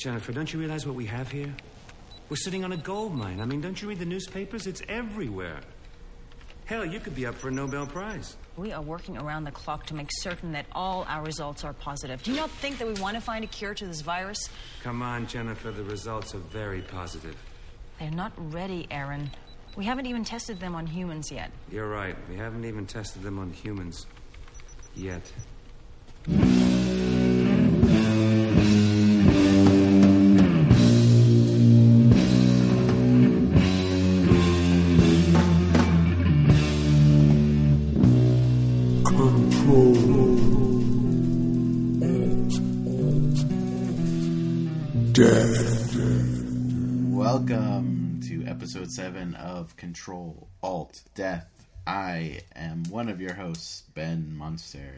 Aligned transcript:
Jennifer, 0.00 0.32
don't 0.32 0.50
you 0.50 0.58
realize 0.58 0.86
what 0.86 0.96
we 0.96 1.04
have 1.04 1.30
here? 1.30 1.54
We're 2.30 2.36
sitting 2.36 2.64
on 2.64 2.72
a 2.72 2.76
gold 2.78 3.14
mine. 3.14 3.38
I 3.38 3.44
mean, 3.44 3.60
don't 3.60 3.80
you 3.82 3.86
read 3.86 3.98
the 3.98 4.06
newspapers? 4.06 4.66
It's 4.66 4.80
everywhere. 4.88 5.60
Hell, 6.64 6.86
you 6.86 7.00
could 7.00 7.14
be 7.14 7.26
up 7.26 7.34
for 7.34 7.48
a 7.48 7.50
Nobel 7.50 7.86
Prize. 7.86 8.36
We 8.56 8.72
are 8.72 8.80
working 8.80 9.18
around 9.18 9.44
the 9.44 9.50
clock 9.50 9.84
to 9.86 9.94
make 9.94 10.08
certain 10.10 10.52
that 10.52 10.64
all 10.72 11.04
our 11.06 11.22
results 11.22 11.64
are 11.64 11.74
positive. 11.74 12.22
Do 12.22 12.30
you 12.30 12.38
not 12.38 12.48
think 12.50 12.78
that 12.78 12.88
we 12.88 12.94
want 12.94 13.16
to 13.16 13.20
find 13.20 13.44
a 13.44 13.46
cure 13.46 13.74
to 13.74 13.86
this 13.86 14.00
virus? 14.00 14.48
Come 14.82 15.02
on, 15.02 15.26
Jennifer, 15.26 15.70
the 15.70 15.84
results 15.84 16.34
are 16.34 16.38
very 16.38 16.80
positive. 16.80 17.36
They're 17.98 18.10
not 18.10 18.32
ready, 18.36 18.86
Aaron. 18.90 19.30
We 19.76 19.84
haven't 19.84 20.06
even 20.06 20.24
tested 20.24 20.60
them 20.60 20.74
on 20.74 20.86
humans 20.86 21.30
yet. 21.30 21.50
You're 21.70 21.90
right. 21.90 22.16
We 22.30 22.36
haven't 22.36 22.64
even 22.64 22.86
tested 22.86 23.22
them 23.22 23.38
on 23.38 23.52
humans. 23.52 24.06
Yet. 24.94 25.30
Episode 48.90 49.12
7 49.14 49.34
of 49.36 49.76
Control 49.76 50.48
Alt 50.64 51.02
Death. 51.14 51.46
I 51.86 52.40
am 52.56 52.82
one 52.90 53.08
of 53.08 53.20
your 53.20 53.34
hosts, 53.34 53.84
Ben 53.94 54.36
Monster, 54.36 54.94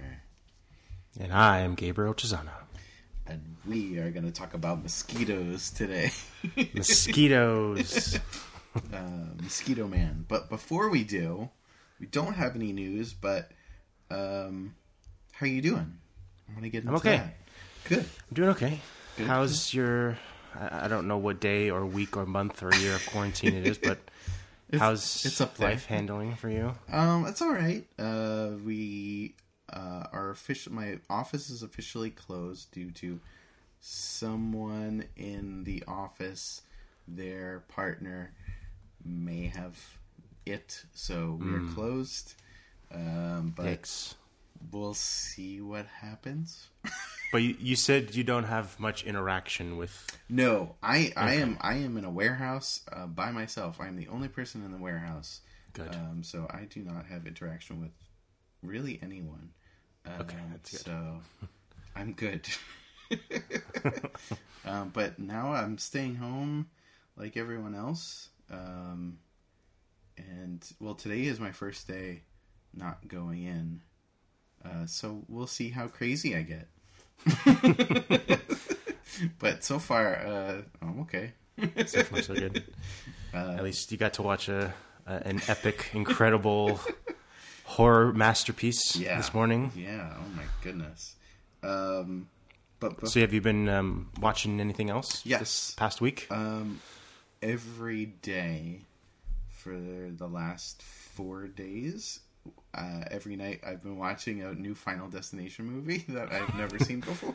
And 1.20 1.30
I 1.32 1.60
am 1.60 1.74
Gabriel 1.74 2.14
Chisana. 2.14 2.52
and 3.26 3.56
we 3.68 3.98
are 3.98 4.10
going 4.10 4.24
to 4.24 4.32
talk 4.32 4.54
about 4.54 4.82
mosquitoes 4.82 5.70
today. 5.70 6.10
Mosquitoes. 6.74 8.18
uh, 8.94 8.98
Mosquito 9.42 9.86
Man. 9.86 10.24
But 10.26 10.48
before 10.48 10.88
we 10.88 11.04
do, 11.04 11.50
we 12.00 12.06
don't 12.06 12.34
have 12.34 12.56
any 12.56 12.72
news, 12.72 13.12
but 13.12 13.50
um, 14.10 14.74
how 15.32 15.44
are 15.44 15.50
you 15.50 15.60
doing? 15.60 15.98
I'm 16.48 16.54
going 16.54 16.62
to 16.62 16.70
get 16.70 16.78
into 16.84 16.92
I'm 16.92 16.96
okay. 16.96 17.16
that. 17.18 17.34
Good. 17.88 18.00
I'm 18.30 18.34
doing 18.34 18.48
okay. 18.50 18.80
Good. 19.18 19.26
How's 19.26 19.74
your? 19.74 20.16
I 20.54 20.84
I 20.84 20.88
don't 20.88 21.08
know 21.08 21.18
what 21.18 21.40
day 21.40 21.70
or 21.70 21.84
week 21.84 22.16
or 22.16 22.26
month 22.26 22.62
or 22.62 22.74
year 22.74 22.94
of 22.94 23.06
quarantine 23.06 23.54
it 23.54 23.66
is, 23.66 23.78
but 23.78 23.98
how's 24.78 25.24
it's 25.24 25.40
up 25.40 25.56
there. 25.56 25.70
life 25.70 25.86
handling 25.86 26.34
for 26.34 26.48
you? 26.48 26.74
Um, 26.90 27.26
it's 27.26 27.42
all 27.42 27.52
right. 27.52 27.86
Uh, 27.98 28.50
we 28.64 29.34
uh, 29.72 30.04
are 30.12 30.30
official. 30.30 30.72
My 30.72 30.98
office 31.08 31.50
is 31.50 31.62
officially 31.62 32.10
closed 32.10 32.70
due 32.72 32.90
to 32.92 33.20
someone 33.80 35.04
in 35.16 35.64
the 35.64 35.82
office. 35.86 36.62
Their 37.08 37.64
partner 37.68 38.32
may 39.04 39.46
have 39.46 39.78
it, 40.46 40.84
so 40.94 41.38
we're 41.40 41.74
closed. 41.74 42.34
Um, 42.94 43.52
but 43.56 43.66
Yikes. 43.66 44.14
We'll 44.70 44.94
see 44.94 45.60
what 45.60 45.86
happens. 45.86 46.68
But 47.32 47.38
you, 47.42 47.56
you 47.58 47.76
said 47.76 48.14
you 48.14 48.24
don't 48.24 48.44
have 48.44 48.78
much 48.78 49.04
interaction 49.04 49.78
with. 49.78 50.18
No, 50.28 50.76
I 50.82 51.12
I 51.16 51.34
am 51.34 51.56
I 51.60 51.74
am 51.76 51.96
in 51.96 52.04
a 52.04 52.10
warehouse 52.10 52.82
uh, 52.92 53.06
by 53.06 53.30
myself. 53.30 53.80
I 53.80 53.88
am 53.88 53.96
the 53.96 54.08
only 54.08 54.28
person 54.28 54.62
in 54.64 54.70
the 54.70 54.78
warehouse. 54.78 55.40
Good. 55.72 55.94
Um, 55.94 56.22
so 56.22 56.46
I 56.50 56.64
do 56.68 56.80
not 56.80 57.06
have 57.06 57.26
interaction 57.26 57.80
with 57.80 57.92
really 58.62 58.98
anyone. 59.02 59.50
Um, 60.04 60.20
Okay, 60.20 60.36
that's 60.50 60.70
good. 60.70 60.80
So 60.80 61.20
I'm 61.96 62.12
good. 62.12 62.46
um, 64.66 64.90
but 64.92 65.18
now 65.18 65.52
I'm 65.52 65.78
staying 65.78 66.16
home 66.16 66.68
like 67.16 67.36
everyone 67.36 67.74
else. 67.74 68.28
Um, 68.50 69.18
and 70.18 70.64
well, 70.80 70.94
today 70.94 71.22
is 71.22 71.40
my 71.40 71.52
first 71.52 71.88
day 71.88 72.22
not 72.74 73.08
going 73.08 73.44
in. 73.44 73.80
Uh, 74.64 74.86
so 74.86 75.24
we'll 75.28 75.46
see 75.46 75.70
how 75.70 75.88
crazy 75.88 76.36
I 76.36 76.42
get. 76.42 76.68
but 79.38 79.62
so 79.64 79.78
far, 79.78 80.16
uh, 80.16 80.62
I'm 80.80 81.00
okay. 81.00 81.32
So 81.86 82.02
far, 82.04 82.22
so 82.22 82.34
good. 82.34 82.62
Uh, 83.34 83.54
At 83.56 83.64
least 83.64 83.90
you 83.90 83.96
got 83.96 84.12
to 84.14 84.22
watch 84.22 84.50
a, 84.50 84.74
a 85.06 85.12
an 85.26 85.40
epic, 85.48 85.88
incredible 85.94 86.78
horror 87.64 88.12
masterpiece 88.12 88.94
Yeah. 88.94 89.16
this 89.16 89.32
morning. 89.32 89.72
Yeah. 89.74 90.14
Oh 90.18 90.28
my 90.36 90.42
goodness. 90.62 91.14
Um, 91.62 92.28
but, 92.78 93.00
but 93.00 93.08
So 93.08 93.20
have 93.20 93.32
you 93.32 93.40
been 93.40 93.70
um, 93.70 94.10
watching 94.20 94.60
anything 94.60 94.90
else 94.90 95.24
Yes. 95.24 95.40
this 95.40 95.74
past 95.76 96.02
week? 96.02 96.26
um, 96.30 96.80
every 97.40 98.04
day 98.04 98.80
for 99.48 99.78
the 100.14 100.28
last 100.28 100.82
four 100.82 101.46
days, 101.46 102.20
uh, 102.74 103.04
every 103.10 103.36
night 103.36 103.60
I've 103.66 103.82
been 103.82 103.98
watching 103.98 104.42
a 104.42 104.52
new 104.54 104.74
Final 104.74 105.08
Destination 105.08 105.66
movie 105.66 105.98
that 106.08 106.32
I've 106.32 106.54
never 106.56 106.78
seen 106.78 107.00
before. 107.00 107.34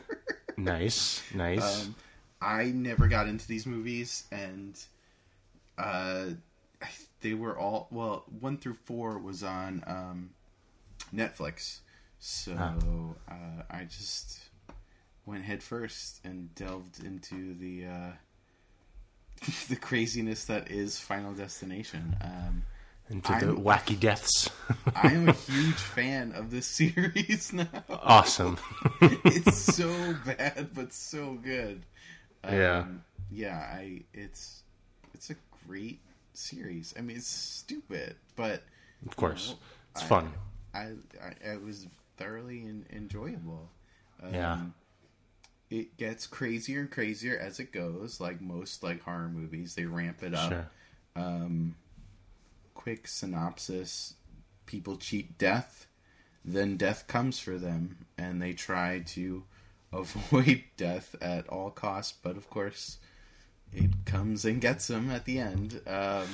nice, 0.56 1.22
nice. 1.34 1.86
Um, 1.86 1.94
I 2.40 2.64
never 2.66 3.08
got 3.08 3.26
into 3.28 3.46
these 3.48 3.66
movies, 3.66 4.24
and 4.30 4.78
uh, 5.76 6.26
they 7.20 7.34
were 7.34 7.58
all 7.58 7.88
well. 7.90 8.24
One 8.40 8.56
through 8.58 8.76
four 8.84 9.18
was 9.18 9.42
on 9.42 9.82
um, 9.86 10.30
Netflix, 11.14 11.80
so 12.20 12.52
uh, 13.28 13.62
I 13.70 13.84
just 13.84 14.40
went 15.26 15.44
head 15.44 15.62
first 15.62 16.20
and 16.24 16.54
delved 16.54 17.02
into 17.04 17.54
the 17.54 17.86
uh, 17.86 18.12
the 19.68 19.76
craziness 19.76 20.44
that 20.46 20.70
is 20.70 20.98
Final 20.98 21.32
Destination. 21.34 22.16
Um, 22.22 22.62
Into 23.10 23.32
the 23.32 23.46
I'm- 23.52 23.64
wacky 23.64 23.98
deaths. 23.98 24.47
I 24.94 25.12
am 25.12 25.28
a 25.28 25.32
huge 25.32 25.74
fan 25.74 26.32
of 26.32 26.50
this 26.50 26.66
series 26.80 27.52
now. 27.52 27.66
awesome. 27.88 28.58
it's 29.00 29.56
so 29.76 30.14
bad 30.26 30.70
but 30.74 30.92
so 30.92 31.34
good. 31.34 31.82
Yeah. 32.44 32.80
Um, 32.80 33.02
yeah, 33.30 33.58
I 33.58 34.02
it's 34.14 34.62
it's 35.14 35.30
a 35.30 35.36
great 35.66 36.00
series. 36.34 36.94
I 36.98 37.02
mean, 37.02 37.16
it's 37.16 37.26
stupid, 37.28 38.16
but 38.36 38.62
Of 39.06 39.16
course, 39.16 39.54
it's 39.92 40.02
I- 40.02 40.06
fun. 40.06 40.32
I, 40.74 40.92
I 41.22 41.32
it 41.52 41.62
was 41.62 41.86
thoroughly 42.16 42.62
en- 42.62 42.86
enjoyable. 42.92 43.68
Um, 44.22 44.34
Yeah. 44.34 44.60
It 45.70 45.96
gets 45.98 46.26
crazier 46.26 46.80
and 46.80 46.90
crazier 46.90 47.38
as 47.38 47.60
it 47.60 47.72
goes, 47.72 48.20
like 48.20 48.40
most 48.40 48.82
like 48.82 49.02
horror 49.02 49.28
movies. 49.28 49.74
They 49.74 49.84
ramp 49.84 50.22
it 50.22 50.32
up. 50.34 50.50
Sure. 50.50 50.70
Um, 51.14 51.74
quick 52.74 53.06
synopsis: 53.06 54.14
People 54.68 54.96
cheat 54.98 55.38
death, 55.38 55.86
then 56.44 56.76
death 56.76 57.06
comes 57.08 57.40
for 57.40 57.56
them, 57.58 58.04
and 58.18 58.40
they 58.40 58.52
try 58.52 59.00
to 59.16 59.42
avoid 59.92 60.62
death 60.76 61.16
at 61.22 61.48
all 61.48 61.70
costs. 61.70 62.14
But 62.22 62.36
of 62.36 62.48
course, 62.50 62.98
it 63.72 63.90
comes 64.04 64.44
and 64.44 64.60
gets 64.60 64.86
them 64.86 65.10
at 65.10 65.24
the 65.24 65.38
end. 65.38 65.80
Um, 65.86 66.26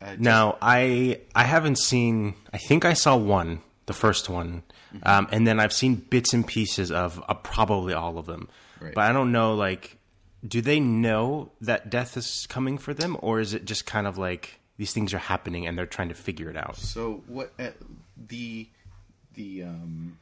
uh, 0.00 0.14
Now, 0.18 0.56
I 0.62 1.20
I 1.34 1.42
haven't 1.44 1.78
seen. 1.78 2.34
I 2.52 2.58
think 2.58 2.84
I 2.84 2.94
saw 2.94 3.16
one, 3.16 3.60
the 3.86 3.92
first 3.92 4.28
one, 4.30 4.62
Mm-hmm. 4.94 5.08
um, 5.08 5.28
and 5.30 5.46
then 5.46 5.60
I've 5.60 5.72
seen 5.72 5.94
bits 5.96 6.32
and 6.32 6.44
pieces 6.46 6.90
of 6.90 7.22
uh, 7.28 7.34
probably 7.34 7.92
all 7.94 8.16
of 8.18 8.26
them. 8.26 8.48
Right. 8.80 8.94
But 8.94 9.10
I 9.10 9.12
don't 9.12 9.30
know. 9.32 9.54
Like, 9.54 9.98
do 10.46 10.60
they 10.60 10.80
know 10.80 11.50
that 11.60 11.90
death 11.90 12.16
is 12.16 12.46
coming 12.48 12.78
for 12.78 12.94
them, 12.94 13.16
or 13.20 13.40
is 13.40 13.54
it 13.54 13.64
just 13.64 13.86
kind 13.86 14.06
of 14.06 14.16
like 14.18 14.59
these 14.80 14.94
things 14.94 15.12
are 15.12 15.18
happening 15.18 15.66
and 15.66 15.76
they're 15.76 15.84
trying 15.84 16.08
to 16.08 16.14
figure 16.14 16.48
it 16.48 16.56
out? 16.56 16.74
So 16.74 17.22
what 17.26 17.52
uh, 17.58 17.68
the 18.16 18.66
the 19.34 19.64
um, 19.64 20.16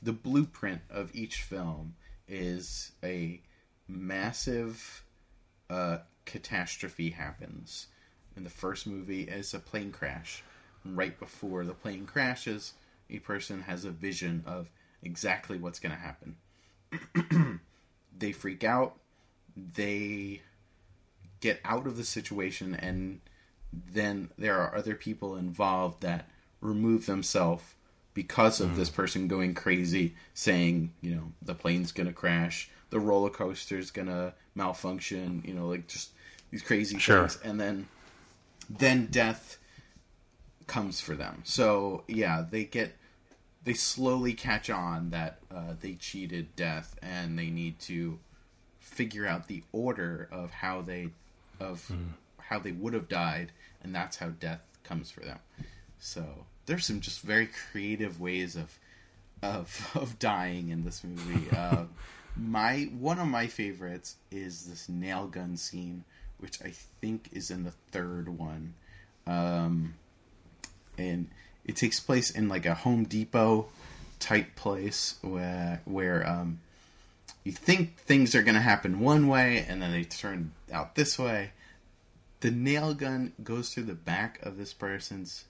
the 0.00 0.12
blueprint 0.12 0.80
of 0.88 1.10
each 1.12 1.42
film 1.42 1.96
is 2.28 2.92
a 3.02 3.40
massive 3.88 5.02
uh, 5.68 5.98
catastrophe 6.24 7.10
happens. 7.10 7.88
In 8.36 8.44
the 8.44 8.50
first 8.50 8.86
movie, 8.86 9.22
is 9.22 9.52
a 9.54 9.58
plane 9.58 9.90
crash. 9.90 10.44
Right 10.84 11.18
before 11.18 11.64
the 11.64 11.74
plane 11.74 12.06
crashes, 12.06 12.74
a 13.10 13.18
person 13.18 13.62
has 13.62 13.84
a 13.84 13.90
vision 13.90 14.44
of 14.46 14.70
exactly 15.02 15.58
what's 15.58 15.80
going 15.80 15.96
to 15.96 15.98
happen. 15.98 17.60
they 18.16 18.30
freak 18.30 18.62
out. 18.62 18.98
They 19.56 20.42
get 21.40 21.58
out 21.64 21.88
of 21.88 21.96
the 21.96 22.04
situation 22.04 22.76
and 22.76 23.20
then 23.72 24.30
there 24.38 24.58
are 24.60 24.74
other 24.74 24.94
people 24.94 25.36
involved 25.36 26.02
that 26.02 26.28
remove 26.60 27.06
themselves 27.06 27.62
because 28.14 28.60
of 28.60 28.76
this 28.76 28.88
person 28.88 29.28
going 29.28 29.52
crazy 29.54 30.14
saying 30.32 30.90
you 31.02 31.14
know 31.14 31.32
the 31.42 31.54
plane's 31.54 31.92
gonna 31.92 32.12
crash 32.12 32.70
the 32.90 32.98
roller 32.98 33.28
coaster's 33.28 33.90
gonna 33.90 34.32
malfunction 34.54 35.42
you 35.44 35.52
know 35.52 35.68
like 35.68 35.86
just 35.86 36.10
these 36.50 36.62
crazy 36.62 36.98
Sure. 36.98 37.28
things. 37.28 37.38
And 37.44 37.60
then 37.60 37.88
then 38.70 39.06
death 39.06 39.58
comes 40.66 41.00
for 41.00 41.14
them. 41.14 41.42
So 41.44 42.04
yeah 42.08 42.44
they 42.48 42.64
get 42.64 42.96
they 43.64 43.74
slowly 43.74 44.32
catch 44.32 44.70
on 44.70 45.10
that 45.10 45.38
uh, 45.54 45.74
they 45.80 45.94
cheated 45.94 46.54
death 46.56 46.96
and 47.02 47.38
they 47.38 47.50
need 47.50 47.78
to 47.80 48.18
figure 48.80 49.26
out 49.26 49.48
the 49.48 49.62
order 49.72 50.28
of 50.32 50.50
how 50.52 50.80
they 50.82 51.08
of 51.60 51.92
how 52.48 52.58
they 52.58 52.72
would 52.72 52.94
have 52.94 53.08
died, 53.08 53.52
and 53.82 53.94
that's 53.94 54.16
how 54.16 54.28
death 54.28 54.60
comes 54.84 55.10
for 55.10 55.20
them. 55.20 55.38
So 55.98 56.24
there's 56.66 56.86
some 56.86 57.00
just 57.00 57.20
very 57.20 57.48
creative 57.70 58.20
ways 58.20 58.56
of 58.56 58.78
of 59.42 59.90
of 59.94 60.18
dying 60.18 60.70
in 60.70 60.84
this 60.84 61.02
movie. 61.04 61.48
Uh, 61.56 61.84
my 62.38 62.90
one 62.98 63.18
of 63.18 63.26
my 63.26 63.46
favorites 63.46 64.16
is 64.30 64.66
this 64.66 64.88
nail 64.90 65.26
gun 65.26 65.56
scene, 65.56 66.04
which 66.38 66.60
I 66.62 66.72
think 67.00 67.30
is 67.32 67.50
in 67.50 67.64
the 67.64 67.72
third 67.92 68.28
one, 68.28 68.74
um, 69.26 69.94
and 70.98 71.28
it 71.64 71.76
takes 71.76 71.98
place 71.98 72.30
in 72.30 72.48
like 72.48 72.66
a 72.66 72.74
Home 72.74 73.04
Depot 73.04 73.68
type 74.18 74.54
place 74.54 75.16
where 75.22 75.80
where 75.86 76.28
um, 76.28 76.60
you 77.44 77.52
think 77.52 77.96
things 77.96 78.34
are 78.34 78.42
going 78.42 78.54
to 78.54 78.60
happen 78.60 79.00
one 79.00 79.28
way 79.28 79.64
and 79.68 79.80
then 79.80 79.92
they 79.92 80.04
turn 80.04 80.52
out 80.72 80.94
this 80.94 81.18
way. 81.18 81.52
The 82.40 82.50
nail 82.50 82.94
gun 82.94 83.32
goes 83.42 83.72
through 83.72 83.84
the 83.84 83.94
back 83.94 84.38
of 84.42 84.56
this 84.58 84.72
person's 84.74 85.44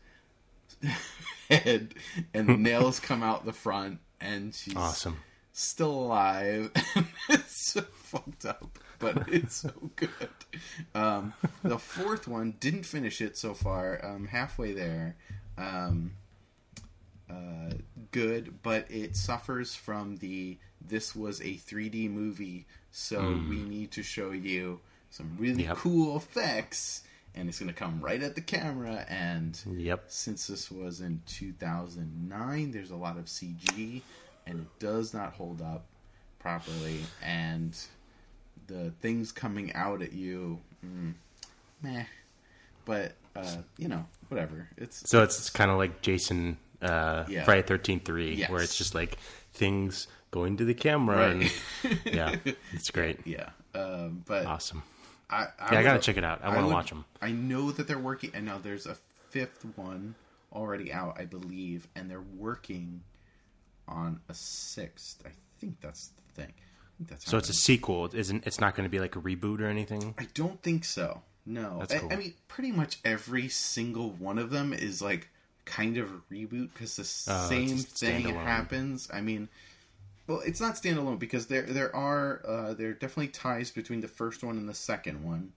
head, 1.50 1.94
and 2.32 2.48
the 2.48 2.56
nails 2.56 3.00
come 3.00 3.22
out 3.22 3.44
the 3.44 3.52
front, 3.52 3.98
and 4.20 4.54
she's 4.54 4.76
Awesome. 4.76 5.16
still 5.52 5.90
alive. 5.90 6.70
it's 7.28 7.72
so 7.72 7.82
fucked 7.82 8.44
up, 8.46 8.78
but 8.98 9.28
it's 9.28 9.56
so 9.56 9.72
good. 9.96 10.10
Um, 10.94 11.34
the 11.62 11.78
fourth 11.78 12.28
one 12.28 12.54
didn't 12.60 12.84
finish 12.84 13.20
it 13.20 13.36
so 13.36 13.52
far. 13.54 14.04
Um, 14.04 14.26
halfway 14.26 14.72
there. 14.72 15.16
Um, 15.58 16.12
uh, 17.28 17.72
good, 18.12 18.62
but 18.62 18.88
it 18.90 19.16
suffers 19.16 19.74
from 19.74 20.16
the 20.18 20.58
this 20.86 21.16
was 21.16 21.40
a 21.40 21.54
3D 21.54 22.08
movie, 22.10 22.66
so 22.92 23.40
we 23.48 23.56
need 23.62 23.90
to 23.92 24.02
show 24.04 24.30
you 24.30 24.78
some 25.16 25.34
really 25.38 25.64
Yep. 25.64 25.76
cool 25.78 26.16
effects, 26.16 27.02
and 27.34 27.48
it's 27.48 27.58
going 27.58 27.68
to 27.72 27.74
come 27.74 28.00
right 28.00 28.22
at 28.22 28.34
the 28.34 28.40
camera. 28.42 29.04
And 29.08 29.58
Yep. 29.66 30.04
since 30.08 30.46
this 30.46 30.70
was 30.70 31.00
in 31.00 31.22
2009, 31.26 32.70
there's 32.70 32.90
a 32.90 32.96
lot 32.96 33.16
of 33.16 33.24
CG, 33.26 34.02
and 34.46 34.60
it 34.60 34.78
does 34.78 35.14
not 35.14 35.32
hold 35.32 35.62
up 35.62 35.86
properly. 36.38 37.00
And 37.22 37.76
the 38.66 38.90
things 39.00 39.32
coming 39.32 39.72
out 39.72 40.02
at 40.02 40.12
you, 40.12 40.60
mm, 40.84 41.14
meh. 41.82 42.04
But 42.84 43.16
uh, 43.34 43.56
you 43.78 43.88
know, 43.88 44.06
whatever. 44.28 44.68
It's 44.76 45.08
So 45.08 45.22
it's 45.22 45.50
kind 45.50 45.70
of 45.70 45.76
like 45.78 46.00
Jason 46.02 46.56
uh, 46.82 47.24
Yeah. 47.28 47.44
Friday 47.44 47.62
Thirteenth 47.62 48.04
Three, 48.04 48.34
Yes. 48.34 48.50
where 48.50 48.62
it's 48.62 48.76
just 48.78 48.94
like 48.94 49.18
things 49.52 50.08
going 50.30 50.56
to 50.58 50.64
the 50.64 50.74
camera, 50.74 51.34
Right. 51.34 51.52
and 51.82 52.00
yeah, 52.14 52.36
it's 52.72 52.90
great, 52.90 53.26
yeah. 53.26 53.50
Um, 53.74 54.22
but 54.26 54.46
awesome. 54.46 54.82
I, 55.28 55.46
I, 55.58 55.72
Yeah, 55.72 55.78
I 55.80 55.82
gotta 55.82 55.98
check 56.00 56.16
it 56.16 56.24
out. 56.24 56.42
I 56.42 56.54
wanna 56.54 56.68
watch 56.68 56.90
them. 56.90 57.04
I 57.20 57.32
know 57.32 57.70
that 57.72 57.88
they're 57.88 57.98
working. 57.98 58.30
and 58.34 58.46
now 58.46 58.58
there's 58.58 58.86
a 58.86 58.96
fifth 59.30 59.64
one 59.76 60.14
already 60.52 60.92
out, 60.92 61.18
I 61.20 61.24
believe, 61.24 61.86
and 61.94 62.10
they're 62.10 62.20
working 62.36 63.02
on 63.88 64.20
a 64.28 64.34
sixth. 64.34 65.22
I 65.26 65.30
think 65.60 65.80
that's 65.80 66.08
the 66.08 66.42
thing. 66.42 66.52
I 66.56 66.88
think 66.98 67.10
that's 67.10 67.28
So 67.30 67.36
it's 67.38 67.48
a 67.48 67.54
sequel, 67.54 68.08
isn't? 68.14 68.46
It's 68.46 68.60
not 68.60 68.74
going 68.74 68.84
to 68.84 68.90
be 68.90 69.00
like 69.00 69.16
a 69.16 69.20
reboot 69.20 69.60
or 69.60 69.66
anything. 69.66 70.14
I 70.18 70.26
don't 70.34 70.62
think 70.62 70.84
so. 70.84 71.22
No, 71.48 71.76
That's 71.80 71.94
I, 71.94 71.98
cool. 71.98 72.12
I 72.12 72.16
mean, 72.16 72.34
pretty 72.48 72.72
much 72.72 72.98
every 73.04 73.48
single 73.48 74.10
one 74.10 74.38
of 74.38 74.50
them 74.50 74.72
is 74.72 75.00
like 75.00 75.28
kind 75.64 75.96
of 75.96 76.10
a 76.10 76.34
reboot 76.34 76.70
because 76.72 76.96
the 76.96 77.32
Oh, 77.32 77.48
same 77.48 77.78
thing 77.78 78.24
happens. 78.34 79.08
I 79.12 79.20
mean, 79.20 79.48
well, 80.26 80.40
it's 80.40 80.60
not 80.60 80.74
standalone 80.74 81.18
because 81.18 81.46
there 81.46 81.62
there 81.62 81.94
are 81.94 82.42
uh, 82.46 82.74
there 82.74 82.88
are 82.88 82.94
definitely 82.94 83.28
ties 83.28 83.70
between 83.70 84.00
the 84.00 84.08
first 84.08 84.42
one 84.42 84.56
and 84.56 84.68
the 84.68 84.74
second 84.74 85.22
one, 85.24 85.52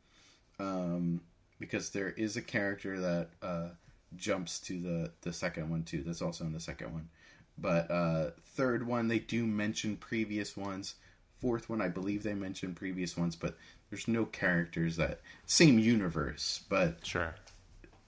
um, 0.59 1.21
because 1.59 1.89
there 1.89 2.09
is 2.09 2.37
a 2.37 2.41
character 2.41 2.99
that 2.99 3.29
uh, 3.41 3.69
jumps 4.15 4.59
to 4.61 4.79
the 4.79 5.11
the 5.21 5.33
second 5.33 5.69
one 5.69 5.83
too. 5.83 6.03
That's 6.05 6.21
also 6.21 6.43
in 6.43 6.53
the 6.53 6.59
second 6.59 6.93
one, 6.93 7.09
but 7.57 7.89
uh, 7.89 8.31
third 8.55 8.85
one 8.85 9.07
they 9.07 9.19
do 9.19 9.45
mention 9.45 9.97
previous 9.97 10.55
ones. 10.55 10.95
Fourth 11.41 11.69
one, 11.69 11.81
I 11.81 11.87
believe 11.87 12.21
they 12.21 12.33
mentioned 12.33 12.75
previous 12.75 13.15
ones, 13.15 13.35
but 13.35 13.57
there's 13.89 14.09
no 14.09 14.25
characters 14.25 14.97
that 14.97 15.21
same 15.45 15.79
universe, 15.79 16.61
but 16.69 17.05
Sure, 17.05 17.33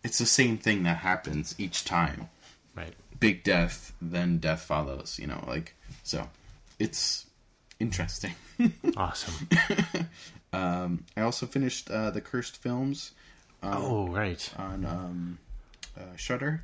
it's 0.04 0.20
the 0.20 0.26
same 0.26 0.58
thing 0.58 0.84
that 0.84 0.98
happens 0.98 1.56
each 1.58 1.86
time 1.86 2.30
right. 2.76 2.94
big 3.20 3.44
death, 3.44 3.94
then 4.00 4.38
death 4.38 4.62
follows. 4.62 5.18
You 5.20 5.26
know, 5.28 5.44
like 5.48 5.76
so. 6.04 6.30
It's 6.82 7.28
interesting. 7.80 8.34
Awesome. 8.98 9.48
I 10.54 11.22
also 11.22 11.46
finished 11.48 11.90
uh, 11.90 12.12
the 12.12 12.22
Cursed 12.22 12.58
films 12.58 13.12
oh, 13.64 14.08
right. 14.10 14.54
on 14.58 14.86
um, 14.86 15.40
uh, 15.98 16.16
Shudder. 16.16 16.64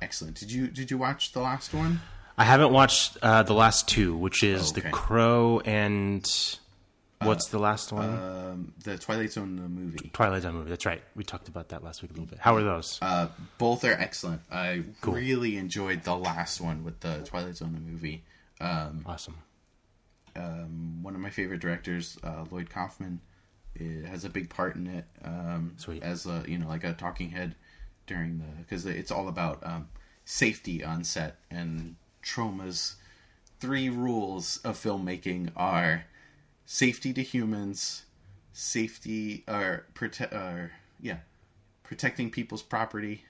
Excellent. 0.00 0.36
Did 0.36 0.50
you 0.52 0.68
did 0.68 0.90
you 0.90 0.96
watch 0.98 1.32
the 1.32 1.40
last 1.40 1.74
one? 1.74 2.00
I 2.38 2.44
haven't 2.44 2.72
watched 2.72 3.18
uh, 3.22 3.42
the 3.42 3.52
last 3.54 3.88
two, 3.88 4.16
which 4.16 4.42
is 4.42 4.72
Okay. 4.72 4.80
The 4.80 4.90
Crow 4.90 5.60
and 5.64 6.24
what's 7.20 7.48
the 7.48 7.58
last 7.58 7.92
one? 7.92 8.08
Um, 8.08 8.72
the 8.82 8.96
Twilight 8.98 9.32
Zone 9.32 9.56
the 9.56 9.68
movie. 9.68 10.10
Twilight 10.12 10.42
Zone 10.42 10.54
movie. 10.54 10.70
That's 10.70 10.86
right. 10.86 11.02
We 11.14 11.24
talked 11.24 11.48
about 11.48 11.68
that 11.68 11.82
last 11.82 12.02
week 12.02 12.10
a 12.12 12.14
little 12.14 12.26
bit. 12.26 12.38
How 12.38 12.56
are 12.56 12.62
those? 12.62 12.98
Uh, 13.02 13.28
both 13.58 13.84
are 13.84 13.92
excellent. 13.92 14.42
I 14.50 14.84
really 15.04 15.56
enjoyed 15.56 16.04
the 16.04 16.16
last 16.16 16.60
one 16.60 16.84
with 16.84 17.00
the 17.00 17.22
Twilight 17.24 17.56
Zone 17.56 17.72
the 17.74 17.80
movie. 17.80 18.22
Awesome. 19.06 19.36
Um, 20.36 21.02
one 21.02 21.14
of 21.14 21.20
my 21.20 21.30
favorite 21.30 21.60
directors, 21.60 22.18
uh, 22.24 22.44
Lloyd 22.50 22.70
Kaufman, 22.70 23.20
it 23.74 24.04
has 24.06 24.24
a 24.24 24.28
big 24.28 24.50
part 24.50 24.76
in 24.76 24.86
it. 24.86 25.04
Um, 25.24 25.74
Sweet. 25.76 26.02
As 26.02 26.26
a 26.26 26.44
you 26.46 26.58
know 26.58 26.68
like 26.68 26.84
a 26.84 26.92
talking 26.92 27.30
head 27.30 27.54
during 28.06 28.38
the 28.38 28.62
because 28.62 28.86
it's 28.86 29.10
all 29.10 29.28
about 29.28 29.64
um, 29.66 29.88
safety 30.24 30.84
on 30.84 31.04
set 31.04 31.36
and 31.50 31.96
traumas. 32.22 32.94
Three 33.60 33.88
rules 33.88 34.58
of 34.58 34.76
filmmaking 34.76 35.50
are 35.56 36.04
safety 36.66 37.12
to 37.14 37.22
humans, 37.22 38.04
safety 38.52 39.44
or 39.48 39.86
prote- 39.94 40.32
or 40.32 40.72
yeah, 41.00 41.18
protecting 41.82 42.30
people's 42.30 42.62
property 42.62 43.24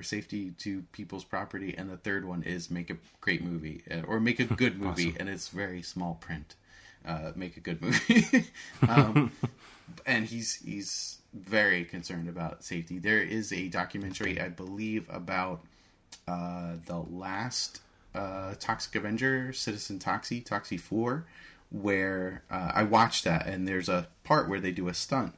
or 0.00 0.02
safety 0.02 0.52
to 0.58 0.82
people's 0.92 1.24
property, 1.24 1.74
and 1.76 1.90
the 1.90 1.96
third 1.98 2.24
one 2.24 2.42
is 2.42 2.70
make 2.70 2.88
a 2.88 2.96
great 3.20 3.44
movie 3.44 3.82
uh, 3.90 4.00
or 4.06 4.18
make 4.18 4.40
a 4.40 4.44
good 4.62 4.80
movie, 4.80 5.14
and 5.20 5.28
it's 5.28 5.48
very 5.48 5.82
small 5.82 6.14
print. 6.14 6.54
Uh, 7.06 7.32
make 7.34 7.56
a 7.56 7.60
good 7.60 7.80
movie, 7.80 8.46
um, 8.88 9.32
and 10.06 10.26
he's 10.26 10.56
he's 10.56 11.18
very 11.32 11.84
concerned 11.84 12.28
about 12.28 12.64
safety. 12.64 12.98
There 12.98 13.22
is 13.22 13.52
a 13.52 13.68
documentary, 13.68 14.40
I 14.40 14.48
believe, 14.48 15.06
about 15.08 15.64
uh, 16.28 16.74
the 16.86 16.98
last 16.98 17.80
uh, 18.14 18.54
Toxic 18.58 18.94
Avenger, 18.96 19.52
Citizen 19.52 19.98
Toxie, 19.98 20.44
Toxie 20.44 20.80
Four, 20.80 21.26
where 21.70 22.42
uh, 22.50 22.72
I 22.74 22.82
watched 22.82 23.24
that, 23.24 23.46
and 23.46 23.66
there's 23.66 23.88
a 23.88 24.08
part 24.24 24.48
where 24.48 24.60
they 24.60 24.72
do 24.72 24.88
a 24.88 24.94
stunt, 24.94 25.34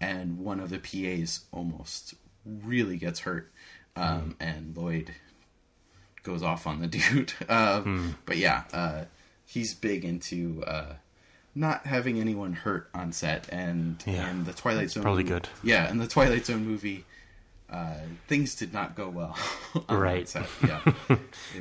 and 0.00 0.38
one 0.38 0.60
of 0.60 0.68
the 0.68 0.78
PAs 0.78 1.46
almost 1.50 2.14
really 2.46 2.96
gets 2.96 3.20
hurt, 3.20 3.50
um, 3.96 4.36
and 4.40 4.76
Lloyd 4.76 5.14
goes 6.22 6.42
off 6.42 6.66
on 6.66 6.80
the 6.80 6.86
dude. 6.96 7.32
Um, 7.48 8.16
But 8.26 8.36
yeah, 8.36 8.64
uh, 8.72 9.04
he's 9.46 9.74
big 9.74 10.04
into 10.04 10.62
uh, 10.66 10.94
not 11.54 11.86
having 11.86 12.20
anyone 12.20 12.52
hurt 12.52 12.88
on 12.94 13.12
set, 13.12 13.48
and 13.50 14.02
Yeah, 14.06 14.28
and 14.28 14.44
the 14.46 14.52
Twilight 14.52 14.90
Zone 14.90 15.02
probably 15.02 15.22
movie- 15.24 15.34
good. 15.34 15.48
Yeah, 15.62 15.88
and 15.88 16.00
the 16.00 16.06
Twilight 16.08 16.46
Zone 16.46 16.64
movie. 16.66 17.04
Uh, 17.68 17.94
things 18.28 18.54
did 18.54 18.72
not 18.72 18.94
go 18.94 19.08
well. 19.08 19.36
Right. 19.88 20.32
Yeah. 20.66 20.80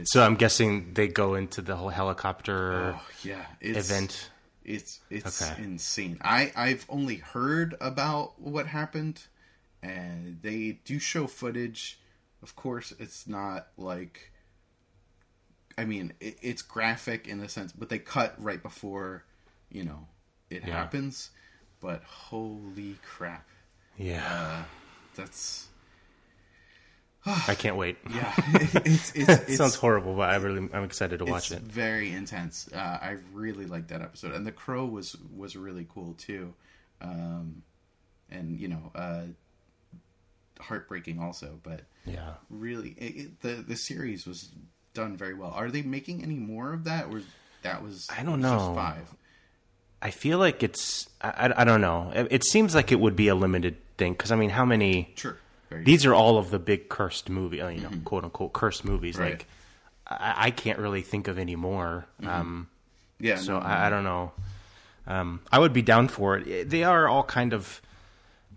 So 0.04 0.24
I'm 0.24 0.36
guessing 0.36 0.94
they 0.94 1.08
go 1.08 1.34
into 1.34 1.64
the 1.64 1.76
whole 1.76 1.90
helicopter 1.90 2.94
Oh, 2.96 3.02
yeah. 3.24 3.46
It's, 3.60 3.90
event. 3.90 4.30
It's 4.64 5.00
it's 5.10 5.42
Okay. 5.42 5.64
insane. 5.64 6.20
I 6.22 6.52
I've 6.56 6.86
only 6.90 7.16
heard 7.16 7.76
about 7.82 8.40
what 8.40 8.68
happened, 8.68 9.24
and 9.82 10.40
they 10.44 10.78
do 10.86 11.00
show 11.00 11.26
footage. 11.26 11.98
Of 12.46 12.56
course, 12.56 12.94
it's 13.00 13.28
not 13.28 13.70
like. 13.76 14.32
I 15.80 15.86
mean, 15.86 16.14
it, 16.20 16.38
it's 16.44 16.62
graphic 16.62 17.28
in 17.28 17.40
the 17.40 17.50
sense, 17.50 17.72
but 17.72 17.90
they 17.90 17.98
cut 17.98 18.36
right 18.38 18.62
before, 18.62 19.24
you 19.72 19.84
know, 19.84 20.08
it 20.52 20.64
Yeah. 20.64 20.76
happens. 20.78 21.32
But 21.82 22.04
holy 22.04 22.98
crap, 23.04 23.48
Yeah, 23.98 24.66
that's 25.16 25.70
I 27.48 27.56
can't 27.56 27.76
wait. 27.78 27.98
yeah. 28.14 28.32
it's, 28.54 29.12
it's, 29.16 29.40
It 29.50 29.50
it's, 29.50 29.58
sounds 29.58 29.76
horrible, 29.76 30.14
but 30.16 30.30
I 30.30 30.36
really 30.36 30.70
I'm 30.72 30.84
excited 30.84 31.18
to 31.20 31.26
watch 31.26 31.52
it's 31.52 31.52
it. 31.52 31.62
very 31.64 32.12
intense. 32.12 32.70
Uh, 32.74 32.78
I 33.02 33.18
really 33.34 33.66
liked 33.66 33.88
that 33.90 34.02
episode, 34.02 34.34
and 34.34 34.46
the 34.46 34.52
crow 34.52 34.86
was 34.86 35.16
was 35.36 35.56
really 35.56 35.88
cool 35.90 36.14
too, 36.14 36.54
um, 37.02 37.64
and 38.30 38.60
you 38.60 38.68
know, 38.68 38.92
uh, 38.94 39.24
heartbreaking 40.60 41.20
also, 41.20 41.60
but 41.64 41.82
Yeah. 42.06 42.34
really, 42.50 42.90
it, 42.98 43.16
it, 43.16 43.42
the 43.42 43.54
the 43.68 43.76
series 43.76 44.26
was 44.26 44.50
done 44.94 45.18
very 45.18 45.34
well. 45.34 45.52
Are 45.52 45.70
they 45.70 45.82
making 45.82 46.24
any 46.24 46.36
more 46.36 46.74
of 46.74 46.84
that, 46.86 47.08
or 47.08 47.22
that 47.64 47.84
was 47.84 48.08
I 48.16 48.24
don't 48.24 48.42
know. 48.42 48.74
five? 48.76 49.14
I 50.02 50.12
feel 50.12 50.38
like 50.38 50.62
it's 50.64 51.10
I, 51.22 51.30
I, 51.30 51.62
I 51.62 51.64
don't 51.64 51.82
know. 51.82 52.12
It, 52.14 52.28
it 52.32 52.44
seems 52.44 52.76
like 52.76 52.92
it 52.92 53.00
would 53.00 53.16
be 53.16 53.28
a 53.28 53.36
limited 53.36 53.78
thing 53.98 54.14
because 54.14 54.32
I 54.32 54.36
mean, 54.36 54.50
how 54.52 54.66
many? 54.66 55.14
Sure. 55.16 55.38
Very 55.70 55.84
These 55.84 56.06
are 56.06 56.14
all 56.14 56.38
of 56.38 56.52
the 56.52 56.60
big 56.60 56.90
cursed 56.90 57.28
movie, 57.30 57.58
you 57.58 57.64
know, 57.82 57.90
quote 58.04 58.24
unquote 58.24 58.54
cursed 58.54 58.86
movies. 58.86 59.18
Right. 59.18 59.32
Like, 59.32 59.48
I, 60.08 60.34
I 60.38 60.52
can't 60.52 60.78
really 60.78 61.02
think 61.02 61.28
of 61.28 61.40
any 61.40 61.56
more. 61.56 62.06
Um, 62.24 62.68
yeah. 63.20 63.38
so 63.38 63.54
no, 63.54 63.60
no, 63.62 63.66
I, 63.66 63.88
I 63.88 63.90
don't 63.90 64.04
know. 64.04 64.32
Um, 65.08 65.42
I 65.52 65.58
would 65.60 65.74
be 65.74 65.82
down 65.82 66.08
for 66.08 66.38
it. 66.38 66.70
They 66.70 66.84
are 66.84 67.08
all 67.08 67.24
kind 67.24 67.54
of 67.54 67.82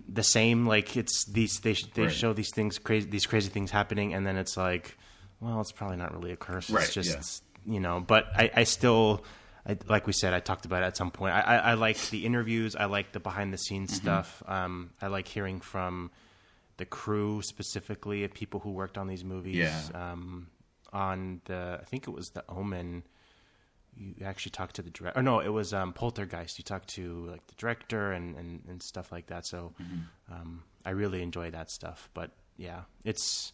the 0.09 0.23
same. 0.23 0.67
Like 0.67 0.97
it's 0.97 1.25
these 1.27 1.61
they 1.61 1.75
they 1.95 2.05
Right. 2.05 2.12
show 2.12 2.33
these 2.33 2.50
things 2.53 2.79
crazy 2.79 3.09
these 3.09 3.27
crazy 3.27 3.50
things 3.50 3.71
happening, 3.71 4.15
and 4.15 4.27
then 4.27 4.37
it's 4.37 4.57
like, 4.57 4.97
well, 5.41 5.61
it's 5.61 5.73
probably 5.73 5.97
not 5.99 6.12
really 6.15 6.33
a 6.33 6.37
curse. 6.37 6.71
Right, 6.71 6.85
It's 6.85 6.95
just 6.95 7.45
you 7.67 7.81
know. 7.81 8.00
But 8.00 8.27
I, 8.35 8.50
I 8.57 8.65
still. 8.65 9.25
I, 9.67 9.77
like 9.87 10.07
we 10.07 10.15
said, 10.15 10.33
I 10.33 10.41
talked 10.41 10.65
about 10.65 10.83
it 10.83 10.87
at 10.87 10.97
some 10.97 11.11
point. 11.11 11.35
I, 11.35 11.41
I, 11.41 11.57
I 11.57 11.75
like 11.75 11.99
the 12.09 12.25
interviews. 12.25 12.75
I 12.75 12.87
like 12.87 13.12
the 13.12 13.21
behind 13.21 13.53
the 13.53 13.59
scenes 13.59 13.91
Mm-hmm. 13.91 14.00
stuff. 14.00 14.43
Um, 14.47 14.91
I 15.03 15.09
like 15.09 15.29
hearing 15.29 15.61
from 15.61 16.11
the 16.79 16.87
crew 16.87 17.43
specifically 17.43 18.25
of 18.25 18.33
people 18.33 18.61
who 18.61 18.71
worked 18.71 18.97
on 18.97 19.09
these 19.09 19.25
movies. 19.25 19.57
Yeah. 19.57 19.79
Um, 20.12 20.47
on 20.91 21.43
the, 21.45 21.81
I 21.83 21.85
think 21.85 22.09
it 22.09 22.12
was 22.12 22.31
the 22.31 22.43
Omen 22.49 23.03
you 23.99 24.25
actually 24.25 24.50
talked 24.50 24.76
to 24.76 24.83
the 24.83 24.90
director. 24.90 25.19
Or 25.19 25.23
no, 25.23 25.40
it 25.40 25.49
was 25.49 25.75
um, 25.75 25.93
Poltergeist. 25.93 26.59
You 26.59 26.64
talked 26.64 26.88
to 26.90 27.26
like 27.31 27.47
the 27.47 27.55
director 27.57 28.12
and, 28.12 28.37
and, 28.37 28.62
and 28.69 28.83
stuff 28.83 29.11
like 29.12 29.26
that. 29.26 29.47
So 29.47 29.73
um, 30.31 30.62
I 30.85 30.90
really 30.90 31.23
enjoy 31.23 31.50
that 31.50 31.71
stuff. 31.71 32.09
But 32.14 32.31
yeah, 32.57 32.83
it's 33.05 33.52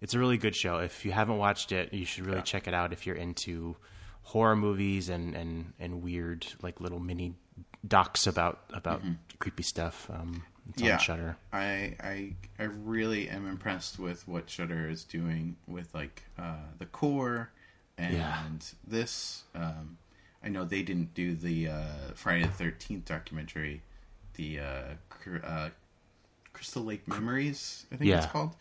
it's 0.00 0.14
a 0.14 0.18
really 0.18 0.38
good 0.38 0.56
show. 0.56 0.78
If 0.78 1.04
you 1.04 1.12
haven't 1.12 1.38
watched 1.38 1.72
it, 1.72 1.92
you 1.94 2.04
should 2.04 2.26
really 2.26 2.38
Yeah. 2.38 2.42
check 2.44 2.66
it 2.68 2.74
out. 2.74 2.92
If 2.92 3.06
you're 3.06 3.16
into 3.16 3.76
horror 4.22 4.56
movies 4.56 5.08
and, 5.08 5.34
and, 5.34 5.72
and 5.78 6.02
weird 6.02 6.46
like 6.62 6.80
little 6.80 7.00
mini 7.00 7.34
docs 7.86 8.26
about 8.26 8.60
about 8.72 9.02
creepy 9.38 9.62
stuff, 9.62 10.10
um, 10.12 10.42
it's 10.70 10.82
yeah. 10.82 10.94
on 10.94 10.98
Shudder. 10.98 11.36
I 11.52 11.96
I 12.00 12.34
I 12.58 12.64
really 12.64 13.28
am 13.28 13.46
impressed 13.46 13.98
with 13.98 14.26
what 14.28 14.48
Shudder 14.48 14.88
is 14.88 15.04
doing 15.04 15.56
with 15.66 15.92
like 15.94 16.22
uh, 16.38 16.56
the 16.78 16.86
core 16.86 17.50
and 18.00 18.14
Yeah. 18.14 18.42
this. 18.86 19.44
Um, 19.54 19.98
I 20.42 20.48
know 20.48 20.64
they 20.64 20.82
didn't 20.82 21.14
do 21.14 21.34
the 21.34 21.68
uh, 21.68 22.12
Friday 22.14 22.42
the 22.44 22.48
Thirteenth 22.52 23.04
documentary, 23.04 23.82
the 24.34 24.60
uh, 24.60 24.82
Cr- 25.10 25.44
uh, 25.44 25.68
Crystal 26.52 26.82
Lake 26.82 27.06
Memories. 27.06 27.86
I 27.92 27.96
think 27.96 28.08
Yeah. 28.08 28.22
it's 28.22 28.32
called. 28.32 28.56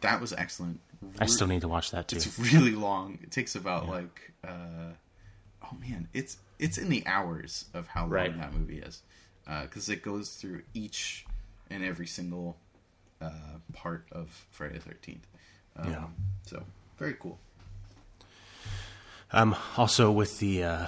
That 0.00 0.20
was 0.20 0.32
excellent. 0.32 0.80
I 1.20 1.26
still 1.26 1.46
need 1.46 1.60
to 1.62 1.68
watch 1.68 1.90
that 1.92 2.08
too. 2.08 2.16
It's 2.16 2.38
really 2.38 2.72
long. 2.72 3.18
It 3.22 3.30
takes 3.30 3.54
about 3.54 3.88
like 3.88 4.32
uh, 4.44 4.92
oh 5.62 5.76
man, 5.80 6.08
it's 6.12 6.38
it's 6.58 6.76
in 6.78 6.88
the 6.88 7.04
hours 7.06 7.66
of 7.74 7.86
how 7.88 8.02
long 8.02 8.10
Right. 8.10 8.36
that 8.38 8.52
movie 8.52 8.78
is 8.78 9.02
because 9.62 9.88
it 9.88 10.02
goes 10.02 10.30
through 10.30 10.62
each 10.74 11.24
and 11.70 11.84
every 11.84 12.06
single 12.06 12.56
uh, 13.20 13.30
part 13.72 14.06
of 14.12 14.28
Friday 14.50 14.74
the 14.74 14.80
Thirteenth. 14.80 15.26
Um, 15.76 15.90
Yeah. 15.90 16.06
So 16.46 16.64
very 16.98 17.14
cool. 17.14 17.38
Um, 19.32 19.56
also 19.76 20.10
with 20.10 20.38
the, 20.40 20.64
uh, 20.64 20.86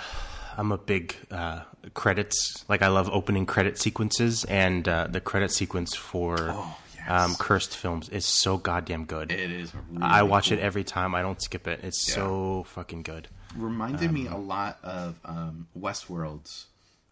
I'm 0.56 0.70
a 0.72 0.78
big 0.78 1.16
uh, 1.30 1.60
credits. 1.94 2.64
Like 2.68 2.82
I 2.82 2.88
love 2.88 3.08
opening 3.10 3.46
credit 3.46 3.78
sequences, 3.78 4.44
and 4.44 4.86
uh, 4.88 5.06
the 5.10 5.20
credit 5.20 5.50
sequence 5.50 5.94
for 5.94 6.36
Oh, 6.38 6.76
yes. 6.94 7.08
um, 7.10 7.34
cursed 7.36 7.76
films 7.76 8.08
is 8.10 8.24
so 8.26 8.56
goddamn 8.58 9.04
good. 9.06 9.30
It 9.32 9.50
is. 9.50 9.72
Really 9.90 10.02
I 10.02 10.22
watch 10.22 10.50
cool. 10.50 10.58
it 10.58 10.60
every 10.60 10.84
time. 10.84 11.14
I 11.14 11.22
don't 11.22 11.40
skip 11.40 11.66
it. 11.66 11.80
It's 11.82 12.06
Yeah. 12.08 12.14
so 12.16 12.66
fucking 12.68 13.02
good. 13.02 13.28
Reminded 13.56 14.12
me 14.12 14.26
a 14.26 14.36
lot 14.36 14.78
of 14.82 15.14
um, 15.24 15.68
Westworld's 15.78 16.66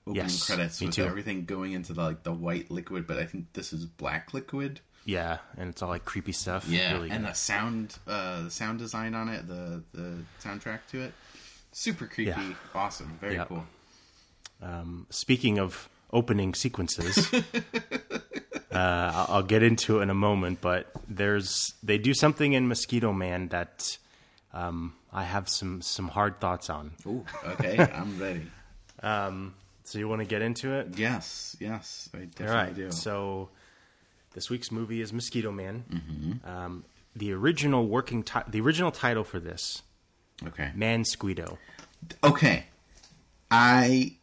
opening 0.07 0.25
Yes, 0.25 0.45
credits 0.47 0.81
with 0.81 0.95
too. 0.95 1.05
everything 1.05 1.45
going 1.45 1.73
into 1.73 1.93
the, 1.93 2.03
like 2.03 2.25
the 2.25 2.33
white 2.33 2.71
liquid, 2.71 3.07
but 3.07 3.19
I 3.19 3.25
think 3.25 3.53
this 3.53 3.73
is 3.73 3.87
black 3.87 4.35
liquid. 4.35 4.81
Yeah, 5.05 5.39
and 5.57 5.69
it's 5.71 5.83
all 5.83 5.89
like 5.89 6.05
creepy 6.05 6.33
stuff. 6.33 6.67
Yeah, 6.69 6.95
really 6.95 7.11
and 7.11 7.25
good. 7.25 7.31
the 7.33 7.35
sound, 7.35 7.99
uh, 8.07 8.43
the 8.45 8.51
sound 8.51 8.79
design 8.79 9.15
on 9.15 9.29
it, 9.29 9.47
the 9.49 9.83
the 9.93 10.25
soundtrack 10.43 10.81
to 10.91 11.01
it, 11.03 11.13
super 11.73 12.07
creepy, 12.07 12.31
Yeah. 12.31 12.55
awesome, 12.75 13.19
very 13.21 13.35
Yeah. 13.35 13.45
cool. 13.45 13.65
Um, 14.63 15.07
speaking 15.11 15.59
of 15.59 15.89
opening 16.13 16.55
sequences, 16.55 17.29
uh, 18.73 18.77
I'll 18.77 19.27
I'll 19.29 19.43
get 19.43 19.63
into 19.63 19.99
it 19.99 20.03
in 20.03 20.11
a 20.11 20.15
moment. 20.15 20.61
But 20.61 20.87
there's 21.09 21.75
they 21.83 21.99
do 21.99 22.15
something 22.15 22.53
in 22.53 22.69
Mosquito 22.69 23.13
Man 23.13 23.49
that 23.49 23.99
um, 24.55 24.95
I 25.13 25.25
have 25.25 25.49
some 25.49 25.83
some 25.83 26.09
hard 26.09 26.41
thoughts 26.41 26.71
on. 26.71 26.93
Ooh, 27.07 27.25
okay, 27.45 27.79
I'm 27.95 28.17
ready. 28.19 28.47
So 29.85 29.99
you 29.99 30.09
want 30.09 30.21
to 30.21 30.27
get 30.27 30.43
into 30.43 30.73
it? 30.73 30.97
Yes, 30.97 31.57
yes, 31.61 32.09
I 32.15 32.19
definitely 32.19 32.47
All 32.47 32.55
right. 32.57 32.75
do. 32.75 32.91
So 32.93 33.49
this 34.35 34.49
week's 34.51 34.71
movie 34.73 35.01
is 35.01 35.13
Mosquito 35.13 35.51
Man. 35.53 35.85
Mm-hmm. 35.91 36.49
Um, 36.49 36.85
the 37.15 37.33
original 37.33 37.87
working 37.87 38.23
ti- 38.23 38.41
the 38.49 38.61
original 38.61 38.91
title 38.91 39.25
for 39.25 39.39
this 39.41 39.83
okay, 40.47 40.71
Mansquito. 40.77 41.59
okay, 42.25 42.67
I 43.51 44.17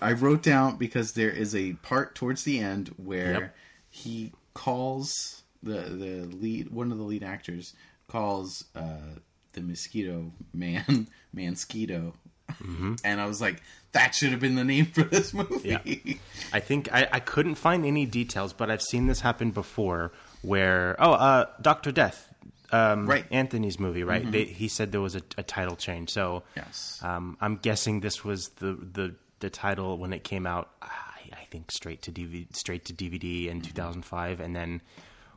I 0.00 0.12
wrote 0.12 0.42
down 0.42 0.76
because 0.76 1.12
there 1.12 1.30
is 1.30 1.54
a 1.54 1.74
part 1.74 2.14
towards 2.14 2.44
the 2.44 2.58
end 2.60 2.88
where 2.96 3.32
Yep. 3.32 3.56
he 3.90 4.32
calls 4.54 5.42
the 5.62 5.80
the 5.82 6.26
lead 6.36 6.70
one 6.70 6.92
of 6.92 6.98
the 6.98 7.04
lead 7.04 7.22
actors 7.22 7.74
calls 8.08 8.64
uh, 8.74 9.16
the 9.54 9.60
mosquito 9.60 10.32
man 10.54 11.06
mansquito, 11.36 12.14
Mm-hmm. 12.62 12.94
and 13.04 13.20
I 13.20 13.26
was 13.26 13.40
like, 13.40 13.62
that 13.92 14.14
should 14.14 14.30
have 14.30 14.40
been 14.40 14.54
the 14.54 14.64
name 14.64 14.86
for 14.86 15.02
this 15.02 15.34
movie. 15.34 15.68
Yeah. 15.68 16.14
I 16.52 16.60
think 16.60 16.92
I, 16.92 17.08
I 17.12 17.20
couldn't 17.20 17.56
find 17.56 17.84
any 17.84 18.06
details, 18.06 18.52
but 18.52 18.70
I've 18.70 18.82
seen 18.82 19.06
this 19.06 19.20
happen 19.20 19.50
before. 19.50 20.12
Where 20.42 20.96
oh, 20.98 21.12
uh, 21.12 21.46
Doctor 21.60 21.92
Death, 21.92 22.28
um, 22.72 23.06
Right. 23.08 23.24
Anthony's 23.30 23.78
movie, 23.78 24.02
right? 24.02 24.28
They, 24.28 24.44
he 24.44 24.66
said 24.66 24.90
there 24.90 25.00
was 25.00 25.14
a, 25.14 25.22
a 25.38 25.42
title 25.44 25.76
change, 25.76 26.10
so 26.10 26.42
Yes. 26.56 26.98
um, 27.02 27.36
I'm 27.40 27.56
guessing 27.56 28.00
this 28.00 28.24
was 28.24 28.48
the, 28.56 28.72
the 28.74 29.14
the 29.38 29.50
title 29.50 29.98
when 29.98 30.12
it 30.12 30.24
came 30.24 30.46
out. 30.46 30.70
I, 30.82 30.88
I 31.32 31.44
think 31.50 31.70
straight 31.70 32.02
to 32.02 32.12
DVD, 32.12 32.46
straight 32.56 32.84
to 32.86 32.92
DVD 32.92 33.46
in 33.48 33.60
2005, 33.60 34.40
and 34.40 34.56
then 34.56 34.80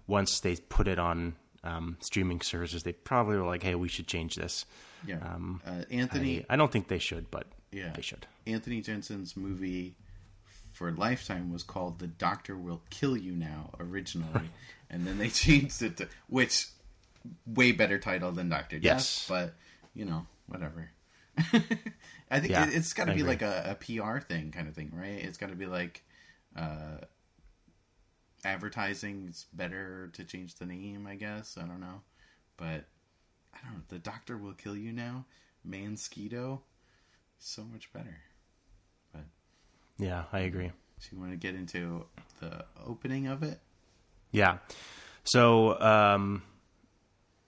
once 0.07 0.39
they 0.39 0.55
put 0.55 0.87
it 0.87 0.97
on 0.97 1.35
um, 1.63 1.97
streaming 1.99 2.41
services, 2.41 2.83
they 2.83 2.93
probably 2.93 3.37
were 3.37 3.45
like, 3.45 3.61
"Hey, 3.63 3.75
we 3.75 3.89
should 3.89 4.07
change 4.07 4.35
this." 4.35 4.65
Yeah. 5.07 5.17
Um, 5.21 5.61
uh, 5.65 5.83
Anthony 5.91 6.45
I, 6.49 6.53
I 6.53 6.55
don't 6.57 6.71
think 6.71 6.87
they 6.87 6.99
should, 6.99 7.29
but 7.31 7.45
Yeah. 7.71 7.91
they 7.95 8.01
should. 8.01 8.25
Anthony 8.47 8.81
Jensen's 8.81 9.35
movie 9.37 9.95
for 10.71 10.91
Lifetime 10.91 11.51
was 11.51 11.63
called 11.63 11.99
The 11.99 12.07
Doctor 12.07 12.57
Will 12.57 12.81
Kill 12.89 13.15
You 13.15 13.33
Now 13.33 13.71
originally, 13.79 14.49
and 14.89 15.05
then 15.07 15.17
they 15.17 15.29
changed 15.29 15.81
it 15.81 15.97
to 15.97 16.07
which 16.27 16.67
way 17.47 17.71
better 17.71 17.97
title 17.97 18.31
than 18.31 18.49
Doctor 18.49 18.77
Yes. 18.77 19.27
Death, 19.27 19.29
but 19.29 19.53
you 19.93 20.05
know 20.05 20.25
whatever. 20.47 20.91
I 22.31 22.39
think 22.39 22.51
Yeah, 22.51 22.67
it, 22.67 22.73
it's 22.75 22.93
got 22.93 23.05
to 23.05 23.13
be 23.13 23.19
agree. 23.21 23.29
like 23.31 23.41
a, 23.41 23.71
a 23.71 23.75
PR 23.75 24.19
thing 24.19 24.51
kind 24.51 24.67
of 24.67 24.73
thing, 24.75 24.91
right? 24.93 25.23
It's 25.23 25.37
got 25.37 25.49
to 25.49 25.55
be 25.55 25.65
like 25.65 26.03
uh, 26.55 26.97
advertising. 28.43 29.25
It's 29.29 29.45
better 29.53 30.09
to 30.13 30.23
change 30.23 30.55
the 30.55 30.65
name, 30.65 31.07
I 31.07 31.15
guess. 31.15 31.57
I 31.61 31.65
don't 31.65 31.79
know, 31.79 32.01
but 32.57 32.85
I 33.55 33.59
don't 33.65 33.75
know. 33.77 33.83
The 33.89 33.99
Doctor 33.99 34.37
Will 34.37 34.53
Kill 34.53 34.75
You 34.75 34.91
Now, 34.91 35.25
Mansquito, 35.67 36.59
so 37.39 37.63
much 37.63 37.91
better. 37.93 38.17
But 39.13 39.23
Yeah, 39.97 40.23
I 40.33 40.39
agree. 40.39 40.71
so 40.99 41.09
you 41.11 41.19
want 41.19 41.31
to 41.31 41.37
get 41.37 41.55
into 41.55 42.05
the 42.39 42.65
opening 42.85 43.27
of 43.27 43.43
it? 43.43 43.59
Yeah. 44.31 44.57
So 45.23 45.79
um, 45.79 46.43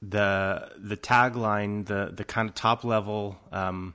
the 0.02 0.72
the 0.78 0.98
tagline, 0.98 1.86
the 1.86 2.12
the 2.16 2.24
kind 2.24 2.50
of 2.50 2.56
top 2.56 2.84
level 2.84 3.38
um, 3.52 3.94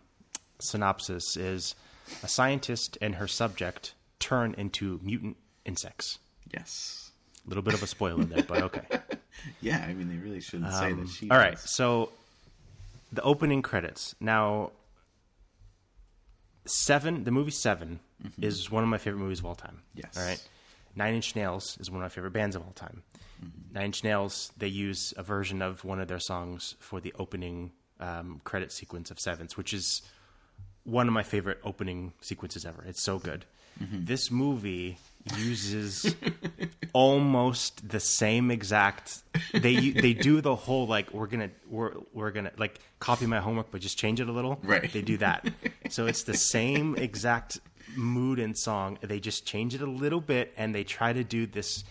synopsis 0.61 1.37
is: 1.37 1.75
a 2.23 2.29
scientist 2.29 2.99
and 3.01 3.15
her 3.17 3.27
subject 3.29 3.95
turn 4.19 4.55
into 4.59 5.01
mutant 5.03 5.37
insects. 5.65 6.19
Yes. 6.53 7.11
A 7.45 7.49
little 7.49 7.63
bit 7.63 7.75
of 7.75 7.83
a 7.83 7.87
spoiler 7.89 8.25
there, 8.25 8.45
but 8.45 8.63
okay. 8.63 8.83
Yeah, 9.61 9.85
I 9.87 9.93
mean 9.95 10.09
they 10.09 10.17
really 10.17 10.41
shouldn't 10.41 10.73
say 10.73 10.93
that 10.93 11.09
she. 11.09 11.27
Um, 11.27 11.33
All 11.33 11.39
right, 11.39 11.53
does. 11.53 11.75
so 11.75 12.11
the 13.13 13.23
opening 13.23 13.63
credits. 13.63 14.15
Now, 14.21 14.73
Seven, 16.65 17.25
the 17.25 17.31
movie 17.31 17.51
7 17.51 17.99
is 18.41 18.71
one 18.71 18.85
of 18.85 18.89
my 18.89 18.99
favorite 18.99 19.19
movies 19.21 19.41
of 19.41 19.47
all 19.47 19.55
time. 19.55 19.81
Mm-hmm. 19.97 20.01
Yes. 20.05 20.17
All 20.17 20.25
right. 20.25 20.49
Nine 20.95 21.15
Inch 21.15 21.35
Nails 21.35 21.77
is 21.81 21.91
one 21.91 22.01
of 22.01 22.05
my 22.05 22.09
favorite 22.09 22.33
bands 22.33 22.55
of 22.55 22.63
all 22.63 22.73
time. 22.73 23.03
Mm-hmm. 23.45 23.75
Nine 23.75 23.85
Inch 23.87 24.05
Nails, 24.05 24.53
they 24.57 24.69
use 24.69 25.13
a 25.17 25.23
version 25.23 25.61
of 25.61 25.85
one 25.85 26.01
of 26.01 26.07
their 26.07 26.21
songs 26.21 26.77
for 26.79 27.01
the 27.01 27.13
opening 27.19 27.73
um, 27.99 28.41
credit 28.45 28.71
sequence 28.71 29.11
of 29.11 29.19
Sevens, 29.19 29.57
which 29.57 29.73
is 29.75 30.03
one 30.85 31.09
of 31.09 31.15
my 31.15 31.23
favorite 31.23 31.59
opening 31.65 32.13
sequences 32.21 32.65
ever. 32.65 32.85
It's 32.87 33.03
so 33.03 33.19
good. 33.19 33.45
Mm-hmm. 33.83 34.05
This 34.05 34.31
movie 34.31 34.99
uses 35.37 36.15
almost 36.93 37.89
the 37.89 38.01
same 38.01 38.51
exact. 38.51 39.23
They 39.53 39.91
they 39.91 40.13
do 40.15 40.41
the 40.41 40.55
whole 40.55 40.87
like 40.87 41.13
we're 41.13 41.27
gonna 41.27 41.51
we're 41.69 41.93
we're 42.13 42.31
gonna 42.31 42.53
like 42.57 42.79
copy 42.99 43.27
my 43.27 43.41
homework 43.41 43.71
but 43.71 43.81
just 43.81 43.99
change 43.99 44.21
it 44.21 44.29
a 44.29 44.33
little. 44.33 44.59
Right. 44.63 44.93
They 44.93 45.03
do 45.03 45.17
that. 45.19 45.49
So 45.91 46.07
it's 46.07 46.25
the 46.25 46.37
same 46.37 46.97
exact 46.97 47.61
mood 47.97 48.39
and 48.39 48.57
song. 48.57 48.99
They 49.01 49.21
just 49.21 49.47
change 49.47 49.75
it 49.75 49.81
a 49.83 49.87
little 49.87 50.21
bit, 50.21 50.53
and 50.57 50.75
they 50.75 50.85
try 50.85 51.13
to 51.13 51.25
do 51.25 51.47
this 51.47 51.85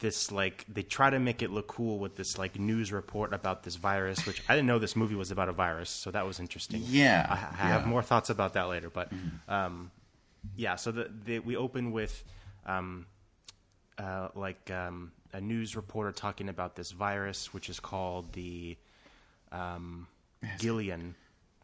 this 0.00 0.32
like 0.32 0.64
they 0.68 0.82
try 0.82 1.10
to 1.10 1.20
make 1.20 1.42
it 1.42 1.50
look 1.50 1.68
cool 1.68 2.00
with 2.00 2.16
this 2.16 2.38
like 2.38 2.58
news 2.58 2.90
report 2.90 3.32
about 3.32 3.62
this 3.62 3.76
virus 3.76 4.26
which 4.26 4.42
i 4.48 4.54
didn't 4.56 4.66
know 4.66 4.80
this 4.80 4.96
movie 4.96 5.14
was 5.14 5.30
about 5.30 5.48
a 5.48 5.52
virus 5.52 5.88
so 5.88 6.10
that 6.10 6.26
was 6.26 6.40
interesting 6.40 6.82
Yeah, 6.86 7.24
i, 7.30 7.64
I 7.64 7.68
have 7.68 7.86
more 7.86 8.02
thoughts 8.02 8.30
about 8.30 8.54
that 8.54 8.64
later 8.68 8.90
but 8.90 9.12
um 9.46 9.92
yeah 10.56 10.74
so 10.74 10.90
the, 10.90 11.08
the 11.24 11.38
we 11.38 11.54
open 11.54 11.92
with 11.92 12.24
um 12.66 13.06
uh 13.98 14.28
like 14.34 14.70
um 14.70 15.12
a 15.32 15.40
news 15.40 15.76
reporter 15.76 16.12
talking 16.12 16.48
about 16.48 16.76
this 16.76 16.90
virus 16.90 17.52
which 17.54 17.68
is 17.68 17.78
called 17.80 18.32
the 18.32 18.76
um 19.52 20.06
gillian 20.58 21.14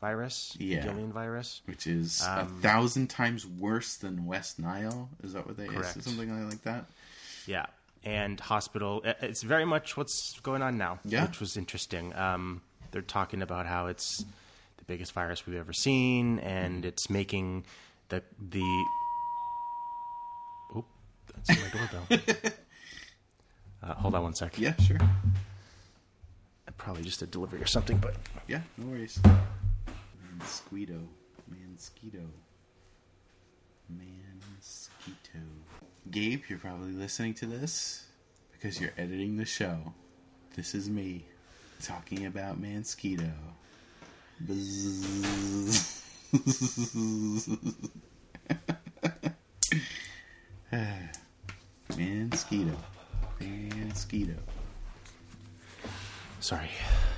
virus 0.01 0.55
Yeah. 0.59 0.83
gillian 0.83 1.13
virus 1.13 1.63
which 1.67 1.87
is 1.87 2.23
Um, 2.23 2.39
a 2.39 2.47
thousand 2.63 3.09
times 3.09 3.47
worse 3.47 3.97
than 3.97 4.27
West 4.27 4.59
Nile. 4.59 5.09
Is 5.23 5.33
that 5.33 5.47
what 5.47 5.57
they 5.57 5.67
Correct. 5.67 5.97
is? 5.97 6.05
Something 6.05 6.49
like 6.49 6.63
that. 6.63 6.85
Yeah, 7.47 7.67
and 8.05 8.39
hospital. 8.39 9.03
It's 9.05 9.43
very 9.43 9.65
much 9.65 9.97
what's 9.97 10.39
going 10.41 10.61
on 10.63 10.77
now, 10.77 10.99
Yeah. 11.05 11.25
which 11.27 11.41
was 11.41 11.57
interesting. 11.57 12.15
Um, 12.15 12.61
they're 12.91 13.03
talking 13.03 13.41
about 13.41 13.67
how 13.67 13.87
it's 13.87 14.25
the 14.77 14.85
biggest 14.87 15.13
virus 15.13 15.47
we've 15.47 15.57
ever 15.57 15.73
seen, 15.73 16.39
and 16.41 16.85
it's 16.85 17.09
making 17.09 17.65
the 18.11 18.23
the. 18.39 18.85
That's 21.47 21.61
my 21.63 21.69
doorbell. 21.69 22.07
uh, 23.83 23.95
hold 23.95 24.15
on 24.15 24.23
one 24.23 24.35
second. 24.35 24.63
Yeah, 24.63 24.75
sure. 24.81 24.99
Probably 26.77 27.03
just 27.03 27.23
a 27.23 27.27
delivery 27.27 27.61
or 27.61 27.67
something, 27.67 27.97
but 27.99 28.15
Yeah, 28.47 28.61
no 28.77 28.87
worries. 28.87 29.19
Mansquito. 30.39 31.07
Mansquito. 31.51 32.27
Mansquito. 33.93 35.43
Gabe, 36.11 36.43
you're 36.49 36.59
probably 36.59 36.93
listening 36.93 37.35
to 37.35 37.47
this 37.47 38.07
because 38.53 38.81
you're 38.81 38.93
editing 38.99 39.37
the 39.37 39.45
show. 39.45 39.95
This 40.55 40.75
is 40.75 40.89
me 40.89 41.25
talking 41.83 42.27
about 42.27 42.61
Mansquito. 42.61 43.33
Bzzz. 44.45 46.03
Mansquito. 51.97 52.75
Mansquito. 53.41 54.37
sorry. 56.41 56.71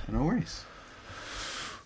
No 0.07 0.23
worries. 0.23 0.63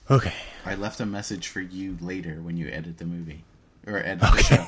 Okay. 0.09 0.33
I 0.65 0.75
left 0.75 0.99
a 0.99 1.05
message 1.05 1.47
for 1.47 1.61
you 1.61 1.97
later 2.01 2.35
when 2.41 2.57
you 2.57 2.67
edit 2.69 2.97
the 2.97 3.05
movie 3.05 3.43
or 3.87 3.97
edit 3.97 4.19
the 4.21 4.37
show. 4.41 4.65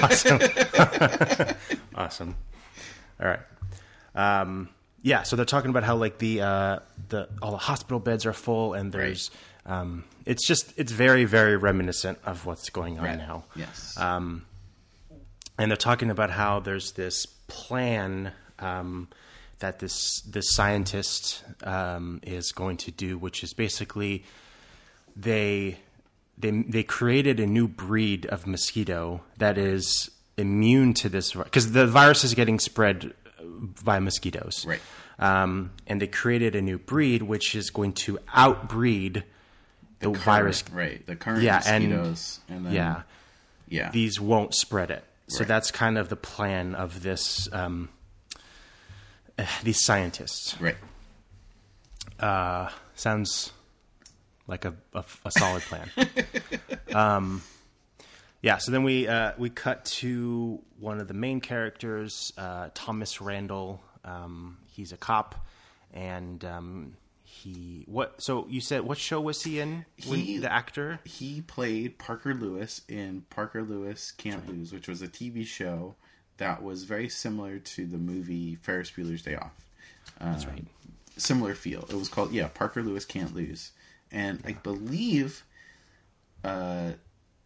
awesome. 1.46 1.56
awesome. 1.94 2.36
All 3.20 3.26
right. 3.28 3.40
Um, 4.14 4.68
yeah, 5.02 5.22
so 5.22 5.36
they're 5.36 5.44
talking 5.44 5.70
about 5.70 5.84
how 5.84 5.96
like 5.96 6.18
the 6.18 6.40
uh, 6.42 6.78
the 7.08 7.28
all 7.42 7.50
the 7.50 7.56
hospital 7.58 7.98
beds 8.00 8.24
are 8.24 8.32
full, 8.32 8.72
and 8.74 8.90
there's 8.90 9.30
um, 9.66 10.04
it's 10.24 10.46
just 10.46 10.72
it's 10.78 10.92
very 10.92 11.24
very 11.24 11.56
reminiscent 11.56 12.18
of 12.24 12.46
what's 12.46 12.70
going 12.70 12.98
on 12.98 13.04
Right. 13.04 13.18
now. 13.18 13.44
Yes. 13.54 13.98
Um, 13.98 14.46
and 15.58 15.70
they're 15.70 15.76
talking 15.76 16.10
about 16.10 16.30
how 16.30 16.60
there's 16.60 16.92
this 16.92 17.26
plan 17.48 18.32
um, 18.58 19.08
that 19.58 19.78
this 19.78 20.20
this 20.22 20.54
scientist 20.54 21.44
um, 21.62 22.20
is 22.22 22.52
going 22.52 22.76
to 22.78 22.90
do, 22.90 23.18
which 23.18 23.42
is 23.42 23.52
basically 23.54 24.24
they 25.16 25.78
they 26.38 26.50
they 26.50 26.82
created 26.82 27.40
a 27.40 27.46
new 27.46 27.68
breed 27.68 28.26
of 28.26 28.46
mosquito 28.46 29.22
that 29.38 29.56
is 29.58 30.10
immune 30.36 30.94
to 30.94 31.08
this 31.08 31.32
because 31.32 31.72
the 31.72 31.86
virus 31.86 32.24
is 32.24 32.34
getting 32.34 32.58
spread 32.58 33.12
by 33.84 33.98
mosquitoes, 34.00 34.64
Right. 34.66 34.80
Um, 35.18 35.70
and 35.86 36.02
they 36.02 36.08
created 36.08 36.56
a 36.56 36.62
new 36.62 36.78
breed 36.78 37.22
which 37.22 37.54
is 37.54 37.70
going 37.70 37.92
to 37.92 38.18
outbreed 38.34 39.22
the, 40.00 40.10
virus. 40.10 40.62
Current- 40.62 40.76
right? 40.76 41.06
The 41.06 41.14
current 41.14 41.42
Yeah, 41.42 41.62
and- 41.64 41.88
mosquitoes, 41.88 42.40
and, 42.48 42.66
then 42.66 42.72
Yeah, 42.72 43.02
yeah, 43.68 43.90
these 43.92 44.20
won't 44.20 44.54
spread 44.54 44.90
it. 44.90 45.04
So 45.28 45.40
Right. 45.40 45.48
that's 45.48 45.70
kind 45.70 45.96
of 45.98 46.08
the 46.08 46.16
plan 46.16 46.74
of 46.74 47.02
this 47.02 47.48
um, 47.52 47.88
uh, 49.38 49.44
these 49.62 49.84
scientists. 49.84 50.56
right. 50.60 50.76
Uh, 52.20 52.68
sounds 52.94 53.52
like 54.46 54.64
a, 54.64 54.74
a, 54.92 55.04
a 55.24 55.30
solid 55.30 55.62
plan. 55.62 55.90
um, 56.94 57.42
yeah. 58.42 58.58
So 58.58 58.70
then 58.70 58.84
we 58.84 59.08
uh, 59.08 59.32
we 59.38 59.50
cut 59.50 59.84
to 59.86 60.60
one 60.78 61.00
of 61.00 61.08
the 61.08 61.14
main 61.14 61.40
characters, 61.40 62.32
uh, 62.36 62.68
Thomas 62.74 63.20
Randall. 63.20 63.82
Um, 64.04 64.58
he's 64.70 64.92
a 64.92 64.96
cop, 64.98 65.34
and 65.92 66.44
um, 66.44 66.96
he 67.44 67.84
what? 67.86 68.20
So 68.22 68.46
you 68.48 68.60
said 68.60 68.82
what 68.82 68.98
show 68.98 69.20
was 69.20 69.42
he 69.42 69.60
in? 69.60 69.84
He- 69.96 70.38
the 70.38 70.52
actor. 70.52 71.00
He 71.04 71.40
played 71.40 71.98
Parker 71.98 72.34
Lewis 72.34 72.80
in 72.88 73.24
Parker 73.30 73.62
Lewis 73.62 74.12
Can't 74.12 74.48
Lose, 74.48 74.72
which 74.72 74.88
was 74.88 75.02
a 75.02 75.08
TV 75.08 75.46
show 75.46 75.94
that 76.38 76.62
was 76.62 76.84
very 76.84 77.08
similar 77.08 77.58
to 77.58 77.86
the 77.86 77.98
movie 77.98 78.56
Ferris 78.56 78.90
Bueller's 78.90 79.22
Day 79.22 79.36
Off. 79.36 79.52
That's 80.20 80.46
right. 80.46 80.64
similar 81.16 81.54
feel. 81.54 81.86
It 81.88 81.94
was 81.94 82.08
called 82.08 82.32
yeah, 82.32 82.48
Parker 82.48 82.82
Lewis 82.82 83.04
Can't 83.04 83.34
Lose, 83.34 83.72
and 84.10 84.42
I 84.44 84.52
believe 84.52 85.44
uh, 86.42 86.92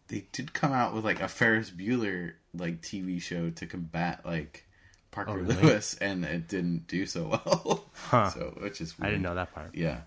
they 0.07 0.25
did 0.31 0.53
come 0.53 0.71
out 0.73 0.93
with 0.93 1.05
like 1.05 1.21
a 1.21 1.27
Ferris 1.27 1.69
Bueller 1.69 2.33
like 2.53 2.81
TV 2.81 3.21
show 3.21 3.49
to 3.51 3.65
combat 3.65 4.25
like 4.25 4.65
Parker 5.11 5.31
Oh, 5.31 5.35
really? 5.35 5.55
Lewis, 5.55 5.95
and 5.99 6.23
it 6.25 6.47
didn't 6.47 6.87
do 6.87 7.05
so 7.05 7.27
well. 7.45 7.85
Huh. 7.93 8.29
So 8.29 8.57
which 8.61 8.81
is 8.81 8.93
I 9.01 9.05
didn't 9.07 9.23
know 9.23 9.35
that 9.35 9.53
part. 9.53 9.73
Yeah, 9.75 10.01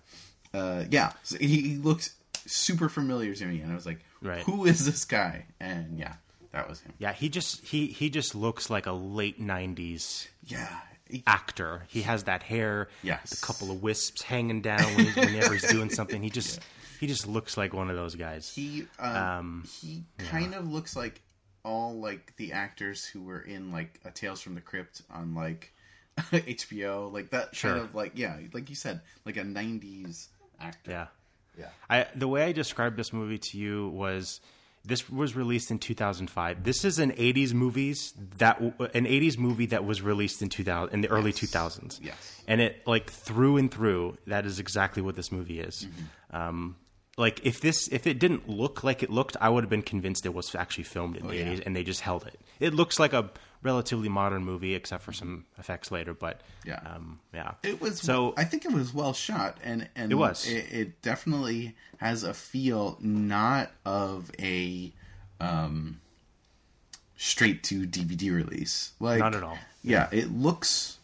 uh, 0.53 0.83
yeah. 0.89 1.11
So 1.23 1.37
he, 1.37 1.61
he 1.61 1.75
looks 1.77 2.15
super 2.45 2.89
familiar 2.89 3.33
to 3.35 3.45
me, 3.45 3.61
and 3.61 3.71
I 3.71 3.75
was 3.75 3.85
like, 3.85 3.99
Right. 4.21 4.43
"Who 4.43 4.65
is 4.65 4.85
this 4.85 5.05
guy?" 5.05 5.45
And 5.59 5.97
yeah, 5.99 6.13
that 6.51 6.69
was 6.69 6.81
him. 6.81 6.93
Yeah, 6.99 7.13
he 7.13 7.29
just 7.29 7.65
he 7.65 7.87
he 7.87 8.09
just 8.09 8.33
looks 8.35 8.69
like 8.69 8.85
a 8.85 8.91
late 8.93 9.41
'90s 9.41 10.27
Yeah, 10.45 10.69
actor. 11.27 11.83
He 11.89 12.01
has 12.03 12.23
that 12.23 12.43
hair, 12.43 12.87
Yes. 13.01 13.33
a 13.41 13.45
couple 13.45 13.71
of 13.71 13.81
wisps 13.83 14.21
hanging 14.21 14.61
down 14.61 14.83
when, 14.95 15.07
whenever 15.07 15.53
he's 15.53 15.67
doing 15.69 15.89
something. 15.89 16.21
He 16.23 16.29
just 16.39 16.59
he 16.99 17.07
just 17.07 17.27
looks 17.27 17.57
like 17.57 17.73
one 17.73 17.89
of 17.89 17.95
those 17.97 18.15
guys. 18.15 18.49
He 18.53 18.87
um, 18.99 19.15
Um, 19.17 19.63
he 19.81 20.03
kind 20.19 20.55
of 20.55 20.69
looks 20.71 20.95
like 20.95 21.21
all 21.65 21.93
like 21.99 22.35
the 22.37 22.51
actors 22.53 23.05
who 23.05 23.21
were 23.23 23.39
in 23.41 23.71
like 23.71 23.99
a 24.05 24.11
Tales 24.11 24.41
from 24.41 24.55
the 24.55 24.61
Crypt 24.61 25.01
on 25.09 25.33
like 25.35 25.73
HBO, 26.17 27.11
like 27.11 27.31
that 27.31 27.55
Sure. 27.55 27.71
kind 27.71 27.83
of 27.83 27.95
like 27.95 28.11
yeah, 28.15 28.37
like 28.53 28.69
you 28.69 28.75
said, 28.75 29.01
like 29.25 29.37
a 29.37 29.41
'90s 29.43 30.27
actor. 30.59 30.91
Yeah, 30.91 31.07
yeah, 31.57 31.69
I 31.89 32.07
the 32.15 32.27
way 32.27 32.43
I 32.43 32.51
described 32.51 32.97
this 32.97 33.11
movie 33.13 33.37
to 33.39 33.57
you 33.57 33.89
was 33.89 34.39
this 34.85 35.09
was 35.09 35.35
released 35.35 35.71
in 35.71 35.79
2005. 35.79 36.63
This 36.63 36.83
is 36.83 36.99
an 36.99 37.11
80s 37.11 37.53
movies 37.53 38.13
that 38.37 38.59
an 38.59 39.05
80s 39.05 39.37
movie 39.37 39.67
that 39.67 39.85
was 39.85 40.01
released 40.01 40.41
in 40.41 40.49
2000 40.49 40.93
in 40.93 41.01
the 41.01 41.07
early 41.09 41.31
2000s. 41.31 41.99
Yes. 42.03 42.41
and 42.47 42.59
it 42.59 42.85
like 42.85 43.09
through 43.09 43.55
and 43.57 43.71
through 43.71 44.17
that 44.27 44.45
is 44.45 44.59
exactly 44.59 45.01
what 45.01 45.15
this 45.15 45.31
movie 45.31 45.59
is. 45.61 45.87
Mm-hmm. 45.87 46.35
Um, 46.35 46.75
like 47.17 47.39
if 47.45 47.61
this 47.61 47.87
if 47.89 48.07
it 48.07 48.17
didn't 48.19 48.49
look 48.49 48.83
like 48.83 49.03
it 49.03 49.09
looked, 49.09 49.37
I 49.39 49.49
would 49.49 49.63
have 49.63 49.69
been 49.69 49.81
convinced 49.83 50.25
it 50.25 50.33
was 50.33 50.53
actually 50.55 50.85
filmed 50.85 51.15
in 51.17 51.27
the 51.27 51.33
Oh, 51.33 51.35
yeah. 51.35 51.45
80s, 51.53 51.63
and 51.65 51.75
they 51.75 51.83
just 51.83 52.01
held 52.01 52.25
it. 52.25 52.39
It 52.59 52.73
looks 52.73 52.99
like 52.99 53.13
a 53.13 53.29
relatively 53.61 54.09
modern 54.09 54.43
movie, 54.43 54.73
except 54.75 55.03
for 55.03 55.13
some 55.13 55.45
effects 55.57 55.89
later. 55.91 56.13
But 56.13 56.41
Yeah. 56.65 56.79
um, 56.85 57.19
yeah, 57.33 57.51
It 57.63 57.79
was 57.81 57.99
so. 57.99 58.33
I 58.35 58.43
think 58.43 58.65
it 58.65 58.71
was 58.71 58.93
well 58.93 59.13
shot, 59.13 59.57
and 59.63 59.87
and 59.95 60.11
It 60.11 60.15
was. 60.15 60.47
It, 60.47 60.65
it 60.71 61.01
definitely 61.01 61.75
has 61.97 62.23
a 62.23 62.33
feel 62.33 62.97
not 62.99 63.71
of 63.85 64.31
a 64.39 64.91
um 65.39 65.99
straight 67.15 67.63
to 67.63 67.85
DVD 67.85 68.33
release. 68.35 68.91
Like 68.99 69.19
Not 69.19 69.35
at 69.35 69.43
all. 69.43 69.57
Yeah, 69.83 70.07
it 70.11 70.31
looks 70.31 70.97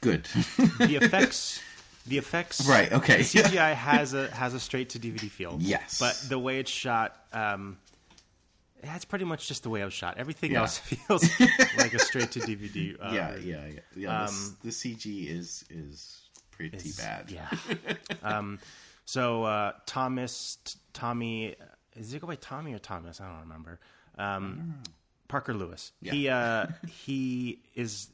good. 0.00 0.24
the 0.24 0.98
effects 1.00 1.60
the 2.06 2.18
effects 2.18 2.66
Right, 2.66 2.92
okay. 2.92 3.18
the 3.18 3.22
cgi 3.24 3.74
has 3.90 4.14
a 4.14 4.28
has 4.34 4.54
a 4.54 4.60
straight 4.60 4.90
to 4.90 4.98
dvd 4.98 5.30
feel 5.30 5.56
Yes. 5.60 5.98
but 5.98 6.14
the 6.28 6.38
way 6.38 6.58
it's 6.58 6.70
shot 6.70 7.16
um 7.32 7.78
that's 8.82 9.04
pretty 9.04 9.24
much 9.24 9.46
just 9.46 9.62
the 9.62 9.70
way 9.70 9.80
it 9.80 9.84
was 9.84 9.94
shot 9.94 10.16
everything 10.18 10.52
Yeah. 10.52 10.60
else 10.62 10.78
feels 10.78 11.22
like 11.78 11.94
a 11.94 11.98
straight 12.00 12.32
to 12.32 12.40
dvd 12.40 12.96
uh, 13.00 13.12
yeah, 13.12 13.36
yeah, 13.36 13.66
yeah. 13.66 13.80
yeah 13.96 14.26
this, 14.26 14.50
the 14.64 14.70
CG 14.70 15.28
is 15.28 15.64
is 15.70 16.22
pretty 16.50 16.76
is- 16.76 16.96
bad. 16.96 17.30
yeah 17.30 17.48
um 18.22 18.58
so 19.04 19.44
uh 19.44 19.72
thomas 19.86 20.58
T- 20.64 20.78
tommy 20.92 21.54
is 21.96 22.12
it 22.14 22.20
go 22.20 22.26
by 22.26 22.34
tommy 22.36 22.72
or 22.74 22.78
thomas 22.78 23.20
i 23.20 23.28
don't 23.28 23.40
remember 23.40 23.78
um 24.18 24.74
parker 25.28 25.54
lewis 25.54 25.92
he 26.02 26.28
uh 26.28 26.66
he 27.04 27.60
is 27.74 28.08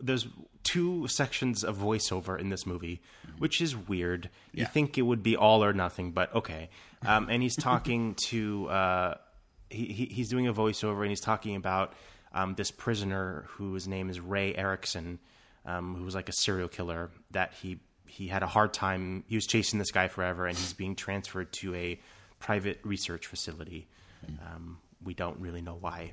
there's 0.00 0.26
two 0.62 1.06
sections 1.08 1.62
of 1.62 1.76
voiceover 1.76 2.38
in 2.38 2.48
this 2.48 2.66
movie 2.66 3.00
which 3.38 3.60
is 3.60 3.76
weird 3.76 4.30
you 4.52 4.64
think 4.64 4.96
it 4.96 5.02
would 5.02 5.22
be 5.22 5.36
all 5.36 5.62
or 5.62 5.72
nothing 5.72 6.10
but 6.10 6.34
okay 6.34 6.70
um 7.06 7.28
and 7.28 7.42
he's 7.42 7.56
talking 7.56 8.14
to 8.28 8.68
uh 8.68 9.14
he, 9.70 9.86
he 9.86 10.04
he's 10.06 10.28
doing 10.28 10.46
a 10.46 10.54
voiceover 10.54 11.00
and 11.02 11.10
he's 11.10 11.20
talking 11.20 11.56
about 11.56 11.92
um, 12.34 12.54
this 12.54 12.70
prisoner 12.70 13.44
whose 13.48 13.86
name 13.86 14.10
is 14.10 14.20
Ray 14.20 14.54
Erickson, 14.54 15.20
um, 15.64 15.94
who 15.94 16.04
was 16.04 16.14
like 16.14 16.28
a 16.28 16.32
serial 16.32 16.68
killer 16.68 17.10
that 17.30 17.54
he 17.54 17.78
he 18.06 18.26
had 18.28 18.42
a 18.42 18.46
hard 18.46 18.74
time. 18.74 19.24
He 19.28 19.36
was 19.36 19.46
chasing 19.46 19.78
this 19.78 19.92
guy 19.92 20.08
forever, 20.08 20.46
and 20.46 20.56
he's 20.56 20.72
being 20.72 20.96
transferred 20.96 21.52
to 21.54 21.74
a 21.74 22.00
private 22.40 22.80
research 22.82 23.26
facility. 23.26 23.86
Um, 24.26 24.78
we 25.02 25.14
don't 25.14 25.38
really 25.38 25.62
know 25.62 25.76
why. 25.80 26.12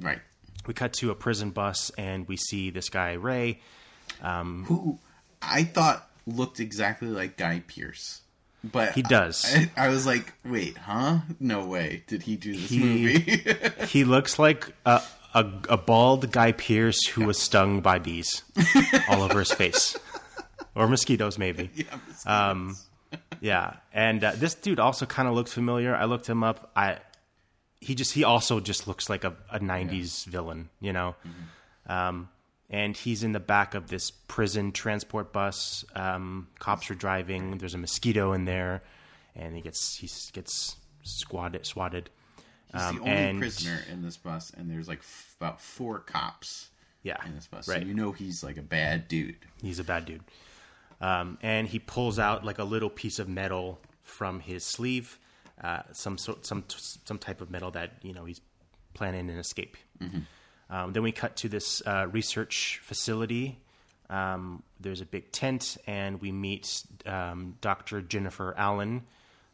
Right. 0.00 0.20
We 0.66 0.74
cut 0.74 0.92
to 0.94 1.10
a 1.10 1.14
prison 1.14 1.50
bus, 1.50 1.90
and 1.98 2.28
we 2.28 2.36
see 2.36 2.70
this 2.70 2.88
guy 2.90 3.12
Ray. 3.14 3.60
Who 4.22 4.98
I 5.42 5.64
thought 5.64 6.08
looked 6.26 6.60
exactly 6.60 7.08
like 7.08 7.36
Guy 7.36 7.62
Pearce. 7.66 8.20
But 8.62 8.92
He 8.92 9.00
does. 9.02 9.46
I, 9.48 9.70
I 9.86 9.88
was 9.88 10.04
like, 10.04 10.34
wait, 10.44 10.76
huh? 10.76 11.20
No 11.40 11.64
way. 11.64 12.02
Did 12.06 12.22
he 12.22 12.36
do 12.36 12.52
this 12.54 12.68
He- 12.68 12.78
movie? 12.78 13.42
He 13.86 14.04
looks 14.04 14.38
like 14.38 14.68
a, 14.84 15.00
a, 15.34 15.46
a 15.70 15.76
bald 15.78 16.30
Guy 16.30 16.52
Pearce 16.52 17.06
who 17.08 17.24
was 17.24 17.38
stung 17.38 17.80
by 17.80 17.98
bees 17.98 18.42
all 19.08 19.22
over 19.22 19.38
his 19.38 19.50
face, 19.52 19.96
or 20.74 20.86
mosquitoes 20.88 21.38
maybe. 21.38 21.70
yeah, 21.74 21.86
Um, 22.50 22.76
yeah, 23.40 23.76
and 23.94 24.22
uh, 24.22 24.32
this 24.36 24.54
dude 24.54 24.78
also 24.78 25.06
kind 25.06 25.26
of 25.26 25.34
looked 25.34 25.48
familiar. 25.50 25.96
I 25.96 26.04
looked 26.04 26.28
him 26.28 26.44
up. 26.44 26.70
I 26.76 26.98
he 27.80 27.94
just 27.94 28.12
he 28.12 28.24
also 28.24 28.60
just 28.60 28.86
looks 28.86 29.08
like 29.08 29.24
a, 29.24 29.34
a 29.50 29.58
'90s 29.58 30.24
villain, 30.26 30.68
you 30.80 30.92
know. 30.92 31.14
Um, 31.86 32.28
and 32.68 32.96
he's 32.96 33.24
in 33.24 33.32
the 33.32 33.40
back 33.40 33.74
of 33.74 33.88
this 33.88 34.10
prison 34.10 34.70
transport 34.72 35.32
bus. 35.32 35.84
Um, 35.94 36.48
cops 36.58 36.90
are 36.90 36.94
driving. 36.94 37.58
There's 37.58 37.74
a 37.74 37.78
mosquito 37.78 38.32
in 38.32 38.44
there, 38.44 38.82
and 39.34 39.56
he 39.56 39.60
gets 39.62 39.96
he 39.96 40.08
gets 40.32 40.76
squatted 41.02 41.66
swatted. 41.66 42.10
He's 42.72 42.80
Um, 42.82 42.96
the 42.96 43.00
only 43.02 43.12
and- 43.12 43.38
prisoner 43.40 43.80
in 43.90 44.02
this 44.02 44.16
bus, 44.16 44.50
and 44.56 44.70
there's 44.70 44.86
like 44.86 45.00
f- 45.00 45.34
about 45.40 45.60
four 45.60 45.98
cops 45.98 46.68
Yeah, 47.02 47.16
in 47.26 47.34
this 47.34 47.46
bus. 47.48 47.66
right. 47.66 47.80
So 47.82 47.88
you 47.88 47.94
know 47.94 48.12
he's 48.12 48.44
like 48.44 48.58
a 48.58 48.62
bad 48.62 49.08
dude. 49.08 49.38
He's 49.60 49.80
a 49.80 49.84
bad 49.84 50.04
dude. 50.06 50.22
Um, 51.00 51.38
and 51.42 51.66
he 51.66 51.78
pulls 51.78 52.18
out 52.18 52.44
like 52.44 52.58
a 52.58 52.64
little 52.64 52.90
piece 52.90 53.18
of 53.18 53.26
metal 53.28 53.80
from 54.02 54.38
his 54.40 54.64
sleeve, 54.64 55.18
uh, 55.62 55.82
some 55.92 56.18
sort, 56.18 56.46
some 56.46 56.64
some 56.68 57.18
type 57.18 57.40
of 57.40 57.50
metal 57.50 57.70
that 57.72 57.92
you 58.02 58.12
know 58.12 58.24
he's 58.24 58.40
planning 58.94 59.30
an 59.30 59.38
escape. 59.38 59.76
Um, 60.70 60.92
then 60.92 61.02
we 61.02 61.12
cut 61.12 61.36
to 61.36 61.48
this 61.48 61.82
uh, 61.84 62.06
research 62.10 62.80
facility. 62.82 63.58
Um, 64.08 64.62
there's 64.80 65.00
a 65.00 65.06
big 65.06 65.32
tent, 65.32 65.76
and 65.86 66.20
we 66.20 66.32
meet 66.32 66.84
um, 67.06 67.56
Dr. 67.60 68.00
Jennifer 68.02 68.54
Allen, 68.56 69.02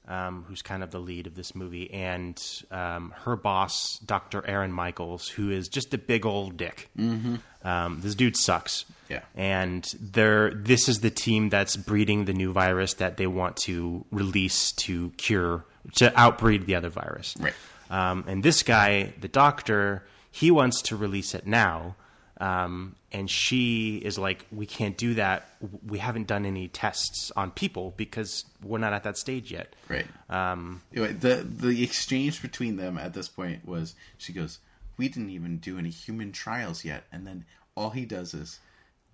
um, 0.08 0.44
who's 0.48 0.62
kind 0.62 0.82
of 0.82 0.90
the 0.90 0.98
lead 0.98 1.26
of 1.26 1.34
this 1.34 1.54
movie, 1.54 1.90
and 1.92 2.42
um, 2.70 3.12
her 3.24 3.36
boss, 3.36 3.98
Dr. 3.98 4.46
Aaron 4.46 4.72
Michaels, 4.72 5.28
who 5.28 5.50
is 5.50 5.68
just 5.68 5.92
a 5.94 5.98
big 5.98 6.24
old 6.24 6.56
dick. 6.56 6.88
Mm-hmm. 6.98 7.36
Um, 7.66 8.00
this 8.00 8.14
dude 8.14 8.36
sucks. 8.36 8.84
Yeah. 9.08 9.20
And 9.34 9.84
they're 10.00 10.52
this 10.52 10.88
is 10.88 11.00
the 11.00 11.10
team 11.10 11.48
that's 11.48 11.76
breeding 11.76 12.24
the 12.24 12.32
new 12.32 12.52
virus 12.52 12.94
that 12.94 13.16
they 13.16 13.26
want 13.26 13.56
to 13.58 14.04
release 14.10 14.72
to 14.72 15.10
cure 15.16 15.64
to 15.94 16.18
outbreed 16.18 16.66
the 16.66 16.74
other 16.74 16.88
virus. 16.88 17.34
Right. 17.38 17.54
Um, 17.90 18.24
and 18.26 18.42
this 18.42 18.62
guy, 18.62 19.14
the 19.20 19.28
doctor, 19.28 20.04
he 20.30 20.50
wants 20.50 20.82
to 20.82 20.96
release 20.96 21.34
it 21.34 21.46
now. 21.46 21.96
Um, 22.38 22.96
and 23.12 23.30
she 23.30 23.96
is 23.96 24.18
like, 24.18 24.44
we 24.52 24.66
can't 24.66 24.96
do 24.96 25.14
that. 25.14 25.48
We 25.86 25.98
haven't 25.98 26.26
done 26.26 26.44
any 26.44 26.68
tests 26.68 27.32
on 27.34 27.50
people 27.50 27.94
because 27.96 28.44
we're 28.62 28.78
not 28.78 28.92
at 28.92 29.04
that 29.04 29.16
stage 29.16 29.50
yet. 29.50 29.74
Right. 29.88 30.06
Um, 30.28 30.82
Anyway, 30.92 31.14
the 31.14 31.36
the 31.36 31.82
exchange 31.82 32.42
between 32.42 32.76
them 32.76 32.98
at 32.98 33.14
this 33.14 33.28
point 33.28 33.66
was 33.66 33.94
she 34.18 34.34
goes, 34.34 34.58
"We 34.98 35.08
didn't 35.08 35.30
even 35.30 35.56
do 35.58 35.78
any 35.78 35.88
human 35.88 36.32
trials 36.32 36.84
yet," 36.84 37.04
and 37.10 37.26
then 37.26 37.46
all 37.74 37.90
he 37.90 38.04
does 38.04 38.34
is, 38.34 38.58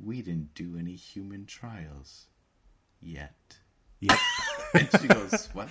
"We 0.01 0.21
didn't 0.21 0.55
do 0.55 0.77
any 0.77 0.97
human 0.97 1.47
trials 1.47 2.27
yet." 3.01 3.37
yep. 4.01 4.19
And 4.75 4.89
she 5.01 5.09
goes, 5.09 5.49
"What?" 5.53 5.69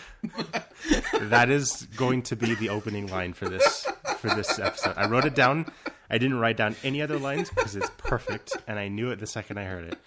that 1.22 1.50
is 1.50 1.88
going 1.96 2.22
to 2.24 2.36
be 2.36 2.56
the 2.56 2.70
opening 2.70 3.08
line 3.08 3.34
for 3.34 3.50
this 3.50 3.88
for 4.18 4.30
this 4.30 4.60
episode. 4.60 4.96
I 4.98 5.08
wrote 5.08 5.26
it 5.26 5.36
down. 5.36 5.66
I 6.10 6.18
didn't 6.18 6.40
write 6.40 6.58
down 6.58 6.76
any 6.84 7.02
other 7.02 7.18
lines 7.18 7.50
because 7.50 7.76
it's 7.76 7.90
perfect, 7.98 8.56
and 8.68 8.78
I 8.78 8.90
knew 8.90 9.12
it 9.12 9.20
the 9.20 9.28
second 9.28 9.58
I 9.58 9.64
heard 9.64 9.86
it. 9.86 10.00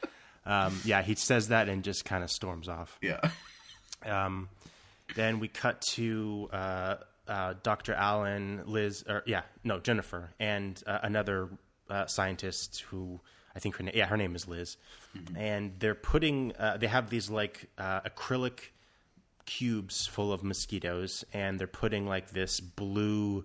Um, 0.47 0.79
yeah, 0.85 1.03
he 1.03 1.15
says 1.15 1.49
that 1.49 1.69
and 1.69 1.83
just 1.83 2.05
kind 2.05 2.23
of 2.23 2.31
storms 2.31 2.69
off. 2.69 2.99
yeah. 3.01 3.21
Um, 4.05 4.49
then 5.17 5.41
we 5.41 5.49
cut 5.49 5.81
to 5.93 6.49
uh, 6.53 6.97
uh, 7.29 7.55
Dr. 7.63 7.95
Allen, 7.95 8.63
Liz, 8.67 9.05
or 9.09 9.23
yeah, 9.27 9.43
no, 9.63 9.81
Jennifer, 9.81 10.31
and 10.39 10.81
uh, 10.87 10.99
another 11.03 11.49
uh, 11.89 12.07
scientist 12.07 12.85
who 12.89 13.21
I 13.57 13.61
think 13.61 13.77
her 13.77 13.85
name, 13.85 13.95
yeah, 13.97 14.07
her 14.07 14.17
name 14.17 14.35
is 14.35 14.49
Liz, 14.49 14.77
and 15.37 15.73
they're 15.79 15.95
putting, 15.95 16.53
uh, 16.59 16.77
they 16.77 16.89
have 16.89 17.09
these 17.09 17.31
like 17.31 17.71
uh, 17.79 18.01
acrylic 18.01 18.71
cubes 19.47 20.07
full 20.07 20.33
of 20.33 20.43
mosquitoes, 20.43 21.25
and 21.33 21.59
they're 21.59 21.67
putting 21.67 22.07
like 22.07 22.31
this 22.31 22.61
blue 22.61 23.45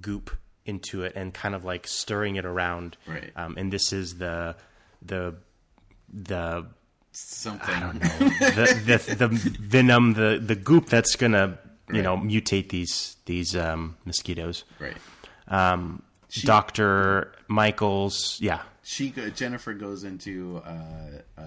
goop 0.00 0.30
into 0.64 1.02
it 1.02 1.12
and 1.16 1.32
kind 1.32 1.54
of 1.54 1.64
like 1.64 1.86
stirring 1.86 2.36
it 2.36 2.44
around. 2.44 2.96
Right. 3.06 3.30
Um, 3.36 3.56
and 3.56 3.72
this 3.72 3.92
is 3.92 4.18
the 4.18 4.56
the 5.02 5.34
the 6.12 6.66
Something. 7.10 7.74
I 7.74 7.80
don't 7.80 7.94
know 8.00 8.08
the, 8.18 9.02
the 9.08 9.14
the 9.14 9.28
venom, 9.28 10.12
the 10.14 10.40
the 10.44 10.54
goop 10.54 10.86
that's 10.86 11.16
gonna 11.16 11.58
you 11.90 12.02
know 12.02 12.16
mutate 12.16 12.68
these 12.68 13.16
these 13.24 13.56
um, 13.56 13.96
mosquitoes. 14.04 14.64
Right. 14.78 14.96
Um, 15.48 16.02
Doctor 16.42 17.32
Michaels, 17.48 18.38
yeah, 18.40 18.60
She 18.82 19.10
Jennifer 19.10 19.72
goes 19.72 20.04
into 20.04 20.62
uh, 20.64 21.22
uh, 21.38 21.42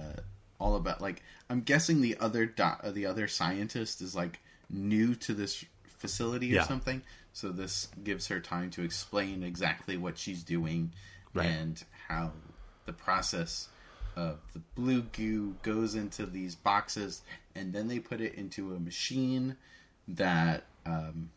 all 0.62 0.76
about 0.76 1.02
like 1.02 1.24
I'm 1.50 1.62
guessing 1.62 2.02
the 2.02 2.16
other 2.20 2.46
doc, 2.46 2.82
uh, 2.84 2.92
the 2.92 3.06
other 3.08 3.28
scientist 3.28 4.00
is 4.02 4.16
like 4.16 4.40
new 4.70 5.16
to 5.16 5.34
this 5.34 5.66
facility 5.86 6.52
or 6.52 6.56
Yeah. 6.58 6.64
something. 6.68 7.02
So 7.34 7.50
this 7.50 7.88
gives 8.04 8.28
her 8.28 8.40
time 8.40 8.70
to 8.72 8.84
explain 8.84 9.44
exactly 9.44 9.98
what 9.98 10.18
she's 10.18 10.44
doing 10.44 10.92
Right. 11.34 11.48
and 11.48 11.84
how 12.08 12.34
the 12.86 12.94
process 12.94 13.70
of 14.16 14.40
the 14.54 14.60
blue 14.76 15.02
goo 15.02 15.56
goes 15.64 15.96
into 15.96 16.26
these 16.26 16.56
boxes, 16.56 17.22
and 17.56 17.72
then 17.74 17.88
they 17.88 18.00
put 18.00 18.20
it 18.20 18.36
into 18.36 18.74
a 18.76 18.80
machine 18.80 19.56
that 20.10 20.64
um, 20.86 21.32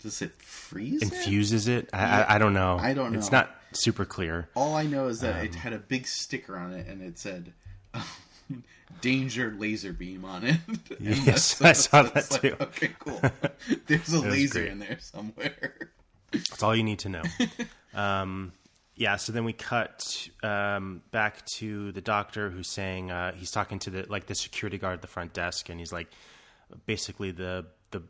does 0.00 0.22
it 0.22 0.40
freeze? 0.40 1.02
infuses 1.02 1.66
it. 1.68 1.90
I, 1.92 2.22
I, 2.22 2.34
I 2.36 2.38
don't 2.38 2.54
know. 2.54 2.78
I 2.80 2.94
don't 2.94 3.12
know 3.12 3.18
It's 3.18 3.32
not 3.32 3.50
super 3.72 4.04
clear. 4.04 4.48
All 4.54 4.76
I 4.76 4.84
know 4.84 5.08
is 5.08 5.20
that 5.20 5.40
Um, 5.40 5.46
it 5.46 5.54
had 5.56 5.72
a 5.72 5.78
big 5.78 6.06
sticker 6.06 6.56
on 6.56 6.72
it, 6.72 6.86
and 6.86 7.02
it 7.02 7.18
said 7.18 7.52
"Danger 9.00 9.54
Laser 9.58 9.92
Beam" 9.92 10.24
on 10.24 10.44
it. 10.44 10.60
Yes, 11.00 11.60
I 11.60 11.72
saw 11.72 12.02
that 12.02 12.30
like, 12.30 12.40
too. 12.40 12.56
Okay, 12.60 12.90
cool. 12.98 13.20
There's 13.86 14.12
a 14.12 14.20
laser 14.20 14.60
great. 14.60 14.72
in 14.72 14.78
there 14.78 14.98
somewhere. 15.00 15.74
That's 16.32 16.62
all 16.62 16.74
you 16.74 16.84
need 16.84 17.00
to 17.00 17.08
know. 17.08 17.22
um, 17.94 18.52
yeah. 18.94 19.16
So 19.16 19.32
then 19.32 19.44
we 19.44 19.52
cut 19.52 20.28
um, 20.42 21.02
back 21.10 21.44
to 21.56 21.92
the 21.92 22.00
doctor 22.00 22.50
who's 22.50 22.68
saying 22.68 23.10
uh, 23.10 23.32
he's 23.32 23.50
talking 23.50 23.78
to 23.80 23.90
the 23.90 24.06
like 24.08 24.26
the 24.26 24.34
security 24.34 24.78
guard 24.78 24.94
at 24.94 25.02
the 25.02 25.08
front 25.08 25.32
desk, 25.32 25.68
and 25.68 25.78
he's 25.78 25.92
like, 25.92 26.08
basically 26.86 27.30
the 27.30 27.66
the 27.90 28.02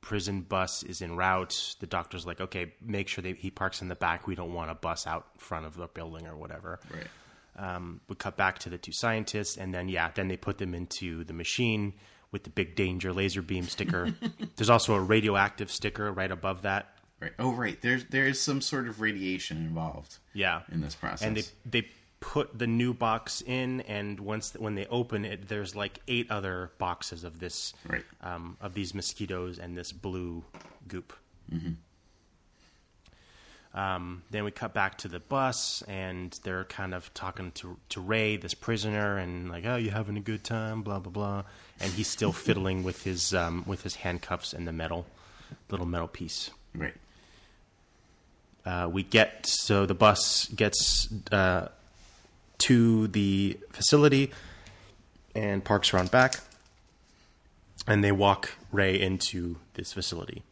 prison 0.00 0.42
bus 0.42 0.82
is 0.82 1.00
en 1.00 1.16
route. 1.16 1.76
The 1.80 1.86
doctor's 1.86 2.26
like, 2.26 2.40
okay, 2.40 2.72
make 2.80 3.08
sure 3.08 3.22
that 3.22 3.36
he 3.36 3.50
parks 3.50 3.82
in 3.82 3.88
the 3.88 3.94
back. 3.94 4.26
We 4.26 4.34
don't 4.34 4.52
want 4.52 4.70
a 4.70 4.74
bus 4.74 5.06
out 5.06 5.26
front 5.38 5.66
of 5.66 5.76
the 5.76 5.86
building 5.86 6.26
or 6.26 6.36
whatever. 6.36 6.80
Right. 6.92 7.06
Um, 7.56 8.00
we 8.08 8.16
cut 8.16 8.36
back 8.36 8.58
to 8.60 8.70
the 8.70 8.78
two 8.78 8.92
scientists, 8.92 9.56
and 9.56 9.74
then 9.74 9.88
yeah, 9.88 10.10
then 10.14 10.28
they 10.28 10.36
put 10.36 10.58
them 10.58 10.74
into 10.74 11.24
the 11.24 11.32
machine 11.34 11.92
with 12.30 12.44
the 12.44 12.50
big 12.50 12.74
danger 12.76 13.12
laser 13.12 13.42
beam 13.42 13.64
sticker. 13.64 14.14
There's 14.56 14.70
also 14.70 14.94
a 14.94 15.00
radioactive 15.00 15.70
sticker 15.70 16.10
right 16.12 16.30
above 16.30 16.62
that. 16.62 16.96
Right. 17.20 17.32
Oh, 17.38 17.52
right. 17.52 17.80
There's 17.80 18.04
there 18.06 18.24
is 18.26 18.40
some 18.40 18.60
sort 18.60 18.88
of 18.88 19.00
radiation 19.00 19.58
involved. 19.58 20.16
Yeah, 20.32 20.62
In 20.72 20.80
this 20.80 20.94
process. 20.94 21.26
and 21.26 21.36
they 21.36 21.42
they 21.82 21.88
put 22.20 22.58
the 22.58 22.66
new 22.66 22.94
box 22.94 23.42
in, 23.44 23.80
and 23.82 24.18
once 24.20 24.54
when 24.54 24.74
they 24.76 24.86
open 24.86 25.24
it, 25.24 25.48
there's 25.48 25.76
like 25.76 25.98
eight 26.08 26.30
other 26.30 26.70
boxes 26.78 27.22
of 27.24 27.38
this, 27.40 27.74
Right. 27.86 28.04
um, 28.22 28.56
of 28.60 28.74
these 28.74 28.94
mosquitoes 28.94 29.58
and 29.58 29.76
this 29.76 29.92
blue 29.92 30.44
goop. 30.88 31.12
Um, 33.74 34.22
then 34.30 34.44
we 34.44 34.50
cut 34.50 34.74
back 34.74 34.98
to 34.98 35.08
the 35.08 35.18
bus, 35.20 35.82
and 35.88 36.38
they're 36.44 36.64
kind 36.64 36.92
of 36.92 37.12
talking 37.14 37.52
to 37.52 37.78
to 37.90 38.00
Ray, 38.00 38.36
this 38.36 38.52
prisoner, 38.54 39.16
and 39.16 39.50
like, 39.50 39.64
"Oh, 39.64 39.76
you 39.76 39.90
having 39.90 40.16
a 40.18 40.20
good 40.20 40.44
time?" 40.44 40.82
Blah 40.82 40.98
blah 40.98 41.12
blah, 41.12 41.42
and 41.80 41.90
he's 41.92 42.08
still 42.08 42.32
fiddling 42.46 42.82
with 42.82 43.04
his 43.04 43.32
um, 43.32 43.64
with 43.66 43.82
his 43.82 43.96
handcuffs 43.96 44.52
and 44.52 44.68
the 44.68 44.72
metal 44.72 45.06
little 45.70 45.86
metal 45.86 46.08
piece. 46.08 46.50
Right. 46.74 46.94
Uh, 48.64 48.88
we 48.92 49.02
get 49.02 49.46
so 49.46 49.86
the 49.86 49.94
bus 49.94 50.46
gets 50.48 51.08
uh, 51.32 51.68
to 52.58 53.08
the 53.08 53.58
facility 53.70 54.30
and 55.34 55.64
parks 55.64 55.94
around 55.94 56.10
back, 56.10 56.36
and 57.86 58.04
they 58.04 58.12
walk 58.12 58.50
Ray 58.70 59.00
into 59.00 59.56
this 59.74 59.92
facility. 59.94 60.42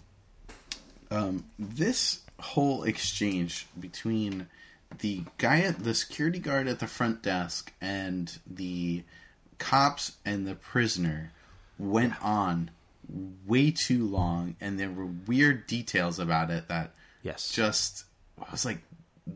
um, 1.10 1.44
this 1.58 2.20
whole 2.40 2.82
exchange 2.84 3.66
between 3.78 4.48
the 4.98 5.22
guy 5.38 5.60
at 5.60 5.80
the 5.80 5.94
security 5.94 6.38
guard 6.38 6.66
at 6.66 6.80
the 6.80 6.86
front 6.86 7.22
desk 7.22 7.72
and 7.80 8.38
the 8.46 9.02
cops 9.58 10.12
and 10.24 10.46
the 10.46 10.54
prisoner 10.54 11.32
went 11.78 12.14
on 12.22 12.70
way 13.46 13.70
too 13.70 14.06
long, 14.06 14.56
and 14.60 14.78
there 14.78 14.90
were 14.90 15.06
weird 15.26 15.66
details 15.66 16.18
about 16.18 16.50
it 16.50 16.68
that 16.68 16.92
Yes. 17.22 17.52
just 17.52 18.04
I 18.40 18.50
was 18.50 18.64
like, 18.64 18.78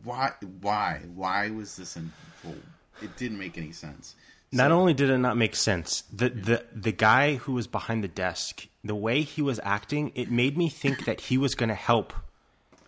why, 0.03 0.31
why, 0.61 1.01
why 1.13 1.49
was 1.51 1.75
this 1.77 1.95
in? 1.95 2.11
Well, 2.43 2.55
it 3.01 3.15
didn't 3.17 3.37
make 3.37 3.57
any 3.57 3.71
sense. 3.71 4.15
Not 4.51 4.71
only 4.71 4.93
did 4.93 5.09
it 5.09 5.17
not 5.17 5.37
make 5.37 5.55
sense, 5.55 6.03
the, 6.13 6.29
the 6.29 6.65
the 6.73 6.91
guy 6.91 7.35
who 7.35 7.53
was 7.53 7.67
behind 7.67 8.03
the 8.03 8.07
desk, 8.07 8.67
the 8.83 8.95
way 8.95 9.21
he 9.21 9.41
was 9.41 9.59
acting, 9.63 10.11
it 10.15 10.31
made 10.31 10.57
me 10.57 10.69
think 10.69 11.05
that 11.05 11.21
he 11.21 11.37
was 11.37 11.55
going 11.55 11.69
to 11.69 11.75
help 11.75 12.13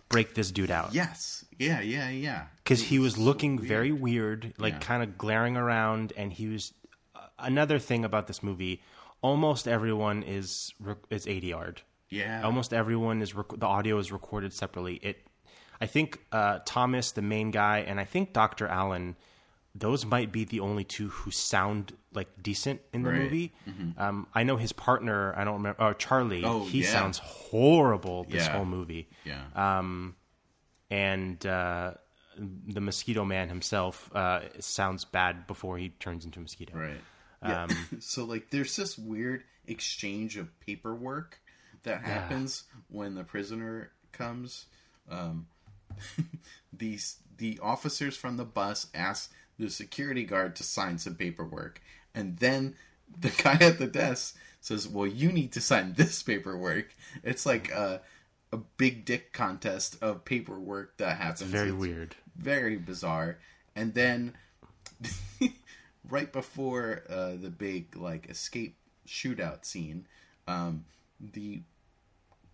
break 0.08 0.34
this 0.34 0.50
dude 0.50 0.70
out. 0.70 0.94
Yes, 0.94 1.44
yeah, 1.58 1.80
yeah, 1.80 2.08
yeah. 2.10 2.46
because 2.58 2.82
he 2.82 2.98
was 2.98 3.14
so 3.14 3.20
looking 3.22 3.56
weird. 3.56 3.68
very 3.68 3.92
weird, 3.92 4.54
like 4.58 4.74
Yeah. 4.74 4.78
kind 4.80 5.02
of 5.02 5.18
glaring 5.18 5.56
around, 5.56 6.12
and 6.16 6.32
he 6.32 6.48
was. 6.48 6.72
Uh, 7.14 7.20
another 7.38 7.78
thing 7.78 8.04
about 8.04 8.26
this 8.26 8.42
movie, 8.42 8.82
almost 9.22 9.66
everyone 9.68 10.22
is 10.22 10.72
is 11.10 11.26
ADR'd. 11.26 11.82
Yeah. 12.10 12.40
almost 12.42 12.72
everyone 12.72 13.20
is 13.20 13.34
rec- 13.34 13.58
the 13.58 13.66
audio 13.66 13.98
is 13.98 14.10
recorded 14.10 14.54
separately. 14.54 14.94
It, 15.02 15.26
I 15.80 15.84
think 15.86 16.18
uh, 16.32 16.60
Thomas, 16.64 17.12
the 17.12 17.20
main 17.22 17.50
guy, 17.50 17.80
and 17.80 18.00
I 18.00 18.04
think 18.04 18.32
Doctor 18.32 18.66
Allen, 18.66 19.14
those 19.74 20.04
might 20.04 20.32
be 20.32 20.44
the 20.44 20.60
only 20.60 20.82
two 20.84 21.08
who 21.08 21.30
sound 21.30 21.92
like 22.12 22.28
decent 22.42 22.80
in 22.92 23.02
the 23.02 23.10
Right. 23.10 23.20
movie. 23.22 23.52
Um, 23.96 24.26
I 24.34 24.42
know 24.42 24.56
his 24.56 24.72
partner. 24.72 25.34
I 25.36 25.44
don't 25.44 25.54
remember. 25.56 25.80
Oh, 25.82 25.92
Charlie. 25.92 26.44
Oh, 26.44 26.64
he 26.64 26.80
yeah. 26.82 26.90
sounds 26.90 27.18
horrible 27.18 28.24
this 28.24 28.46
Yeah. 28.46 28.52
whole 28.56 28.64
movie 28.64 29.08
Yeah. 29.24 29.44
Um, 29.54 30.16
and 30.90 31.44
uh, 31.46 31.94
the 32.36 32.80
mosquito 32.80 33.24
man 33.24 33.48
himself 33.48 34.10
uh, 34.14 34.40
sounds 34.60 35.04
bad 35.04 35.46
before 35.46 35.78
he 35.78 35.90
turns 35.90 36.24
into 36.24 36.38
a 36.38 36.42
mosquito. 36.42 36.76
Right. 36.76 37.00
Yeah. 37.42 37.64
Um, 37.64 37.88
so 38.00 38.24
like 38.24 38.50
there's 38.50 38.74
this 38.74 38.96
weird 38.98 39.44
exchange 39.66 40.36
of 40.36 40.48
paperwork 40.60 41.40
that 41.84 42.02
happens 42.02 42.64
when 42.88 43.14
the 43.14 43.22
prisoner 43.24 43.92
comes. 44.12 44.66
Um, 45.10 45.46
these 46.72 47.16
the 47.36 47.58
officers 47.62 48.16
from 48.16 48.36
the 48.36 48.44
bus 48.44 48.86
ask 48.94 49.32
the 49.58 49.70
security 49.70 50.24
guard 50.24 50.56
to 50.56 50.62
sign 50.62 50.98
some 50.98 51.14
paperwork, 51.14 51.80
and 52.14 52.38
then 52.38 52.76
the 53.20 53.30
guy 53.42 53.58
at 53.60 53.78
the 53.78 53.86
desk 53.86 54.36
says, 54.60 54.88
"Well, 54.88 55.06
you 55.06 55.32
need 55.32 55.52
to 55.52 55.60
sign 55.60 55.94
this 55.94 56.22
paperwork." 56.22 56.94
It's 57.22 57.46
like 57.46 57.70
a 57.70 58.02
a 58.52 58.56
big 58.56 59.04
dick 59.04 59.32
contest 59.32 59.96
of 60.02 60.24
paperwork 60.24 60.96
that 60.98 61.18
happens. 61.18 61.42
very 61.42 61.68
It's 61.68 61.76
weird. 61.78 62.16
very 62.36 62.76
bizarre. 62.76 63.38
And 63.76 63.94
then 63.94 64.34
right 66.08 66.32
before 66.32 67.02
uh, 67.08 67.32
the 67.40 67.50
big 67.50 67.96
like 67.96 68.28
escape 68.28 68.76
shootout 69.06 69.64
scene, 69.64 70.06
um, 70.46 70.84
the 71.20 71.62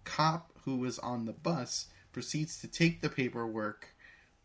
cop 0.05 0.53
who 0.65 0.77
was 0.77 0.99
on 0.99 1.25
the 1.27 1.33
bus 1.33 1.87
proceeds 2.13 2.61
to 2.61 2.69
take 2.69 3.01
the 3.01 3.09
paperwork 3.09 3.94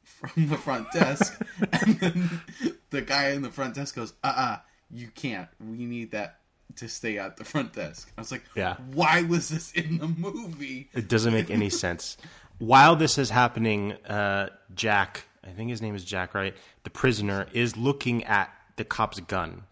from 0.10 0.48
the 0.48 0.58
front 0.58 0.92
desk, 0.92 1.42
and 1.72 2.00
then 2.00 2.42
the 2.90 3.02
guy 3.02 3.30
in 3.30 3.42
the 3.42 3.50
front 3.50 3.76
desk 3.76 3.96
goes, 3.96 4.14
"Uh, 4.24 4.34
uh 4.36 4.58
you 4.92 5.08
can't. 5.14 5.50
We 5.60 5.86
need 5.86 6.12
that." 6.12 6.36
To 6.76 6.88
stay 6.88 7.18
at 7.18 7.36
the 7.36 7.44
front 7.44 7.74
desk, 7.74 8.10
I 8.16 8.22
was 8.22 8.32
like, 8.32 8.44
Yeah. 8.56 8.76
Why 8.94 9.24
was 9.24 9.50
this 9.50 9.72
in 9.74 9.98
the 9.98 10.08
movie?" 10.08 10.88
It 10.94 11.10
doesn't 11.10 11.34
make 11.34 11.50
any 11.50 11.70
sense. 11.70 12.16
While 12.60 12.96
this 12.96 13.18
is 13.18 13.32
happening, 13.32 13.94
uh, 14.06 14.50
Jack, 14.76 15.26
I 15.44 15.50
think 15.50 15.72
his 15.72 15.82
name 15.82 15.96
is 15.96 16.06
Jack, 16.06 16.34
right? 16.34 16.56
The 16.84 16.90
prisoner 16.90 17.48
is 17.54 17.76
looking 17.76 18.24
at 18.26 18.54
the 18.76 18.86
cop's 18.86 19.20
gun. 19.20 19.64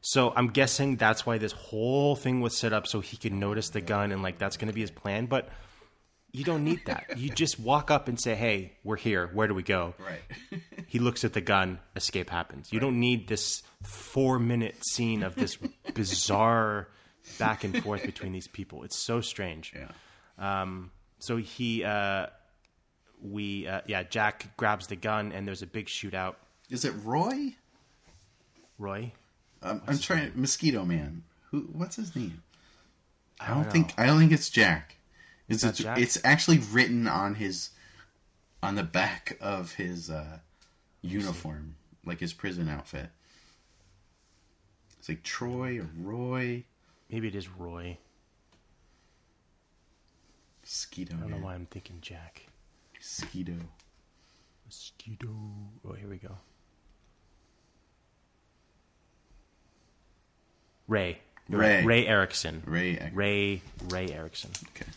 So 0.00 0.32
I'm 0.36 0.48
guessing 0.48 0.96
that's 0.96 1.24
why 1.24 1.38
this 1.38 1.52
whole 1.52 2.14
thing 2.14 2.40
was 2.40 2.56
set 2.56 2.72
up 2.72 2.86
so 2.86 3.00
he 3.00 3.16
could 3.16 3.32
notice 3.32 3.70
the 3.70 3.80
gun 3.80 4.12
and 4.12 4.22
like 4.22 4.38
that's 4.38 4.56
going 4.58 4.68
to 4.68 4.74
be 4.74 4.82
his 4.82 4.90
plan. 4.90 5.26
But 5.26 5.48
you 6.34 6.44
don't 6.44 6.64
need 6.64 6.80
that. 6.86 7.16
You 7.16 7.30
just 7.30 7.58
walk 7.60 7.90
up 7.90 8.08
and 8.08 8.20
say, 8.20 8.34
"Hey, 8.34 8.72
we're 8.84 8.96
here. 8.96 9.30
Where 9.32 9.46
do 9.48 9.54
we 9.54 9.62
go?" 9.62 9.94
Right. 9.98 10.60
He 10.86 11.00
looks 11.00 11.24
at 11.24 11.32
the 11.32 11.40
gun. 11.40 11.80
Escape 11.96 12.30
happens. 12.30 12.72
You 12.72 12.78
don't 12.78 13.00
need 13.00 13.26
this 13.26 13.64
four-minute 13.82 14.76
scene 14.86 15.24
of 15.24 15.34
this 15.34 15.56
bizarre 15.94 16.86
back 17.36 17.64
and 17.64 17.82
forth 17.82 18.04
between 18.04 18.30
these 18.32 18.46
people. 18.46 18.84
It's 18.84 18.96
so 18.96 19.20
strange. 19.20 19.74
yeah. 19.74 19.90
Um, 20.62 20.92
so 21.18 21.36
he, 21.36 21.82
uh, 21.82 22.26
we, 23.20 23.66
uh, 23.66 23.80
yeah, 23.88 24.04
Jack 24.04 24.56
grabs 24.56 24.86
the 24.86 24.94
gun 24.94 25.32
and 25.32 25.48
there's 25.48 25.62
a 25.62 25.66
big 25.66 25.86
shootout. 25.86 26.36
Is 26.70 26.84
it 26.84 26.92
Roy? 27.02 27.54
Roy, 28.78 29.12
Um, 29.62 29.82
I'm 29.88 29.98
trying. 29.98 30.30
Mosquito 30.36 30.84
Man. 30.84 31.24
Who? 31.50 31.62
What's 31.72 31.96
his 31.96 32.14
name? 32.14 32.42
I 33.40 33.48
don't, 33.48 33.62
don't 33.64 33.72
think. 33.72 33.94
I 33.98 34.06
don't 34.06 34.20
think 34.20 34.30
it's 34.32 34.48
Jack. 34.50 34.96
It's 35.48 35.62
not 35.62 35.80
it's, 35.80 36.16
it's 36.16 36.24
actually 36.24 36.58
written 36.58 37.06
on 37.06 37.34
his 37.34 37.70
on 38.62 38.76
the 38.76 38.82
back 38.82 39.36
of 39.40 39.74
his 39.74 40.08
uh, 40.10 40.38
uniform, 41.02 41.76
like 42.04 42.20
his 42.20 42.32
prison 42.32 42.68
outfit. 42.68 43.10
It's 44.98 45.08
like 45.08 45.22
Troy 45.22 45.78
or 45.78 45.88
Roy. 46.00 46.64
maybe 47.10 47.28
it 47.28 47.34
is 47.34 47.48
Roy. 47.48 47.98
Mosquito 50.62 51.14
I 51.14 51.20
don't 51.20 51.30
know 51.30 51.36
Man. 51.36 51.44
why 51.44 51.54
I'm 51.54 51.66
thinking 51.66 51.98
Jack. 52.00 52.46
Mosquito. 52.94 53.52
Mosquito. 54.64 55.28
Oh, 55.86 55.92
here 55.92 56.08
we 56.08 56.16
go. 56.16 56.30
Ray. 60.88 61.18
Ray. 61.50 61.84
Ray 61.84 62.06
Erickson. 62.06 62.62
Ray. 62.64 63.10
Ray. 63.12 63.60
Ray 63.90 64.08
Erickson. 64.10 64.50
Okay. 64.70 64.90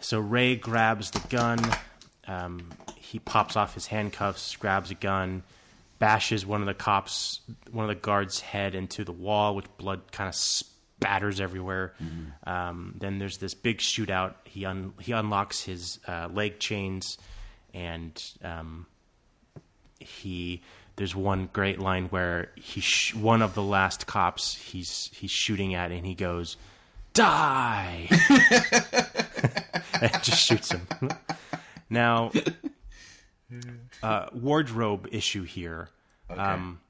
So 0.00 0.18
Ray 0.20 0.56
grabs 0.56 1.10
the 1.10 1.26
gun. 1.28 1.58
Um, 2.26 2.68
he 2.96 3.18
pops 3.18 3.56
off 3.56 3.74
his 3.74 3.86
handcuffs, 3.86 4.56
grabs 4.56 4.90
a 4.90 4.94
gun, 4.94 5.42
bashes 5.98 6.44
one 6.44 6.60
of 6.60 6.66
the 6.66 6.74
cops, 6.74 7.40
one 7.70 7.84
of 7.84 7.88
the 7.88 7.94
guards' 8.00 8.40
head 8.40 8.74
into 8.74 9.04
the 9.04 9.12
wall, 9.12 9.54
which 9.54 9.66
blood 9.78 10.12
kind 10.12 10.28
of 10.28 10.34
spatters 10.34 11.40
everywhere. 11.40 11.94
Um, 12.46 12.94
then 12.98 13.18
there's 13.18 13.38
this 13.38 13.54
big 13.54 13.78
shootout. 13.78 14.34
He 14.44 14.64
un- 14.66 14.92
he 15.00 15.12
unlocks 15.12 15.62
his 15.62 16.00
uh, 16.06 16.28
leg 16.32 16.58
chains, 16.58 17.16
and 17.72 18.22
um, 18.42 18.86
he 20.00 20.62
there's 20.96 21.14
one 21.14 21.48
great 21.52 21.78
line 21.78 22.06
where 22.06 22.50
he 22.56 22.80
sh- 22.80 23.14
one 23.14 23.42
of 23.42 23.54
the 23.54 23.62
last 23.62 24.06
cops 24.06 24.54
he's 24.54 25.10
he's 25.14 25.30
shooting 25.30 25.74
at, 25.74 25.92
and 25.92 26.04
he 26.06 26.14
goes, 26.14 26.56
"Die." 27.14 28.08
and 30.00 30.12
just 30.22 30.44
shoots 30.46 30.70
him. 30.72 30.86
now, 31.88 32.30
uh, 34.02 34.26
wardrobe 34.32 35.08
issue 35.12 35.42
here. 35.44 35.88
Um, 36.28 36.80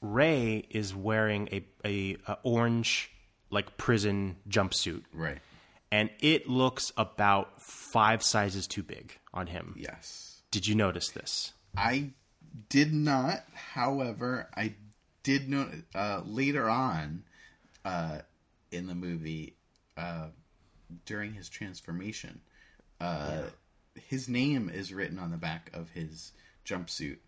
Ray 0.00 0.66
is 0.70 0.94
wearing 0.94 1.48
a, 1.52 1.64
a, 1.84 2.16
a 2.26 2.38
orange 2.42 3.10
like 3.50 3.76
prison 3.76 4.36
jumpsuit, 4.48 5.02
Right. 5.12 5.38
and 5.90 6.10
it 6.20 6.48
looks 6.48 6.92
about 6.96 7.62
five 7.62 8.22
sizes 8.22 8.66
too 8.66 8.82
big 8.82 9.18
on 9.32 9.46
him. 9.46 9.74
Yes. 9.78 10.42
Did 10.50 10.66
you 10.66 10.74
notice 10.74 11.08
this? 11.10 11.52
I 11.76 12.10
did 12.68 12.92
not. 12.92 13.44
However, 13.54 14.48
I 14.56 14.74
did 15.22 15.48
know 15.48 15.70
uh, 15.94 16.20
later 16.24 16.68
on 16.68 17.22
uh, 17.84 18.18
in 18.74 18.86
the 18.86 18.94
movie 18.94 19.54
uh, 19.96 20.26
during 21.06 21.32
his 21.34 21.48
transformation, 21.48 22.40
uh, 23.00 23.42
his 24.08 24.28
name 24.28 24.68
is 24.72 24.92
written 24.92 25.18
on 25.18 25.30
the 25.30 25.36
back 25.36 25.70
of 25.72 25.90
his 25.90 26.32
jumpsuit. 26.66 27.18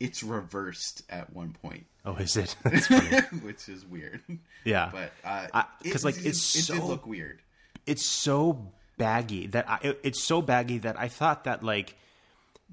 It's 0.00 0.22
reversed 0.22 1.02
at 1.08 1.32
one 1.32 1.54
point, 1.62 1.86
Oh, 2.04 2.16
is 2.16 2.36
it? 2.36 2.52
which 3.42 3.68
is 3.68 3.84
weird. 3.86 4.20
Yeah. 4.64 4.90
but 4.92 5.12
uh, 5.24 5.46
I- 5.54 5.64
it- 5.84 5.90
'cause, 5.92 6.04
like, 6.04 6.16
it, 6.18 6.26
it's 6.26 6.54
it 6.56 6.72
did 6.72 6.80
so- 6.80 6.86
look 6.86 7.06
weird. 7.06 7.40
it's 7.86 8.06
so 8.06 8.72
baggy 8.98 9.46
that 9.48 9.68
I, 9.68 9.78
it- 9.82 10.00
it's 10.02 10.22
so 10.24 10.42
baggy 10.42 10.78
that 10.78 10.98
I 10.98 11.08
thought 11.08 11.44
that 11.44 11.62
like 11.62 11.96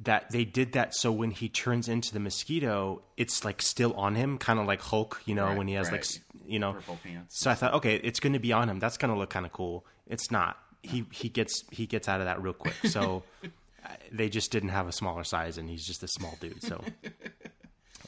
that 0.03 0.31
they 0.31 0.45
did 0.45 0.71
that 0.73 0.95
so 0.95 1.11
when 1.11 1.31
he 1.31 1.47
turns 1.49 1.87
into 1.87 2.13
the 2.13 2.19
mosquito, 2.19 3.01
it's 3.17 3.43
like 3.45 3.61
still 3.61 3.93
on 3.93 4.15
him, 4.15 4.37
kind 4.37 4.59
of 4.59 4.65
like 4.65 4.81
Hulk, 4.81 5.21
you 5.25 5.35
know, 5.35 5.45
Right, 5.45 5.57
when 5.57 5.67
he 5.67 5.75
has 5.75 5.87
like 5.87 6.01
right. 6.01 6.01
s- 6.01 6.19
you 6.51 6.59
know. 6.59 6.73
Purple 6.73 6.99
pants. 7.03 7.39
So 7.39 7.49
I 7.49 7.55
thought, 7.55 7.73
okay, 7.75 7.95
it's 7.95 8.19
going 8.19 8.33
to 8.33 8.39
be 8.39 8.53
on 8.53 8.69
him. 8.69 8.79
That's 8.79 8.97
going 8.97 9.13
to 9.13 9.17
look 9.17 9.29
kind 9.29 9.45
of 9.45 9.51
cool. 9.51 9.85
It's 10.07 10.31
not. 10.31 10.57
He 10.83 11.05
he 11.11 11.29
gets 11.29 11.63
he 11.71 11.85
gets 11.85 12.07
out 12.09 12.21
of 12.21 12.25
that 12.25 12.41
real 12.41 12.53
quick. 12.53 12.75
So 12.85 13.23
they 14.11 14.29
just 14.29 14.51
didn't 14.51 14.69
have 14.69 14.87
a 14.87 14.91
smaller 14.91 15.23
size, 15.23 15.57
and 15.57 15.69
he's 15.69 15.85
just 15.85 16.03
a 16.03 16.07
small 16.07 16.37
dude. 16.39 16.61
So. 16.63 16.83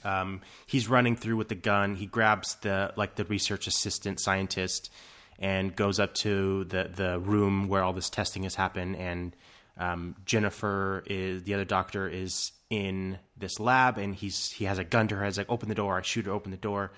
Um, 0.06 0.42
he's 0.66 0.90
running 0.90 1.16
through 1.16 1.38
with 1.38 1.48
the 1.48 1.56
gun. 1.56 1.96
He 1.96 2.06
grabs 2.06 2.56
the 2.56 2.94
like 2.96 3.16
the 3.16 3.24
research 3.26 3.68
assistant 3.68 4.20
scientist, 4.20 4.92
and 5.40 5.76
goes 5.76 6.00
up 6.00 6.14
to 6.16 6.66
the 6.66 6.92
the 6.94 7.20
room 7.20 7.68
where 7.68 7.84
all 7.84 7.94
this 7.94 8.10
testing 8.10 8.44
has 8.44 8.56
happened. 8.56 8.98
And 8.98 9.36
um, 9.78 10.16
Jennifer 10.26 11.04
is 11.06 11.44
the 11.44 11.54
other 11.54 11.66
doctor 11.66 12.08
is 12.08 12.52
in 12.70 13.20
this 13.38 13.60
lab, 13.60 13.98
and 13.98 14.16
he's 14.16 14.52
he 14.52 14.66
has 14.66 14.78
a 14.78 14.84
gun 14.84 15.08
to 15.10 15.16
her. 15.16 15.26
He's 15.26 15.38
like, 15.38 15.50
"Open 15.50 15.70
the 15.70 15.76
door!" 15.76 15.98
I 15.98 16.02
shoot 16.02 16.26
her. 16.26 16.32
Open 16.32 16.52
the 16.52 16.58
door. 16.58 16.92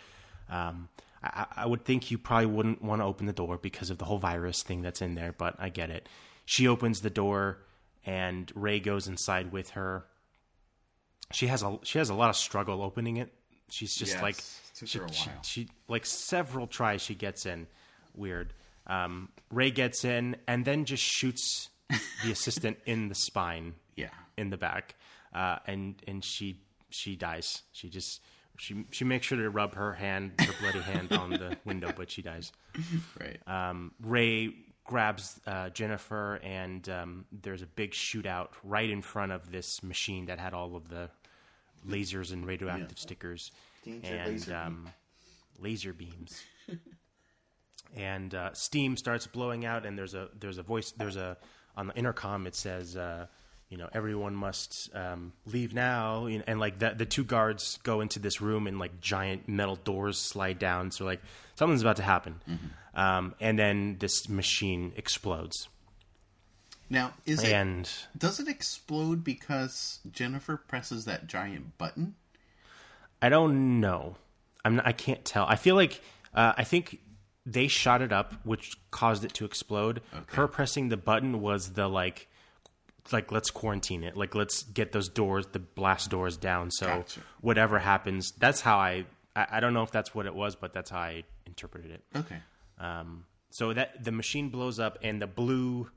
Um, 0.50 0.90
I, 1.26 1.46
I 1.58 1.66
would 1.66 1.84
think 1.86 2.12
you 2.12 2.18
probably 2.18 2.46
wouldn't 2.48 2.82
want 2.82 3.02
to 3.02 3.06
open 3.06 3.26
the 3.26 3.34
door 3.34 3.58
because 3.58 3.90
of 3.90 3.98
the 3.98 4.06
whole 4.06 4.18
virus 4.20 4.62
thing 4.64 4.82
that's 4.82 5.02
in 5.02 5.16
there, 5.16 5.34
but 5.38 5.56
I 5.60 5.70
get 5.70 5.90
it. 5.90 6.08
She 6.46 6.68
opens 6.68 7.02
the 7.02 7.10
door, 7.10 7.60
and 8.06 8.52
Ray 8.56 8.80
goes 8.80 9.08
inside 9.08 9.52
with 9.52 9.72
her. 9.72 10.06
She 11.32 11.48
has 11.48 11.64
a 11.64 11.80
she 11.84 11.98
has 11.98 12.10
a 12.10 12.14
lot 12.14 12.30
of 12.30 12.36
struggle 12.36 12.82
opening 12.84 13.18
it. 13.18 13.34
She's 13.72 13.96
just 13.96 14.14
Yes, 14.14 14.22
like 14.22 14.36
she, 14.76 14.86
she- 15.12 15.30
she 15.44 15.70
like 15.88 16.06
several 16.06 16.68
tries 16.68 17.02
she 17.02 17.16
gets 17.16 17.46
in. 17.46 17.68
Weird. 18.16 18.54
Um, 18.88 19.30
Ray 19.52 19.72
gets 19.72 20.06
in 20.06 20.36
and 20.48 20.64
then 20.64 20.86
just 20.86 21.04
shoots 21.04 21.70
the 22.24 22.32
assistant 22.32 22.78
in 22.86 23.10
the 23.10 23.16
spine 23.16 23.74
Yeah. 23.96 24.10
in 24.38 24.52
the 24.52 24.58
back, 24.58 24.94
uh, 25.34 25.58
and 25.66 25.96
and 26.08 26.24
she 26.24 26.62
she 26.92 27.16
dies. 27.16 27.64
She 27.72 27.90
just 27.90 28.22
she 28.58 28.86
she 28.92 29.04
makes 29.06 29.26
sure 29.28 29.38
to 29.38 29.50
rub 29.50 29.76
her 29.76 29.94
hand, 29.94 30.34
her 30.40 30.54
bloody 30.62 30.80
hand, 30.82 31.12
on 31.14 31.30
the 31.32 31.58
window, 31.66 31.92
but 31.96 32.10
she 32.12 32.22
dies. 32.22 32.52
Right. 33.20 33.40
Um, 33.48 33.92
Ray 34.02 34.54
grabs 34.86 35.40
uh, 35.48 35.70
Jennifer, 35.70 36.36
and 36.44 36.88
um, 36.90 37.26
there's 37.32 37.62
a 37.62 37.68
big 37.68 37.92
shootout 37.92 38.50
right 38.64 38.90
in 38.90 39.02
front 39.02 39.32
of 39.32 39.52
this 39.52 39.82
machine 39.84 40.26
that 40.28 40.40
had 40.40 40.54
all 40.54 40.76
of 40.76 40.90
the 40.90 41.10
lasers 41.88 42.32
and 42.34 42.46
radioactive 42.46 42.90
Yeah. 42.98 43.02
stickers 43.02 43.52
Danger 43.84 44.16
and 44.16 44.32
laser 44.34 44.52
beam. 44.52 44.56
um, 44.66 44.90
laser 45.60 45.94
beams. 45.94 46.44
and 47.96 48.34
uh, 48.36 48.54
steam 48.54 48.98
starts 48.98 49.28
blowing 49.28 49.66
out, 49.66 49.86
and 49.86 49.98
there's 49.98 50.14
a 50.14 50.30
there's 50.40 50.58
a 50.58 50.64
voice 50.64 50.92
there's 50.92 51.16
a 51.18 51.38
on 51.78 51.88
the 51.88 51.96
intercom 51.96 52.48
it 52.48 52.56
says. 52.56 52.96
Uh, 52.98 53.28
you 53.70 53.78
know, 53.78 53.90
everyone 53.94 54.36
must 54.36 54.90
um, 54.96 55.34
leave 55.46 55.74
now, 55.74 56.28
you 56.28 56.38
know, 56.38 56.44
and 56.48 56.60
like 56.60 56.80
the 56.80 56.94
the 56.96 57.06
two 57.06 57.24
guards 57.24 57.80
go 57.84 58.02
into 58.02 58.20
this 58.20 58.40
room, 58.42 58.68
and 58.68 58.80
like 58.80 59.02
giant 59.02 59.48
metal 59.50 59.76
doors 59.76 60.18
slide 60.18 60.60
down. 60.60 60.92
So 60.92 61.06
like 61.06 61.22
something's 61.56 61.82
about 61.82 61.96
to 61.98 62.04
happen, 62.04 62.42
um, 62.94 63.34
and 63.40 63.58
then 63.58 63.98
this 64.00 64.30
machine 64.30 64.94
explodes, 64.96 65.68
Now, 66.90 67.14
is 67.26 67.44
it 67.44 67.52
and 67.52 67.90
does 68.18 68.40
it 68.40 68.48
explode 68.48 69.24
because 69.24 70.00
Jennifer 70.12 70.58
presses 70.58 71.06
that 71.06 71.28
giant 71.28 71.78
button? 71.78 72.16
I 73.22 73.30
don't 73.30 73.80
know. 73.80 74.18
I'm 74.64 74.76
not, 74.76 74.86
I 74.88 74.92
can't 74.92 75.26
tell. 75.26 75.46
I 75.48 75.56
feel 75.56 75.76
like 75.76 76.02
uh, 76.34 76.54
I 76.58 76.64
think 76.64 77.00
they 77.46 77.68
shot 77.68 78.02
it 78.02 78.12
up, 78.12 78.34
which 78.44 78.78
caused 78.92 79.24
it 79.24 79.34
to 79.36 79.46
explode. 79.46 80.02
Her 80.28 80.48
pressing 80.48 80.90
the 80.90 80.98
button 80.98 81.42
was 81.42 81.74
the 81.74 81.88
like, 81.88 82.28
like 83.14 83.32
let's 83.32 83.50
quarantine 83.50 84.04
it. 84.04 84.16
Like 84.16 84.36
let's 84.36 84.64
get 84.64 84.92
those 84.92 85.10
doors, 85.10 85.46
the 85.52 85.60
blast 85.60 86.10
doors 86.10 86.38
down. 86.38 86.72
So 86.72 86.88
Gotcha. 86.88 87.20
whatever 87.42 87.80
happens, 87.80 88.32
that's 88.38 88.62
how 88.62 88.78
I, 88.78 89.06
I. 89.36 89.48
I 89.54 89.60
don't 89.60 89.74
know 89.74 89.84
if 89.84 89.92
that's 89.92 90.14
what 90.16 90.26
it 90.26 90.36
was, 90.36 90.56
but 90.56 90.74
that's 90.74 90.90
how 90.90 91.00
I 91.00 91.24
interpreted 91.46 91.92
it. 91.92 92.04
Okay. 92.16 92.38
Um, 92.80 93.26
so 93.52 93.74
that 93.74 94.04
the 94.04 94.12
machine 94.12 94.50
blows 94.50 94.80
up 94.80 94.98
and 95.02 95.22
the 95.22 95.28
blue 95.28 95.90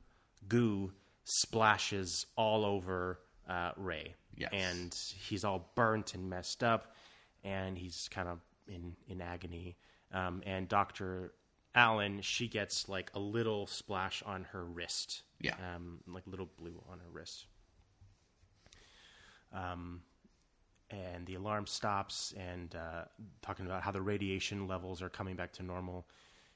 goo 0.48 0.92
splashes 1.24 2.26
all 2.36 2.64
over 2.64 3.18
uh, 3.48 3.72
Ray. 3.76 4.14
Yes. 4.36 4.50
And 4.52 4.94
he's 5.28 5.44
all 5.44 5.72
burnt 5.74 6.14
and 6.14 6.30
messed 6.30 6.62
up, 6.62 6.94
and 7.42 7.76
he's 7.76 8.08
kind 8.10 8.28
of 8.28 8.38
in 8.68 8.94
in 9.08 9.20
agony. 9.20 9.76
Um, 10.12 10.42
and 10.46 10.68
Doctor 10.68 11.32
Allen, 11.78 12.20
she 12.22 12.48
gets 12.48 12.88
like 12.88 13.10
a 13.14 13.20
little 13.20 13.68
splash 13.68 14.20
on 14.26 14.44
her 14.52 14.64
wrist. 14.64 15.22
Yeah. 15.40 15.54
Um, 15.76 15.98
like 16.08 16.24
little 16.26 16.48
blue 16.58 16.82
on 16.90 16.98
her 16.98 17.08
wrist. 17.12 17.46
Um, 19.52 20.02
and 20.90 21.24
the 21.26 21.36
alarm 21.36 21.66
stops 21.66 22.34
and 22.36 22.74
uh, 22.74 23.04
talking 23.42 23.64
about 23.66 23.82
how 23.82 23.92
the 23.92 24.02
radiation 24.02 24.66
levels 24.66 25.02
are 25.02 25.08
coming 25.08 25.36
back 25.36 25.52
to 25.54 25.62
normal. 25.62 26.06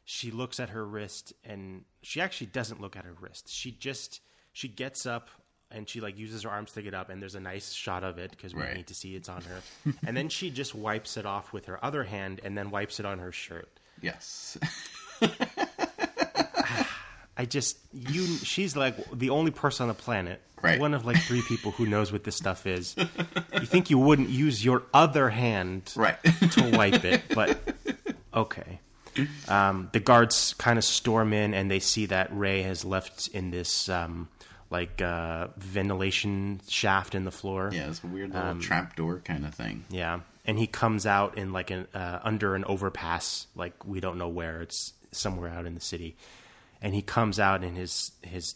She 0.05 0.31
looks 0.33 0.59
at 0.59 0.71
her 0.71 0.85
wrist 0.85 1.33
and 1.45 1.85
she 2.03 2.21
actually 2.21 2.49
doesn't 2.49 2.81
look 2.81 2.97
at 2.97 3.05
her 3.05 3.15
wrist. 3.21 3.49
She 3.49 3.71
just 3.71 4.21
she 4.53 4.67
gets 4.69 5.07
up 5.07 5.29
and 5.71 5.89
she 5.89 6.01
like 6.01 6.19
uses 6.19 6.43
her 6.43 6.51
arms 6.51 6.73
to 6.73 6.83
get 6.83 6.95
up 6.95 7.09
and 7.11 7.23
there's 7.23 7.37
a 7.37 7.41
nice 7.41 7.73
shot 7.73 8.03
of 8.03 8.19
it 8.19 8.31
because 8.33 8.55
we 8.55 8.63
Right. 8.63 8.77
need 8.77 8.89
to 8.89 8.95
see 8.95 9.15
it's 9.15 9.29
on 9.29 9.43
her. 9.43 9.63
and 10.07 10.17
then 10.17 10.29
she 10.29 10.51
just 10.51 10.75
wipes 10.75 11.17
it 11.17 11.25
off 11.27 11.53
with 11.53 11.67
her 11.67 11.83
other 11.85 12.03
hand 12.03 12.41
and 12.43 12.59
then 12.59 12.71
wipes 12.71 12.99
it 12.99 13.07
on 13.07 13.19
her 13.21 13.31
shirt. 13.33 13.69
Yes. 14.01 14.59
I 17.37 17.45
just 17.45 17.79
you 17.93 18.27
she's 18.27 18.77
like 18.77 18.97
the 19.13 19.31
only 19.31 19.51
person 19.51 19.85
on 19.85 19.89
the 19.89 19.95
planet. 19.95 20.41
Right. 20.61 20.79
One 20.79 20.95
of 20.95 21.05
like 21.05 21.21
three 21.23 21.43
people 21.49 21.73
who 21.73 21.87
knows 21.87 22.13
what 22.13 22.23
this 22.23 22.37
stuff 22.37 22.67
is. 22.67 22.95
You 22.97 23.67
think 23.67 23.91
you 23.91 23.99
wouldn't 23.99 24.29
use 24.29 24.65
your 24.65 24.85
other 24.95 25.29
hand 25.29 25.93
right. 25.97 26.23
to 26.23 26.71
wipe 26.77 27.05
it, 27.05 27.23
but 27.35 27.59
okay. 28.33 28.79
Um, 29.49 29.89
the 29.93 29.99
guards 29.99 30.55
kind 30.55 30.79
of 30.79 30.85
storm 30.85 31.33
in 31.33 31.53
and 31.53 31.69
they 31.69 31.81
see 31.81 32.07
that 32.07 32.37
Ray 32.37 32.63
has 32.63 32.85
left 32.85 33.27
in 33.29 33.51
this 33.51 33.89
um, 33.89 34.29
like 34.71 35.03
uh, 35.03 35.49
ventilation 35.59 36.61
shaft 36.67 37.15
in 37.15 37.25
the 37.25 37.31
floor. 37.31 37.71
yeah, 37.73 37.89
it's 37.89 38.03
a 38.03 38.07
weird 38.07 38.33
little 38.33 38.59
trapdoor 38.59 39.21
kind 39.21 39.45
of 39.45 39.55
thing. 39.55 39.85
Yeah, 39.91 40.21
and 40.47 40.59
he 40.59 40.67
comes 40.67 41.07
out 41.07 41.37
in 41.37 41.53
like 41.53 41.71
an 41.71 41.89
uh, 41.95 42.21
under 42.23 42.55
an 42.55 42.65
overpass, 42.65 43.47
like 43.55 43.85
we 43.85 44.01
don't 44.01 44.17
know 44.17 44.29
where. 44.29 44.63
It's 44.63 44.95
somewhere 45.13 45.51
out 45.51 45.67
in 45.67 45.75
the 45.75 45.81
city, 45.81 46.17
and 46.81 46.95
he 46.95 47.03
comes 47.03 47.39
out 47.39 47.63
in 47.63 47.75
his 47.75 48.13
his 48.23 48.55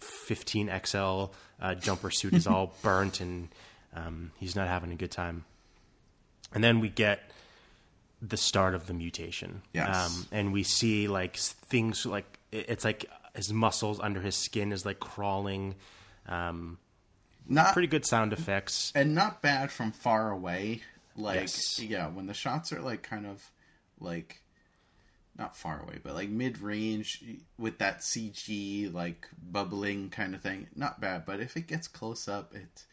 15 0.00 0.70
XL 0.84 1.24
uh, 1.60 1.74
jumper 1.74 2.10
suit 2.10 2.34
is 2.34 2.46
all 2.46 2.74
burnt, 2.82 3.20
and 3.20 3.48
um, 3.94 4.30
he's 4.38 4.54
not 4.54 4.68
having 4.68 4.92
a 4.92 4.96
good 4.96 5.10
time. 5.10 5.44
And 6.52 6.62
then 6.62 6.80
we 6.80 6.88
get 6.88 7.20
the 8.22 8.36
start 8.36 8.74
of 8.74 8.86
the 8.86 8.94
mutation. 8.94 9.62
Yes. 9.72 9.96
Um, 9.96 10.26
and 10.32 10.52
we 10.52 10.62
see 10.62 11.08
like 11.08 11.36
things 11.36 12.06
like 12.06 12.38
it's 12.52 12.84
like 12.84 13.06
his 13.34 13.52
muscles 13.52 14.00
under 14.00 14.20
his 14.20 14.36
skin 14.36 14.72
is 14.72 14.86
like 14.86 15.00
crawling. 15.00 15.74
Um, 16.28 16.78
Not 17.48 17.72
pretty 17.72 17.88
good 17.88 18.06
sound 18.06 18.32
effects. 18.32 18.92
and 18.94 19.14
not 19.14 19.42
bad 19.42 19.70
from 19.70 19.92
far 19.92 20.30
away. 20.30 20.82
Like 21.16 21.40
Yes. 21.40 21.78
yeah, 21.80 22.08
when 22.08 22.26
the 22.26 22.34
shots 22.34 22.72
are 22.72 22.80
like 22.80 23.02
kind 23.02 23.26
of 23.26 23.42
like 24.00 24.40
not 25.38 25.56
far 25.56 25.82
away, 25.82 25.98
but 26.02 26.14
like 26.14 26.28
mid 26.28 26.60
range 26.60 27.22
with 27.58 27.78
that 27.78 28.00
CG 28.00 28.92
like 28.92 29.28
bubbling 29.50 30.10
kind 30.10 30.34
of 30.34 30.42
thing, 30.42 30.66
not 30.74 31.00
bad. 31.00 31.26
But 31.26 31.40
if 31.40 31.56
it 31.56 31.66
gets 31.66 31.88
close 31.88 32.28
up, 32.28 32.54
it 32.54 32.84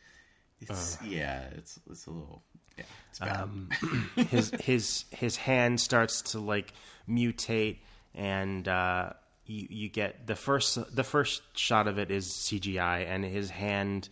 it's 0.61 0.97
yeah, 1.03 1.45
it's 1.55 1.79
it's 1.89 2.05
a 2.07 2.11
little 2.11 2.41
yeah, 2.77 2.85
it's 3.09 3.19
bad. 3.19 3.41
um, 3.41 3.69
his 4.29 4.51
his 4.59 5.05
his 5.11 5.35
hand 5.37 5.79
starts 5.79 6.21
to 6.33 6.39
like 6.39 6.73
mutate 7.09 7.77
and 8.15 8.67
uh, 8.67 9.11
you 9.45 9.67
you 9.69 9.89
get 9.89 10.27
the 10.27 10.35
first 10.35 10.77
the 10.95 11.03
first 11.03 11.41
shot 11.57 11.87
of 11.87 11.97
it 11.97 12.11
is 12.11 12.29
CGI 12.29 13.07
and 13.07 13.23
his 13.23 13.49
hand 13.49 14.09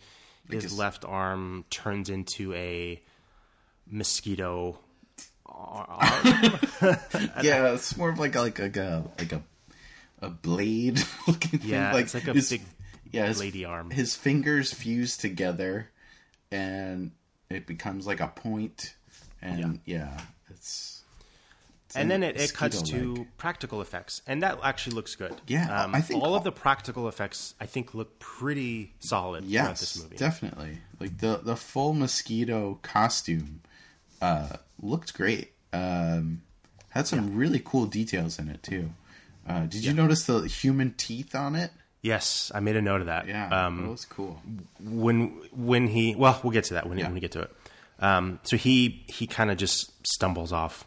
his 0.50 0.76
left 0.76 1.04
arm 1.04 1.64
turns 1.70 2.10
into 2.10 2.52
a 2.54 3.00
mosquito. 3.88 4.78
yeah, 7.42 7.72
it's 7.74 7.96
more 7.96 8.10
of 8.10 8.18
like 8.18 8.34
a, 8.34 8.40
like 8.40 8.58
a, 8.58 8.62
like 8.62 8.76
a 8.76 9.04
like 9.18 9.32
a 9.32 9.42
a 10.20 10.30
blade 10.30 11.02
looking 11.26 11.60
thing. 11.60 11.70
Yeah, 11.70 11.92
like 11.92 12.04
it's 12.04 12.14
like 12.14 12.28
a 12.28 12.32
his, 12.32 12.50
big 12.50 12.62
yeah, 13.10 13.26
his, 13.26 13.40
lady 13.40 13.64
arm. 13.64 13.90
His 13.90 14.14
fingers 14.14 14.72
fuse 14.72 15.16
together, 15.16 15.90
and 16.50 17.10
it 17.50 17.66
becomes 17.66 18.06
like 18.06 18.20
a 18.20 18.28
point. 18.28 18.94
And 19.42 19.80
yeah, 19.84 20.20
it's, 20.50 21.02
it's 21.86 21.96
and 21.96 22.08
then 22.08 22.22
it, 22.22 22.36
it 22.40 22.54
cuts 22.54 22.80
to 22.82 23.26
practical 23.36 23.82
effects, 23.82 24.22
and 24.26 24.42
that 24.42 24.58
actually 24.62 24.94
looks 24.94 25.16
good. 25.16 25.34
Yeah, 25.48 25.84
um, 25.84 25.94
I 25.94 26.00
think 26.00 26.22
all 26.22 26.34
of 26.34 26.44
the 26.44 26.52
practical 26.52 27.08
effects 27.08 27.54
I 27.60 27.66
think 27.66 27.92
look 27.94 28.18
pretty 28.20 28.94
solid 29.00 29.40
throughout 29.42 29.50
yes, 29.50 29.80
this 29.80 30.02
movie. 30.02 30.16
definitely. 30.16 30.78
Like 31.00 31.18
the 31.18 31.40
the 31.42 31.56
full 31.56 31.92
mosquito 31.92 32.78
costume 32.82 33.62
uh, 34.22 34.56
looked 34.80 35.12
great. 35.14 35.52
Um, 35.74 36.42
had 36.90 37.06
some 37.06 37.36
really 37.36 37.60
cool 37.64 37.86
details 37.86 38.38
in 38.38 38.48
it 38.48 38.62
too. 38.62 38.90
Uh, 39.46 39.60
did 39.66 39.84
you 39.84 39.92
notice 39.92 40.24
the 40.24 40.46
human 40.46 40.94
teeth 40.96 41.34
on 41.34 41.54
it? 41.56 41.70
yes, 42.04 42.50
I 42.54 42.58
made 42.60 42.74
a 42.76 42.82
note 42.82 43.00
of 43.00 43.06
that. 43.06 43.28
Yeah, 43.28 43.48
um, 43.66 43.82
that 43.82 43.90
was 43.90 44.04
cool. 44.06 44.40
when 44.80 45.40
when 45.52 45.86
he 45.88 46.14
well 46.16 46.40
we'll 46.42 46.52
get 46.52 46.64
to 46.64 46.74
that 46.74 46.88
when, 46.88 46.98
Yeah. 46.98 47.04
when 47.04 47.14
we 47.14 47.20
get 47.20 47.30
to 47.32 47.40
it 47.42 47.50
um, 48.00 48.38
so 48.42 48.56
he 48.56 49.04
he 49.06 49.26
kind 49.28 49.50
of 49.52 49.56
just 49.56 49.92
stumbles 50.06 50.52
off 50.52 50.84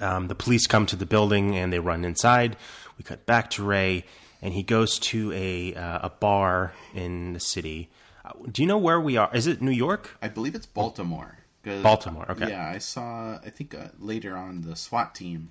um, 0.00 0.28
the 0.28 0.34
police 0.34 0.66
come 0.66 0.86
to 0.86 0.96
the 0.96 1.06
building 1.06 1.56
and 1.56 1.72
they 1.72 1.78
run 1.78 2.04
inside 2.04 2.56
we 2.98 3.04
cut 3.04 3.26
back 3.26 3.50
to 3.50 3.62
ray 3.64 4.04
and 4.42 4.54
he 4.54 4.62
goes 4.62 4.98
to 4.98 5.32
a 5.32 5.74
uh, 5.74 6.00
a 6.08 6.10
bar 6.10 6.72
in 6.94 7.32
the 7.32 7.40
city 7.40 7.90
uh, 8.24 8.30
do 8.50 8.62
you 8.62 8.68
know 8.68 8.78
where 8.78 9.00
we 9.00 9.16
are 9.16 9.30
is 9.34 9.46
it 9.46 9.60
new 9.62 9.70
york 9.70 10.16
I 10.22 10.28
believe 10.28 10.54
it's 10.54 10.66
Baltimore. 10.66 11.38
Baltimore, 11.64 12.26
okay. 12.30 12.48
Yeah, 12.48 12.68
I 12.74 12.78
saw. 12.78 13.38
I 13.44 13.50
think 13.50 13.74
uh, 13.74 13.88
later 13.98 14.36
on 14.36 14.62
the 14.62 14.74
SWAT 14.76 15.14
team 15.14 15.50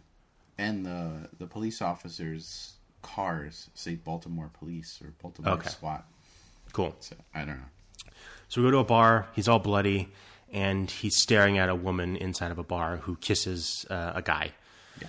and 0.58 0.86
the 0.86 1.30
the 1.38 1.46
police 1.48 1.82
officers' 1.82 2.74
cars 3.02 3.70
say 3.76 3.96
Baltimore 3.96 4.50
Police 4.54 5.00
or 5.04 5.14
Baltimore 5.22 5.54
Okay. 5.54 5.70
SWAT. 5.70 6.06
Cool. 6.74 6.96
So 7.00 7.16
I 7.34 7.40
don't 7.40 7.58
know. 7.58 8.12
So 8.48 8.62
we 8.62 8.68
go 8.68 8.72
to 8.72 8.78
a 8.80 8.84
bar. 8.84 9.28
He's 9.36 9.48
all 9.48 9.60
bloody, 9.60 10.10
and 10.52 10.90
he's 10.90 11.16
staring 11.22 11.58
at 11.58 11.70
a 11.70 11.76
woman 11.76 12.16
inside 12.16 12.52
of 12.52 12.58
a 12.58 12.64
bar 12.64 12.98
who 12.98 13.16
kisses 13.18 13.86
uh, 13.90 14.14
a 14.16 14.22
guy. 14.22 14.52
Yeah. 15.02 15.08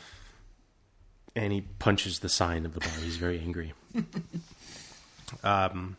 And 1.34 1.52
he 1.52 1.62
punches 1.62 2.18
the 2.18 2.28
sign 2.28 2.66
of 2.66 2.74
the 2.74 2.80
bar. 2.80 2.92
He's 3.02 3.16
very 3.16 3.40
angry. 3.40 3.72
um, 5.44 5.96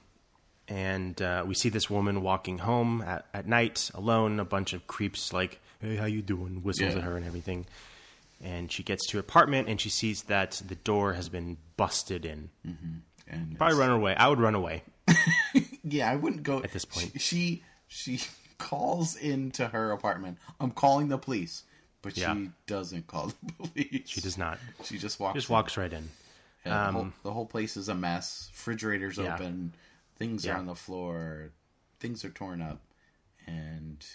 and 0.72 1.22
uh, 1.22 1.44
we 1.46 1.54
see 1.54 1.70
this 1.70 1.90
woman 1.90 2.22
walking 2.22 2.60
home 2.60 3.02
at, 3.02 3.26
at 3.34 3.46
night 3.48 3.92
alone. 3.94 4.40
A 4.40 4.46
bunch 4.46 4.74
of 4.74 4.88
creeps 4.88 5.34
like, 5.34 5.60
"Hey, 5.82 5.96
how 5.98 6.06
you 6.06 6.22
doing?" 6.22 6.64
whistles 6.64 6.92
Yeah. 6.94 6.98
at 7.00 7.04
her 7.04 7.18
and 7.18 7.26
everything. 7.26 7.66
And 8.44 8.72
she 8.72 8.82
gets 8.82 9.06
to 9.08 9.18
her 9.18 9.20
apartment 9.22 9.68
and 9.70 9.80
she 9.80 9.90
sees 9.90 10.24
that 10.24 10.62
the 10.66 10.74
door 10.76 11.14
has 11.14 11.30
been 11.30 11.58
busted 11.78 12.26
in. 12.26 12.50
And 13.28 13.56
Probably 13.58 13.78
run 13.78 13.92
away. 13.92 14.16
I 14.16 14.28
would 14.30 14.40
run 14.40 14.56
away. 14.56 14.84
Yeah, 15.84 16.10
I 16.12 16.16
wouldn't 16.16 16.44
go 16.44 16.62
At 16.64 16.72
this 16.72 16.86
point. 16.86 17.20
She 17.20 17.64
she, 17.88 18.18
she 18.18 18.30
calls 18.60 19.16
into 19.16 19.68
her 19.68 19.92
apartment. 19.92 20.38
I'm 20.60 20.70
calling 20.72 21.10
the 21.10 21.18
police, 21.18 21.64
but 22.04 22.16
Yeah. 22.16 22.34
she 22.36 22.50
doesn't 22.68 23.08
call 23.08 23.28
the 23.44 23.54
police. 23.68 24.04
She 24.10 24.22
does 24.22 24.38
not. 24.38 24.58
She 24.86 24.98
just 25.00 25.20
walks. 25.20 25.36
Just 25.36 25.50
in. 25.50 25.54
walks 25.54 25.78
right 25.78 25.92
in. 25.92 26.08
Yeah, 26.66 26.86
the, 26.86 26.92
whole, 26.94 27.08
the 27.24 27.32
whole 27.34 27.46
place 27.48 27.76
is 27.78 27.90
a 27.90 27.96
mess. 27.96 28.50
Refrigerators 28.54 29.18
Yeah. 29.18 29.34
open. 29.34 29.74
Things 30.22 30.46
Yeah. 30.46 30.54
are 30.54 30.58
on 30.60 30.68
the 30.68 30.76
floor. 30.76 31.52
Things 32.00 32.24
are 32.24 32.30
torn 32.30 32.62
up, 32.62 32.80
and 33.48 34.06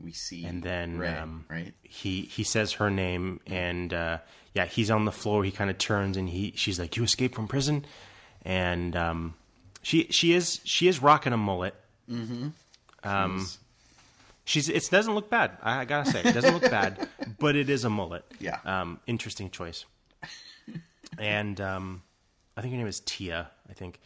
we 0.00 0.12
see. 0.12 0.44
and 0.44 0.62
then 0.62 0.98
Ray, 0.98 1.14
um, 1.14 1.44
right. 1.48 1.72
he 1.82 2.22
he 2.22 2.42
says 2.44 2.72
her 2.74 2.90
name 2.90 3.40
and 3.46 3.94
uh, 3.94 4.18
yeah 4.52 4.66
he's 4.66 4.90
on 4.90 5.04
the 5.04 5.12
floor 5.12 5.42
he 5.44 5.50
kind 5.50 5.70
of 5.70 5.78
turns 5.78 6.16
and 6.16 6.28
he 6.28 6.52
she's 6.56 6.78
like 6.78 6.96
you 6.96 7.02
escaped 7.04 7.34
from 7.34 7.48
prison 7.48 7.86
and 8.42 8.94
um, 8.94 9.34
she 9.82 10.06
she 10.10 10.32
is 10.34 10.60
she 10.64 10.86
is 10.88 11.00
rocking 11.00 11.32
a 11.32 11.36
mullet 11.38 11.74
Hmm. 12.08 12.48
um, 13.04 13.46
she's 14.44 14.68
it 14.68 14.86
doesn't 14.90 15.14
look 15.14 15.30
bad 15.30 15.52
I, 15.62 15.80
I 15.80 15.84
gotta 15.86 16.10
say 16.10 16.20
it 16.24 16.34
doesn't 16.34 16.52
look 16.54 16.70
bad 16.70 17.08
but 17.38 17.56
it 17.56 17.70
is 17.70 17.84
a 17.84 17.90
mullet 17.90 18.24
Yeah. 18.38 18.58
um, 18.66 19.00
interesting 19.06 19.50
choice 19.50 19.86
and 21.18 21.58
um, 21.60 22.02
I 22.56 22.60
think 22.60 22.72
her 22.74 22.78
name 22.78 22.86
is 22.86 23.00
Tia 23.00 23.50
I 23.68 23.72
think 23.72 23.98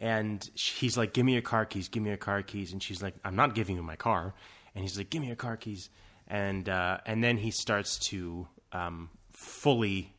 and 0.00 0.48
he's 0.54 0.96
like 0.96 1.12
give 1.12 1.24
me 1.26 1.32
your 1.34 1.42
car 1.42 1.64
keys 1.66 1.88
give 1.88 2.02
me 2.02 2.08
your 2.08 2.16
car 2.16 2.42
keys. 2.42 2.72
And 2.72 2.82
she's 2.82 3.02
like 3.02 3.14
I'm 3.24 3.36
not 3.36 3.54
giving 3.54 3.76
you 3.76 3.82
my 3.82 3.96
car. 3.96 4.34
And 4.74 4.82
he's 4.82 4.96
like 4.98 5.10
give 5.10 5.20
me 5.20 5.26
your 5.28 5.36
car 5.36 5.56
keys. 5.56 5.90
And 6.26 6.68
uh, 6.68 6.98
and 7.06 7.22
then 7.22 7.36
he 7.36 7.50
starts 7.50 7.98
to 8.10 8.48
um, 8.72 9.10
fully 9.32 10.12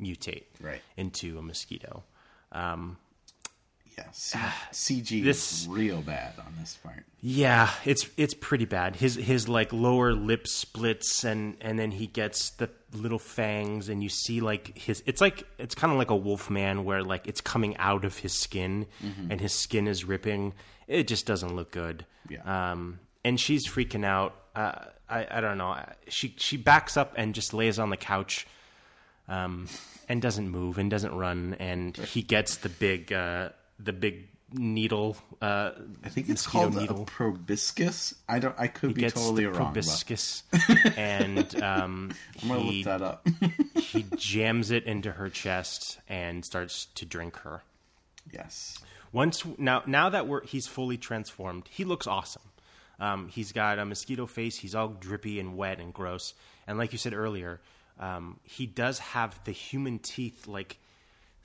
mutate 0.00 0.44
Right. 0.60 0.80
into 0.96 1.38
a 1.38 1.42
mosquito. 1.42 2.04
Um, 2.52 2.98
Yeah, 3.96 4.10
C- 4.12 4.38
CG 4.72 5.22
This- 5.24 5.62
is 5.62 5.68
real 5.68 6.02
bad 6.02 6.34
on 6.38 6.52
this 6.58 6.76
part. 6.82 7.04
Yeah, 7.20 7.70
it's 7.84 8.08
it's 8.16 8.34
pretty 8.34 8.64
bad. 8.64 8.96
His 8.96 9.14
his 9.14 9.48
like 9.48 9.72
lower 9.72 10.12
lip 10.12 10.46
splits 10.46 11.24
and 11.24 11.56
and 11.60 11.78
then 11.78 11.90
he 11.92 12.06
gets 12.06 12.50
the 12.50 12.68
little 12.92 13.18
fangs 13.18 13.88
and 13.88 14.02
you 14.02 14.08
see 14.08 14.40
like 14.40 14.76
his 14.76 15.02
it's 15.06 15.20
like 15.20 15.46
it's 15.58 15.74
kind 15.74 15.92
of 15.92 15.98
like 15.98 16.10
a 16.10 16.16
wolf 16.16 16.50
man 16.50 16.84
where 16.84 17.02
like 17.02 17.26
it's 17.26 17.40
coming 17.40 17.76
out 17.78 18.04
of 18.04 18.18
his 18.18 18.32
skin 18.34 18.86
and 19.30 19.40
his 19.40 19.52
skin 19.54 19.86
is 19.88 20.04
ripping. 20.04 20.52
It 20.86 21.08
just 21.08 21.24
doesn't 21.24 21.54
look 21.56 21.70
good. 21.70 22.04
Yeah. 22.28 22.72
Um 22.72 22.98
and 23.24 23.40
she's 23.40 23.66
freaking 23.66 24.04
out. 24.04 24.34
Uh, 24.54 24.72
I 25.08 25.26
I 25.30 25.40
don't 25.40 25.56
know. 25.56 25.76
She 26.08 26.34
she 26.36 26.56
backs 26.58 26.96
up 26.96 27.14
and 27.16 27.34
just 27.34 27.54
lays 27.54 27.78
on 27.78 27.88
the 27.90 27.96
couch 27.96 28.46
um 29.28 29.66
and 30.08 30.20
doesn't 30.20 30.48
move 30.50 30.76
and 30.76 30.90
doesn't 30.90 31.14
run 31.14 31.56
and 31.58 31.96
he 31.96 32.20
gets 32.22 32.56
the 32.56 32.68
big 32.68 33.12
uh 33.12 33.48
the 33.78 33.92
big 33.92 34.28
needle 34.52 35.16
uh 35.42 35.72
I 36.04 36.08
think 36.08 36.28
it's 36.28 36.46
called 36.46 36.76
needle. 36.76 37.02
a 37.02 37.04
proboscis. 37.06 38.14
I 38.28 38.38
don't. 38.38 38.54
I 38.58 38.68
could 38.68 38.94
be 38.94 39.00
gets 39.00 39.14
totally 39.14 39.46
wrong. 39.46 39.72
but 39.74 39.84
proboscis, 39.84 40.44
and 40.96 41.62
um, 41.62 42.12
I'm 42.42 42.48
gonna 42.48 42.60
he, 42.60 42.84
look 42.84 42.84
that 42.84 43.02
up. 43.02 43.26
he 43.74 44.04
jams 44.16 44.70
it 44.70 44.84
into 44.84 45.12
her 45.12 45.28
chest 45.28 45.98
and 46.08 46.44
starts 46.44 46.86
to 46.96 47.04
drink 47.04 47.36
her. 47.38 47.62
yes. 48.32 48.78
Once 49.12 49.44
now, 49.58 49.82
now 49.86 50.08
that 50.08 50.26
we're 50.26 50.44
he's 50.44 50.66
fully 50.66 50.96
transformed, 50.98 51.68
he 51.70 51.84
looks 51.84 52.06
awesome. 52.06 52.42
Um, 52.98 53.28
he's 53.28 53.52
got 53.52 53.78
a 53.78 53.84
mosquito 53.84 54.26
face. 54.26 54.56
He's 54.56 54.74
all 54.74 54.88
drippy 54.88 55.40
and 55.40 55.56
wet 55.56 55.80
and 55.80 55.92
gross. 55.92 56.34
And 56.66 56.78
like 56.78 56.92
you 56.92 56.98
said 56.98 57.12
earlier, 57.12 57.60
um, 57.98 58.38
he 58.42 58.66
does 58.66 58.98
have 58.98 59.38
the 59.44 59.52
human 59.52 59.98
teeth 59.98 60.46
like 60.46 60.78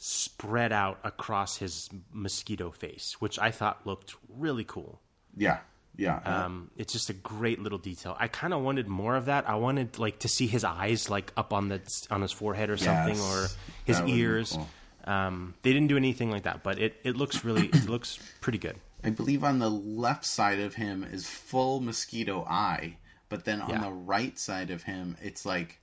spread 0.01 0.71
out 0.71 0.97
across 1.03 1.57
his 1.57 1.89
mosquito 2.13 2.71
face, 2.71 3.17
which 3.19 3.37
I 3.37 3.51
thought 3.51 3.85
looked 3.85 4.15
really 4.29 4.63
cool. 4.63 5.01
Yeah. 5.35 5.59
Yeah. 5.97 6.19
Um, 6.23 6.71
it's 6.77 6.93
just 6.93 7.09
a 7.09 7.13
great 7.13 7.59
little 7.59 7.77
detail. 7.77 8.15
I 8.17 8.29
kind 8.29 8.53
of 8.53 8.61
wanted 8.61 8.87
more 8.87 9.17
of 9.17 9.25
that. 9.25 9.49
I 9.49 9.55
wanted 9.55 9.99
like 9.99 10.19
to 10.19 10.29
see 10.29 10.47
his 10.47 10.63
eyes 10.63 11.09
like 11.09 11.33
up 11.35 11.51
on 11.53 11.67
the 11.67 11.81
on 12.09 12.21
his 12.21 12.31
forehead 12.31 12.69
or 12.69 12.77
something, 12.77 13.15
Yes. 13.15 13.33
or 13.33 13.41
his 13.83 13.97
That 13.97 14.03
would've 14.05 14.05
been 14.05 14.15
ears. 14.15 14.51
cool. 14.53 14.69
Um, 15.03 15.53
they 15.63 15.73
didn't 15.73 15.87
do 15.89 15.97
anything 15.97 16.31
like 16.31 16.43
that, 16.43 16.63
but 16.63 16.79
it, 16.79 16.95
it 17.03 17.17
looks 17.17 17.43
really 17.43 17.67
it 17.67 17.89
looks 17.89 18.17
pretty 18.39 18.59
good. 18.59 18.77
I 19.03 19.09
believe 19.09 19.43
on 19.43 19.59
the 19.59 19.69
left 19.69 20.23
side 20.25 20.59
of 20.59 20.75
him 20.75 21.03
is 21.03 21.27
full 21.27 21.81
mosquito 21.81 22.45
eye, 22.49 22.95
but 23.27 23.43
then 23.43 23.59
on 23.61 23.69
Yeah. 23.69 23.81
the 23.81 23.91
right 23.91 24.37
side 24.39 24.69
of 24.71 24.83
him, 24.83 25.17
it's 25.21 25.45
like 25.45 25.81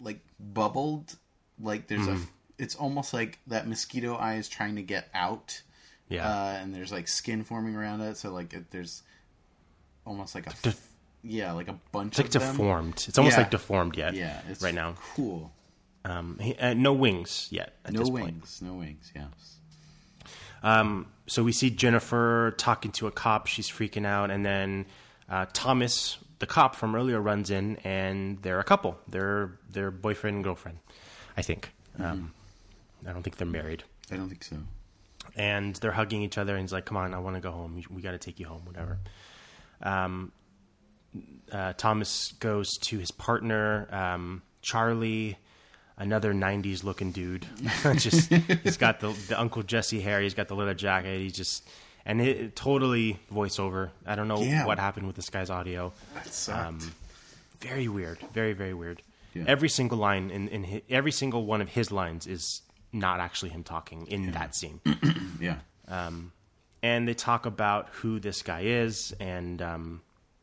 like 0.00 0.20
bubbled. 0.40 1.14
Like 1.60 1.88
there's 1.88 2.06
Mm-hmm. 2.06 2.22
a. 2.22 2.26
It's 2.58 2.74
almost 2.74 3.12
like 3.12 3.38
that 3.48 3.66
mosquito 3.68 4.14
eye 4.14 4.34
is 4.36 4.48
trying 4.48 4.76
to 4.76 4.82
get 4.82 5.08
out. 5.14 5.60
Yeah. 6.08 6.26
Uh, 6.28 6.58
and 6.60 6.74
there's 6.74 6.92
like 6.92 7.08
skin 7.08 7.42
forming 7.44 7.74
around 7.76 8.00
it, 8.00 8.16
so 8.16 8.32
like 8.32 8.54
it, 8.54 8.70
there's 8.70 9.02
almost 10.06 10.34
like 10.34 10.46
a. 10.46 10.52
Def- 10.62 10.88
yeah, 11.22 11.52
like 11.52 11.66
a 11.68 11.78
bunch 11.92 12.18
It's 12.18 12.18
like 12.18 12.30
them. 12.42 12.52
deformed. 12.56 13.04
It's 13.08 13.18
almost 13.18 13.34
Yeah. 13.36 13.42
like 13.42 13.50
deformed 13.50 13.96
yet. 13.96 14.14
Yeah, 14.14 14.40
it's 14.48 14.62
right 14.62 14.74
now. 14.74 14.94
Cool. 15.14 15.52
Um, 16.04 16.38
he, 16.40 16.54
uh, 16.54 16.74
no 16.74 16.92
wings 16.92 17.48
yet. 17.50 17.74
At 17.84 17.92
No 17.94 18.00
this 18.00 18.10
wings. 18.10 18.60
Point. 18.60 18.70
No 18.72 18.78
wings. 18.78 19.12
Yes. 19.14 19.56
Um, 20.62 21.06
so 21.26 21.42
we 21.42 21.52
see 21.52 21.70
Jennifer 21.70 22.54
talking 22.58 22.92
to 22.92 23.06
a 23.06 23.10
cop. 23.10 23.46
She's 23.48 23.68
freaking 23.68 24.06
out, 24.06 24.30
and 24.30 24.44
then 24.46 24.86
uh, 25.28 25.46
Thomas, 25.52 26.18
the 26.38 26.46
cop 26.46 26.76
from 26.76 26.94
earlier, 26.94 27.20
runs 27.20 27.50
in, 27.50 27.76
and 27.78 28.40
they're 28.42 28.60
a 28.60 28.64
couple. 28.64 28.96
They're 29.08 29.58
they're 29.70 29.90
boyfriend 29.90 30.36
and 30.36 30.44
girlfriend, 30.44 30.78
I 31.36 31.42
think. 31.42 31.72
Um, 31.98 32.32
I 33.06 33.12
don't 33.12 33.22
think 33.22 33.36
they're 33.36 33.46
married, 33.46 33.84
I 34.10 34.16
don't 34.16 34.28
think 34.28 34.44
so. 34.44 34.56
and 35.36 35.74
they're 35.76 35.92
hugging 35.92 36.22
each 36.22 36.38
other. 36.38 36.54
And 36.54 36.62
he's 36.62 36.72
like, 36.72 36.84
"Come 36.86 36.96
on, 36.96 37.14
I 37.14 37.18
want 37.18 37.36
to 37.36 37.40
go 37.40 37.50
home. 37.52 37.82
We 37.90 38.02
got 38.02 38.12
to 38.12 38.18
take 38.18 38.38
you 38.40 38.46
home, 38.46 38.62
whatever." 38.64 38.98
Um, 39.82 40.32
uh, 41.52 41.72
Thomas 41.74 42.32
goes 42.40 42.76
to 42.78 42.98
his 42.98 43.10
partner, 43.10 43.88
um, 43.94 44.42
Charlie, 44.62 45.38
another 45.96 46.32
'90s 46.34 46.84
looking 46.84 47.12
dude. 47.12 47.46
just 47.98 48.32
he's 48.62 48.76
got 48.76 49.00
the, 49.00 49.12
the 49.28 49.38
Uncle 49.40 49.62
Jesse 49.62 50.00
hair. 50.00 50.20
He's 50.20 50.34
got 50.34 50.48
the 50.48 50.54
leather 50.56 50.74
jacket. 50.74 51.20
He's 51.20 51.32
just 51.34 51.66
and 52.04 52.20
it, 52.20 52.36
it 52.40 52.56
totally 52.56 53.18
voiceover. 53.32 53.90
I 54.06 54.14
don't 54.14 54.28
know 54.28 54.40
Yeah. 54.42 54.66
what 54.66 54.78
happened 54.78 55.06
with 55.06 55.16
this 55.16 55.30
guy's 55.30 55.50
audio. 55.50 55.92
That 56.14 56.26
sucked. 56.32 56.66
Um, 56.66 56.92
very 57.60 57.88
weird. 57.88 58.18
Very 58.32 58.52
very 58.52 58.74
weird. 58.74 59.02
Yeah. 59.34 59.44
Every 59.46 59.68
single 59.68 59.98
line 59.98 60.30
in 60.30 60.48
in 60.48 60.64
hi 60.64 60.82
every 60.90 61.12
single 61.12 61.44
one 61.46 61.60
of 61.60 61.68
his 61.68 61.90
lines 61.92 62.26
is 62.26 62.62
not 62.96 63.20
actually 63.20 63.50
him 63.50 63.62
talking 63.62 64.06
in 64.08 64.32
that 64.32 64.54
scene. 64.54 64.80
yeah. 65.40 65.58
and 66.82 67.06
they 67.08 67.14
talk 67.14 67.46
about 67.46 67.88
who 67.90 68.18
this 68.18 68.42
guy 68.42 68.62
is, 68.62 69.14
and 69.20 69.60
um, 69.62 70.00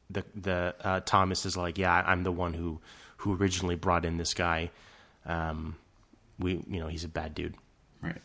the 0.09 0.23
the 0.35 0.75
uh, 0.81 0.99
Thomas 1.01 1.45
is 1.45 1.57
like, 1.57 1.77
yeah, 1.77 2.03
I'm 2.05 2.23
the 2.23 2.31
one 2.31 2.53
who 2.53 2.79
who 3.17 3.35
originally 3.35 3.75
brought 3.75 4.05
in 4.05 4.17
this 4.17 4.33
guy. 4.33 4.69
Um, 5.25 5.75
we, 6.39 6.53
you 6.69 6.79
know, 6.79 6.87
he's 6.87 7.03
a 7.05 7.07
bad 7.09 7.33
dude, 7.35 7.55
Right. 8.01 8.21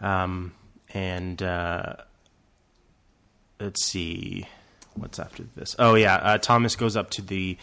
um, 0.00 0.52
and 0.92 1.40
uh, 1.42 1.96
let's 3.60 3.84
see, 3.86 4.46
what's 4.94 5.18
after 5.18 5.44
this? 5.56 5.76
Oh 5.78 5.94
yeah, 5.94 6.16
uh, 6.16 6.38
Thomas 6.38 6.74
goes 6.76 6.96
up 6.96 7.10
to 7.10 7.22
the 7.22 7.56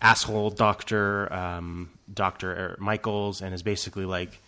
asshole 0.00 0.50
doctor, 0.50 1.32
um, 1.32 1.90
Doctor 2.12 2.76
Michaels, 2.78 3.40
and 3.42 3.54
is 3.54 3.62
basically 3.62 4.04
like, 4.04 4.40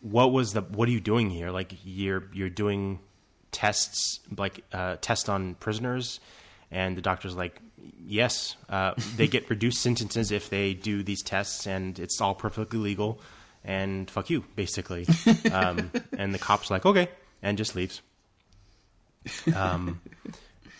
what 0.00 0.32
was 0.32 0.52
the 0.52 0.62
what 0.62 0.88
are 0.88 0.92
you 0.92 1.00
doing 1.00 1.30
here? 1.30 1.50
Like 1.50 1.72
you're 1.84 2.24
you're 2.32 2.48
doing 2.50 3.00
tests 3.52 4.20
like 4.36 4.64
uh 4.72 4.96
tests 5.00 5.28
on 5.28 5.54
prisoners? 5.56 6.20
And 6.70 6.96
the 6.96 7.02
doctor's 7.02 7.36
like 7.36 7.60
yes. 8.06 8.56
Uh 8.68 8.94
they 9.16 9.28
get 9.28 9.48
reduced 9.50 9.82
sentences 9.82 10.30
if 10.30 10.50
they 10.50 10.74
do 10.74 11.02
these 11.02 11.22
tests 11.22 11.66
and 11.66 11.98
it's 11.98 12.20
all 12.20 12.34
perfectly 12.34 12.78
legal. 12.78 13.20
And 13.64 14.10
fuck 14.10 14.30
you 14.30 14.44
basically. 14.54 15.06
Um 15.50 15.90
and 16.16 16.34
the 16.34 16.38
cop's 16.38 16.70
like 16.70 16.86
okay 16.86 17.08
and 17.42 17.58
just 17.58 17.74
leaves. 17.74 18.02
Um 19.54 20.00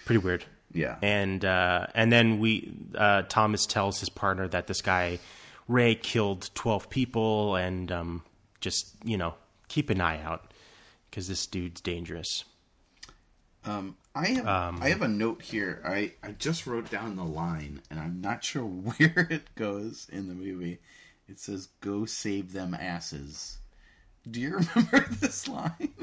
pretty 0.05 0.19
weird. 0.19 0.45
Yeah. 0.73 0.97
and 1.01 1.43
uh, 1.45 1.87
and 1.95 2.13
then 2.13 2.39
we 2.39 2.71
uh, 2.95 3.23
Thomas 3.23 3.65
tells 3.65 3.99
his 3.99 4.11
partner 4.11 4.47
that 4.49 4.67
this 4.67 4.83
guy 4.83 5.19
Ray 5.69 5.95
killed 5.95 6.51
twelve 6.55 6.89
people, 6.91 7.57
and 7.57 7.91
um, 7.91 8.23
just 8.61 8.95
you 9.05 9.17
know 9.17 9.35
keep 9.69 9.91
an 9.91 10.01
eye 10.01 10.23
out 10.23 10.53
because 11.11 11.29
this 11.29 11.47
dude's 11.47 11.81
dangerous. 11.81 12.45
Um, 13.65 13.97
I 14.15 14.29
have 14.29 14.47
I 14.47 14.89
have 14.91 15.03
a 15.03 15.09
note 15.09 15.43
here. 15.43 15.83
I 15.85 16.13
I 16.23 16.33
just 16.33 16.67
wrote 16.67 16.91
down 16.91 17.17
the 17.17 17.25
line, 17.25 17.83
and 17.91 17.99
I'm 17.99 18.21
not 18.21 18.45
sure 18.51 18.65
where 18.65 19.27
it 19.31 19.55
goes 19.55 20.09
in 20.11 20.29
the 20.29 20.35
movie. 20.35 20.79
It 21.29 21.41
says, 21.41 21.69
"Go 21.81 22.05
save 22.05 22.53
them 22.53 22.75
asses." 22.75 23.59
Do 24.29 24.41
you 24.41 24.59
remember 24.75 25.07
this 25.09 25.47
line? 25.49 25.95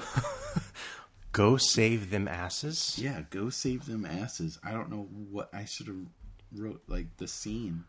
Go 1.33 1.57
save 1.57 2.11
them 2.11 2.27
asses. 2.27 2.97
yeah, 3.01 3.23
go 3.31 3.49
save 3.49 3.87
them 3.87 4.05
asses. 4.05 4.59
I 4.63 4.71
don't 4.71 4.91
know 4.91 5.07
what 5.31 5.49
I 5.51 5.65
should 5.65 5.87
have 5.87 6.05
wrote 6.55 6.83
like 6.87 7.17
the 7.17 7.27
scene, 7.27 7.85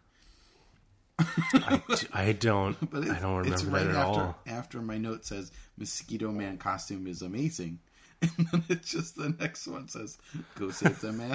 I, 1.19 1.83
I 2.13 2.33
don't. 2.33 2.77
but 2.91 3.09
I 3.09 3.21
don't 3.21 3.47
it's 3.47 3.65
remember 3.65 3.93
that 3.93 4.01
at 4.01 4.07
after 4.07 4.21
all. 4.21 4.39
after 4.47 4.83
my 4.83 4.99
note 4.99 5.25
says 5.25 5.53
Mosquito 5.79 6.31
Man 6.31 6.59
costume 6.59 7.07
is 7.07 7.23
amazing, 7.23 7.79
and 8.23 8.49
then 8.51 8.65
it's 8.69 8.91
just 8.91 9.17
the 9.17 9.35
next 9.39 9.67
one 9.67 9.89
says, 9.89 10.19
"Go 10.57 10.71
save 10.71 11.01
them 11.01 11.21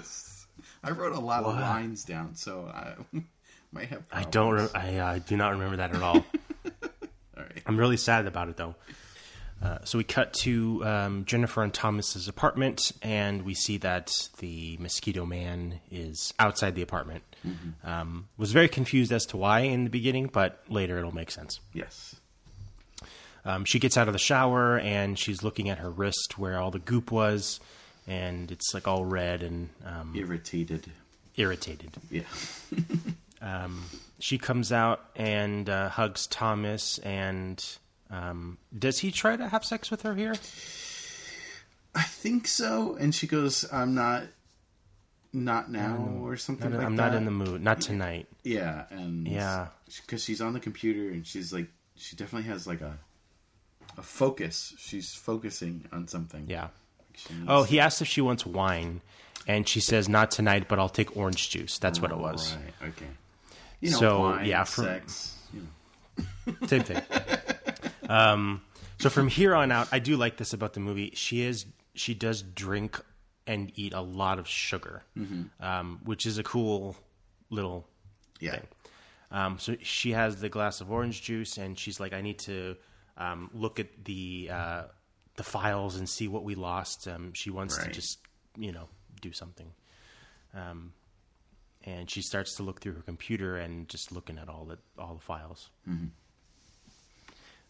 asses." 0.00 0.46
I 0.82 0.90
wrote 0.90 1.14
a 1.14 1.20
lot 1.20 1.44
of 1.44 1.54
lines 1.54 2.04
down, 2.04 2.34
so 2.34 2.70
I 2.72 2.94
might 3.72 3.88
have. 3.88 4.06
I 4.12 4.24
don't. 4.24 4.52
Re- 4.54 4.68
I 4.74 4.96
uh, 4.96 5.18
do 5.26 5.36
not 5.36 5.52
remember 5.52 5.76
that 5.76 5.94
at 5.94 6.02
all. 6.02 6.24
All 7.36 7.42
right. 7.42 7.62
I'm 7.66 7.76
really 7.76 7.96
sad 7.96 8.26
about 8.26 8.48
it 8.48 8.56
though. 8.56 8.74
Uh, 9.64 9.78
so 9.84 9.96
we 9.98 10.04
cut 10.04 10.32
to 10.34 10.84
um, 10.84 11.24
Jennifer 11.24 11.62
and 11.62 11.72
Thomas's 11.72 12.28
apartment, 12.28 12.92
and 13.02 13.42
we 13.42 13.54
see 13.54 13.78
that 13.78 14.12
the 14.38 14.76
mosquito 14.78 15.24
man 15.24 15.80
is 15.90 16.34
outside 16.38 16.74
the 16.74 16.82
apartment. 16.82 17.22
Um, 17.82 18.28
was 18.38 18.52
very 18.52 18.68
confused 18.68 19.12
as 19.12 19.26
to 19.26 19.36
why 19.36 19.60
in 19.60 19.84
the 19.84 19.90
beginning, 19.90 20.28
but 20.32 20.60
later 20.68 20.98
it'll 20.98 21.14
make 21.14 21.30
sense. 21.30 21.60
Yes. 21.72 22.16
Um, 23.44 23.64
she 23.66 23.78
gets 23.78 23.98
out 23.98 24.06
of 24.08 24.14
the 24.14 24.18
shower 24.18 24.78
and 24.78 25.18
she's 25.18 25.42
looking 25.42 25.68
at 25.68 25.76
her 25.78 25.90
wrist 25.90 26.38
where 26.38 26.58
all 26.58 26.70
the 26.70 26.78
goop 26.78 27.10
was, 27.12 27.60
and 28.06 28.50
it's 28.50 28.72
like 28.72 28.88
all 28.88 29.04
red 29.04 29.42
and 29.42 29.68
um, 29.84 30.12
Irritated. 30.16 30.86
irritated. 31.36 31.90
Yeah. 32.10 32.22
She 34.20 34.38
comes 34.38 34.72
out 34.72 35.04
and 35.16 35.68
uh, 35.68 35.90
hugs 35.90 36.26
Thomas, 36.28 36.96
and 37.00 37.62
um, 38.10 38.58
does 38.76 38.98
he 39.00 39.10
try 39.10 39.36
to 39.36 39.48
have 39.48 39.64
sex 39.64 39.90
with 39.90 40.02
her 40.02 40.14
here? 40.14 40.34
I 41.94 42.02
think 42.02 42.46
so. 42.48 42.96
And 42.98 43.14
she 43.14 43.26
goes, 43.26 43.64
"I'm 43.72 43.94
not, 43.94 44.24
not 45.32 45.70
now," 45.70 46.18
or 46.22 46.36
something 46.36 46.72
like 46.72 46.84
I'm 46.84 46.96
that. 46.96 47.10
not 47.10 47.14
in 47.14 47.24
the 47.24 47.30
mood. 47.30 47.62
Not 47.62 47.80
tonight. 47.80 48.26
Yeah, 48.42 48.84
and 48.90 49.26
Yeah. 49.28 49.68
because 50.02 50.24
she's 50.24 50.40
on 50.40 50.52
the 50.52 50.60
computer 50.60 51.10
and 51.10 51.26
she's 51.26 51.52
like, 51.52 51.68
she 51.96 52.16
definitely 52.16 52.48
has 52.50 52.66
like 52.66 52.80
a, 52.80 52.98
a 53.96 54.02
focus. 54.02 54.74
She's 54.78 55.14
focusing 55.14 55.84
on 55.92 56.08
something. 56.08 56.46
Yeah. 56.48 56.68
Needs- 57.30 57.44
Oh, 57.46 57.62
he 57.62 57.78
asked 57.78 58.02
if 58.02 58.08
she 58.08 58.20
wants 58.20 58.44
wine, 58.44 59.00
and 59.46 59.68
she 59.68 59.78
says 59.78 60.08
not 60.08 60.32
tonight, 60.32 60.66
but 60.68 60.80
I'll 60.80 60.88
take 60.88 61.16
orange 61.16 61.48
juice. 61.50 61.78
That's 61.78 62.00
what 62.00 62.10
it 62.10 62.18
was. 62.18 62.56
Right. 62.56 62.88
Okay. 62.90 63.06
You 63.80 63.90
know, 63.92 63.98
So, 64.00 64.18
wine, 64.20 64.46
yeah, 64.46 64.64
from- 64.64 64.84
sex. 64.84 65.36
You 65.54 65.60
know. 66.48 66.66
Same 66.66 66.82
thing. 66.82 67.02
um, 68.08 68.62
so 68.98 69.10
from 69.10 69.28
here 69.28 69.54
on 69.54 69.70
out, 69.72 69.88
I 69.92 69.98
do 69.98 70.16
like 70.16 70.36
this 70.36 70.52
about 70.52 70.72
the 70.74 70.80
movie. 70.80 71.12
She 71.14 71.42
is 71.42 71.66
she 71.94 72.14
does 72.14 72.42
drink 72.42 73.00
and 73.46 73.70
eat 73.76 73.92
a 73.92 74.00
lot 74.00 74.38
of 74.38 74.48
sugar, 74.48 75.02
um, 75.60 76.00
which 76.04 76.26
is 76.26 76.38
a 76.38 76.42
cool 76.42 76.96
little 77.50 77.86
Yeah. 78.40 78.52
thing. 78.52 78.66
Um, 79.30 79.58
so 79.58 79.76
she 79.82 80.12
has 80.12 80.36
the 80.40 80.48
glass 80.48 80.80
of 80.80 80.90
orange 80.90 81.22
juice, 81.22 81.56
and 81.58 81.78
she's 81.78 81.98
like, 82.00 82.12
"I 82.12 82.20
need 82.20 82.38
to 82.40 82.76
um, 83.16 83.50
look 83.52 83.78
at 83.80 84.04
the 84.04 84.48
uh, 84.50 84.82
the 85.36 85.42
files 85.44 85.96
and 85.96 86.08
see 86.08 86.28
what 86.28 86.44
we 86.44 86.54
lost." 86.54 87.06
Um, 87.08 87.32
she 87.32 87.50
wants 87.50 87.76
Right. 87.78 87.86
to 87.86 87.90
just, 87.92 88.18
you 88.56 88.72
know, 88.72 88.88
do 89.20 89.32
something. 89.32 89.72
Um, 90.54 90.92
and 91.84 92.08
she 92.10 92.22
starts 92.22 92.54
to 92.56 92.62
look 92.62 92.80
through 92.80 92.94
her 92.94 93.02
computer 93.02 93.56
and 93.56 93.88
just 93.88 94.10
looking 94.12 94.38
at 94.38 94.48
all 94.48 94.64
the 94.64 94.78
all 94.98 95.14
the 95.14 95.20
files. 95.22 95.70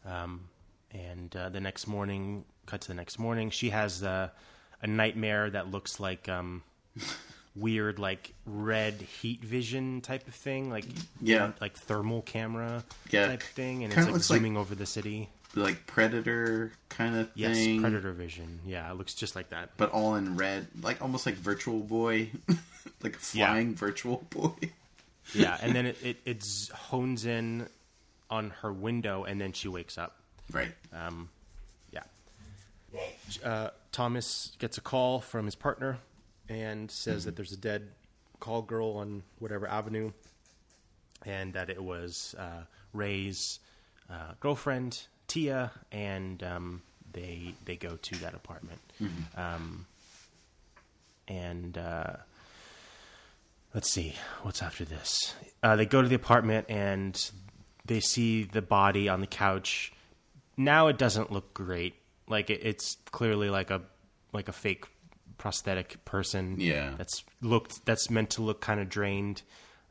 Um, 0.05 0.49
and 0.93 1.35
uh, 1.35 1.49
the 1.49 1.61
next 1.61 1.87
morning, 1.87 2.45
cut 2.67 2.83
to 2.83 2.89
the 2.89 2.95
next 2.95 3.19
morning, 3.19 3.51
she 3.51 3.71
has 3.71 4.03
uh, 4.03 4.29
a 4.83 4.87
nightmare 4.87 5.51
that 5.51 5.71
looks 5.71 5.99
like 5.99 6.29
um, 6.29 6.63
weird, 7.57 7.99
like 7.99 8.35
red 8.47 8.95
heat 8.95 9.43
vision 9.45 10.01
type 10.01 10.27
of 10.29 10.35
thing, 10.35 10.71
like 10.71 10.85
Yeah. 11.21 11.53
like 11.61 11.75
thermal 11.77 12.23
camera 12.23 12.85
Yeah, 13.11 13.29
type 13.29 13.43
thing, 13.43 13.85
and 13.85 13.93
it's 13.93 13.95
kinda 13.95 14.07
like 14.09 14.15
looks 14.15 14.31
like- 14.31 14.39
zooming 14.39 14.57
over 14.57 14.75
the 14.75 14.87
city. 14.87 15.29
Like 15.57 15.87
predator 15.87 16.73
kind 16.89 17.15
of 17.15 17.31
Yes, 17.37 17.57
thing. 17.57 17.81
predator 17.81 18.11
vision. 18.11 18.59
Yeah, 18.67 18.91
it 18.91 18.97
looks 18.97 19.15
just 19.15 19.37
like 19.37 19.51
that. 19.51 19.71
But 19.77 19.93
all 19.93 20.17
in 20.17 20.37
red, 20.37 20.67
like 20.83 21.01
almost 21.01 21.27
like 21.27 21.37
Virtual 21.37 21.79
Boy, 21.79 22.31
like 23.05 23.17
Yeah. 23.33 23.53
flying 23.53 23.75
Virtual 23.77 24.27
Boy. 24.31 24.53
Yeah, 25.33 25.57
and 25.63 25.73
then 25.77 25.87
it, 25.87 25.97
it, 26.03 26.17
it 26.25 26.45
hones 26.75 27.25
in 27.25 27.69
on 28.31 28.51
her 28.63 28.73
window, 28.73 29.25
and 29.25 29.41
then 29.41 29.53
she 29.53 29.69
wakes 29.69 29.99
up. 29.99 30.17
Right. 30.53 30.73
Um, 30.93 31.29
yeah. 31.93 32.03
Uh, 33.43 33.71
Thomas 33.93 34.53
gets 34.59 34.79
a 34.79 34.81
call 34.81 35.21
from 35.21 35.45
his 35.45 35.55
partner 35.55 35.99
and 36.49 36.91
says 36.91 37.25
that 37.25 37.37
there's 37.37 37.53
a 37.53 37.57
dead 37.57 37.89
call 38.41 38.63
girl 38.63 38.97
on 38.97 39.23
whatever 39.39 39.67
avenue, 39.67 40.13
and 41.25 41.53
that 41.55 41.71
it 41.71 41.83
was 41.83 42.35
uh, 42.39 42.65
Ray's 42.93 43.59
uh, 44.11 44.33
girlfriend 44.41 45.07
Tia, 45.29 45.71
and 45.91 46.43
um, 46.43 46.83
they 47.13 47.55
they 47.65 47.77
go 47.77 47.97
to 47.97 48.17
that 48.17 48.35
apartment. 48.35 48.81
Um, 49.37 49.87
and 51.27 51.79
uh, 51.79 52.17
let's 53.73 53.91
see 53.91 54.15
what's 54.43 54.63
after 54.63 54.85
this. 54.85 55.35
Uh, 55.63 55.77
they 55.77 55.87
go 55.87 56.03
to 56.03 56.09
the 56.09 56.15
apartment 56.15 56.67
and 56.69 57.31
they 57.85 58.01
see 58.01 58.45
the 58.45 58.63
body 58.63 59.09
on 59.09 59.21
the 59.21 59.27
couch. 59.27 59.93
Now 60.57 60.87
it 60.89 60.99
doesn't 60.99 61.31
look 61.33 61.53
great. 61.55 61.95
Like 62.29 62.51
it, 62.51 62.61
it's 62.65 62.97
clearly 63.11 63.51
like 63.51 63.71
a 63.71 63.83
like 64.33 64.49
a 64.49 64.53
fake 64.53 64.85
prosthetic 65.39 66.05
person. 66.05 66.57
Yeah. 66.59 66.95
that's 66.97 67.25
looked 67.43 67.85
that's 67.85 68.09
meant 68.11 68.31
to 68.31 68.43
look 68.43 68.61
kind 68.61 68.81
of 68.81 68.89
drained. 68.89 69.43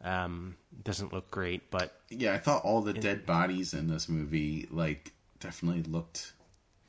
Um, 0.01 0.55
doesn't 0.83 1.13
look 1.13 1.31
great, 1.31 1.69
but 1.71 1.97
Yeah, 2.09 2.33
I 2.33 2.37
thought 2.37 2.63
all 2.65 2.81
the 2.81 2.93
dead 2.93 3.25
bodies 3.25 3.73
in 3.73 3.87
this 3.87 4.09
movie 4.09 4.67
like 4.69 5.13
definitely 5.39 5.83
looked 5.83 6.33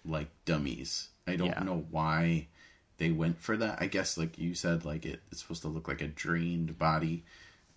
like 0.05 0.29
dummies. 0.45 1.09
I 1.27 1.37
don't 1.37 1.49
Yeah. 1.49 1.63
know 1.63 1.87
why 1.91 2.49
they 2.99 3.11
went 3.11 3.41
for 3.41 3.57
that. 3.57 3.81
I 3.81 3.87
guess 3.87 4.17
like 4.19 4.37
you 4.39 4.55
said, 4.55 4.85
like 4.85 5.05
it, 5.07 5.21
it's 5.31 5.43
supposed 5.43 5.63
to 5.63 5.69
look 5.69 5.87
like 5.87 6.01
a 6.01 6.09
drained 6.09 6.77
body, 6.79 7.25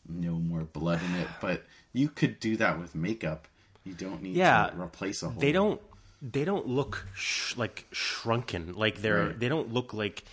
no 0.07 0.34
more 0.34 0.61
blood 0.63 1.01
in 1.03 1.15
it. 1.21 1.28
But 1.41 1.65
you 1.97 2.09
could 2.09 2.39
do 2.39 2.55
that 2.57 2.79
with 2.79 2.93
makeup. 2.95 3.47
You 3.83 3.93
don't 3.93 4.21
need 4.21 4.35
Yeah, 4.35 4.67
to 4.69 4.81
replace 4.81 5.23
a 5.23 5.29
whole. 5.29 5.39
they 5.41 5.51
don't 5.51 5.81
they 6.21 6.45
don't 6.45 6.67
look 6.67 7.05
sh- 7.15 7.55
like 7.57 7.85
shrunken 7.91 8.73
like 8.73 9.01
they're 9.01 9.27
Right. 9.27 9.39
they 9.39 9.49
don't 9.49 9.71
look 9.73 9.93
like 9.93 10.23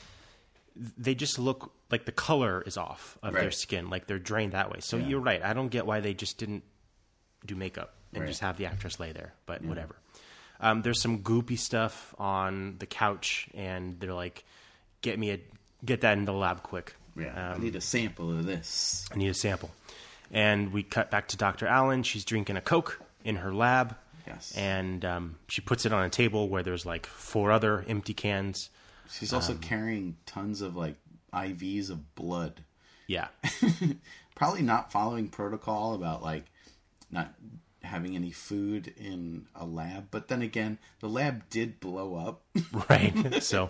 they 0.77 1.15
just 1.15 1.39
look 1.39 1.73
like 1.91 2.05
the 2.07 2.13
color 2.13 2.63
is 2.67 2.77
off 2.77 3.19
of 3.23 3.35
their 3.35 3.51
skin 3.51 3.91
like 3.91 4.07
they're 4.07 4.19
drained 4.19 4.53
that 4.53 4.71
way 4.71 4.79
so 4.81 4.97
Yeah. 4.97 5.07
you're 5.09 5.21
right 5.21 5.43
i 5.45 5.53
don't 5.53 5.69
get 5.69 5.85
why 5.87 6.01
they 6.01 6.15
just 6.15 6.39
didn't 6.39 6.65
do 7.47 7.55
makeup 7.55 7.95
and 8.15 8.23
Right. 8.23 8.29
just 8.29 8.41
have 8.41 8.57
the 8.57 8.65
actress 8.67 8.99
lay 8.99 9.13
there 9.13 9.35
but 9.47 9.63
whatever 9.63 9.95
um, 10.61 10.81
there's 10.83 11.03
some 11.03 11.19
goopy 11.19 11.59
stuff 11.59 12.15
on 12.19 12.77
the 12.79 12.87
couch 12.87 13.49
and 13.55 14.01
they're 14.01 14.15
like 14.15 14.43
get 15.03 15.19
me 15.19 15.33
a 15.33 15.39
get 15.85 16.01
that 16.01 16.17
in 16.17 16.25
the 16.25 16.33
lab 16.33 16.63
quick 16.63 16.95
Yeah, 17.15 17.51
Um, 17.53 17.61
I 17.61 17.63
need 17.65 17.77
a 17.77 17.81
sample 17.83 18.31
of 18.37 18.47
this. 18.47 19.05
I 19.13 19.17
need 19.19 19.29
a 19.29 19.35
sample. 19.35 19.71
And 20.35 20.73
we 20.73 20.83
cut 20.83 21.11
back 21.11 21.29
to 21.29 21.37
Dr. 21.37 21.67
Allen. 21.67 22.03
She's 22.03 22.25
drinking 22.25 22.57
a 22.57 22.61
Coke 22.61 23.01
in 23.25 23.37
her 23.37 23.55
lab. 23.55 23.97
Yes. 24.27 24.53
And 24.57 25.05
um, 25.05 25.37
she 25.49 25.61
puts 25.61 25.87
it 25.87 25.93
on 25.93 26.05
a 26.05 26.11
table 26.11 26.49
where 26.49 26.63
there's 26.63 26.85
like 26.85 27.07
four 27.07 27.53
other 27.53 27.85
empty 27.89 28.15
cans. 28.15 28.71
She's 29.11 29.33
also 29.33 29.53
um, 29.53 29.59
carrying 29.59 30.17
tons 30.27 30.61
of 30.61 30.77
like 30.77 30.97
IVs 31.33 31.91
of 31.91 32.15
blood. 32.15 32.65
Yeah. 33.07 33.29
Probably 34.35 34.63
not 34.63 34.91
following 34.91 35.29
protocol 35.29 35.95
about 35.95 36.23
like 36.23 36.45
not 37.11 37.33
having 37.83 38.17
any 38.17 38.31
food 38.31 38.93
in 38.97 39.47
a 39.55 39.65
lab. 39.65 40.09
But 40.11 40.29
then 40.29 40.43
again, 40.43 40.79
the 41.01 41.09
lab 41.09 41.49
did 41.51 41.81
blow 41.81 42.17
up. 42.17 42.43
right. 42.89 43.13
So 43.43 43.69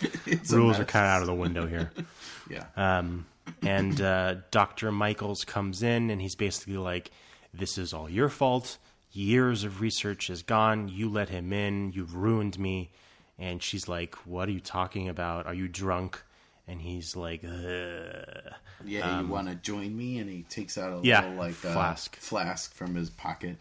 rules 0.51 0.79
are 0.79 0.85
kind 0.85 1.05
of 1.05 1.11
out 1.11 1.21
of 1.23 1.27
the 1.27 1.35
window 1.35 1.67
here. 1.67 1.91
yeah. 2.51 2.67
Um, 2.77 3.27
and 3.62 4.01
uh, 4.01 4.36
Dr. 4.51 4.90
Michaels 4.92 5.45
comes 5.45 5.82
in 5.82 6.11
and 6.11 6.20
he's 6.20 6.34
basically 6.34 6.76
like, 6.76 7.11
This 7.53 7.78
is 7.78 7.92
all 7.92 8.09
your 8.09 8.28
fault. 8.28 8.78
Years 9.12 9.62
of 9.64 9.80
research 9.80 10.28
is 10.30 10.42
gone. 10.42 10.88
You 10.88 11.09
let 11.09 11.28
him 11.28 11.53
in. 11.53 11.92
You've 11.92 12.14
ruined 12.16 12.59
me. 12.59 12.90
And 13.38 13.62
she's 13.62 13.88
like, 13.88 14.14
What 14.26 14.49
are 14.49 14.53
you 14.53 14.61
talking 14.61 15.09
about? 15.09 15.47
Are 15.47 15.55
you 15.55 15.68
drunk? 15.68 16.22
and 16.66 16.80
he's 16.80 17.14
like, 17.14 17.45
Ugh. 17.45 18.53
Yeah, 18.86 19.20
you 19.20 19.26
want 19.28 19.49
to 19.49 19.55
join 19.55 19.95
me? 19.97 20.18
And 20.18 20.30
he 20.30 20.42
takes 20.45 20.78
out 20.78 20.92
a 20.92 20.97
Um, 20.97 21.05
yeah, 21.05 21.20
little 21.22 21.36
like 21.36 21.51
uh, 21.64 21.72
flask. 21.72 22.16
flask 22.16 22.74
from 22.74 22.95
his 22.95 23.11
pocket. 23.11 23.57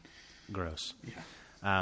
gross. 0.51 0.93
Yeah. 1.03 1.81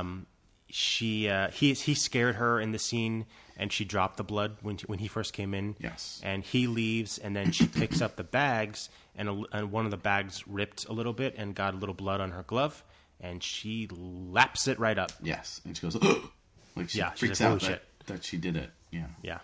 She 0.71 1.27
uh, 1.29 1.49
he 1.51 1.73
he 1.73 1.93
scared 1.93 2.35
her 2.35 2.59
in 2.59 2.71
the 2.71 2.79
scene, 2.79 3.25
and 3.57 3.71
she 3.71 3.83
dropped 3.85 4.17
the 4.17 4.23
blood 4.23 4.57
when 4.61 4.77
when 4.87 4.99
he 4.99 5.07
first 5.07 5.33
came 5.33 5.53
in. 5.53 5.75
Yes. 5.79 6.19
and 6.23 6.43
he 6.43 6.67
leaves, 6.67 7.17
and 7.17 7.35
then 7.35 7.51
she 7.51 7.67
picks 7.67 8.01
up 8.01 8.15
the 8.15 8.23
bags, 8.23 8.89
and, 9.15 9.27
a, 9.29 9.43
and 9.51 9.71
one 9.71 9.85
of 9.85 9.91
the 9.91 9.97
bags 9.97 10.47
ripped 10.47 10.85
a 10.87 10.93
little 10.93 11.13
bit 11.13 11.35
and 11.37 11.53
got 11.53 11.73
a 11.73 11.77
little 11.77 11.95
blood 11.95 12.21
on 12.21 12.31
her 12.31 12.43
glove, 12.43 12.83
and 13.19 13.43
she 13.43 13.87
laps 13.91 14.67
it 14.67 14.79
right 14.79 14.97
up. 14.97 15.11
Yes, 15.21 15.59
and 15.65 15.75
she 15.75 15.81
goes, 15.81 15.95
like 16.75 16.89
she 16.89 16.99
Yeah, 16.99 17.09
freaks 17.11 17.41
like, 17.41 17.49
out 17.49 17.63
"Oh, 17.63 17.67
that, 17.67 17.83
that 18.07 18.23
she 18.23 18.37
did 18.37 18.55
it. 18.55 18.69
Yeah, 18.91 19.07
Yeah. 19.21 19.39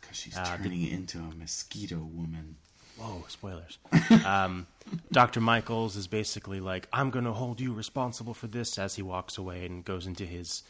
because 0.00 0.16
she's 0.16 0.36
Uh, 0.36 0.56
turning 0.56 0.82
it 0.82 0.92
into 0.92 1.18
a 1.18 1.34
mosquito 1.36 1.98
woman. 1.98 2.56
Whoa, 2.98 3.24
spoilers. 3.28 3.78
um, 4.24 4.66
Dr. 5.12 5.40
Michaels 5.40 5.96
is 5.96 6.06
basically 6.06 6.60
like, 6.60 6.88
I'm 6.92 7.10
going 7.10 7.24
to 7.24 7.32
hold 7.32 7.60
you 7.60 7.72
responsible 7.72 8.34
for 8.34 8.46
this 8.46 8.78
as 8.78 8.94
he 8.96 9.02
walks 9.02 9.36
away 9.36 9.66
and 9.66 9.84
goes 9.84 10.06
into 10.06 10.24
his 10.24 10.62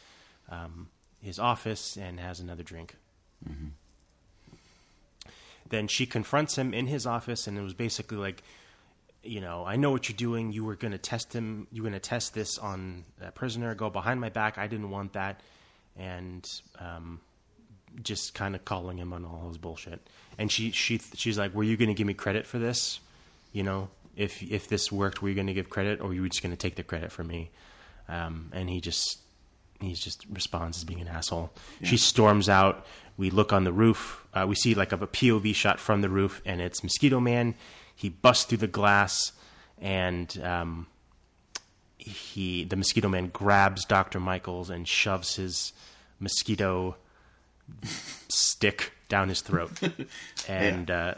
um, 0.49 0.89
his 1.21 1.39
office 1.39 1.97
and 1.97 2.19
has 2.19 2.39
another 2.39 2.63
drink. 2.63 2.95
Then 5.69 5.87
she 5.87 6.05
confronts 6.05 6.57
him 6.57 6.73
in 6.73 6.87
his 6.87 7.05
office, 7.05 7.47
and 7.47 7.57
it 7.57 7.61
was 7.61 7.73
basically 7.73 8.17
like, 8.17 8.41
you 9.23 9.41
know, 9.41 9.65
I 9.65 9.75
know 9.75 9.91
what 9.91 10.07
you're 10.07 10.15
doing. 10.15 10.53
You 10.53 10.63
were 10.63 10.75
going 10.75 10.93
to 10.93 10.97
test 10.97 11.33
him. 11.33 11.67
You 11.71 11.83
were 11.83 11.89
going 11.89 11.99
to 11.99 12.09
test 12.09 12.33
this 12.33 12.57
on 12.57 13.03
a 13.21 13.31
prisoner. 13.31 13.75
Go 13.75 13.89
behind 13.89 14.21
my 14.21 14.29
back. 14.29 14.57
I 14.57 14.67
didn't 14.67 14.89
want 14.89 15.13
that. 15.13 15.41
And 15.97 16.49
um, 16.79 17.19
just 18.03 18.33
kind 18.33 18.55
of 18.55 18.65
calling 18.65 18.97
him 18.97 19.13
on 19.13 19.25
all 19.25 19.47
his 19.47 19.57
bullshit. 19.57 19.99
And 20.37 20.51
she 20.51 20.71
she 20.71 20.99
she's 21.15 21.37
like, 21.37 21.53
"Were 21.53 21.63
you 21.63 21.77
going 21.77 21.89
to 21.89 21.93
give 21.93 22.07
me 22.07 22.13
credit 22.13 22.45
for 22.45 22.59
this? 22.59 22.99
You 23.51 23.63
know, 23.63 23.89
if 24.15 24.43
if 24.43 24.67
this 24.67 24.91
worked, 24.91 25.21
were 25.21 25.29
you 25.29 25.35
going 25.35 25.47
to 25.47 25.53
give 25.53 25.69
credit, 25.69 25.99
or 25.99 26.07
were 26.07 26.13
you 26.13 26.29
just 26.29 26.43
going 26.43 26.51
to 26.51 26.57
take 26.57 26.75
the 26.75 26.83
credit 26.83 27.11
for 27.11 27.23
me?" 27.23 27.49
Um, 28.07 28.49
and 28.53 28.69
he 28.69 28.79
just 28.79 29.19
he 29.79 29.93
just 29.93 30.25
responds 30.31 30.77
as 30.77 30.83
being 30.83 31.01
an 31.01 31.07
asshole. 31.07 31.51
She 31.83 31.97
storms 31.97 32.49
out. 32.49 32.85
We 33.17 33.29
look 33.29 33.51
on 33.51 33.63
the 33.63 33.73
roof. 33.73 34.25
Uh, 34.33 34.45
we 34.47 34.55
see 34.55 34.75
like 34.75 34.91
a, 34.91 34.95
a 34.95 35.07
POV 35.07 35.53
shot 35.55 35.79
from 35.79 36.01
the 36.01 36.09
roof, 36.09 36.41
and 36.45 36.61
it's 36.61 36.83
Mosquito 36.83 37.19
Man. 37.19 37.55
He 37.95 38.09
busts 38.09 38.45
through 38.45 38.59
the 38.59 38.67
glass, 38.67 39.31
and 39.79 40.39
um, 40.43 40.87
he 41.97 42.63
the 42.63 42.75
Mosquito 42.75 43.09
Man 43.09 43.29
grabs 43.29 43.85
Doctor 43.85 44.19
Michaels 44.19 44.69
and 44.69 44.87
shoves 44.87 45.35
his 45.35 45.73
mosquito 46.19 46.95
stick 48.29 48.91
down 49.09 49.29
his 49.29 49.41
throat. 49.41 49.71
And 50.49 50.89
uh, 50.89 51.15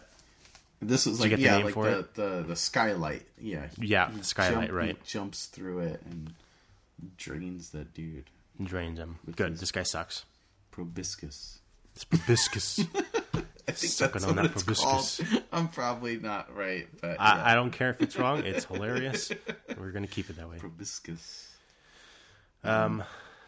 This 0.81 1.05
was 1.05 1.19
like 1.19 1.31
the 1.35 1.39
yeah, 1.39 1.57
name 1.57 1.65
like 1.67 1.75
the, 1.75 2.07
the 2.15 2.43
the 2.47 2.55
skylight. 2.55 3.25
Yeah, 3.39 3.67
he- 3.79 3.87
Yeah, 3.87 4.11
he 4.11 4.23
skylight, 4.23 4.67
jump- 4.69 4.71
right. 4.77 4.97
He 5.03 5.09
jumps 5.11 5.45
through 5.45 5.79
it 5.79 6.01
and 6.09 6.33
drains 7.17 7.69
that 7.71 7.93
dude. 7.93 8.25
drains 8.63 8.97
him. 8.97 9.19
Good. 9.35 9.57
This 9.57 9.71
guy 9.71 9.83
sucks. 9.83 10.25
Probiscus. 10.71 11.57
It's 11.95 12.03
proboscis. 12.05 12.79
I 13.67 13.71
think 13.71 13.91
Sucking 13.91 14.13
that's 14.13 14.25
on 14.25 14.35
what 14.35 14.43
that 14.43 14.51
it's 14.53 14.63
proboscis. 14.63 15.29
called. 15.29 15.43
I'm 15.51 15.67
probably 15.67 16.17
not 16.17 16.55
right, 16.55 16.87
but 17.01 17.11
yeah. 17.11 17.21
I, 17.23 17.51
I 17.51 17.55
don't 17.55 17.69
care 17.71 17.91
if 17.91 18.01
it's 18.01 18.17
wrong. 18.17 18.43
It's 18.45 18.65
hilarious. 18.65 19.31
We're 19.77 19.91
gonna 19.91 20.07
keep 20.07 20.29
it 20.31 20.37
that 20.37 20.49
way. 20.49 20.57
proboscis. 20.57 21.47
Um, 22.63 23.03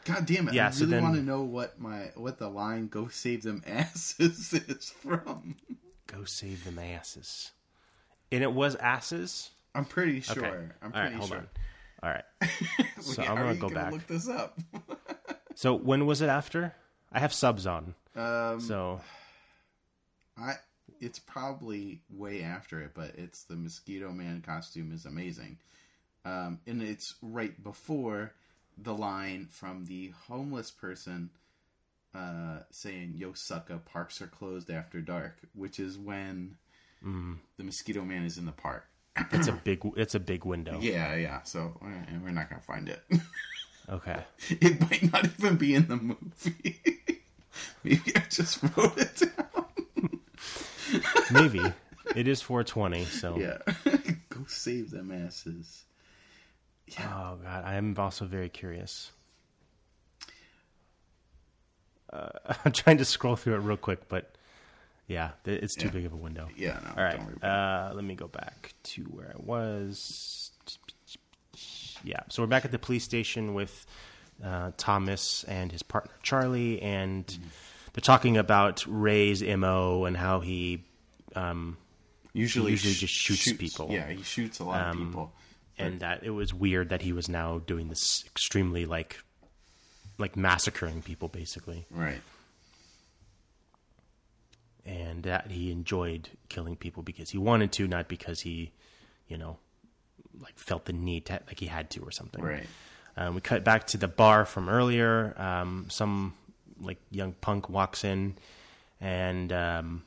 God 0.05 0.25
damn 0.25 0.47
it! 0.47 0.53
Yeah, 0.53 0.67
I 0.67 0.69
so 0.71 0.81
really 0.81 0.91
then- 0.91 1.03
want 1.03 1.15
to 1.15 1.21
know 1.21 1.41
what 1.43 1.79
my 1.79 2.11
what 2.15 2.37
the 2.39 2.49
line 2.49 2.87
"Go 2.87 3.07
save 3.07 3.43
them 3.43 3.63
asses" 3.67 4.53
is 4.67 4.89
from. 4.89 5.55
go 6.07 6.23
save 6.25 6.63
them 6.65 6.79
asses. 6.79 7.51
And 8.31 8.43
it 8.43 8.51
was 8.53 8.75
asses. 8.75 9.49
I'm 9.75 9.85
pretty 9.85 10.21
sure. 10.21 10.45
Okay. 10.45 10.65
I'm 10.81 10.91
pretty 10.91 11.07
right, 11.09 11.15
hold 11.15 11.29
sure. 11.29 11.37
on. 11.39 11.47
All 12.03 12.09
right. 12.09 12.23
So 13.01 13.21
I'm 13.23 13.35
gonna 13.35 13.55
go 13.55 13.61
gonna 13.69 13.73
back. 13.75 13.91
Look 13.93 14.07
this 14.07 14.27
up. 14.29 14.57
So 15.55 15.75
when 15.75 16.05
was 16.05 16.21
it 16.21 16.29
after? 16.29 16.73
I 17.11 17.19
have 17.19 17.33
subs 17.33 17.67
on. 17.67 17.93
Um, 18.15 18.59
So 18.61 19.01
I 20.37 20.53
it's 20.99 21.19
probably 21.19 21.99
way 22.09 22.41
after 22.43 22.79
it, 22.81 22.91
but 22.93 23.15
it's 23.17 23.43
the 23.43 23.55
Mosquito 23.55 24.11
Man 24.11 24.41
costume 24.45 24.91
is 24.93 25.05
amazing. 25.05 25.57
Um, 26.23 26.59
and 26.67 26.81
it's 26.81 27.15
right 27.21 27.61
before 27.63 28.31
the 28.83 28.93
line 28.93 29.47
from 29.49 29.85
the 29.85 30.11
homeless 30.27 30.71
person 30.71 31.29
uh, 32.15 32.59
saying, 32.71 33.13
Yo, 33.15 33.33
sucker, 33.33 33.77
parks 33.77 34.21
are 34.21 34.27
closed 34.27 34.69
after 34.69 35.01
dark, 35.01 35.37
which 35.53 35.79
is 35.79 35.97
when 35.97 36.57
Mm. 37.05 37.37
the 37.57 37.63
Mosquito 37.63 38.03
Man 38.03 38.23
is 38.25 38.37
in 38.37 38.45
the 38.45 38.51
park. 38.51 38.85
it's 39.31 39.47
a 39.47 39.51
big 39.63 39.81
it's 39.97 40.13
a 40.13 40.19
big 40.19 40.45
window. 40.45 40.77
Yeah, 40.79 41.15
yeah. 41.15 41.41
So 41.41 41.79
and 41.81 42.23
we're 42.23 42.29
not 42.29 42.47
going 42.49 42.59
to 42.61 42.65
find 42.67 42.89
it. 42.89 43.01
Okay. 43.89 44.23
it 44.49 44.79
might 44.79 45.11
not 45.11 45.25
even 45.25 45.57
be 45.57 45.73
in 45.73 45.87
the 45.87 45.97
movie. 45.97 46.79
Maybe 47.83 48.13
I 48.15 48.23
just 48.29 48.61
wrote 48.77 48.97
it 48.97 49.23
down. 49.35 50.19
Maybe. 51.31 51.61
it 52.15 52.27
is 52.27 52.41
420, 52.41 53.05
so 53.05 53.37
Yeah. 53.37 53.57
Go 54.29 54.45
save 54.47 54.91
them 54.91 55.11
asses. 55.11 55.83
Oh 56.99 57.37
god, 57.43 57.63
I 57.65 57.75
am 57.75 57.95
also 57.97 58.25
very 58.25 58.49
curious. 58.49 59.11
Uh, 62.11 62.29
I'm 62.65 62.71
trying 62.71 62.97
to 62.97 63.05
scroll 63.05 63.35
through 63.35 63.55
it 63.55 63.59
real 63.59 63.77
quick, 63.77 64.09
but 64.09 64.31
yeah, 65.07 65.31
it's 65.45 65.75
too 65.75 65.87
Yeah. 65.87 65.91
big 65.93 66.05
of 66.05 66.13
a 66.13 66.17
window. 66.17 66.49
Yeah, 66.57 66.79
no, 66.83 66.91
All 66.97 67.03
right, 67.03 67.15
don't 67.17 67.25
worry 67.25 67.35
about 67.37 67.91
uh, 67.91 67.95
let 67.95 68.03
me 68.03 68.15
go 68.15 68.27
back 68.27 68.73
to 68.83 69.03
where 69.03 69.33
I 69.33 69.41
was. 69.41 70.51
Yeah, 72.03 72.19
so 72.29 72.41
we're 72.43 72.47
back 72.47 72.65
at 72.65 72.71
the 72.71 72.79
police 72.79 73.03
station 73.03 73.53
with 73.53 73.85
uh, 74.43 74.71
Thomas 74.77 75.43
and 75.45 75.71
his 75.71 75.83
partner 75.83 76.11
Charlie, 76.23 76.81
and 76.81 77.25
Mm-hmm. 77.25 77.47
they're 77.93 78.01
talking 78.01 78.37
about 78.37 78.83
Ray's 78.87 79.43
mo 79.43 80.05
and 80.05 80.17
how 80.17 80.39
he 80.39 80.83
um, 81.35 81.77
Usually, 82.33 82.71
usually 82.71 82.93
sh- 82.93 82.99
just 83.01 83.13
shoots 83.13 83.51
people. 83.53 83.89
Yeah, 83.91 84.09
he 84.09 84.23
shoots 84.23 84.59
a 84.59 84.63
lot 84.63 84.81
Um, 84.81 84.97
of 84.97 85.07
people. 85.07 85.31
And 85.77 85.99
that 86.01 86.23
it 86.23 86.29
was 86.31 86.53
weird 86.53 86.89
that 86.89 87.01
he 87.01 87.13
was 87.13 87.27
now 87.29 87.59
doing 87.59 87.89
this 87.89 88.23
extremely 88.25 88.85
like 88.85 89.17
like 90.17 90.35
massacring 90.35 91.01
people 91.01 91.27
basically 91.27 91.85
Right. 91.89 92.21
and 94.85 95.23
that 95.23 95.51
he 95.51 95.71
enjoyed 95.71 96.29
killing 96.49 96.75
people 96.75 97.03
because 97.03 97.29
he 97.29 97.37
wanted 97.37 97.71
to 97.73 97.87
not 97.87 98.07
because 98.07 98.41
he 98.41 98.71
you 99.27 99.37
know 99.37 99.57
like 100.41 100.57
felt 100.57 100.85
the 100.85 100.93
need 100.93 101.25
to 101.27 101.33
like 101.47 101.59
he 101.59 101.67
had 101.67 101.89
to 101.91 102.01
or 102.01 102.11
something 102.11 102.43
Right. 102.43 102.65
um, 103.17 103.35
we 103.35 103.41
cut 103.41 103.63
back 103.63 103.87
to 103.87 103.97
the 103.97 104.07
bar 104.07 104.45
from 104.45 104.69
earlier 104.69 105.33
um, 105.39 105.87
some 105.89 106.33
like 106.79 106.97
young 107.11 107.33
punk 107.33 107.69
walks 107.69 108.03
in 108.03 108.35
and 108.99 109.51
um, 109.53 110.03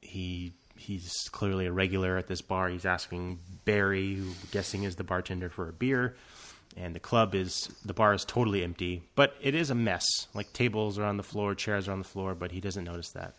he 0.00 0.52
he's 0.76 1.28
clearly 1.32 1.66
a 1.66 1.72
regular 1.72 2.16
at 2.16 2.26
this 2.26 2.40
bar. 2.40 2.68
He's 2.68 2.84
asking 2.84 3.38
barry 3.64 4.14
who 4.14 4.24
I'm 4.24 4.48
guessing 4.50 4.82
is 4.84 4.96
the 4.96 5.04
bartender 5.04 5.48
for 5.48 5.68
a 5.68 5.72
beer. 5.72 6.14
And 6.76 6.94
the 6.94 7.00
club 7.00 7.34
is 7.34 7.70
the 7.84 7.94
bar 7.94 8.14
is 8.14 8.24
totally 8.24 8.64
empty 8.64 9.02
but 9.14 9.36
it 9.40 9.54
is 9.54 9.70
a 9.70 9.74
mess. 9.74 10.04
Like 10.34 10.52
tables 10.52 10.98
are 10.98 11.04
on 11.04 11.16
the 11.16 11.22
floor 11.22 11.54
chairs 11.54 11.88
are 11.88 11.92
on 11.92 11.98
the 11.98 12.04
floor 12.04 12.34
but 12.34 12.50
he 12.50 12.60
doesn't 12.60 12.84
notice 12.84 13.10
that. 13.10 13.34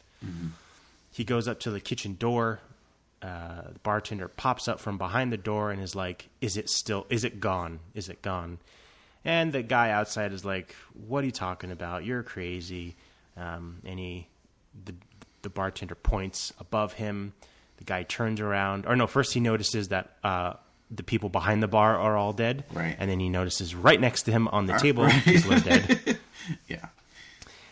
He 1.11 1.23
goes 1.23 1.47
up 1.47 1.59
to 1.61 1.71
the 1.71 1.79
kitchen 1.79 2.15
door. 2.15 2.59
Uh, 3.21 3.69
the 3.73 3.79
bartender 3.79 4.27
pops 4.27 4.67
up 4.67 4.79
from 4.79 4.97
behind 4.97 5.31
the 5.31 5.37
door 5.37 5.71
and 5.71 5.81
is 5.81 5.95
like 5.95 6.29
is 6.41 6.57
it 6.57 6.69
still 6.69 7.05
is 7.09 7.23
it 7.23 7.39
gone? 7.39 7.79
Is 7.93 8.09
it 8.09 8.21
gone? 8.21 8.59
And 9.25 9.51
the 9.51 9.63
guy 9.63 9.89
outside 9.91 10.31
is 10.31 10.45
like 10.45 10.75
what 11.07 11.23
are 11.23 11.25
you 11.25 11.31
talking 11.31 11.71
about? 11.71 12.05
You're 12.05 12.23
crazy. 12.23 12.95
Um, 13.35 13.81
and 13.83 13.99
he 13.99 14.27
the, 14.85 14.93
the 15.45 15.49
bartender 15.49 15.95
points 15.95 16.51
above 16.59 16.93
him 16.93 17.31
the 17.77 17.83
guy 17.85 18.03
turns 18.03 18.41
around 18.41 18.85
or 18.85 18.95
no 18.97 19.07
first 19.07 19.33
he 19.33 19.39
notices 19.39 19.87
that 19.89 20.17
uh, 20.23 20.53
the 20.91 21.03
people 21.03 21.29
behind 21.29 21.63
the 21.63 21.67
bar 21.67 21.97
are 21.97 22.17
all 22.17 22.33
dead 22.33 22.63
Right. 22.73 22.95
and 22.99 23.09
then 23.09 23.19
he 23.19 23.29
notices 23.29 23.73
right 23.73 23.99
next 24.01 24.23
to 24.23 24.31
him 24.31 24.47
on 24.49 24.65
the 24.65 24.73
table 24.77 25.03
right. 25.05 25.23
people 25.23 25.53
are 25.53 25.59
dead 25.59 26.17
Yeah. 26.67 26.87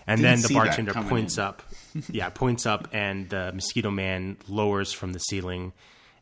and 0.08 0.22
Didn't 0.22 0.42
then 0.42 0.42
the 0.48 0.54
bartender 0.54 0.94
points 0.94 1.38
in. 1.38 1.44
up. 1.44 1.62
Yeah, 2.10 2.30
points 2.30 2.66
up, 2.66 2.88
and 2.92 3.30
the 3.30 3.52
mosquito 3.54 3.92
man 3.92 4.38
lowers 4.48 4.92
from 4.94 5.14
the 5.14 5.20
ceiling 5.20 5.74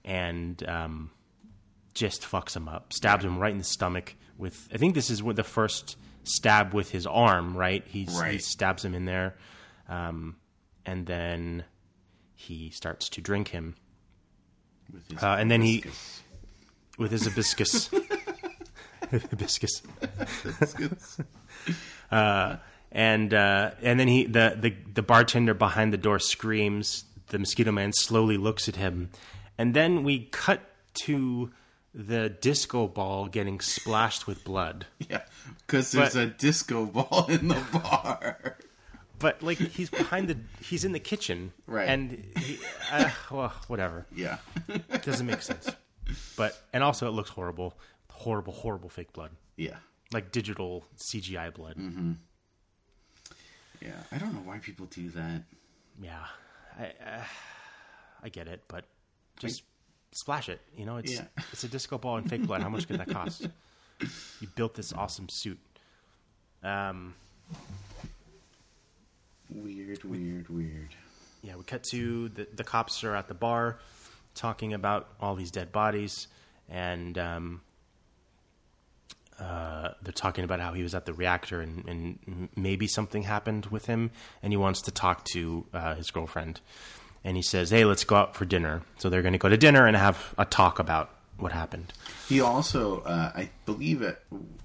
and 0.04 0.62
um, 0.68 1.12
just 1.94 2.24
fucks 2.24 2.56
him 2.58 2.68
up. 2.68 2.92
Stabs 2.92 3.24
him 3.24 3.40
right 3.40 3.54
in 3.54 3.58
the 3.58 3.64
stomach 3.64 4.16
with. 4.38 4.68
I 4.74 4.78
think 4.78 4.96
this 4.96 5.10
is 5.10 5.22
the 5.22 5.44
first 5.46 5.96
stab 6.26 6.74
with 6.74 6.92
his 6.92 7.08
arm. 7.08 7.56
Right, 7.56 7.86
He's, 7.88 8.22
he 8.22 8.38
stabs 8.40 8.84
him 8.84 8.94
in 8.94 9.06
there, 9.06 9.36
um, 9.88 10.36
and 10.86 11.06
then 11.08 11.66
he 12.36 12.70
starts 12.70 13.08
to 13.10 13.22
drink 13.22 13.50
him 13.50 13.76
With 14.92 15.08
his 15.12 15.22
Uh, 15.24 15.36
and 15.40 15.50
then 15.52 15.62
he- 15.62 15.84
with 16.98 17.12
his 17.12 17.26
hibiscus. 17.26 17.90
hibiscus. 19.12 19.82
Hibiscus. 20.44 21.20
and 22.12 23.34
uh, 23.34 23.72
and 23.82 24.00
then 24.00 24.08
he 24.08 24.26
the, 24.26 24.58
the 24.60 24.74
the 24.94 25.02
bartender 25.02 25.54
behind 25.54 25.94
the 25.94 25.98
door 25.98 26.20
screams 26.20 27.06
the 27.28 27.40
mosquito 27.40 27.72
man 27.72 27.94
slowly 27.94 28.38
looks 28.38 28.68
at 28.68 28.76
him, 28.76 29.10
and 29.58 29.74
then 29.74 30.04
we 30.04 30.26
cut 30.32 30.62
to 31.06 31.50
the 31.94 32.30
disco 32.30 32.88
ball 32.88 33.28
getting 33.28 33.60
splashed 33.62 34.28
with 34.28 34.44
blood. 34.44 34.86
Yeah, 35.10 35.22
because 35.66 35.92
there's 35.92 36.14
But- 36.14 36.24
a 36.24 36.28
disco 36.28 36.86
ball 36.86 37.26
in 37.30 37.48
the 37.48 37.64
bar. 37.72 38.58
But 39.22 39.42
like 39.44 39.58
he's 39.58 39.90
behind 39.90 40.28
the, 40.28 40.38
he's 40.64 40.84
in 40.84 40.92
the 40.92 41.00
kitchen, 41.00 41.54
Right. 41.68 41.88
And 41.88 42.26
he, 42.38 42.58
uh, 42.92 43.10
well, 43.30 43.54
whatever. 43.68 44.06
Yeah, 44.16 44.38
It 44.68 45.04
doesn't 45.04 45.26
make 45.28 45.42
sense. 45.42 45.70
But 46.36 46.60
and 46.74 46.84
also 46.84 47.08
it 47.08 47.12
looks 47.12 47.30
horrible, 47.30 47.74
horrible, 48.10 48.52
horrible 48.54 48.90
fake 48.90 49.14
blood, 49.14 49.32
yeah, 49.56 49.78
like 50.12 50.32
digital 50.32 50.84
CGI 50.98 51.54
blood. 51.54 51.78
Mm-hmm. 51.78 52.12
yeah. 53.82 53.92
I 54.12 54.18
don't 54.18 54.34
know 54.34 54.42
why 54.44 54.58
people 54.60 54.88
do 54.88 55.10
that. 55.12 55.44
Yeah, 56.02 56.26
I, 56.80 56.86
uh, 56.86 57.24
I 58.24 58.30
get 58.30 58.48
it, 58.48 58.64
but 58.68 58.86
just 59.40 59.64
splash 60.12 60.50
it. 60.50 60.60
You 60.76 60.86
know, 60.86 60.98
it's 60.98 61.14
Yeah. 61.14 61.26
it's 61.52 61.64
a 61.64 61.68
disco 61.70 61.98
ball 61.98 62.18
and 62.18 62.30
fake 62.30 62.46
blood. 62.46 62.62
How 62.62 62.70
much 62.70 62.88
could 62.88 63.00
that 63.00 63.10
cost? 63.10 63.48
You 64.42 64.48
built 64.56 64.74
this 64.74 64.92
awesome 64.94 65.30
suit. 65.30 65.60
Um, 66.64 67.14
Weird, 69.54 70.04
weird, 70.04 70.50
weird. 70.50 70.96
yeah, 71.42 71.56
we 71.56 71.64
cut 71.64 71.84
to 71.86 72.30
the 72.30 72.48
the 72.56 72.64
cops 72.64 73.04
are 73.04 73.16
at 73.16 73.28
the 73.28 73.34
bar 73.34 73.80
talking 74.34 74.74
about 74.74 75.10
all 75.20 75.36
these 75.36 75.52
dead 75.52 75.72
bodies, 75.72 76.28
and 76.70 77.18
um, 77.18 77.62
uh, 79.40 79.90
they're 80.02 80.14
talking 80.14 80.44
about 80.46 80.60
how 80.60 80.74
he 80.74 80.84
was 80.84 80.96
at 80.96 81.06
the 81.06 81.14
reactor 81.14 81.62
and, 81.62 81.86
and 81.88 82.50
maybe 82.56 82.88
something 82.88 83.24
happened 83.24 83.66
with 83.68 83.88
him, 83.88 84.12
and 84.42 84.54
he 84.54 84.58
wants 84.58 84.82
to 84.84 84.92
talk 84.92 85.26
to 85.26 85.66
uh, 85.74 85.96
his 85.96 86.12
girlfriend. 86.12 86.62
And 87.24 87.36
he 87.36 87.44
says, 87.44 87.72
"Hey, 87.72 87.84
let's 87.86 88.04
go 88.04 88.16
out 88.16 88.36
for 88.36 88.46
dinner." 88.46 88.84
So 88.98 89.10
they're 89.10 89.22
going 89.22 89.34
to 89.34 89.40
go 89.40 89.50
to 89.50 89.58
dinner 89.58 89.86
and 89.86 89.98
have 89.98 90.34
a 90.38 90.46
talk 90.46 90.80
about 90.80 91.10
what 91.38 91.52
happened. 91.52 91.92
He 92.30 92.40
also, 92.40 93.02
uh, 93.02 93.32
I 93.36 93.50
believe 93.66 94.02
it, 94.02 94.24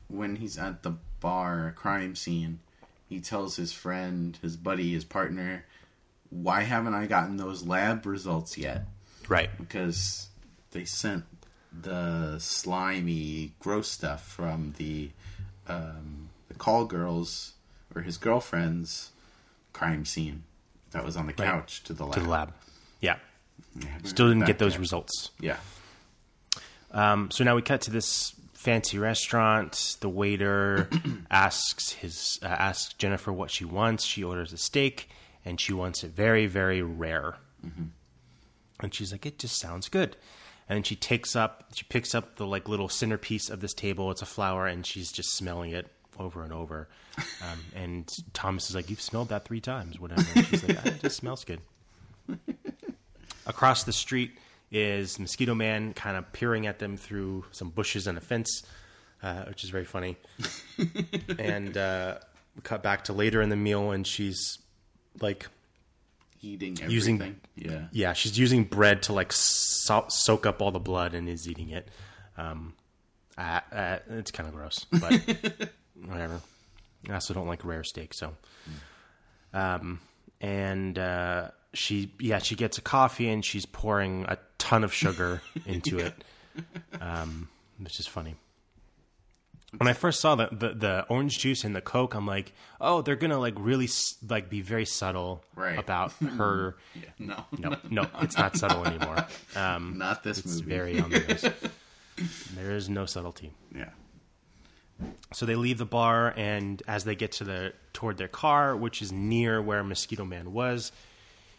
when 0.08 0.36
he's 0.36 0.58
at 0.58 0.82
the 0.82 0.94
bar 1.20 1.74
crime 1.76 2.14
scene, 2.14 2.60
he 3.08 3.20
tells 3.20 3.56
his 3.56 3.72
friend, 3.72 4.36
his 4.42 4.56
buddy, 4.56 4.92
his 4.92 5.04
partner, 5.04 5.64
"Why 6.30 6.62
haven't 6.62 6.94
I 6.94 7.06
gotten 7.06 7.36
those 7.36 7.62
lab 7.66 8.04
results 8.06 8.56
yet?" 8.58 8.86
Right. 9.28 9.50
Because 9.58 10.28
they 10.72 10.84
sent 10.84 11.24
the 11.72 12.38
slimy, 12.38 13.52
gross 13.60 13.90
stuff 13.90 14.26
from 14.26 14.74
the 14.78 15.10
um, 15.68 16.28
the 16.48 16.54
call 16.54 16.84
girls 16.86 17.52
or 17.94 18.02
his 18.02 18.16
girlfriend's 18.18 19.10
crime 19.72 20.04
scene 20.04 20.44
that 20.92 21.04
was 21.04 21.16
on 21.16 21.26
the 21.26 21.34
Right. 21.38 21.46
couch 21.48 21.82
to 21.84 21.92
the 21.92 22.04
lab. 22.04 22.14
To 22.14 22.20
the 22.20 22.28
lab. 22.28 22.54
Yeah. 23.00 23.16
Yeah, 23.74 23.88
Still 24.04 24.28
didn't 24.28 24.46
get 24.46 24.58
those 24.58 24.74
guy. 24.74 24.78
results. 24.80 25.30
Yeah, 25.40 25.56
Um, 26.92 27.30
so 27.30 27.42
now 27.44 27.56
we 27.56 27.62
cut 27.62 27.80
to 27.82 27.90
this 27.90 28.32
fancy 28.66 28.98
restaurant. 28.98 29.96
The 30.00 30.08
waiter 30.08 30.88
asks 31.30 31.92
his 31.92 32.40
uh, 32.42 32.46
asks 32.46 32.94
Jennifer 32.94 33.32
what 33.32 33.52
she 33.52 33.64
wants. 33.64 34.04
She 34.04 34.24
orders 34.24 34.52
a 34.52 34.56
steak, 34.56 35.08
and 35.44 35.60
she 35.60 35.72
wants 35.72 36.02
it 36.02 36.10
very, 36.10 36.46
very 36.46 36.82
rare. 36.82 37.36
And 38.80 38.92
she's 38.92 39.12
like, 39.12 39.24
"It 39.24 39.38
just 39.38 39.58
sounds 39.60 39.88
good." 39.88 40.16
And 40.68 40.84
she 40.84 40.96
takes 40.96 41.36
up, 41.36 41.66
she 41.74 41.84
picks 41.84 42.12
up 42.12 42.36
the 42.36 42.46
like 42.46 42.68
little 42.68 42.88
centerpiece 42.88 43.50
of 43.50 43.60
this 43.60 43.72
table. 43.72 44.10
It's 44.10 44.22
a 44.22 44.26
flower, 44.26 44.66
and 44.66 44.84
she's 44.84 45.12
just 45.12 45.36
smelling 45.36 45.70
it 45.70 45.86
over 46.18 46.42
and 46.42 46.52
over. 46.52 46.88
Um, 47.40 47.58
and 47.74 48.14
Thomas 48.34 48.68
is 48.68 48.76
like, 48.76 48.90
"You've 48.90 49.00
smelled 49.00 49.30
that 49.30 49.46
three 49.46 49.60
times, 49.60 49.98
whatever." 49.98 50.22
And 50.34 50.46
she's 50.46 50.62
like, 50.68 50.76
"Ah, 50.84 50.88
"It 50.88 51.00
just 51.00 51.16
smells 51.16 51.44
good." 51.44 51.60
Across 53.46 53.84
the 53.84 53.92
street 53.94 54.32
is 54.70 55.18
Mosquito 55.18 55.54
Man 55.54 55.92
kind 55.94 56.16
of 56.16 56.32
peering 56.32 56.66
at 56.66 56.78
them 56.78 56.96
through 56.96 57.44
some 57.52 57.70
bushes 57.70 58.06
and 58.06 58.18
a 58.18 58.20
fence, 58.20 58.62
uh, 59.22 59.44
which 59.44 59.64
is 59.64 59.70
very 59.70 59.84
funny. 59.84 60.16
and 61.38 61.76
uh, 61.76 62.18
cut 62.62 62.82
back 62.82 63.04
to 63.04 63.12
later 63.12 63.40
in 63.42 63.48
the 63.48 63.56
meal, 63.56 63.92
and 63.92 64.06
she's 64.06 64.58
like, 65.20 65.46
eating 66.42 66.72
everything. 66.82 66.90
Using- 66.92 67.40
yeah, 67.54 67.86
yeah, 67.92 68.12
she's 68.12 68.38
using 68.38 68.64
bread 68.64 69.02
to 69.04 69.12
like 69.12 69.32
so- 69.32 70.06
soak 70.08 70.46
up 70.46 70.60
all 70.60 70.70
the 70.70 70.78
blood 70.80 71.14
and 71.14 71.28
is 71.28 71.48
eating 71.48 71.70
it. 71.70 71.88
Um, 72.36 72.74
uh, 73.38 73.60
uh, 73.72 73.98
it's 74.10 74.30
kind 74.30 74.48
of 74.48 74.54
gross, 74.54 74.84
but 74.90 75.12
whatever. 76.06 76.40
I 77.08 77.14
also 77.14 77.34
don't 77.34 77.46
like 77.46 77.64
rare 77.64 77.84
steak, 77.84 78.12
so. 78.14 78.34
Um, 79.54 80.00
and 80.40 80.98
uh, 80.98 81.48
she, 81.76 82.10
yeah, 82.18 82.38
she 82.38 82.54
gets 82.56 82.78
a 82.78 82.82
coffee 82.82 83.28
and 83.28 83.44
she's 83.44 83.66
pouring 83.66 84.24
a 84.28 84.38
ton 84.58 84.82
of 84.84 84.92
sugar 84.92 85.42
into 85.66 85.98
it, 85.98 86.14
um, 87.00 87.48
which 87.78 88.00
is 88.00 88.06
funny. 88.06 88.34
When 89.78 89.88
I 89.88 89.92
first 89.92 90.20
saw 90.20 90.36
the, 90.36 90.48
the 90.52 90.68
the 90.74 91.04
orange 91.10 91.38
juice 91.38 91.62
and 91.64 91.76
the 91.76 91.82
coke, 91.82 92.14
I'm 92.14 92.26
like, 92.26 92.52
oh, 92.80 93.02
they're 93.02 93.16
gonna 93.16 93.38
like 93.38 93.54
really 93.58 93.88
like 94.26 94.48
be 94.48 94.62
very 94.62 94.86
subtle 94.86 95.44
Right. 95.54 95.78
about 95.78 96.12
her. 96.38 96.76
yeah. 96.94 97.08
No, 97.18 97.44
No, 97.58 97.76
no, 97.90 98.08
it's 98.22 98.38
not 98.38 98.56
subtle 98.56 98.86
anymore. 98.86 99.26
Um, 99.54 99.98
not 99.98 100.22
this 100.22 100.38
it's 100.38 100.60
movie. 100.60 100.70
very 100.70 101.00
on 101.00 101.10
the 101.10 101.18
nose. 101.20 102.26
There 102.54 102.70
is 102.72 102.88
no 102.88 103.04
subtlety. 103.04 103.52
yeah. 103.74 103.90
So 105.34 105.44
they 105.44 105.56
leave 105.56 105.76
the 105.76 105.84
bar, 105.84 106.32
and 106.38 106.82
as 106.88 107.04
they 107.04 107.14
get 107.14 107.32
to 107.32 107.44
the 107.44 107.74
toward 107.92 108.16
their 108.16 108.28
car, 108.28 108.74
which 108.74 109.02
is 109.02 109.12
near 109.12 109.60
where 109.60 109.84
Mosquito 109.84 110.24
Man 110.24 110.54
was, 110.54 110.90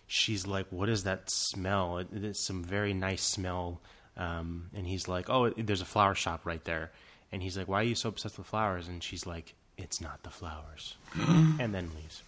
she's 0.08 0.48
like, 0.48 0.68
"What 0.72 0.90
is 0.90 1.04
that 1.04 1.30
smell? 1.30 2.00
It, 2.00 2.08
it's 2.12 2.40
some 2.40 2.64
very 2.64 2.94
nice 2.94 3.24
smell." 3.24 3.82
Um, 4.16 4.70
and 4.74 4.88
he's 4.88 5.08
like, 5.08 5.30
"Oh, 5.30 5.50
there's 5.52 5.82
a 5.82 5.86
flower 5.86 6.16
shop 6.16 6.42
right 6.46 6.64
there." 6.64 6.92
And 7.32 7.44
he's 7.44 7.58
like, 7.58 7.68
"Why 7.68 7.82
are 7.82 7.84
you 7.84 7.96
so 7.96 8.10
obsessed 8.10 8.38
with 8.38 8.48
flowers?" 8.48 8.88
And 8.88 9.04
she's 9.04 9.26
like, 9.26 9.54
"It's 9.78 10.02
not 10.02 10.24
the 10.24 10.30
flowers," 10.30 10.96
and 11.16 11.74
then 11.74 11.92
leaves. 11.96 12.24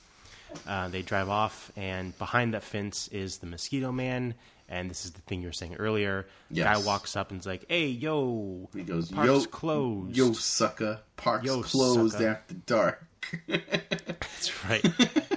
Uh, 0.67 0.87
they 0.89 1.01
drive 1.01 1.29
off, 1.29 1.71
and 1.75 2.17
behind 2.17 2.53
that 2.53 2.63
fence 2.63 3.07
is 3.09 3.37
the 3.37 3.47
Mosquito 3.47 3.91
Man. 3.91 4.35
And 4.69 4.89
this 4.89 5.03
is 5.03 5.11
the 5.11 5.21
thing 5.21 5.41
you 5.41 5.47
were 5.47 5.51
saying 5.51 5.75
earlier. 5.75 6.27
Yes. 6.51 6.65
Guy 6.77 6.85
walks 6.85 7.15
up 7.17 7.31
and's 7.31 7.47
like, 7.47 7.65
"Hey, 7.67 7.87
yo, 7.87 8.69
He 8.73 8.83
goes, 8.83 9.11
park's 9.11 9.27
yo, 9.27 9.43
closed." 9.45 10.15
Yo, 10.15 10.31
sucker. 10.33 10.99
Park's 11.17 11.45
Yo, 11.45 11.63
closed 11.63 12.13
sucker." 12.13 12.27
after 12.27 12.53
dark. 12.53 13.05
That's 13.47 14.63
right. 14.65 14.85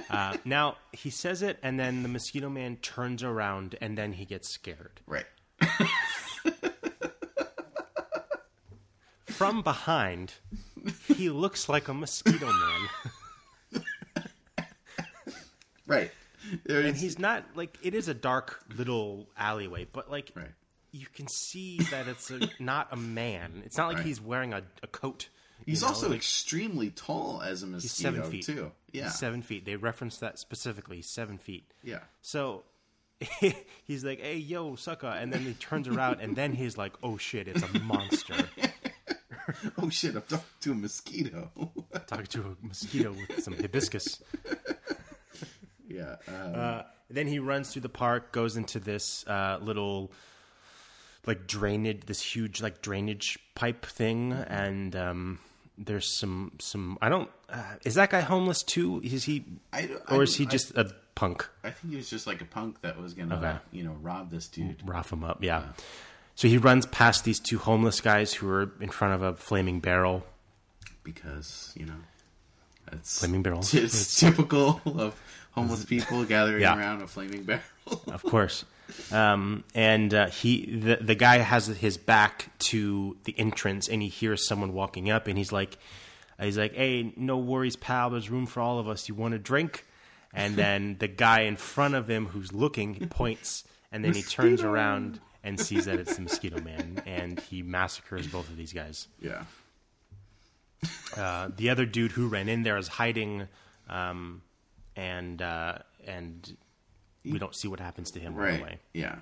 uh, 0.09 0.37
now 0.45 0.77
he 0.91 1.09
says 1.09 1.41
it, 1.41 1.57
and 1.63 1.79
then 1.79 2.03
the 2.03 2.09
mosquito 2.09 2.47
man 2.49 2.77
turns 2.77 3.23
around, 3.23 3.75
and 3.81 3.97
then 3.97 4.13
he 4.13 4.25
gets 4.25 4.47
scared. 4.49 5.01
Right. 5.07 5.25
From 9.25 9.61
behind, 9.63 10.33
he 11.07 11.29
looks 11.29 11.67
like 11.67 11.87
a 11.87 11.93
mosquito 11.93 12.45
man, 13.73 13.83
Right. 15.87 16.11
There's, 16.65 16.85
and 16.85 16.95
he's 16.95 17.19
not 17.19 17.43
like 17.55 17.77
it 17.81 17.93
is 17.95 18.07
a 18.07 18.13
dark 18.13 18.63
little 18.75 19.27
alleyway, 19.37 19.87
but 19.91 20.09
like 20.11 20.31
Right. 20.35 20.51
you 20.91 21.07
can 21.13 21.27
see 21.27 21.79
that 21.91 22.07
it's 22.07 22.29
a, 22.31 22.39
not 22.59 22.87
a 22.91 22.95
man. 22.97 23.61
It's 23.65 23.77
not 23.77 23.87
like 23.87 23.97
Right. 23.97 24.05
he's 24.05 24.21
wearing 24.21 24.53
a, 24.53 24.63
a 24.81 24.87
coat. 24.87 25.29
he's 25.65 25.81
know, 25.81 25.89
also 25.89 26.09
like, 26.09 26.17
extremely 26.17 26.89
tall 26.91 27.41
as 27.41 27.63
a 27.63 27.67
mosquito. 27.67 27.81
he's 27.81 27.91
seven 27.91 28.31
feet 28.31 28.45
too. 28.45 28.71
Yeah. 28.91 29.03
He's 29.05 29.15
seven 29.15 29.41
feet. 29.41 29.65
They 29.65 29.75
reference 29.75 30.17
that 30.17 30.39
specifically. 30.39 31.01
Seven 31.01 31.37
feet. 31.37 31.71
Yeah. 31.83 31.99
So 32.21 32.63
he's 33.85 34.03
like, 34.03 34.19
"Hey, 34.19 34.37
yo, 34.37 34.75
sucker," 34.75 35.07
and 35.07 35.31
then 35.31 35.41
he 35.41 35.53
turns 35.53 35.87
around, 35.87 36.19
and 36.19 36.35
then 36.35 36.51
he's 36.53 36.77
like, 36.77 36.93
"Oh 37.01 37.17
shit, 37.17 37.47
it's 37.47 37.63
a 37.63 37.79
monster." 37.79 38.35
Oh, 39.77 39.89
shit. 39.89 40.15
I'm 40.15 40.21
talking 40.23 40.45
to 40.61 40.71
a 40.71 40.75
mosquito. 40.75 41.51
Talking 42.07 42.25
to 42.27 42.41
a 42.61 42.65
mosquito 42.65 43.13
with 43.29 43.43
some 43.43 43.53
hibiscus. 43.53 44.21
Yeah. 45.93 46.15
Um, 46.27 46.55
Uh, 46.55 46.81
then 47.09 47.27
he 47.27 47.39
runs 47.39 47.71
through 47.71 47.83
the 47.83 47.89
park, 47.89 48.31
goes 48.31 48.57
into 48.57 48.79
this 48.79 49.25
uh, 49.27 49.59
little 49.61 50.11
like 51.25 51.47
drainage, 51.47 52.01
this 52.05 52.21
huge 52.21 52.61
like 52.61 52.81
drainage 52.81 53.37
pipe 53.55 53.85
thing, 53.85 54.33
and 54.33 54.95
um, 54.95 55.39
there's 55.77 56.07
some 56.07 56.53
some. 56.59 56.97
I 57.01 57.09
don't. 57.09 57.29
Uh, 57.49 57.61
is 57.85 57.95
that 57.95 58.09
guy 58.09 58.21
homeless 58.21 58.63
too? 58.63 58.99
Is 59.03 59.23
he, 59.25 59.45
I 59.71 59.89
I 60.07 60.15
or 60.15 60.23
is 60.23 60.35
he 60.35 60.45
just 60.45 60.71
a 60.75 60.91
punk? 61.15 61.47
I 61.63 61.69
think 61.69 61.91
he 61.91 61.97
was 61.97 62.09
just 62.09 62.25
like 62.25 62.41
a 62.41 62.45
punk 62.45 62.81
that 62.81 62.99
was 62.99 63.13
going 63.13 63.29
to, 63.29 63.35
Okay. 63.37 63.55
you 63.71 63.83
know, 63.83 63.95
rob 64.01 64.31
this 64.31 64.47
dude. 64.47 64.81
rough 64.85 65.13
him 65.13 65.23
up. 65.23 65.43
Yeah. 65.43 65.63
So 66.35 66.47
he 66.47 66.57
runs 66.57 66.87
past 66.87 67.23
these 67.25 67.39
two 67.39 67.59
homeless 67.59 68.01
guys 68.01 68.33
who 68.33 68.49
are 68.49 68.71
in 68.81 68.89
front 68.89 69.13
of 69.13 69.21
a 69.21 69.35
flaming 69.35 69.79
barrel. 69.81 70.25
because 71.03 71.73
you 71.77 71.85
know 71.85 71.93
it's 72.91 73.19
Flaming 73.19 73.43
barrel. 73.43 73.59
It's 73.73 74.19
typical 74.19 74.81
of 74.85 75.15
homeless 75.53 75.85
people 75.85 76.23
gathering 76.25 76.61
Yeah. 76.61 76.77
around 76.77 77.01
a 77.01 77.07
flaming 77.07 77.43
barrel. 77.43 77.61
of 78.07 78.21
course. 78.23 78.65
Um, 79.11 79.63
and 79.73 80.13
uh, 80.13 80.27
he, 80.27 80.65
the, 80.77 80.97
the 80.97 81.15
guy 81.15 81.37
has 81.37 81.67
his 81.67 81.97
back 81.97 82.49
to 82.59 83.17
the 83.23 83.33
entrance, 83.39 83.87
and 83.87 84.01
he 84.01 84.07
hears 84.09 84.45
someone 84.47 84.73
walking 84.73 85.09
up, 85.09 85.27
and 85.27 85.37
he's 85.37 85.51
like, 85.51 85.77
he's 86.39 86.57
like, 86.57 86.75
"Hey, 86.75 87.13
no 87.15 87.37
worries, 87.37 87.75
pal. 87.75 88.09
There's 88.09 88.29
room 88.29 88.45
for 88.45 88.59
all 88.59 88.79
of 88.79 88.87
us. 88.87 89.07
You 89.07 89.15
want 89.15 89.33
a 89.33 89.39
drink?" 89.39 89.85
and 90.33 90.55
then 90.57 90.97
the 90.99 91.07
guy 91.07 91.41
in 91.41 91.55
front 91.55 91.93
of 91.95 92.09
him 92.09 92.25
who's 92.27 92.51
looking 92.51 93.07
points, 93.07 93.63
and 93.91 94.03
then 94.03 94.13
he 94.13 94.21
turns 94.21 94.61
around 94.61 95.19
and 95.43 95.59
sees 95.59 95.85
that 95.85 95.99
it's 95.99 96.15
the 96.15 96.21
Mosquito 96.23 96.59
Man, 96.61 97.01
and 97.05 97.39
he 97.39 97.61
massacres 97.63 98.27
both 98.27 98.49
of 98.49 98.57
these 98.57 98.73
guys. 98.73 99.07
Yeah. 99.21 99.43
Uh, 101.15 101.49
the 101.55 101.69
other 101.69 101.85
dude 101.85 102.11
who 102.11 102.27
ran 102.27 102.49
in 102.49 102.63
there 102.63 102.77
is 102.77 102.87
hiding, 102.87 103.47
um, 103.89 104.41
and 104.95 105.41
uh, 105.41 105.79
and 106.05 106.57
we 107.25 107.39
don't 107.39 107.55
see 107.55 107.67
what 107.67 107.79
happens 107.79 108.11
to 108.11 108.19
him 108.19 108.35
right, 108.35 108.51
Right. 108.51 108.59
away. 108.61 108.79
Yeah. 108.93 109.15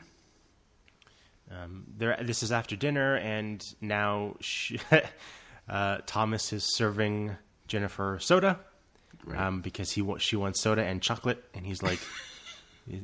Um, 1.51 1.86
There, 1.97 2.17
this 2.22 2.43
is 2.43 2.51
after 2.51 2.76
dinner, 2.76 3.15
and 3.17 3.63
now 3.82 4.36
she, 4.39 4.80
uh, 5.69 5.97
Thomas 6.05 6.53
is 6.53 6.63
serving 6.76 7.36
Jennifer 7.67 8.17
soda 8.22 8.59
Right. 9.26 9.39
um, 9.39 9.61
because 9.61 9.91
he 9.91 10.03
she 10.19 10.36
wants 10.36 10.61
soda 10.61 10.84
and 10.84 11.01
chocolate, 11.01 11.43
and 11.53 11.65
he's 11.65 11.84
like, 11.84 11.99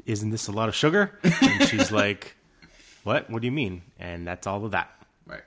"Isn't 0.05 0.30
this 0.32 0.47
a 0.47 0.51
lot 0.51 0.68
of 0.70 0.76
sugar?" 0.76 1.20
And 1.24 1.63
she's 1.68 1.91
like, 2.03 2.36
"What? 3.03 3.30
What 3.30 3.41
do 3.41 3.45
you 3.47 3.51
mean?" 3.51 3.84
And 3.99 4.26
that's 4.26 4.47
all 4.47 4.65
of 4.65 4.72
that. 4.72 4.89
Right. 5.28 5.43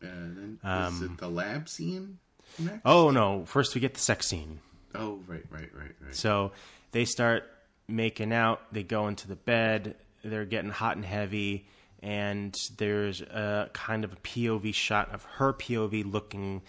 And 0.00 0.58
then 0.62 0.82
is 0.88 1.02
it 1.02 1.18
the 1.18 1.28
lab 1.28 1.68
scene 1.68 2.18
next? 2.58 2.80
Oh 2.84 3.10
no! 3.10 3.44
First, 3.44 3.74
we 3.74 3.80
get 3.80 3.94
the 3.94 4.00
sex 4.00 4.26
scene. 4.26 4.60
Oh, 4.98 5.20
right, 5.26 5.44
right, 5.50 5.70
right, 5.74 5.92
right. 6.04 6.14
So 6.14 6.52
they 6.92 7.04
start 7.04 7.44
making 7.88 8.32
out. 8.32 8.60
They 8.72 8.82
go 8.82 9.08
into 9.08 9.28
the 9.28 9.36
bed. 9.36 9.96
They're 10.24 10.44
getting 10.44 10.70
hot 10.70 10.96
and 10.96 11.04
heavy. 11.04 11.66
And 12.02 12.54
there's 12.76 13.20
a 13.22 13.70
kind 13.72 14.04
of 14.04 14.12
a 14.12 14.16
POV 14.16 14.72
shot 14.74 15.12
of 15.12 15.24
her 15.24 15.52
POV 15.52 16.10
looking 16.10 16.62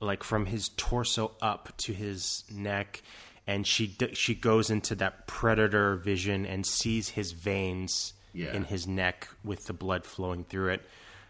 like 0.00 0.24
from 0.24 0.46
his 0.46 0.68
torso 0.76 1.32
up 1.40 1.72
to 1.78 1.92
his 1.92 2.44
neck. 2.52 3.02
And 3.46 3.66
she 3.66 3.94
she 4.14 4.34
goes 4.34 4.70
into 4.70 4.94
that 4.96 5.26
predator 5.26 5.96
vision 5.96 6.46
and 6.46 6.66
sees 6.66 7.10
his 7.10 7.32
veins 7.32 8.14
Yeah. 8.32 8.52
in 8.54 8.64
his 8.64 8.86
neck 8.86 9.28
with 9.44 9.64
the 9.66 9.72
blood 9.74 10.04
flowing 10.06 10.44
through 10.44 10.70
it. 10.70 10.82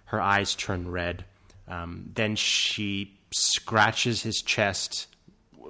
Her 0.06 0.20
eyes 0.20 0.54
turn 0.54 0.90
red. 0.90 1.24
Um, 1.66 2.10
then 2.14 2.36
she 2.36 3.18
scratches 3.32 4.22
his 4.22 4.42
chest, 4.42 5.06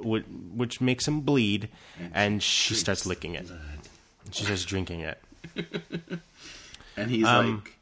which 0.02 0.80
makes 0.80 1.06
him 1.06 1.20
bleed, 1.22 1.68
and 2.12 2.42
she 2.42 2.74
starts 2.74 3.06
licking 3.06 3.34
it. 3.34 3.50
She 4.32 4.44
starts 4.44 4.64
drinking 4.64 5.00
it. 5.00 5.20
And 6.96 7.10
he's 7.10 7.26
Um, 7.26 7.56
like, 7.64 7.76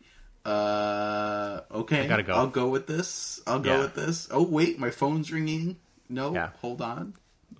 uh, 0.46 1.60
okay, 1.70 2.00
I 2.04 2.06
gotta 2.06 2.22
go. 2.22 2.32
I'll 2.34 2.46
go 2.46 2.68
with 2.68 2.86
this. 2.86 3.40
I'll 3.46 3.60
go 3.60 3.72
Yeah. 3.76 3.78
with 3.80 3.94
this. 3.94 4.26
Oh, 4.30 4.42
wait, 4.42 4.78
my 4.78 4.90
phone's 4.90 5.30
ringing. 5.30 5.76
No, 6.08 6.32
Yeah. 6.32 6.50
hold 6.62 6.80
on. 6.80 7.14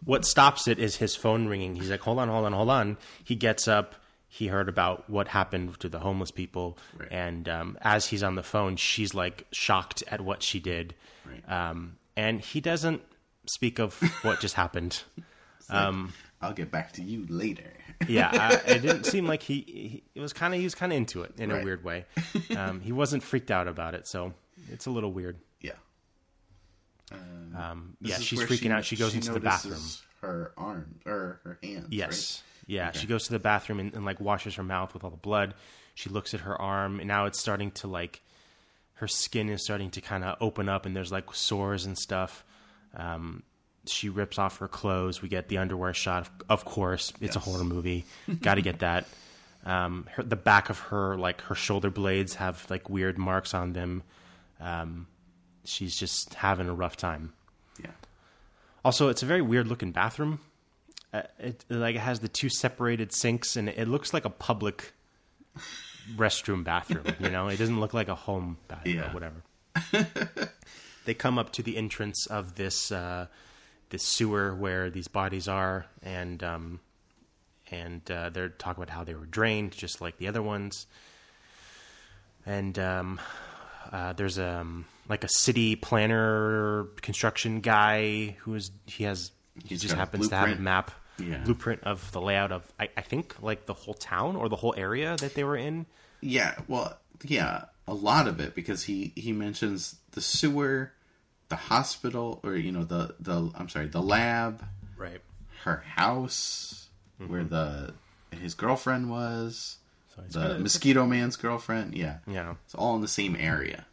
What 0.05 0.25
stops 0.25 0.67
it 0.67 0.79
is 0.79 0.97
his 0.97 1.15
phone 1.15 1.47
ringing. 1.49 1.77
He's 1.77 1.91
like, 1.91 2.01
"Hold 2.01 2.19
on, 2.19 2.29
hold 2.29 2.47
on, 2.47 2.53
hold 2.55 2.71
on." 2.71 2.97
He 3.23 3.37
gets 3.37 3.69
up. 3.69 3.95
He 4.29 4.47
heard 4.47 4.69
about 4.69 5.09
what 5.11 5.29
happened 5.29 5.79
to 5.81 5.89
the 5.91 5.99
homeless 6.01 6.31
people, 6.31 6.79
Right. 6.97 7.09
and 7.13 7.49
um, 7.49 7.79
as 7.83 8.07
he's 8.07 8.23
on 8.23 8.35
the 8.35 8.43
phone, 8.43 8.77
she's 8.77 9.13
like 9.15 9.47
shocked 9.53 10.03
at 10.09 10.23
what 10.23 10.43
she 10.43 10.59
did, 10.59 10.95
Right. 11.27 11.47
um, 11.71 11.97
and 12.17 12.41
he 12.41 12.61
doesn't 12.63 13.03
speak 13.47 13.79
of 13.79 13.95
what 14.23 14.41
just 14.41 14.55
happened. 14.55 15.03
Um, 15.71 16.13
I'll 16.43 16.53
get 16.53 16.71
back 16.71 16.93
to 16.95 17.03
you 17.03 17.25
later. 17.31 17.73
yeah, 18.09 18.29
uh, 18.53 18.59
it 18.73 18.81
didn't 18.83 19.05
seem 19.15 19.27
like 19.27 19.43
he. 19.43 19.61
he 19.67 20.03
it 20.15 20.21
was 20.21 20.35
kind 20.35 20.53
of 20.53 20.59
he 20.59 20.65
was 20.65 20.75
kind 20.75 20.93
of 20.93 20.97
into 20.99 21.23
it 21.23 21.33
in 21.39 21.51
a 21.51 21.63
weird 21.65 21.83
way. 21.83 22.05
Um, 22.55 22.81
he 22.81 22.93
wasn't 22.93 23.23
freaked 23.23 23.51
out 23.51 23.69
about 23.69 23.95
it, 23.95 24.07
so 24.07 24.35
it's 24.71 24.85
a 24.85 24.91
little 24.91 25.13
weird. 25.13 25.39
yeah. 25.63 25.71
Um, 27.57 27.97
This 28.01 28.11
yeah, 28.13 28.19
she's 28.19 28.41
freaking 28.43 28.59
she- 28.63 28.71
out. 28.71 28.85
She 28.85 28.97
goes 28.97 29.15
into 29.15 29.33
the 29.33 29.41
bathroom. 29.41 29.81
Her 30.21 30.53
arm 30.57 30.95
or 31.07 31.41
her 31.45 31.59
hands. 31.63 31.87
Yes. 31.91 32.43
Yeah, 32.67 32.89
Okay. 32.91 32.99
she 33.01 33.07
goes 33.07 33.25
to 33.25 33.33
the 33.33 33.39
bathroom 33.39 33.81
and, 33.81 33.95
and 33.95 34.05
like 34.05 34.21
washes 34.21 34.55
her 34.57 34.63
mouth 34.63 34.95
with 34.95 35.05
all 35.05 35.11
the 35.11 35.17
blood. 35.17 35.55
She 35.95 36.11
looks 36.11 36.33
at 36.35 36.41
her 36.41 36.61
arm, 36.61 36.99
and 37.01 37.09
now 37.09 37.27
it's 37.27 37.39
starting 37.41 37.71
to 37.73 37.87
like 37.89 38.21
her 38.95 39.09
skin 39.09 39.49
is 39.49 39.65
starting 39.65 39.91
to 39.93 40.01
kind 40.01 40.23
of 40.25 40.37
open 40.41 40.69
up, 40.69 40.87
and 40.87 40.95
there's 40.95 41.13
like 41.13 41.35
sores 41.35 41.85
and 41.87 41.97
stuff. 41.99 42.45
Um, 42.97 43.43
she 43.87 44.09
rips 44.09 44.39
off 44.39 44.59
her 44.59 44.69
clothes. 44.69 45.23
We 45.23 45.29
get 45.29 45.49
the 45.49 45.59
underwear 45.59 45.93
shot. 45.95 46.29
Of 46.49 46.65
course, 46.65 47.13
it's 47.21 47.37
a 47.37 47.41
horror 47.41 47.65
movie. 47.65 48.05
Got 48.41 48.55
to 48.57 48.63
get 48.63 48.79
that. 48.81 49.07
Um, 49.65 50.07
her, 50.13 50.23
the 50.23 50.37
back 50.37 50.71
of 50.71 50.79
her 50.81 51.17
like 51.17 51.41
her 51.43 51.55
shoulder 51.55 51.91
blades 51.91 52.35
have 52.35 52.65
like 52.71 52.89
weird 52.91 53.19
marks 53.19 53.55
on 53.55 53.73
them. 53.73 54.03
Um, 54.61 55.07
she's 55.65 55.97
just 55.97 56.35
having 56.35 56.69
a 56.69 56.75
rough 56.75 56.97
time. 56.97 57.33
Yeah. 57.81 57.91
Also, 58.85 59.09
it's 59.09 59.23
a 59.23 59.27
very 59.27 59.43
weird 59.43 59.67
looking 59.69 59.93
bathroom. 59.93 60.41
Uh, 61.13 61.23
it 61.39 61.65
like 61.69 61.95
it 61.97 62.01
has 62.01 62.21
the 62.21 62.29
two 62.29 62.49
separated 62.49 63.13
sinks, 63.13 63.57
and 63.57 63.69
it 63.69 63.87
looks 63.89 64.13
like 64.15 64.25
a 64.25 64.31
public 64.31 64.93
restroom 66.17 66.65
bathroom. 66.65 67.05
You 67.21 67.31
know, 67.31 67.49
it 67.49 67.59
doesn't 67.59 67.81
look 67.81 67.95
like 67.95 68.09
a 68.09 68.15
home 68.15 68.59
bathroom 68.69 68.97
Yeah. 68.97 69.11
or 69.11 69.15
whatever. 69.15 69.43
they 71.05 71.15
come 71.15 71.39
up 71.39 71.53
to 71.53 71.63
the 71.63 71.77
entrance 71.77 72.27
of 72.27 72.55
this 72.57 72.91
uh, 72.93 73.27
this 73.91 74.03
sewer 74.05 74.55
where 74.55 74.89
these 74.91 75.09
bodies 75.09 75.49
are, 75.49 75.87
and 76.03 76.43
um, 76.43 76.81
and 77.71 78.09
uh, 78.11 78.31
they're 78.31 78.49
talking 78.51 78.83
about 78.83 78.95
how 78.95 79.05
they 79.05 79.15
were 79.15 79.27
drained, 79.27 79.73
just 79.73 80.01
like 80.01 80.17
the 80.19 80.29
other 80.29 80.43
ones. 80.43 80.87
And 82.45 82.79
um, 82.79 83.21
uh, 83.93 84.13
there's 84.15 84.39
um 84.39 84.85
like 85.09 85.25
a 85.25 85.29
city 85.29 85.77
planner 85.77 86.85
construction 87.03 87.61
guy 87.61 88.37
who 88.41 88.55
is 88.55 88.71
he 88.87 89.05
has 89.05 89.31
he 89.65 89.77
just 89.77 89.95
happens 89.95 90.29
to 90.29 90.37
have 90.37 90.51
a 90.59 90.61
map 90.61 90.91
Yeah. 91.19 91.39
blueprint 91.45 91.83
of 91.85 92.11
the 92.13 92.21
layout 92.21 92.53
of 92.53 92.67
I, 92.81 92.89
I 92.97 93.03
think 93.03 93.43
like 93.43 93.67
the 93.67 93.75
whole 93.75 93.95
town 93.95 94.37
or 94.37 94.49
the 94.49 94.57
whole 94.57 94.75
area 94.77 95.17
that 95.19 95.35
they 95.35 95.45
were 95.45 95.57
in. 95.57 95.87
Yeah, 96.21 96.55
well, 96.69 96.97
yeah, 97.25 97.65
a 97.87 97.95
lot 97.95 98.29
of 98.29 98.41
it 98.41 98.55
because 98.55 98.85
he 98.85 99.13
he 99.17 99.33
mentions 99.33 99.97
the 100.13 100.21
sewer, 100.21 100.93
the 101.49 101.57
hospital, 101.57 102.41
or 102.43 102.55
you 102.57 102.73
know 102.73 102.85
the 102.85 103.15
the 103.21 103.51
I'm 103.55 103.69
sorry, 103.69 103.87
the 103.89 104.03
lab, 104.03 104.65
Right. 104.97 105.21
her 105.65 105.79
house, 105.97 106.89
where 107.19 107.45
the 107.45 107.95
his 108.31 108.55
girlfriend 108.55 109.11
was, 109.11 109.79
So 110.15 110.23
the 110.23 110.49
kinda- 110.49 110.59
mosquito 110.61 111.07
man's 111.07 111.37
girlfriend. 111.37 111.95
Yeah, 111.97 112.19
Yeah. 112.27 112.55
it's 112.65 112.75
all 112.75 112.95
in 112.97 113.03
the 113.03 113.09
same 113.09 113.37
area. 113.37 113.87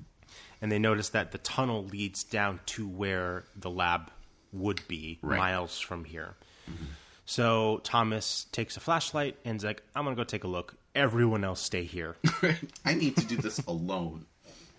And 0.62 0.72
they 0.72 0.80
notice 0.80 1.10
that 1.10 1.32
the 1.32 1.38
tunnel 1.38 1.86
leads 1.86 2.24
down 2.24 2.60
to 2.68 2.88
where 2.88 3.46
the 3.56 3.70
lab 3.70 4.12
would 4.52 4.86
be 4.88 5.20
Right. 5.22 5.38
miles 5.38 5.80
from 5.80 6.06
here. 6.06 6.36
Mm-hmm. 6.70 6.86
So 7.26 7.80
Thomas 7.84 8.46
takes 8.52 8.76
a 8.76 8.80
flashlight 8.80 9.38
and 9.46 9.58
is 9.58 9.64
like, 9.64 9.84
I'm 9.96 10.04
gonna 10.04 10.16
go 10.16 10.24
take 10.24 10.44
a 10.44 10.48
look. 10.48 10.76
Everyone 11.00 11.44
else 11.46 11.62
stay 11.62 11.84
here. 11.86 12.18
I 12.86 12.94
need 12.94 13.16
to 13.18 13.26
do 13.26 13.38
this 13.38 13.60
alone. 13.60 14.26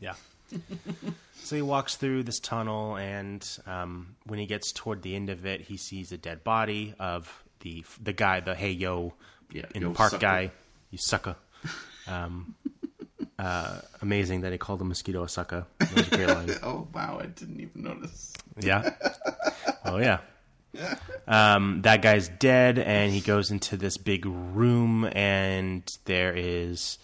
Yeah. 0.00 0.14
so 1.42 1.56
he 1.56 1.62
walks 1.62 1.96
through 1.96 2.24
this 2.24 2.38
tunnel, 2.40 2.96
and 2.96 3.46
um, 3.66 4.16
when 4.26 4.38
he 4.38 4.44
gets 4.46 4.70
toward 4.72 5.00
the 5.02 5.16
end 5.16 5.30
of 5.30 5.46
it, 5.46 5.62
he 5.62 5.76
sees 5.78 6.12
a 6.12 6.18
dead 6.18 6.44
body 6.44 6.94
of 6.98 7.42
the 7.60 7.84
the 8.02 8.12
guy, 8.12 8.40
the 8.40 8.54
hey 8.54 8.70
yo, 8.70 9.14
Yeah, 9.50 9.64
in 9.74 9.80
yo, 9.82 9.88
the 9.88 9.94
park 9.94 10.10
sucker. 10.10 10.20
guy, 10.20 10.50
you 10.90 10.98
sucker. 10.98 11.36
Um, 12.06 12.54
uh, 13.38 13.80
amazing 14.02 14.42
that 14.42 14.52
he 14.52 14.58
called 14.58 14.80
the 14.80 14.84
mosquito 14.84 15.22
a 15.24 15.28
sucker. 15.28 15.64
A 15.80 15.86
great 16.10 16.28
line. 16.28 16.50
Oh 16.62 16.86
wow, 16.92 17.18
I 17.22 17.26
didn't 17.26 17.60
even 17.60 17.82
notice. 17.82 18.32
Yeah. 18.60 18.94
Oh 19.86 19.96
yeah. 19.98 20.18
Um, 21.26 21.82
that 21.82 22.02
guy's 22.02 22.28
dead, 22.28 22.78
and 22.78 23.12
he 23.12 23.20
goes 23.20 23.50
into 23.50 23.76
this 23.76 23.96
big 23.96 24.26
room, 24.26 25.08
and 25.12 25.82
there 26.04 26.32
is 26.36 26.98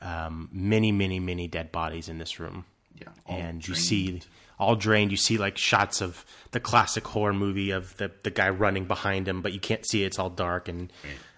um, 0.00 0.48
many, 0.52 0.92
many, 0.92 1.20
many 1.20 1.48
dead 1.48 1.72
bodies 1.72 2.08
in 2.08 2.18
this 2.18 2.40
room. 2.40 2.64
Yeah, 2.96 3.08
and 3.26 3.66
you 3.66 3.74
drained. 3.74 3.84
see 3.84 4.22
all 4.58 4.74
drained. 4.76 5.10
You 5.10 5.16
see 5.16 5.38
like 5.38 5.56
shots 5.56 6.00
of 6.00 6.24
the 6.50 6.60
classic 6.60 7.06
horror 7.06 7.32
movie 7.32 7.70
of 7.70 7.96
the 7.96 8.10
the 8.24 8.30
guy 8.30 8.48
running 8.50 8.86
behind 8.86 9.28
him, 9.28 9.42
but 9.42 9.52
you 9.52 9.60
can't 9.60 9.86
see 9.86 10.02
it. 10.02 10.06
It's 10.06 10.18
all 10.18 10.30
dark. 10.30 10.68
And 10.68 10.92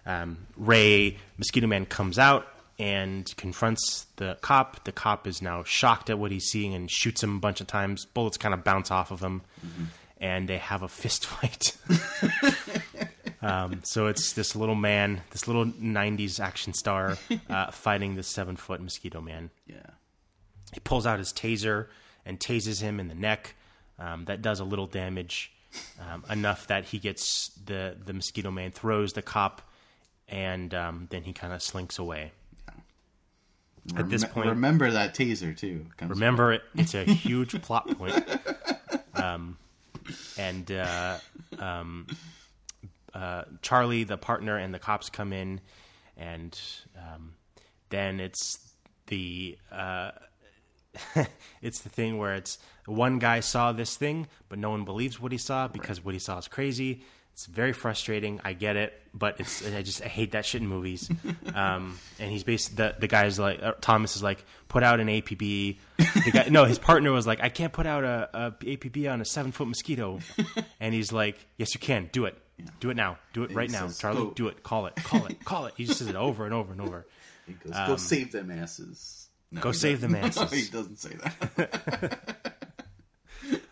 um, 0.06 0.38
Ray 0.56 1.18
Mosquito 1.38 1.66
Man 1.66 1.86
comes 1.86 2.18
out 2.18 2.46
and 2.78 3.30
confronts 3.36 4.06
the 4.16 4.38
cop. 4.40 4.84
The 4.84 4.92
cop 4.92 5.26
is 5.26 5.42
now 5.42 5.62
shocked 5.64 6.08
at 6.08 6.18
what 6.18 6.32
he's 6.32 6.46
seeing 6.46 6.74
and 6.74 6.90
shoots 6.90 7.22
him 7.22 7.36
a 7.36 7.40
bunch 7.40 7.60
of 7.60 7.66
times. 7.66 8.06
Bullets 8.06 8.38
kind 8.38 8.54
of 8.54 8.64
bounce 8.64 8.90
off 8.90 9.10
of 9.10 9.20
him, 9.20 9.42
and 10.20 10.48
they 10.48 10.58
have 10.58 10.82
a 10.82 10.88
fist 10.88 11.26
fight. 11.26 11.76
Um, 13.42 13.80
so 13.84 14.06
it's 14.08 14.34
this 14.34 14.54
little 14.54 14.74
man, 14.74 15.22
this 15.30 15.46
little 15.48 15.64
'90s 15.64 16.40
action 16.40 16.74
star, 16.74 17.16
uh, 17.48 17.70
fighting 17.70 18.14
this 18.14 18.28
seven 18.28 18.54
foot 18.54 18.82
mosquito 18.82 19.22
man 19.22 19.48
Yeah, 19.66 19.76
he 20.74 20.80
pulls 20.80 21.06
out 21.06 21.18
his 21.18 21.32
taser 21.32 21.86
and 22.26 22.38
tases 22.38 22.82
him 22.82 23.00
in 23.00 23.08
the 23.08 23.14
neck. 23.14 23.54
Um, 23.98 24.26
that 24.26 24.42
does 24.42 24.60
a 24.60 24.64
little 24.64 24.86
damage, 24.86 25.52
um, 26.00 26.22
enough 26.28 26.66
that 26.66 26.84
he 26.84 26.98
gets 26.98 27.48
the 27.64 27.96
the 28.04 28.12
mosquito 28.12 28.50
man 28.50 28.72
throws 28.72 29.14
the 29.14 29.22
cop, 29.22 29.62
and 30.28 30.74
um, 30.74 31.06
then 31.10 31.22
he 31.22 31.32
kind 31.32 31.54
of 31.54 31.62
slinks 31.62 31.98
away. 31.98 32.32
At 33.96 34.10
this 34.10 34.22
point- 34.26 34.50
remember 34.50 34.90
that 34.90 35.14
taser 35.14 35.56
too. 35.56 35.86
Remember 36.02 36.52
it; 36.52 36.62
it's 36.74 36.94
a 36.94 37.04
huge 37.04 37.60
plot 37.62 37.88
point. 37.96 38.22
Um, 39.14 39.56
and 40.38 40.70
uh, 40.70 41.18
um, 41.58 42.06
uh, 43.14 43.44
Charlie, 43.62 44.04
the 44.04 44.16
partner, 44.16 44.56
and 44.56 44.72
the 44.72 44.78
cops 44.78 45.10
come 45.10 45.32
in, 45.32 45.60
and 46.16 46.58
um, 46.96 47.34
then 47.88 48.20
it's 48.20 48.58
the 49.06 49.58
uh, 49.70 50.12
it's 51.62 51.80
the 51.80 51.88
thing 51.88 52.18
where 52.18 52.34
it's 52.34 52.58
one 52.86 53.18
guy 53.18 53.40
saw 53.40 53.72
this 53.72 53.96
thing, 53.96 54.26
but 54.48 54.58
no 54.58 54.70
one 54.70 54.84
believes 54.84 55.20
what 55.20 55.32
he 55.32 55.38
saw 55.38 55.68
because 55.68 56.04
what 56.04 56.14
he 56.14 56.20
saw 56.20 56.38
is 56.38 56.48
crazy. 56.48 57.02
It's 57.32 57.46
very 57.46 57.72
frustrating. 57.72 58.40
I 58.44 58.52
get 58.52 58.76
it, 58.76 58.92
but 59.14 59.40
it's 59.40 59.66
I 59.66 59.80
just 59.82 60.02
I 60.02 60.08
hate 60.08 60.32
that 60.32 60.44
shit 60.44 60.60
in 60.62 60.68
movies. 60.68 61.10
Um, 61.54 61.98
and 62.20 62.30
he's 62.30 62.44
based 62.44 62.76
the 62.76 62.94
the 62.98 63.08
guy's 63.08 63.38
like 63.38 63.60
uh, 63.62 63.72
Thomas 63.80 64.14
is 64.14 64.22
like 64.22 64.44
put 64.68 64.82
out 64.84 65.00
an 65.00 65.08
APB. 65.08 65.78
The 65.98 66.30
guy, 66.32 66.46
no, 66.48 66.64
his 66.64 66.78
partner 66.78 67.10
was 67.10 67.26
like 67.26 67.40
I 67.42 67.48
can't 67.48 67.72
put 67.72 67.86
out 67.86 68.04
a, 68.04 68.28
a 68.32 68.50
APB 68.52 69.10
on 69.12 69.20
a 69.20 69.24
seven 69.24 69.50
foot 69.52 69.66
mosquito, 69.66 70.20
and 70.78 70.94
he's 70.94 71.12
like 71.12 71.38
Yes, 71.56 71.74
you 71.74 71.80
can. 71.80 72.08
Do 72.12 72.26
it. 72.26 72.38
Do 72.78 72.90
it 72.90 72.94
now. 72.96 73.18
Do 73.32 73.42
it 73.42 73.48
And 73.48 73.56
right 73.56 73.70
now, 73.70 73.86
says, 73.88 73.98
Charlie. 73.98 74.22
"Go." 74.22 74.30
Do 74.30 74.48
it. 74.48 74.62
Call 74.62 74.86
it. 74.86 74.94
Call 74.96 75.26
it. 75.26 75.44
Call 75.44 75.66
it. 75.66 75.74
He 75.76 75.86
just 75.86 75.98
says 75.98 76.08
it 76.08 76.14
over 76.14 76.44
and 76.44 76.54
over 76.54 76.72
and 76.72 76.80
over. 76.80 77.06
He 77.46 77.54
goes, 77.54 77.72
"Go 77.86 77.96
save 77.96 78.30
them 78.32 78.50
asses." 78.50 79.28
No, 79.50 79.58
Um, 79.58 79.62
Go 79.62 79.72
save 79.72 80.00
them 80.02 80.12
doesn't. 80.12 80.36
No, 80.36 80.42
asses. 80.44 80.66
he 80.66 80.70
doesn't 80.70 80.98
say 80.98 81.16
that. 81.56 82.56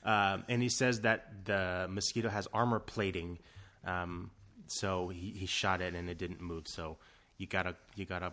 Um, 0.08 0.44
and 0.48 0.62
he 0.62 0.68
says 0.70 1.02
that 1.02 1.44
the 1.44 1.86
mosquito 1.90 2.28
has 2.30 2.48
armor 2.54 2.78
plating, 2.78 3.38
um, 3.84 4.30
so 4.66 5.08
he, 5.08 5.30
he 5.36 5.44
shot 5.46 5.80
it 5.82 5.94
and 5.94 6.08
it 6.08 6.16
didn't 6.16 6.40
move. 6.40 6.66
So 6.66 6.96
you 7.36 7.46
gotta 7.46 7.74
you 7.94 8.04
gotta 8.06 8.32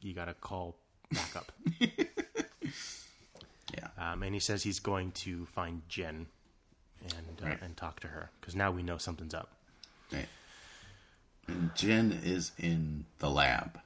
you 0.00 0.14
gotta 0.14 0.32
call 0.34 0.76
backup. 1.12 1.52
yeah. 3.74 3.88
um, 3.98 4.22
and 4.22 4.34
he 4.34 4.40
says 4.40 4.62
he's 4.62 4.80
going 4.80 5.12
to 5.12 5.46
find 5.46 5.82
Jen 5.88 6.26
and 7.02 7.42
uh, 7.42 7.46
Right. 7.46 7.62
and 7.62 7.76
talk 7.76 8.00
to 8.00 8.08
her 8.08 8.30
because 8.40 8.54
now 8.56 8.70
we 8.70 8.82
know 8.82 8.98
something's 8.98 9.34
up. 9.34 9.50
Right. 10.12 10.28
And 11.46 11.74
Jen 11.74 12.18
is 12.24 12.52
in 12.58 13.04
the 13.18 13.30
lab. 13.30 13.78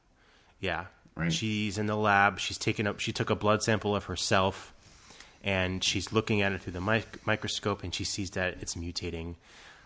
Yeah. 0.61 0.87
Right. 1.15 1.33
She's 1.33 1.79
in 1.79 1.87
the 1.87 1.97
lab. 1.97 2.39
She's 2.39 2.59
taken 2.59 2.87
up. 2.87 3.01
She 3.01 3.13
took 3.13 3.29
a 3.31 3.35
blood 3.35 3.63
sample 3.63 3.95
of 3.95 4.05
herself, 4.05 4.73
and 5.43 5.83
she's 5.83 6.13
looking 6.13 6.41
at 6.43 6.53
it 6.53 6.63
through 6.63 6.73
the 6.75 6.81
mic- 6.81 7.27
microscope, 7.27 7.83
and 7.83 7.95
she 7.95 8.05
sees 8.05 8.31
that 8.31 8.57
it's 8.61 8.75
mutating. 8.75 9.35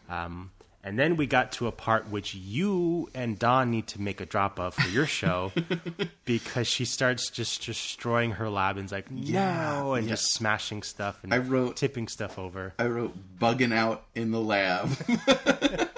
Um, 0.09 0.51
and 0.85 0.97
then 0.97 1.17
we 1.17 1.27
got 1.27 1.51
to 1.53 1.67
a 1.67 1.73
part 1.73 2.11
which 2.11 2.33
you 2.37 3.11
and 3.13 3.37
Don 3.37 3.73
need 3.73 3.89
to 3.89 4.01
make 4.01 4.21
a 4.21 4.27
drop 4.27 4.61
of 4.61 4.75
for 4.75 4.89
your 4.89 5.07
show, 5.07 5.51
because 6.25 6.69
she 6.69 6.85
starts 6.85 7.29
just 7.29 7.65
destroying 7.67 8.31
her 8.33 8.49
lab 8.49 8.79
and's 8.79 8.93
like 8.93 9.07
Yeah, 9.13 9.81
no, 9.81 9.95
and 9.95 10.07
yeah. 10.07 10.11
just 10.13 10.33
smashing 10.35 10.85
stuff 10.85 11.19
and 11.25 11.35
I 11.35 11.39
wrote- 11.39 11.77
tipping 11.77 12.07
stuff 12.07 12.39
over. 12.39 12.73
I 12.79 12.87
wrote 12.87 13.17
bugging 13.41 13.75
out 13.75 14.05
in 14.15 14.31
the 14.31 14.41
lab. 14.41 14.91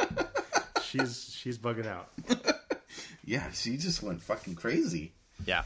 She's 0.83 1.35
she's 1.39 1.59
bugging 1.59 1.87
out. 1.87 2.09
yeah, 3.25 3.51
she 3.51 3.77
just 3.77 4.03
went 4.03 4.23
fucking 4.23 4.55
crazy. 4.55 5.13
Yeah. 5.47 5.65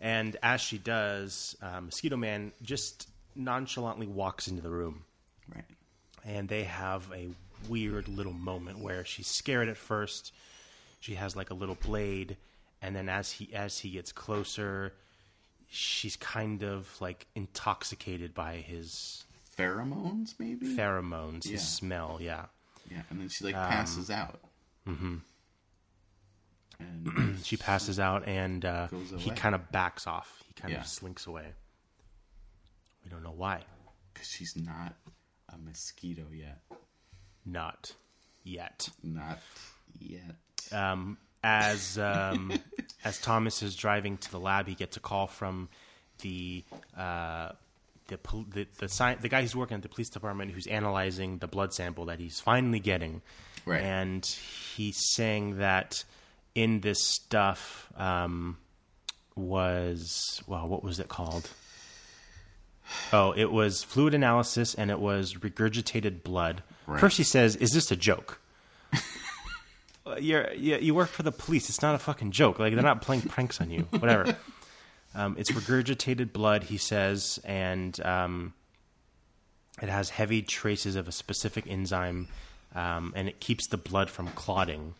And 0.00 0.36
as 0.42 0.60
she 0.60 0.78
does, 0.78 1.56
uh, 1.62 1.80
Mosquito 1.80 2.16
Man 2.16 2.50
just 2.62 3.08
nonchalantly 3.38 4.06
walks 4.06 4.48
into 4.48 4.60
the 4.62 4.70
room. 4.70 5.04
Right. 5.54 5.64
And 6.24 6.48
they 6.48 6.64
have 6.64 7.10
a 7.14 7.28
weird 7.68 8.08
little 8.08 8.32
moment 8.32 8.80
where 8.80 9.04
she's 9.04 9.26
scared 9.28 9.68
at 9.68 9.76
first. 9.78 10.32
She 11.00 11.14
has 11.14 11.34
like 11.36 11.50
a 11.50 11.54
little 11.54 11.76
blade. 11.76 12.36
And 12.82 12.94
then 12.94 13.08
as 13.08 13.30
he 13.32 13.52
as 13.54 13.78
he 13.78 13.90
gets 13.90 14.12
closer, 14.12 14.92
she's 15.68 16.16
kind 16.16 16.62
of 16.62 16.88
like 17.00 17.26
intoxicated 17.34 18.34
by 18.34 18.56
his 18.56 19.24
Pheromones, 19.56 20.34
maybe? 20.38 20.76
pheromones, 20.76 21.44
Yeah. 21.46 21.52
his 21.52 21.66
smell. 21.66 22.18
Yeah. 22.20 22.44
yeah, 22.90 23.02
and 23.10 23.20
then 23.20 23.28
she 23.28 23.44
like 23.44 23.56
Um, 23.56 23.68
passes 23.68 24.10
out. 24.10 24.38
Mm-hmm. 24.86 25.16
And 26.80 27.38
She 27.44 27.56
passes 27.56 27.98
out 27.98 28.26
and 28.28 28.64
uh, 28.64 28.88
he 29.16 29.30
kind 29.32 29.54
of 29.54 29.70
backs 29.72 30.06
off. 30.06 30.42
He 30.46 30.54
kind 30.54 30.72
Yeah. 30.72 30.80
of 30.80 30.86
slinks 30.86 31.26
away. 31.26 31.52
We 33.08 33.14
don't 33.14 33.22
know 33.22 33.32
why. 33.34 33.62
because 34.12 34.28
she's 34.28 34.54
not 34.54 34.94
a 35.48 35.56
mosquito 35.56 36.24
yet. 36.30 36.60
Not 37.46 37.92
yet. 38.44 38.90
Not 39.02 39.38
yet. 39.98 40.34
um, 40.72 41.16
as 41.42 41.96
um, 41.98 42.52
as 43.04 43.18
Thomas 43.18 43.62
is 43.62 43.74
driving 43.74 44.18
to 44.18 44.30
the 44.30 44.38
lab, 44.38 44.66
he 44.68 44.74
gets 44.74 44.98
a 44.98 45.00
call 45.00 45.26
from 45.26 45.70
the 46.20 46.64
uh, 46.98 47.52
the 48.08 48.18
pol- 48.18 48.44
the 48.52 48.66
the, 48.78 48.88
sci- 48.90 49.14
the 49.22 49.30
guy 49.30 49.40
who's 49.40 49.56
working 49.56 49.76
at 49.76 49.82
the 49.82 49.88
police 49.88 50.10
department 50.10 50.50
who's 50.50 50.66
analyzing 50.66 51.38
the 51.38 51.48
blood 51.48 51.72
sample 51.72 52.04
that 52.06 52.18
he's 52.18 52.40
finally 52.40 52.80
getting, 52.80 53.22
Right. 53.64 53.80
and 53.82 54.26
he's 54.76 54.98
saying 55.14 55.56
that 55.58 56.04
in 56.54 56.80
this 56.80 56.98
stuff 57.02 57.90
um, 57.96 58.58
was 59.36 60.42
well, 60.46 60.68
what 60.68 60.82
was 60.84 60.98
it 61.00 61.08
called? 61.08 61.48
Oh, 63.12 63.32
it 63.32 63.50
was 63.50 63.82
fluid 63.82 64.14
analysis, 64.14 64.74
and 64.74 64.90
it 64.90 64.98
was 64.98 65.34
regurgitated 65.34 66.22
blood. 66.22 66.62
Right. 66.86 67.00
First, 67.00 67.16
he 67.16 67.24
says, 67.24 67.56
"Is 67.56 67.70
this 67.70 67.90
a 67.90 67.96
joke?" 67.96 68.40
You're, 70.18 70.52
you 70.54 70.78
you 70.78 70.94
work 70.94 71.10
for 71.10 71.22
the 71.22 71.32
police. 71.32 71.68
It's 71.68 71.82
not 71.82 71.94
a 71.94 71.98
fucking 71.98 72.30
joke. 72.30 72.58
Like 72.58 72.74
they're 72.74 72.82
not 72.82 73.02
playing 73.02 73.22
pranks 73.22 73.60
on 73.60 73.70
you. 73.70 73.86
Whatever. 73.90 74.36
Um, 75.14 75.36
it's 75.38 75.50
regurgitated 75.50 76.34
blood, 76.34 76.64
he 76.64 76.76
says, 76.76 77.40
and 77.42 77.98
um, 78.04 78.52
it 79.80 79.88
has 79.88 80.10
heavy 80.10 80.42
traces 80.42 80.96
of 80.96 81.08
a 81.08 81.12
specific 81.12 81.64
enzyme, 81.66 82.28
um, 82.74 83.14
and 83.16 83.26
it 83.26 83.40
keeps 83.40 83.68
the 83.68 83.78
blood 83.78 84.10
from 84.10 84.28
clotting. 84.28 84.94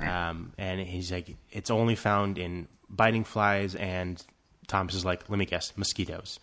Um, 0.00 0.52
and 0.58 0.80
he's 0.80 1.12
like, 1.12 1.36
it's 1.50 1.70
only 1.70 1.94
found 1.94 2.38
in 2.38 2.66
biting 2.88 3.24
flies. 3.24 3.74
And 3.74 4.22
Thomas 4.66 4.94
is 4.94 5.04
like, 5.04 5.28
let 5.28 5.38
me 5.38 5.46
guess, 5.46 5.72
mosquitoes. 5.76 6.40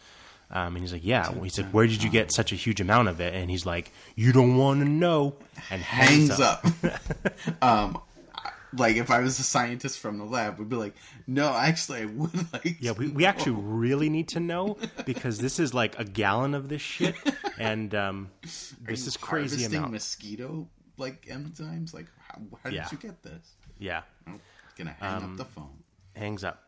Um, 0.52 0.76
and 0.76 0.80
he's 0.80 0.92
like, 0.94 1.06
yeah. 1.06 1.30
Well, 1.30 1.44
he's 1.44 1.60
like, 1.60 1.70
where 1.72 1.86
did 1.86 2.02
you 2.02 2.10
get 2.10 2.32
such 2.32 2.52
a 2.52 2.56
huge 2.56 2.82
amount 2.82 3.08
of 3.08 3.22
it? 3.22 3.36
And 3.36 3.50
he's 3.52 3.66
like, 3.68 3.92
you 4.16 4.32
don't 4.32 4.58
want 4.58 4.82
to 4.82 4.90
know. 4.90 5.36
And 5.70 5.82
hangs, 5.82 6.30
Hangs 6.30 6.40
up. 6.40 6.66
up. 6.84 7.64
um, 7.64 8.02
like 8.76 8.96
if 8.98 9.10
I 9.12 9.20
was 9.20 9.40
a 9.40 9.44
scientist 9.44 10.00
from 10.00 10.18
the 10.18 10.24
lab, 10.26 10.58
we'd 10.60 10.70
be 10.70 10.76
like, 10.76 10.96
no, 11.28 11.54
actually, 11.54 12.02
I 12.02 12.06
would 12.06 12.34
like. 12.54 12.78
Yeah, 12.80 12.92
we, 12.94 13.08
we 13.10 13.24
know." 13.24 13.30
actually 13.30 13.54
really 13.62 14.10
need 14.10 14.30
to 14.30 14.40
know 14.40 14.78
because 15.06 15.38
this 15.40 15.60
is 15.60 15.74
like 15.74 15.98
a 16.00 16.04
gallon 16.04 16.54
of 16.56 16.68
this 16.70 16.82
shit, 16.82 17.16
and 17.60 17.94
um, 17.96 18.30
this 18.42 19.08
is 19.08 19.18
crazy 19.18 19.66
amount. 19.66 19.92
mosquito 19.92 20.68
like 20.98 21.26
enzymes. 21.28 21.94
Like, 21.94 22.08
how, 22.28 22.42
how 22.64 22.70
Yeah. 22.70 22.84
did 22.84 22.92
you 22.92 22.98
get 23.10 23.22
this? 23.24 23.54
yeah, 23.80 24.02
I'm 24.28 24.40
gonna 24.78 24.96
hang 25.00 25.16
Um, 25.24 25.32
up 25.32 25.38
the 25.38 25.46
phone. 25.46 25.70
hangs 26.16 26.44
up, 26.44 26.64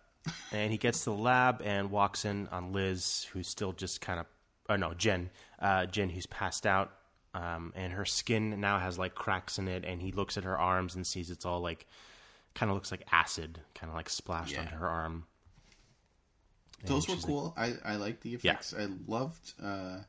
and 0.52 0.72
he 0.72 0.78
gets 0.78 1.04
to 1.06 1.12
the 1.12 1.16
lab 1.16 1.62
and 1.64 1.92
walks 1.92 2.26
in 2.26 2.48
on 2.50 2.74
Liz, 2.74 3.28
who's 3.34 3.48
still 3.48 3.74
just 3.74 4.02
kind 4.02 4.20
of, 4.20 4.26
oh 4.70 4.76
no, 4.76 4.94
Jen, 4.94 5.30
uh, 5.60 5.86
Jen, 5.86 6.10
who's 6.10 6.26
passed 6.28 6.66
out, 6.66 6.92
um, 7.34 7.74
and 7.76 7.94
her 7.94 8.06
skin 8.06 8.60
now 8.60 8.80
has 8.80 9.00
like 9.00 9.16
cracks 9.16 9.58
in 9.58 9.68
it, 9.68 9.84
and 9.86 10.02
he 10.02 10.12
looks 10.12 10.38
at 10.38 10.44
her 10.44 10.58
arms 10.58 10.96
and 10.96 11.06
sees 11.08 11.30
it's 11.32 11.46
all 11.46 11.62
like, 11.62 11.88
kind 12.54 12.70
of 12.70 12.76
looks 12.76 12.92
like 12.92 13.06
acid, 13.12 13.60
kind 13.74 13.90
of 13.90 13.96
like 13.96 14.10
splashed 14.10 14.54
Yeah. 14.54 14.62
onto 14.62 14.76
her 14.76 14.88
arm. 14.90 15.26
Those 16.86 17.08
were 17.08 17.16
cool. 17.16 17.54
I 17.56 17.76
I 17.86 17.96
like 17.98 18.22
the 18.22 18.34
effects. 18.34 18.74
I 18.78 18.88
loved 19.08 19.54
uh, 19.62 20.00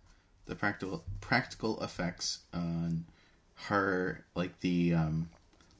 the 0.46 0.54
practical 0.54 1.04
practical 1.20 1.82
effects 1.82 2.40
on 2.52 3.04
her, 3.66 4.24
like 4.34 4.58
the 4.60 4.94
um, 4.94 5.28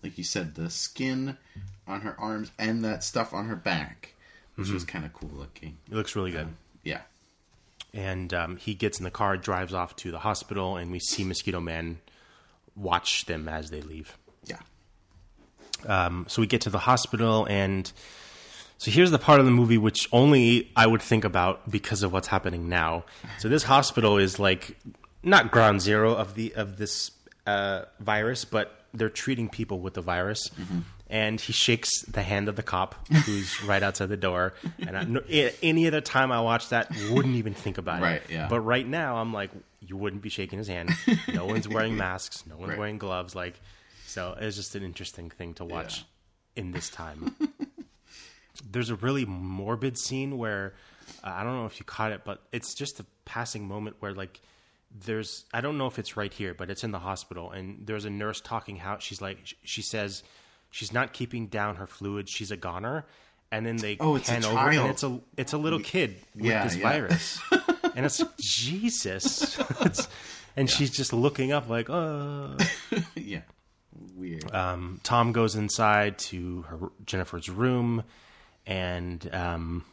like 0.02 0.18
you 0.18 0.24
said, 0.24 0.54
the 0.54 0.68
skin 0.68 1.38
on 1.86 2.02
her 2.02 2.14
arms 2.20 2.52
and 2.58 2.84
that 2.84 3.02
stuff 3.02 3.32
on 3.32 3.46
her 3.46 3.56
back, 3.56 4.14
which 4.57 4.70
was 4.70 4.84
Mm-hmm. 4.84 4.90
kind 4.92 5.05
of 5.05 5.12
cool 5.12 5.30
looking. 5.34 5.76
It 5.90 5.94
looks 5.94 6.14
really 6.16 6.30
good. 6.32 6.48
Yeah, 6.84 7.03
and 7.94 8.32
um, 8.34 8.57
he 8.57 8.74
gets 8.74 8.98
in 8.98 9.05
the 9.05 9.11
car, 9.11 9.36
drives 9.36 9.72
off 9.74 9.94
to 9.96 10.11
the 10.11 10.18
hospital, 10.18 10.76
and 10.76 10.90
we 10.90 10.98
see 10.98 11.24
Mosquito 11.24 11.61
Man 11.61 11.98
watch 12.76 13.26
them 13.26 13.48
as 13.48 13.70
they 13.70 13.80
leave. 13.82 14.16
yeah. 14.44 14.59
Um, 15.86 16.26
so 16.28 16.40
we 16.40 16.46
get 16.46 16.61
to 16.62 16.70
the 16.70 16.78
hospital, 16.78 17.44
and 17.50 17.90
so 18.78 18.90
here's 18.90 19.11
the 19.11 19.18
part 19.18 19.40
of 19.40 19.46
the 19.46 19.53
movie 19.53 19.78
which 19.78 20.09
only 20.12 20.70
I 20.76 20.86
would 20.86 21.03
think 21.03 21.24
about 21.24 21.70
because 21.70 22.03
of 22.03 22.12
what's 22.12 22.28
happening 22.28 22.68
now. 22.68 23.05
So 23.38 23.48
this 23.48 23.64
hospital 23.64 24.16
is 24.18 24.38
like 24.38 24.76
not 25.24 25.50
ground 25.50 25.80
zero 25.80 26.14
of 26.14 26.34
the 26.34 26.55
of 26.55 26.78
this 26.78 27.11
uh, 27.46 27.82
virus, 28.00 28.44
but 28.44 28.84
they're 28.94 29.09
treating 29.11 29.48
people 29.48 29.80
with 29.80 29.94
the 29.94 30.03
virus. 30.03 30.50
And 31.12 31.38
he 31.38 31.52
shakes 31.52 32.00
the 32.08 32.22
hand 32.22 32.48
of 32.48 32.56
the 32.56 32.62
cop 32.62 33.06
who's 33.06 33.62
right 33.64 33.82
outside 33.82 34.06
the 34.08 34.16
door. 34.16 34.54
And 34.78 34.96
I, 34.96 35.04
no, 35.04 35.20
any 35.62 35.86
other 35.86 36.00
time 36.00 36.32
I 36.32 36.40
watch 36.40 36.70
that, 36.70 36.90
wouldn't 37.10 37.34
even 37.36 37.52
think 37.52 37.76
about 37.76 37.98
it. 38.00 38.04
Right, 38.06 38.22
yeah. 38.30 38.48
But 38.48 38.60
right 38.60 38.86
now, 38.88 39.18
I'm 39.18 39.30
like, 39.30 39.50
you 39.80 39.98
wouldn't 39.98 40.22
be 40.22 40.30
shaking 40.30 40.58
his 40.58 40.68
hand. 40.68 40.88
No 41.34 41.44
one's 41.44 41.68
wearing 41.68 41.98
masks. 41.98 42.44
No 42.46 42.56
one's 42.56 42.70
Right. 42.70 42.78
wearing 42.78 42.96
gloves. 42.96 43.34
Like, 43.34 43.60
so 44.06 44.34
it's 44.40 44.56
just 44.56 44.74
an 44.74 44.84
interesting 44.84 45.28
thing 45.28 45.52
to 45.54 45.66
watch 45.66 46.06
in 46.56 46.72
this 46.72 46.88
time. 46.88 47.36
There's 48.70 48.88
a 48.90 48.96
really 48.96 49.24
morbid 49.26 49.98
scene 49.98 50.38
where 50.38 50.72
uh, 51.22 51.28
I 51.30 51.42
don't 51.44 51.56
know 51.56 51.66
if 51.66 51.78
you 51.78 51.84
caught 51.84 52.12
it, 52.12 52.22
but 52.24 52.40
it's 52.52 52.74
just 52.74 53.00
a 53.00 53.06
passing 53.26 53.66
moment 53.68 53.96
where 54.00 54.14
like 54.14 54.40
there's 55.04 55.44
I 55.52 55.60
don't 55.60 55.78
know 55.78 55.86
if 55.86 55.98
it's 55.98 56.16
right 56.16 56.32
here, 56.32 56.54
but 56.54 56.70
it's 56.70 56.84
in 56.84 56.90
the 56.90 56.98
hospital, 56.98 57.50
and 57.50 57.86
there's 57.86 58.04
a 58.04 58.10
nurse 58.10 58.40
talking 58.40 58.76
how 58.76 58.98
she's 58.98 59.20
like 59.20 59.38
she 59.64 59.82
says 59.82 60.22
she's 60.72 60.92
not 60.92 61.12
keeping 61.12 61.46
down 61.46 61.76
her 61.76 61.86
fluids, 61.86 62.32
she's 62.32 62.50
a 62.50 62.56
goner, 62.56 63.06
and 63.52 63.64
then 63.64 63.76
they 63.76 63.96
Oh, 64.00 64.16
it's 64.16 64.28
a 64.28 64.32
pan 64.32 64.44
over 64.46 64.54
child. 64.54 64.74
and 64.74 64.90
it's 64.90 65.02
a 65.04 65.20
it's 65.36 65.52
a 65.52 65.58
little 65.58 65.78
kid 65.78 66.16
with 66.34 66.46
Yeah, 66.46 66.64
this 66.64 66.74
yeah. 66.76 66.82
virus, 66.88 67.38
and 67.94 68.04
it's 68.04 68.20
Jesus, 68.40 69.56
It's- 69.80 70.08
and 70.56 70.68
she's 70.68 70.90
just 70.90 71.12
looking 71.12 71.52
up 71.52 71.68
like 71.68 71.88
oh. 71.88 72.56
yeah. 73.14 73.40
Weird. 74.16 74.52
um, 74.54 75.00
Tom 75.02 75.32
goes 75.32 75.54
inside 75.54 76.18
to 76.18 76.62
her, 76.62 76.78
Jennifer's 77.06 77.48
room, 77.48 78.04
and 78.66 79.28
um, 79.34 79.84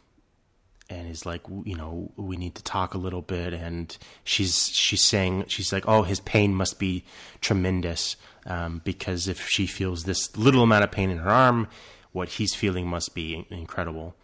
and 0.90 1.10
is 1.10 1.26
like, 1.26 1.42
you 1.66 1.76
know, 1.76 2.12
we 2.16 2.36
need 2.36 2.56
to 2.56 2.64
talk 2.64 2.94
a 2.94 2.98
little 2.98 3.22
bit. 3.22 3.54
And 3.54 3.96
she's 4.24 4.70
she's 4.70 5.04
saying 5.04 5.46
she's 5.48 5.72
like, 5.72 5.88
oh, 5.88 6.04
his 6.04 6.20
pain 6.20 6.54
must 6.54 6.80
be 6.80 7.04
tremendous 7.42 8.16
um, 8.46 8.82
because 8.84 9.28
if 9.28 9.48
she 9.48 9.68
feels 9.68 10.04
this 10.04 10.36
little 10.36 10.64
amount 10.64 10.84
of 10.84 10.92
pain 10.92 11.10
in 11.10 11.20
her 11.20 11.30
arm, 11.30 11.68
what 12.12 12.30
he's 12.30 12.56
feeling 12.56 12.88
must 12.88 13.14
be 13.14 13.36
in- 13.36 13.58
incredible. 13.58 14.16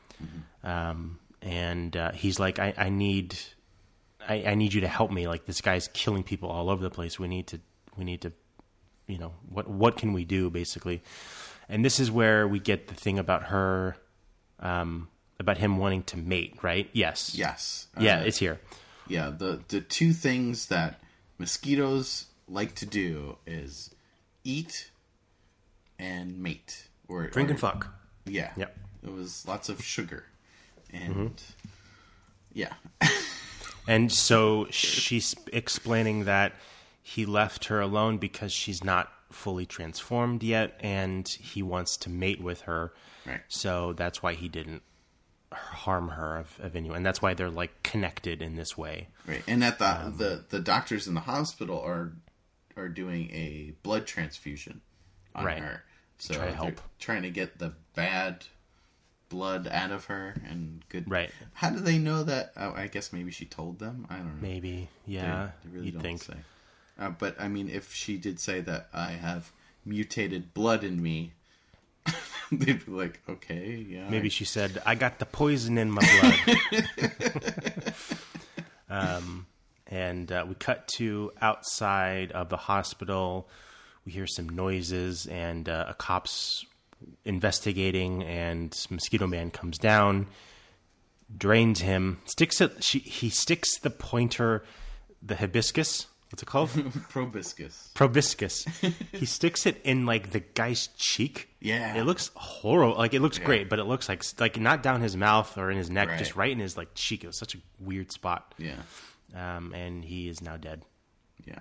Um, 0.64 1.20
and 1.42 1.96
uh, 1.96 2.12
he's 2.14 2.40
like, 2.40 2.60
I, 2.60 2.74
I 2.78 2.90
need. 2.90 3.38
I, 4.28 4.44
I 4.48 4.56
need 4.56 4.74
you 4.74 4.82
to 4.82 4.88
help 4.88 5.12
me. 5.12 5.28
Like 5.28 5.46
this 5.46 5.62
guy's 5.62 5.88
killing 5.90 6.24
people 6.24 6.50
all 6.50 6.72
over 6.72 6.82
the 6.82 6.90
place. 6.90 7.20
We 7.20 7.28
need 7.28 7.48
to. 7.48 7.60
We 7.96 8.04
need 8.04 8.22
to 8.22 8.34
you 9.08 9.18
know 9.18 9.34
what 9.50 9.70
what 9.70 9.98
can 9.98 10.14
we 10.14 10.26
do 10.26 10.50
basically 10.50 11.02
and 11.70 11.84
this 11.84 12.00
is 12.00 12.10
where 12.12 12.48
we 12.48 12.60
get 12.60 12.88
the 12.88 12.96
thing 12.96 13.20
about 13.20 13.44
her 13.44 13.96
um 14.60 15.08
about 15.40 15.58
him 15.58 15.78
wanting 15.78 16.04
to 16.04 16.18
mate 16.18 16.56
right 16.62 16.90
yes 16.94 17.36
yes. 17.36 17.88
yeah 18.00 18.20
Uh, 18.20 18.24
it's 18.24 18.38
here 18.40 18.60
yeah. 19.08 19.30
The 19.30 19.62
the 19.68 19.82
two 19.82 20.14
things 20.14 20.66
that 20.68 21.00
mosquitoes 21.38 22.26
like 22.48 22.74
to 22.76 22.86
do 22.88 23.38
is 23.46 23.94
eat 24.44 24.90
and 26.00 26.40
mate 26.42 26.88
or 27.08 27.28
drink 27.28 27.50
or- 27.50 27.52
and 27.52 27.60
fuck 27.60 27.94
Yeah. 28.26 28.52
Yep. 28.58 28.76
It 29.04 29.12
was 29.14 29.46
lots 29.48 29.70
of 29.70 29.84
sugar, 29.84 30.24
and 30.92 31.40
yeah, 32.54 32.74
and 33.88 34.12
so 34.12 34.66
she's 34.72 35.36
explaining 35.54 36.26
that 36.26 36.54
he 37.04 37.28
left 37.28 37.66
her 37.66 37.80
alone 37.80 38.18
because 38.18 38.52
she's 38.52 38.84
not 38.84 39.12
fully 39.32 39.68
transformed 39.68 40.42
yet 40.42 40.80
and 40.80 41.28
he 41.28 41.62
wants 41.62 41.98
to 41.98 42.10
mate 42.10 42.42
with 42.42 42.62
her 42.62 42.94
Right. 43.28 43.42
so 43.48 43.94
that's 43.94 44.24
why 44.24 44.34
he 44.34 44.48
didn't 44.50 44.82
harm 45.54 46.10
her 46.10 46.38
of, 46.38 46.60
of 46.62 46.76
any 46.76 46.90
and 46.90 47.06
that's 47.06 47.22
why 47.22 47.34
they're 47.34 47.50
like 47.50 47.82
connected 47.84 48.42
in 48.42 48.56
this 48.56 48.78
way 48.78 49.08
right. 49.28 49.44
And 49.48 49.64
at 49.64 49.80
the 49.80 50.06
Um, 50.06 50.18
the 50.18 50.44
the 50.50 50.60
doctors 50.60 51.08
in 51.08 51.14
the 51.14 51.22
hospital 51.22 51.80
are 51.82 52.14
are 52.78 52.90
doing 52.90 53.30
a 53.32 53.74
blood 53.84 54.06
transfusion 54.06 54.82
on 55.34 55.46
Right. 55.46 55.60
her, 55.60 55.84
so 56.18 56.34
Try 56.34 56.46
they're 56.46 56.54
help. 56.56 56.82
trying 57.00 57.22
to 57.24 57.30
get 57.30 57.58
the 57.60 57.74
bad 57.96 58.46
blood 59.30 59.68
out 59.68 59.92
of 59.92 60.06
her 60.06 60.36
and 60.48 60.84
good. 60.90 61.10
Right. 61.10 61.32
How 61.54 61.70
do 61.70 61.80
they 61.80 61.98
know 61.98 62.24
that? 62.24 62.52
Oh, 62.58 62.74
I 62.74 62.88
guess 62.88 63.12
maybe 63.14 63.32
she 63.32 63.46
told 63.46 63.80
them. 63.80 64.06
I 64.10 64.18
don't 64.18 64.42
know. 64.42 64.48
maybe 64.48 64.90
yeah 65.06 65.52
they 65.64 65.70
really 65.72 65.86
you'd 65.88 65.94
don't 65.94 66.02
think 66.04 66.24
say. 66.24 66.34
Uh, 67.00 67.10
but 67.10 67.40
I 67.40 67.48
mean, 67.48 67.70
if 67.70 67.94
she 67.94 68.18
did 68.18 68.40
say 68.40 68.62
that 68.62 68.88
I 68.94 69.12
have 69.12 69.52
mutated 69.86 70.54
blood 70.54 70.84
in 70.84 71.02
me, 71.02 71.34
they'd 72.52 72.86
be 72.86 72.92
like, 72.92 73.22
okay, 73.28 73.86
yeah, 73.88 74.10
Maybe 74.10 74.30
she 74.30 74.46
said, 74.46 74.82
"I 74.86 74.96
got 74.96 75.20
the 75.20 75.26
poison 75.26 75.78
in 75.78 75.92
my 75.92 76.04
blood." 76.22 76.86
um, 78.90 79.48
and 79.88 80.32
uh, 80.32 80.46
we 80.48 80.56
cut 80.56 80.88
to 80.98 81.32
outside 81.42 82.32
of 82.32 82.50
the 82.50 82.58
hospital. 82.58 83.50
We 84.06 84.12
hear 84.12 84.28
some 84.28 84.50
noises, 84.50 85.26
and 85.26 85.68
uh, 85.68 85.86
a 85.90 85.94
cop's 85.94 86.66
investigating. 87.24 88.24
And 88.24 88.76
Mosquito 88.90 89.28
Man 89.28 89.52
comes 89.52 89.78
down, 89.78 90.28
drains 91.36 91.82
him, 91.82 92.22
sticks 92.26 92.62
it. 92.62 92.84
She, 92.84 93.00
he 93.00 93.30
sticks 93.30 93.80
the 93.80 93.90
pointer, 93.90 94.64
the 95.22 95.36
hibiscus. 95.36 96.08
What's 96.36 96.44
it 96.44 96.48
called? 96.48 96.70
proboscis. 97.10 97.92
proboscis. 97.94 98.66
he 99.14 99.26
sticks 99.26 99.66
it 99.66 99.80
in 99.86 100.06
like 100.06 100.32
the 100.32 100.42
guy's 100.42 100.88
cheek. 100.98 101.48
Yeah. 101.62 101.96
it 101.96 102.04
looks 102.04 102.30
horrible. 102.36 102.98
Like 102.98 103.14
it 103.14 103.22
looks 103.22 103.40
great, 103.40 103.70
but 103.70 103.80
it 103.80 103.86
looks 103.86 104.10
like 104.10 104.22
like 104.38 104.60
not 104.60 104.84
down 104.84 105.00
his 105.00 105.16
mouth 105.16 105.58
or 105.58 105.72
in 105.72 105.78
his 105.78 105.90
neck, 105.90 106.10
Right. 106.10 106.20
just 106.20 106.36
right 106.36 106.52
in 106.52 106.60
his 106.60 106.76
like 106.76 106.90
cheek. 106.94 107.24
It 107.24 107.28
was 107.28 107.38
such 107.40 107.56
a 107.56 107.60
weird 107.80 108.12
spot. 108.12 108.54
Yeah, 108.58 108.76
Um, 109.34 109.74
and 109.74 110.04
he 110.04 110.28
is 110.28 110.42
now 110.42 110.58
dead. 110.58 110.82
yeah. 111.46 111.60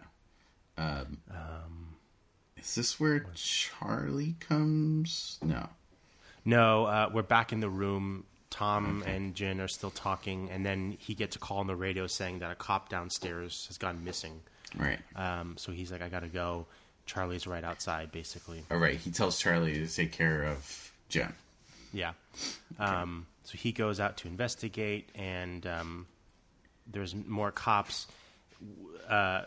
Um, 0.76 1.18
is 2.56 2.74
this 2.74 2.98
where 2.98 3.26
Charlie 3.36 4.34
comes? 4.40 5.38
No. 5.40 5.68
No, 6.44 6.86
uh, 6.86 7.10
we're 7.14 7.22
back 7.22 7.52
in 7.52 7.60
the 7.60 7.70
room. 7.70 8.24
Tom 8.50 9.02
and 9.06 9.34
Jen 9.34 9.60
are 9.60 9.66
still 9.68 9.90
talking, 9.90 10.48
and 10.50 10.64
then 10.64 10.96
he 11.00 11.14
gets 11.14 11.34
a 11.34 11.40
call 11.40 11.58
on 11.58 11.66
the 11.66 11.74
radio 11.74 12.06
saying 12.06 12.38
that 12.38 12.52
a 12.52 12.54
cop 12.54 12.88
downstairs 12.88 13.64
has 13.66 13.78
gone 13.78 14.04
missing. 14.04 14.42
Right. 14.76 14.98
Um, 15.16 15.56
so 15.56 15.72
he's 15.72 15.92
like, 15.92 16.02
"I 16.02 16.08
gotta 16.08 16.28
go." 16.28 16.66
Charlie's 17.06 17.46
right 17.46 17.64
outside, 17.64 18.10
basically. 18.12 18.64
All 18.70 18.78
right. 18.78 18.96
He 18.96 19.10
tells 19.10 19.38
Charlie 19.38 19.74
to 19.74 19.86
take 19.86 20.12
care 20.12 20.42
of 20.42 20.92
Jen. 21.08 21.34
Yeah. 21.92 22.12
Um, 22.78 23.26
so 23.44 23.58
he 23.58 23.72
goes 23.72 24.00
out 24.00 24.16
to 24.18 24.28
investigate, 24.28 25.10
and 25.14 25.66
um, 25.66 26.06
there's 26.90 27.14
more 27.14 27.52
cops. 27.52 28.06
Uh, 29.08 29.42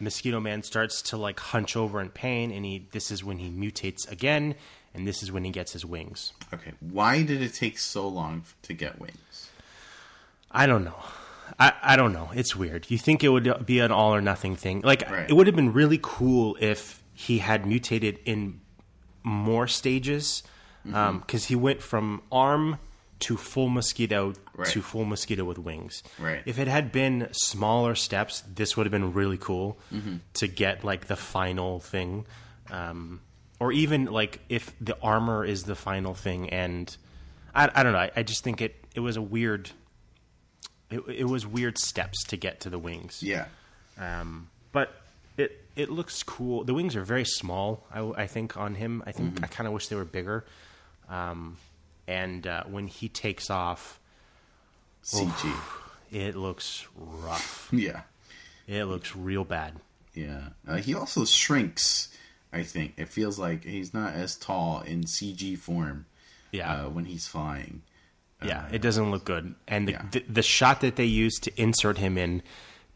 Mosquito 0.00 0.40
Man 0.40 0.62
starts 0.62 1.02
to 1.02 1.16
like 1.16 1.38
hunch 1.38 1.76
over 1.76 2.00
in 2.00 2.08
pain, 2.08 2.50
and 2.50 2.64
he. 2.64 2.88
This 2.92 3.10
is 3.10 3.22
when 3.22 3.38
he 3.38 3.50
mutates 3.50 4.10
again, 4.10 4.54
and 4.94 5.06
this 5.06 5.22
is 5.22 5.30
when 5.30 5.44
he 5.44 5.50
gets 5.50 5.72
his 5.72 5.84
wings. 5.84 6.32
Okay. 6.52 6.72
Why 6.80 7.22
did 7.22 7.42
it 7.42 7.54
take 7.54 7.78
so 7.78 8.08
long 8.08 8.44
to 8.62 8.72
get 8.72 8.98
wings? 8.98 9.50
I 10.50 10.66
don't 10.66 10.84
know. 10.84 11.02
I, 11.58 11.72
I 11.82 11.96
don't 11.96 12.12
know. 12.12 12.30
It's 12.34 12.56
weird. 12.56 12.86
You 12.90 12.98
think 12.98 13.22
it 13.22 13.28
would 13.28 13.66
be 13.66 13.80
an 13.80 13.92
all 13.92 14.14
or 14.14 14.20
nothing 14.20 14.56
thing? 14.56 14.80
Like 14.82 15.08
Right. 15.10 15.28
it 15.28 15.34
would 15.34 15.46
have 15.46 15.56
been 15.56 15.72
really 15.72 15.98
cool 16.02 16.56
if 16.60 17.02
he 17.14 17.38
had 17.38 17.66
mutated 17.66 18.18
in 18.24 18.60
more 19.22 19.66
stages, 19.66 20.42
Mm-hmm. 20.86 21.18
because 21.20 21.44
he 21.44 21.54
went 21.54 21.80
from 21.80 22.22
arm 22.32 22.78
to 23.20 23.36
full 23.36 23.68
mosquito 23.68 24.32
Right. 24.56 24.66
to 24.70 24.82
full 24.82 25.04
mosquito 25.04 25.44
with 25.44 25.56
wings. 25.58 26.02
Right. 26.18 26.42
If 26.44 26.58
it 26.58 26.66
had 26.66 26.90
been 26.90 27.28
smaller 27.30 27.94
steps, 27.94 28.42
this 28.52 28.76
would 28.76 28.84
have 28.86 28.90
been 28.90 29.12
really 29.12 29.38
cool 29.38 29.78
Mm-hmm. 29.92 30.16
to 30.34 30.48
get 30.48 30.82
like 30.82 31.06
the 31.06 31.14
final 31.16 31.78
thing, 31.78 32.26
um, 32.70 33.20
or 33.60 33.70
even 33.70 34.06
like 34.06 34.40
if 34.48 34.72
the 34.80 34.96
armor 35.00 35.44
is 35.44 35.62
the 35.64 35.76
final 35.76 36.14
thing. 36.14 36.50
And 36.50 36.96
I, 37.54 37.70
I 37.72 37.82
don't 37.84 37.92
know. 37.92 38.00
I, 38.00 38.10
I 38.16 38.22
just 38.24 38.42
think 38.42 38.60
it 38.60 38.74
it 38.96 39.00
was 39.00 39.16
a 39.16 39.22
weird. 39.22 39.70
It, 40.92 41.02
it 41.08 41.24
was 41.24 41.46
weird 41.46 41.78
steps 41.78 42.24
to 42.24 42.36
get 42.36 42.60
to 42.60 42.70
the 42.70 42.78
wings. 42.78 43.22
Yeah. 43.22 43.46
Um, 43.98 44.48
but 44.72 44.94
it 45.36 45.64
it 45.76 45.90
looks 45.90 46.22
cool. 46.22 46.64
The 46.64 46.74
wings 46.74 46.96
are 46.96 47.04
very 47.04 47.24
small. 47.24 47.84
I, 47.92 48.00
I 48.00 48.26
think 48.26 48.56
on 48.56 48.74
him. 48.74 49.02
I 49.06 49.12
think 49.12 49.42
I 49.42 49.46
kind 49.46 49.66
of 49.66 49.72
wish 49.72 49.88
they 49.88 49.96
were 49.96 50.04
bigger. 50.04 50.44
Um, 51.08 51.56
and 52.06 52.46
uh, 52.46 52.64
when 52.64 52.86
he 52.86 53.08
takes 53.08 53.50
off, 53.50 53.98
CG. 55.04 55.54
it 56.10 56.36
looks 56.36 56.86
rough. 56.96 57.68
Yeah. 57.72 58.02
It 58.68 58.84
looks 58.84 59.16
real 59.16 59.44
bad. 59.44 59.74
Yeah. 60.14 60.50
Uh, 60.66 60.76
he 60.76 60.94
also 60.94 61.24
shrinks. 61.24 62.08
I 62.52 62.62
think 62.62 62.94
it 62.96 63.08
feels 63.08 63.38
like 63.38 63.64
he's 63.64 63.92
not 63.92 64.14
as 64.14 64.36
tall 64.36 64.82
in 64.82 65.04
CG 65.04 65.58
form. 65.58 66.06
Yeah. 66.52 66.84
Uh, 66.84 66.88
when 66.90 67.06
he's 67.06 67.26
flying. 67.26 67.82
Yeah, 68.46 68.66
it 68.72 68.82
doesn't 68.82 69.10
look 69.10 69.24
good. 69.24 69.54
And 69.68 69.88
the, 69.88 69.92
yeah. 69.92 70.02
the 70.10 70.24
the 70.28 70.42
shot 70.42 70.80
that 70.82 70.96
they 70.96 71.04
use 71.04 71.38
to 71.40 71.52
insert 71.60 71.98
him 71.98 72.16
in 72.18 72.42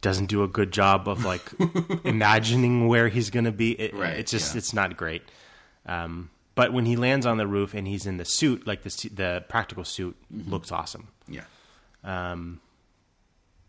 doesn't 0.03 0.27
do 0.27 0.43
a 0.43 0.49
good 0.49 0.73
job 0.73 1.09
of 1.09 1.25
like 1.25 1.43
imagining 2.05 2.87
where 2.89 3.09
he's 3.09 3.31
going 3.31 3.45
to 3.47 3.53
be. 3.53 3.73
It, 3.73 3.95
Right, 3.95 4.17
It's 4.19 4.31
just 4.31 4.55
yeah. 4.55 4.59
it's 4.59 4.73
not 4.75 4.97
great. 4.97 5.23
Um, 5.87 6.31
but 6.55 6.73
when 6.73 6.87
he 6.87 6.97
lands 6.97 7.27
on 7.27 7.37
the 7.39 7.47
roof 7.47 7.75
and 7.75 7.87
he's 7.87 8.07
in 8.07 8.17
the 8.17 8.25
suit, 8.25 8.67
like 8.67 8.83
the 8.83 9.09
the 9.15 9.45
practical 9.49 9.85
suit, 9.85 10.17
Mm-hmm. 10.33 10.51
looks 10.51 10.71
awesome. 10.73 11.09
Yeah. 11.29 11.45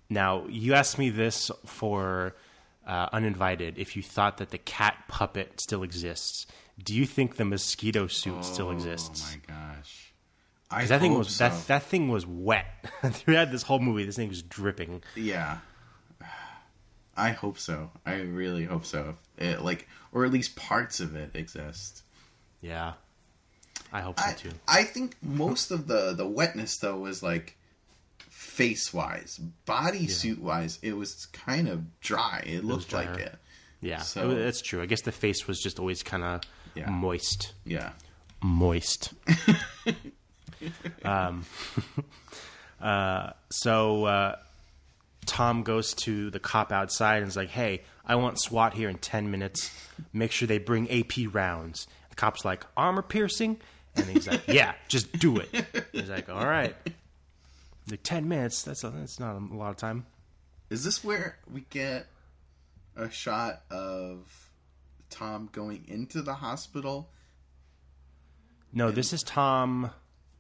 Now 0.10 0.46
you 0.48 0.74
asked 0.74 0.98
me 0.98 1.10
this 1.10 1.52
for 1.66 2.36
uh, 2.86 3.10
uninvited. 3.12 3.78
If 3.78 3.96
you 3.96 4.04
thought 4.04 4.38
that 4.38 4.52
the 4.52 4.58
cat 4.58 4.96
puppet 5.08 5.60
still 5.60 5.84
exists, 5.84 6.48
do 6.82 6.94
you 6.96 7.06
think 7.06 7.36
the 7.36 7.46
mosquito 7.46 8.08
suit 8.08 8.46
still 8.46 8.72
exists? 8.72 9.36
Oh 9.36 9.38
my 9.50 9.56
gosh. 9.76 10.07
I 10.70 10.78
Because 10.78 10.90
that 10.90 11.02
thing 11.02 11.18
was 11.18 11.30
so. 11.36 11.48
that 11.50 11.68
that 11.68 11.84
thing 11.84 12.10
was 12.10 12.26
wet 12.28 12.66
throughout 13.12 13.52
this 13.52 13.64
whole 13.64 13.80
movie. 13.80 14.04
This 14.06 14.16
thing 14.18 14.30
was 14.30 14.42
dripping. 14.42 15.04
Yeah. 15.16 15.60
I 17.16 17.32
hope 17.32 17.58
so. 17.58 17.90
I 18.06 18.16
really 18.16 18.66
hope 18.66 18.86
so. 18.86 19.16
It, 19.40 19.62
like, 19.62 19.88
or 20.12 20.24
at 20.26 20.32
least 20.32 20.56
parts 20.56 21.00
of 21.00 21.16
it 21.16 21.32
exist. 21.36 22.04
Yeah, 22.62 22.94
I 23.92 24.02
hope 24.02 24.20
so 24.20 24.26
I, 24.28 24.34
too. 24.34 24.52
I 24.68 24.84
think 24.84 25.16
most 25.24 25.72
of 25.72 25.88
the 25.88 26.14
the 26.14 26.28
wetness 26.28 26.78
though 26.78 26.98
was 26.98 27.24
like 27.24 27.58
face 28.30 28.94
wise, 28.94 29.40
bodysuit 29.66 30.40
wise, 30.40 30.78
it 30.82 30.94
was 30.94 31.26
kind 31.28 31.68
of 31.68 32.00
dry. 32.02 32.44
It 32.46 32.64
looked 32.64 32.94
like 32.94 33.18
it. 33.20 33.36
Yeah, 33.82 34.00
So- 34.02 34.34
that's 34.36 34.62
true. 34.62 34.82
I 34.82 34.86
guess 34.88 35.02
the 35.02 35.12
face 35.12 35.48
was 35.48 35.60
just 35.60 35.80
always 35.80 36.04
kind 36.04 36.24
of 36.24 36.42
Yeah. 36.76 36.90
moist. 36.90 37.54
Yeah. 37.66 37.92
moist. 38.42 39.14
um, 41.04 41.46
uh, 42.82 43.32
so 43.50 44.06
uh, 44.06 44.36
Tom 45.26 45.64
goes 45.64 45.94
to 45.96 46.30
the 46.30 46.40
cop 46.40 46.72
outside 46.72 47.18
and 47.18 47.28
is 47.28 47.36
like, 47.36 47.50
"Hey, 47.50 47.84
I 48.06 48.16
want 48.16 48.40
SWAT 48.40 48.74
here 48.74 48.90
in 48.90 48.98
ten 48.98 49.32
minutes. 49.32 49.72
Make 50.14 50.32
sure 50.32 50.48
they 50.48 50.60
bring 50.60 50.90
AP 50.90 51.34
rounds." 51.34 51.88
The 52.10 52.16
cop's 52.16 52.46
like, 52.46 52.66
"Armor 52.76 53.02
piercing," 53.02 53.58
and 53.96 54.06
he's 54.06 54.28
like, 54.28 54.48
"Yeah, 54.48 54.74
just 54.88 55.12
do 55.20 55.38
it." 55.38 55.50
He's 55.92 56.10
like, 56.10 56.30
"All 56.30 56.46
right." 56.46 56.76
Like 57.90 58.04
ten 58.04 58.28
minutes. 58.28 58.64
That's 58.64 58.82
that's 58.82 59.20
not 59.20 59.36
a 59.36 59.56
lot 59.56 59.70
of 59.70 59.78
time. 59.78 60.06
Is 60.70 60.84
this 60.84 61.04
where 61.04 61.38
we 61.52 61.62
get 61.70 62.08
a 62.96 63.10
shot 63.10 63.62
of 63.70 64.50
Tom 65.10 65.50
going 65.52 65.86
into 65.88 66.22
the 66.22 66.34
hospital? 66.34 67.10
No, 68.74 68.92
this 68.92 69.14
is 69.14 69.24
Tom 69.24 69.92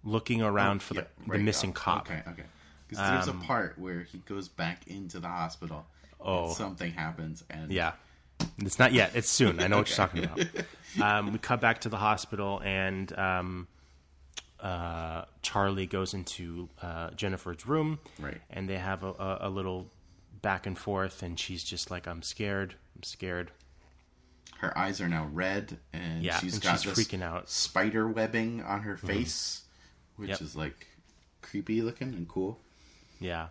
looking 0.08 0.42
around 0.42 0.82
for 0.82 0.96
Yeah, 0.96 1.02
the, 1.02 1.08
right. 1.32 1.38
the 1.38 1.44
missing 1.44 1.72
Oh, 1.72 1.74
cop. 1.80 2.10
Okay, 2.10 2.22
okay. 2.28 2.44
Because 2.88 3.10
there's 3.10 3.28
a 3.28 3.46
part 3.46 3.78
where 3.78 4.02
he 4.02 4.20
goes 4.20 4.48
back 4.48 4.88
into 4.88 5.20
the 5.20 5.28
hospital. 5.28 5.86
Oh. 6.20 6.52
something 6.54 6.92
happens, 6.92 7.44
and 7.50 7.72
Yeah. 7.72 7.92
It's 8.60 8.80
not 8.80 8.94
yet. 8.94 9.12
It's 9.16 9.30
soon. 9.30 9.60
I 9.60 9.68
know 9.68 9.78
what 9.78 9.90
you're 9.90 9.96
talking 9.98 10.24
about. 10.24 10.40
Um, 11.02 11.32
we 11.34 11.38
cut 11.38 11.60
back 11.62 11.82
to 11.82 11.90
the 11.90 11.98
hospital, 11.98 12.60
and 12.64 13.12
um, 13.20 13.68
uh, 14.60 15.26
Charlie 15.44 15.86
goes 15.86 16.14
into 16.16 16.70
uh, 16.82 17.12
Jennifer's 17.12 17.68
room, 17.68 18.00
Right. 18.20 18.42
and 18.50 18.68
they 18.68 18.78
have 18.78 19.04
a, 19.04 19.12
a, 19.12 19.38
a 19.42 19.50
little 19.50 19.92
back 20.42 20.66
and 20.66 20.78
forth, 20.78 21.22
and 21.22 21.38
she's 21.40 21.64
just 21.64 21.92
like, 21.92 22.08
"I'm 22.08 22.22
scared. 22.24 22.76
I'm 22.96 23.04
scared." 23.04 23.52
her 24.60 24.76
eyes 24.76 25.00
are 25.02 25.08
now 25.08 25.30
red, 25.32 25.78
and 25.94 26.24
Yeah, 26.24 26.40
she's 26.40 26.56
and 26.56 26.64
got 26.64 26.80
she's 26.82 26.96
this 26.96 27.08
freaking 27.08 27.22
out. 27.22 27.42
Mm-hmm. 27.44 27.48
spider 27.50 28.08
webbing 28.08 28.64
on 28.64 28.82
her 28.82 28.98
face, 28.98 29.62
which 30.18 30.30
Yep. 30.30 30.42
is 30.42 30.56
like 30.56 30.88
creepy 31.42 31.82
looking 31.82 32.10
and 32.14 32.28
cool. 32.28 32.60
Yeah. 33.20 33.48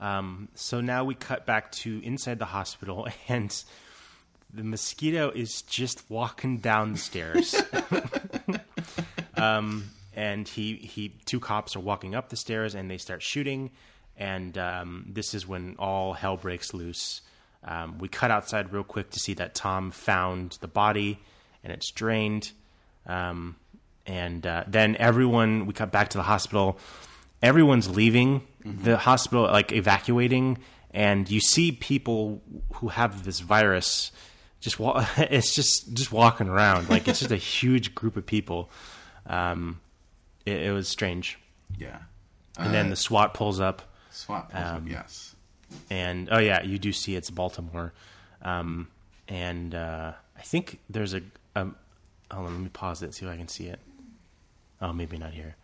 Um, 0.00 0.48
so 0.54 0.80
now 0.80 1.04
we 1.04 1.14
cut 1.14 1.44
back 1.46 1.72
to 1.72 2.00
inside 2.04 2.38
the 2.38 2.46
hospital, 2.46 3.08
and 3.28 3.64
the 4.52 4.64
mosquito 4.64 5.30
is 5.30 5.62
just 5.62 6.02
walking 6.10 6.58
down 6.58 6.92
the 6.92 6.98
stairs. 6.98 7.54
um, 9.36 9.90
and 10.14 10.46
he, 10.48 10.76
he, 10.76 11.12
two 11.24 11.40
cops 11.40 11.76
are 11.76 11.80
walking 11.80 12.14
up 12.14 12.28
the 12.28 12.36
stairs, 12.36 12.74
and 12.74 12.90
they 12.90 12.98
start 12.98 13.22
shooting. 13.22 13.70
And 14.16 14.56
um, 14.58 15.06
this 15.08 15.34
is 15.34 15.46
when 15.46 15.76
all 15.78 16.12
hell 16.12 16.36
breaks 16.36 16.74
loose. 16.74 17.22
Um, 17.64 17.98
we 17.98 18.08
cut 18.08 18.30
outside 18.30 18.72
real 18.72 18.84
quick 18.84 19.10
to 19.10 19.18
see 19.18 19.34
that 19.34 19.54
Tom 19.54 19.90
found 19.90 20.58
the 20.60 20.68
body, 20.68 21.18
and 21.62 21.72
it's 21.72 21.90
drained. 21.90 22.52
Um, 23.06 23.56
and 24.10 24.44
uh, 24.44 24.64
then 24.66 24.96
everyone, 24.96 25.66
we 25.66 25.72
cut 25.72 25.92
back 25.92 26.08
to 26.10 26.18
the 26.18 26.24
hospital. 26.24 26.78
Everyone's 27.40 27.88
leaving 27.88 28.42
the 28.64 28.96
hospital, 28.96 29.44
like 29.44 29.70
evacuating, 29.70 30.58
and 30.90 31.30
you 31.30 31.40
see 31.40 31.70
people 31.70 32.42
who 32.74 32.88
have 32.88 33.24
this 33.24 33.38
virus 33.38 34.10
just 34.58 34.80
wa- 34.80 35.06
it's 35.16 35.54
just 35.54 35.94
just 35.94 36.10
walking 36.10 36.48
around 36.48 36.90
like 36.90 37.06
it's 37.06 37.20
just 37.20 37.30
a 37.30 37.36
huge 37.56 37.94
group 37.94 38.16
of 38.16 38.26
people. 38.26 38.68
Um, 39.26 39.80
it, 40.44 40.60
it 40.60 40.72
was 40.72 40.88
strange. 40.88 41.38
Yeah. 41.78 41.98
And 42.58 42.74
then 42.74 42.90
the 42.90 42.96
SWAT 42.96 43.32
pulls 43.32 43.60
up, 43.60 43.80
SWAT 44.10 44.50
pulls 44.50 44.64
um, 44.64 44.76
up, 44.76 44.82
yes. 44.86 45.34
and 45.88 46.28
oh 46.32 46.38
yeah, 46.38 46.62
you 46.62 46.78
do 46.78 46.92
see 46.92 47.14
it's 47.14 47.30
Baltimore, 47.30 47.94
um, 48.42 48.88
and 49.28 49.74
uh, 49.74 50.12
I 50.36 50.42
think 50.42 50.80
there's 50.90 51.14
a, 51.14 51.22
a. 51.54 51.68
Hold 52.32 52.46
on, 52.46 52.52
let 52.52 52.60
me 52.60 52.68
pause 52.68 53.02
it, 53.02 53.14
see 53.14 53.24
if 53.24 53.32
I 53.32 53.36
can 53.36 53.48
see 53.48 53.66
it. 53.66 53.80
Oh, 54.80 54.92
maybe 54.92 55.18
not 55.18 55.32
here. 55.32 55.56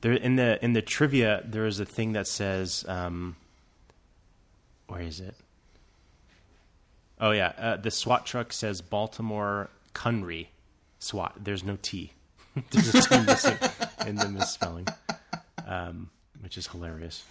There 0.00 0.12
in 0.12 0.36
the 0.36 0.62
in 0.64 0.72
the 0.72 0.82
trivia, 0.82 1.42
there 1.44 1.66
is 1.66 1.78
a 1.78 1.84
thing 1.84 2.12
that 2.12 2.26
says, 2.26 2.84
um, 2.88 3.36
where 4.88 5.02
is 5.02 5.20
it? 5.20 5.36
Oh 7.20 7.30
yeah, 7.30 7.52
uh, 7.56 7.76
the 7.76 7.90
SWAT 7.90 8.26
truck 8.26 8.52
says 8.52 8.80
Baltimore 8.80 9.70
Cunry 9.94 10.48
SWAT. 10.98 11.34
There's 11.38 11.62
no 11.62 11.78
T. 11.80 12.12
There's 12.70 12.94
a 12.94 13.00
T 13.00 13.20
missing 13.24 13.56
in 14.06 14.16
the 14.16 14.28
misspelling, 14.28 14.88
um, 15.66 16.10
which 16.40 16.58
is 16.58 16.66
hilarious. 16.66 17.24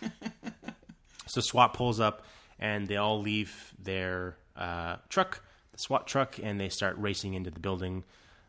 So 1.27 1.41
SWAT 1.41 1.73
pulls 1.73 1.99
up 1.99 2.25
and 2.59 2.87
they 2.87 2.97
all 2.97 3.19
leave 3.19 3.73
their 3.81 4.37
uh, 4.55 4.97
truck, 5.09 5.43
the 5.73 5.79
SWAT 5.79 6.07
truck, 6.07 6.39
and 6.41 6.59
they 6.59 6.69
start 6.69 6.95
racing 6.97 7.33
into 7.33 7.51
the 7.51 7.59
building. 7.59 8.03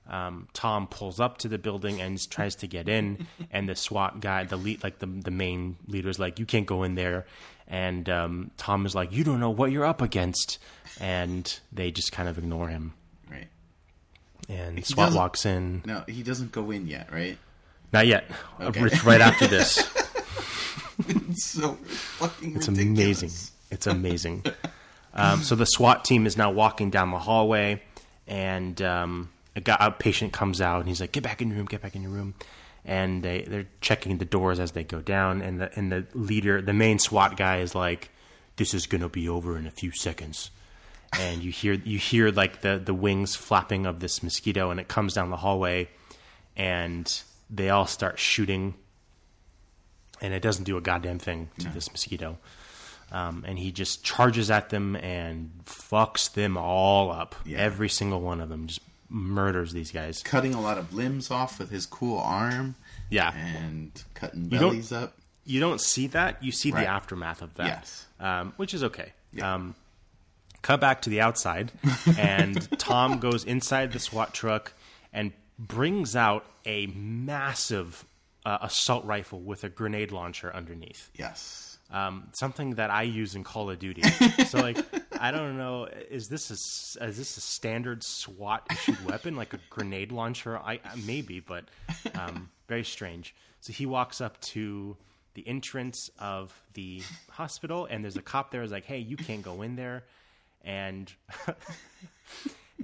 Um, 0.09 0.49
Tom 0.53 0.89
pulls 0.89 1.21
up 1.21 1.39
to 1.39 1.49
the 1.49 1.59
building 1.59 2.01
and 2.01 2.19
tries 2.31 2.55
to 2.57 2.67
get 2.67 2.89
in, 2.89 3.27
and 3.53 3.69
the 3.69 3.77
SWAT 3.77 4.21
guy, 4.21 4.45
the 4.45 4.57
lead, 4.57 4.83
like 4.83 4.99
the 4.99 5.07
the 5.07 5.31
main 5.31 5.77
leader, 5.87 6.09
is 6.09 6.19
like, 6.19 6.39
"You 6.39 6.47
can't 6.47 6.67
go 6.67 6.83
in 6.83 6.95
there." 6.97 7.25
And 7.69 8.09
um, 8.09 8.51
Tom 8.57 8.85
is 8.85 8.95
like, 8.95 9.13
"You 9.13 9.25
don't 9.25 9.41
know 9.41 9.51
what 9.51 9.71
you're 9.73 9.85
up 9.87 10.03
against," 10.03 10.59
and 11.01 11.59
they 11.73 11.91
just 11.91 12.13
kind 12.13 12.29
of 12.29 12.37
ignore 12.37 12.69
him. 12.69 12.95
Right. 13.31 13.49
And 14.49 14.77
He 14.79 14.85
SWAT 14.85 15.13
walks 15.15 15.47
in. 15.47 15.83
No, 15.87 16.03
he 16.09 16.23
doesn't 16.23 16.53
go 16.53 16.71
in 16.73 16.87
yet, 16.87 17.11
right? 17.13 17.39
Not 17.93 18.07
yet. 18.07 18.25
Okay. 18.61 18.81
It's 18.83 19.05
right 19.05 19.21
after 19.21 19.47
this. 19.47 19.89
It's 21.09 21.45
so 21.47 21.75
fucking 21.75 22.57
It's 22.57 22.69
ridiculous. 22.69 23.23
amazing. 23.23 23.31
It's 23.71 23.87
amazing. 23.87 24.45
um, 25.15 25.43
so 25.43 25.55
the 25.57 25.65
SWAT 25.65 26.05
team 26.05 26.27
is 26.27 26.37
now 26.37 26.51
walking 26.53 26.91
down 26.91 27.11
the 27.11 27.19
hallway, 27.19 27.83
and 28.29 28.81
um, 28.83 29.31
a, 29.57 29.61
guy, 29.61 29.77
a 29.81 29.91
patient 29.91 30.33
comes 30.33 30.61
out, 30.61 30.81
and 30.81 30.89
he's 30.89 31.01
like, 31.01 31.13
"Get 31.13 31.23
back 31.23 31.43
in 31.43 31.49
your 31.49 31.59
room. 31.59 31.67
Get 31.67 31.83
back 31.83 31.95
in 31.95 32.03
your 32.03 32.11
room." 32.11 32.35
And 32.85 33.23
they 33.23 33.43
they're 33.43 33.69
checking 33.81 34.19
the 34.19 34.25
doors 34.25 34.59
as 34.59 34.73
they 34.73 34.85
go 34.85 35.01
down, 35.01 35.41
and 35.43 35.61
the 35.61 35.71
and 35.79 35.93
the 35.93 36.07
leader, 36.15 36.61
the 36.61 36.73
main 36.73 36.99
SWAT 36.99 37.37
guy, 37.37 37.59
is 37.59 37.75
like, 37.75 38.11
"This 38.57 38.75
is 38.75 38.87
gonna 38.87 39.09
be 39.09 39.29
over 39.29 39.57
in 39.57 39.67
a 39.67 39.71
few 39.71 39.93
seconds." 39.93 40.51
And 41.19 41.43
you 41.43 41.53
hear 41.53 41.75
you 41.75 41.99
hear 41.99 42.31
like 42.31 42.63
the 42.63 42.81
the 42.83 42.95
wings 42.95 43.37
flapping 43.37 43.87
of 43.87 44.01
this 44.01 44.23
mosquito, 44.23 44.71
and 44.71 44.81
it 44.81 44.89
comes 44.89 45.15
down 45.15 45.31
the 45.31 45.37
hallway, 45.37 45.89
and 46.57 47.23
they 47.51 47.69
all 47.71 47.87
start 47.87 48.19
shooting 48.19 48.75
and 50.23 50.33
it 50.33 50.41
doesn't 50.41 50.65
do 50.65 50.77
a 50.77 50.81
goddamn 50.81 51.19
thing 51.19 51.51
to 51.59 51.69
this 51.69 51.91
mosquito. 51.91 52.39
Um, 53.11 53.45
and 53.47 53.59
he 53.59 53.73
just 53.73 54.05
charges 54.05 54.51
at 54.51 54.71
them 54.71 54.97
and 54.97 55.51
fucks 55.67 56.33
them 56.33 56.57
all 56.57 57.11
up. 57.11 57.35
Yeah. 57.45 57.59
Every 57.59 57.89
single 57.89 58.23
one 58.23 58.41
of 58.41 58.49
them 58.49 58.69
just 58.69 58.81
murders 59.13 59.73
these 59.73 59.93
guys. 59.93 60.23
Cutting 60.23 60.55
a 60.55 60.61
lot 60.61 60.79
of 60.79 60.93
limbs 60.95 61.31
off 61.31 61.59
with 61.59 61.71
his 61.71 61.87
cool 61.87 62.19
arm 62.19 62.75
Yeah, 63.11 63.33
and 63.35 63.91
cutting 64.15 64.49
don't- 64.49 64.61
bellies 64.61 64.91
up. 64.93 65.17
you 65.45 65.61
don't 65.61 65.81
see 65.81 66.07
that. 66.09 66.43
You 66.43 66.51
see 66.53 66.71
Right. 66.73 66.83
the 66.83 66.87
aftermath 66.89 67.43
of 67.43 67.55
that, 67.55 67.67
Yes. 67.67 68.07
um, 68.21 68.53
which 68.57 68.73
is 68.75 68.83
okay. 68.85 69.13
Yeah. 69.33 69.55
Um, 69.55 69.75
cut 70.63 70.81
back 70.81 71.03
to 71.03 71.11
the 71.11 71.21
outside, 71.21 71.73
and 72.19 72.69
Tom 72.79 73.19
goes 73.19 73.45
inside 73.45 73.93
the 73.93 73.99
SWAT 73.99 74.33
truck 74.33 74.73
and 75.13 75.33
brings 75.59 76.17
out 76.17 76.47
a 76.65 76.87
massive 76.87 78.05
uh, 78.47 78.59
assault 78.63 79.05
rifle 79.05 79.41
with 79.41 79.63
a 79.65 79.69
grenade 79.69 80.11
launcher 80.11 80.55
underneath. 80.55 81.11
Yes. 81.15 81.69
um, 81.91 82.29
something 82.33 82.77
that 82.77 82.91
I 82.91 83.03
use 83.03 83.35
in 83.35 83.45
Call 83.45 83.69
of 83.71 83.79
Duty. 83.79 84.03
so 84.47 84.61
like, 84.61 84.79
I 85.23 85.31
don't 85.31 85.57
know, 85.57 85.87
is 86.11 86.29
this 86.29 86.51
a 86.51 87.07
is 87.07 87.17
this 87.17 87.37
a 87.37 87.41
standard 87.41 88.03
SWAT 88.03 88.67
issued 88.73 89.05
weapon 89.07 89.37
like 89.37 89.55
a 89.55 89.61
grenade 89.71 90.11
launcher? 90.11 90.59
I 90.59 90.81
maybe, 91.07 91.39
but 91.39 91.67
um, 92.19 92.51
very 92.67 92.83
strange. 92.83 93.33
So 93.61 93.73
he 93.73 93.87
walks 93.87 94.21
up 94.21 94.41
to 94.41 94.97
the 95.35 95.47
entrance 95.47 96.11
of 96.19 96.53
the 96.75 97.03
hospital, 97.31 97.87
and 97.89 98.03
there's 98.03 98.17
a 98.17 98.23
cop 98.23 98.51
there. 98.51 98.65
Is 98.65 98.73
like, 98.73 98.85
hey, 98.85 98.99
you 98.99 99.17
can't 99.17 99.43
go 99.43 99.63
in 99.63 99.77
there, 99.77 100.03
and 100.65 101.13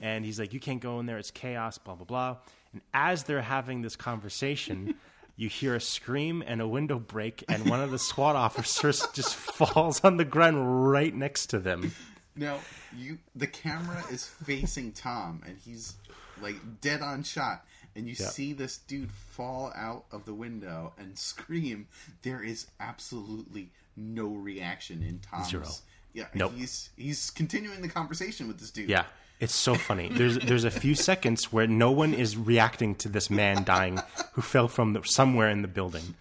and 0.00 0.24
he's 0.24 0.38
like, 0.38 0.52
you 0.52 0.60
can't 0.60 0.80
go 0.80 1.00
in 1.00 1.06
there. 1.06 1.18
It's 1.18 1.32
chaos. 1.32 1.76
Blah 1.78 1.96
blah 1.96 2.06
blah. 2.06 2.36
And 2.72 2.82
as 2.94 3.24
they're 3.24 3.42
having 3.42 3.82
this 3.82 3.96
conversation. 3.96 4.94
You 5.40 5.48
hear 5.48 5.76
a 5.76 5.80
scream 5.80 6.42
and 6.44 6.60
a 6.60 6.66
window 6.66 6.98
break, 6.98 7.44
and 7.48 7.70
one 7.70 7.80
of 7.80 7.92
the 7.92 7.98
SWAT 8.00 8.34
officers 8.34 9.06
just 9.14 9.36
falls 9.36 10.00
on 10.02 10.16
the 10.16 10.24
ground 10.24 10.90
right 10.90 11.14
next 11.14 11.50
to 11.50 11.60
them. 11.60 11.92
Now, 12.38 12.60
you 12.96 13.18
the 13.34 13.46
camera 13.48 14.02
is 14.10 14.24
facing 14.26 14.92
Tom, 14.92 15.42
and 15.46 15.58
he's 15.64 15.94
like 16.40 16.56
dead 16.80 17.02
on 17.02 17.24
shot, 17.24 17.64
and 17.96 18.06
you 18.08 18.14
Yeah. 18.18 18.28
see 18.28 18.52
this 18.52 18.78
dude 18.78 19.10
fall 19.10 19.72
out 19.74 20.04
of 20.12 20.24
the 20.24 20.34
window 20.34 20.92
and 20.98 21.18
scream. 21.30 21.88
There 22.22 22.42
is 22.42 22.66
absolutely 22.78 23.70
no 23.96 24.28
reaction 24.28 25.02
in 25.02 25.18
Tom's 25.18 25.50
Zero. 25.50 25.66
Yeah, 26.14 26.26
Nope. 26.34 26.52
he's 26.56 26.90
he's 26.96 27.30
continuing 27.30 27.82
the 27.82 27.88
conversation 27.88 28.46
with 28.48 28.58
this 28.60 28.70
dude. 28.70 28.88
Yeah, 28.88 29.04
it's 29.40 29.54
so 29.54 29.74
funny. 29.74 30.08
There's 30.08 30.38
there's 30.38 30.64
a 30.64 30.70
few 30.70 30.94
seconds 30.94 31.52
where 31.52 31.66
no 31.66 31.90
one 31.90 32.14
is 32.14 32.36
reacting 32.36 32.94
to 32.96 33.08
this 33.08 33.30
man 33.30 33.64
dying 33.64 33.98
who 34.32 34.42
fell 34.42 34.68
from 34.68 34.92
the, 34.92 35.02
somewhere 35.04 35.50
in 35.50 35.62
the 35.62 35.68
building, 35.68 36.14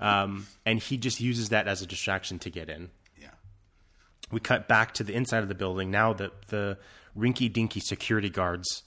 um, 0.00 0.46
and 0.66 0.78
he 0.78 0.96
just 0.98 1.20
uses 1.20 1.48
that 1.48 1.66
as 1.68 1.82
a 1.82 1.86
distraction 1.86 2.38
to 2.40 2.50
get 2.50 2.68
in. 2.68 2.90
We 4.30 4.40
cut 4.40 4.68
back 4.68 4.92
to 4.94 5.04
the 5.04 5.14
inside 5.14 5.42
of 5.42 5.48
the 5.48 5.54
building. 5.54 5.90
Now 5.90 6.12
the 6.12 6.30
the 6.48 6.78
rinky 7.16 7.52
dinky 7.52 7.80
security 7.80 8.28
guards 8.30 8.82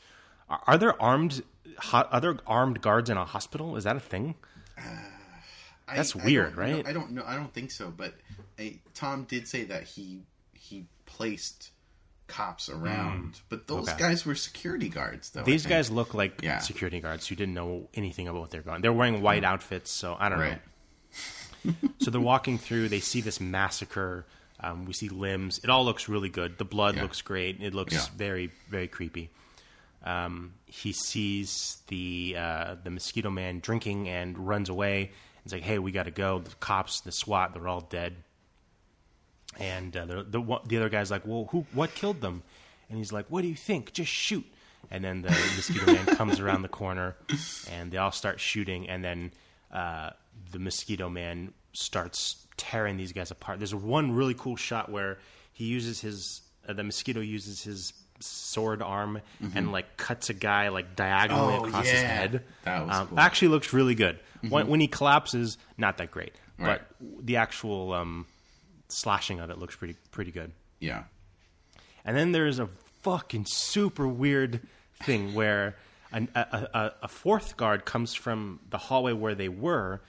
are, 0.50 0.62
are 0.68 0.78
there 0.78 1.02
armed 1.02 1.44
ho- 1.80 2.08
other 2.12 2.38
armed 2.46 2.82
guards 2.82 3.10
in 3.10 3.18
a 3.18 3.26
hospital? 3.26 3.76
Is 3.76 3.84
that 3.86 3.96
a 3.96 4.00
thing? 4.00 4.36
I- 5.88 5.96
That's 5.96 6.16
I 6.16 6.24
weird, 6.24 6.56
don't 6.56 6.58
right? 6.58 6.84
know- 6.86 6.90
I 6.90 6.94
don't 6.94 7.12
know. 7.12 7.24
I 7.26 7.36
don't 7.36 7.54
think 7.54 7.72
so. 7.72 7.90
But 7.92 8.14
uh, 8.60 8.64
Tom 8.94 9.24
did 9.24 9.48
say 9.48 9.64
that 9.66 9.84
he 9.84 10.22
he 10.54 10.86
placed 11.06 11.72
cops 12.28 12.70
around, 12.70 13.42
but 13.50 13.68
those 13.68 13.88
Mm. 13.90 13.94
Okay. 13.96 14.00
guys 14.04 14.26
were 14.26 14.36
security 14.36 14.88
guards. 14.88 15.32
Though 15.32 15.44
These 15.44 15.66
guys 15.66 15.92
look 15.92 16.14
like 16.14 16.42
Yeah. 16.42 16.60
security 16.60 17.02
guards 17.02 17.28
who 17.28 17.36
didn't 17.36 17.54
know 17.56 17.90
anything 17.94 18.30
about 18.30 18.40
what 18.42 18.52
they're 18.52 18.62
going. 18.62 18.82
They're 18.82 18.94
wearing 18.94 19.22
white 19.22 19.44
outfits, 19.44 19.92
so 19.92 20.16
I 20.20 20.30
don't 20.30 20.40
know. 20.40 20.56
So 22.00 22.10
they're 22.10 22.20
walking 22.22 22.58
through. 22.58 22.88
They 22.90 23.02
see 23.02 23.22
this 23.22 23.40
massacre. 23.40 24.26
Um, 24.64 24.86
we 24.86 24.94
see 24.94 25.10
limbs. 25.10 25.60
It 25.64 25.70
all 25.70 25.84
looks 25.84 26.08
really 26.08 26.30
good. 26.30 26.58
The 26.58 26.66
blood 26.66 26.96
Yeah. 26.96 27.02
looks 27.04 27.22
great. 27.22 27.62
It 27.62 27.74
looks 27.74 27.94
Yeah. 27.94 28.06
very, 28.16 28.52
very 28.70 28.88
creepy. 28.88 29.30
Um, 30.04 30.54
he 30.66 30.94
sees 30.94 31.78
the 31.88 32.36
uh, 32.38 32.76
the 32.84 32.90
mosquito 32.90 33.30
man 33.30 33.60
drinking 33.60 34.08
and 34.10 34.38
runs 34.38 34.70
away. 34.70 35.12
He's 35.44 35.54
like, 35.54 35.64
"Hey, 35.64 35.80
we 35.80 35.92
got 35.92 36.04
to 36.04 36.12
go." 36.12 36.40
The 36.40 36.54
cops, 36.56 37.02
the 37.02 37.12
SWAT, 37.12 37.54
they're 37.54 37.68
all 37.68 37.82
dead. 37.82 38.16
And 39.60 39.96
uh, 39.96 40.06
the, 40.06 40.24
the 40.24 40.60
the 40.66 40.78
other 40.78 40.90
guy's 40.90 41.12
like, 41.12 41.26
"Well, 41.26 41.48
who? 41.52 41.66
What 41.74 41.94
killed 41.94 42.22
them?" 42.22 42.42
And 42.90 42.98
he's 42.98 43.12
like, 43.12 43.26
"What 43.30 43.42
do 43.42 43.48
you 43.48 43.56
think? 43.56 43.94
Just 43.94 44.12
shoot." 44.12 44.46
And 44.90 45.04
then 45.04 45.22
the 45.22 45.30
mosquito 45.56 45.86
man 45.86 46.06
comes 46.16 46.40
around 46.40 46.62
the 46.64 46.68
corner, 46.70 47.16
and 47.70 47.92
they 47.92 47.98
all 47.98 48.12
start 48.12 48.40
shooting. 48.40 48.90
And 48.90 49.04
then 49.04 49.32
uh, 49.72 50.12
the 50.52 50.60
mosquito 50.60 51.10
man 51.10 51.54
starts 51.74 52.48
tearing 52.62 52.98
these 52.98 53.12
guys 53.14 53.32
apart. 53.32 53.60
There's 53.60 53.74
one 53.76 54.14
really 54.14 54.34
cool 54.36 54.56
shot 54.56 54.90
where 54.92 55.18
he 55.54 55.66
uses 55.66 56.00
his 56.00 56.42
uh, 56.68 56.74
the 56.74 56.84
mosquito 56.84 57.20
uses 57.20 57.64
his 57.64 57.94
sword 58.20 58.84
arm 58.84 59.20
and 59.56 59.72
like 59.72 59.98
cuts 59.98 60.30
a 60.30 60.34
guy 60.36 60.68
like 60.70 60.96
diagonally 60.96 61.56
Oh, 61.56 61.66
across 61.66 61.88
his 61.88 62.02
head. 62.02 62.44
That 62.66 62.86
was 62.86 62.96
um, 62.98 63.08
cool. 63.08 63.20
Actually, 63.20 63.48
looks 63.48 63.74
really 63.74 63.96
good. 63.96 64.20
When, 64.48 64.68
when 64.68 64.80
he 64.80 64.88
collapses, 64.88 65.58
not 65.78 65.98
that 65.98 66.12
great, 66.12 66.34
Right. 66.60 66.82
but 67.00 67.26
the 67.26 67.38
actual 67.38 67.94
um, 67.94 68.26
slashing 68.90 69.40
of 69.40 69.50
it 69.50 69.58
looks 69.58 69.76
pretty 69.76 69.96
pretty 70.12 70.32
good. 70.32 70.52
Yeah, 70.80 71.04
And 72.06 72.16
then 72.18 72.32
there's 72.32 72.60
a 72.60 72.68
fucking 73.04 73.46
super 73.48 74.08
weird 74.08 74.60
thing 75.04 75.34
where 75.34 75.76
an, 76.12 76.28
a, 76.36 76.68
a, 76.74 76.92
a 77.04 77.08
fourth 77.08 77.56
guard 77.58 77.86
comes 77.86 78.14
from 78.16 78.60
the 78.70 78.78
hallway 78.78 79.14
where 79.14 79.34
they 79.36 79.50
were 79.50 80.02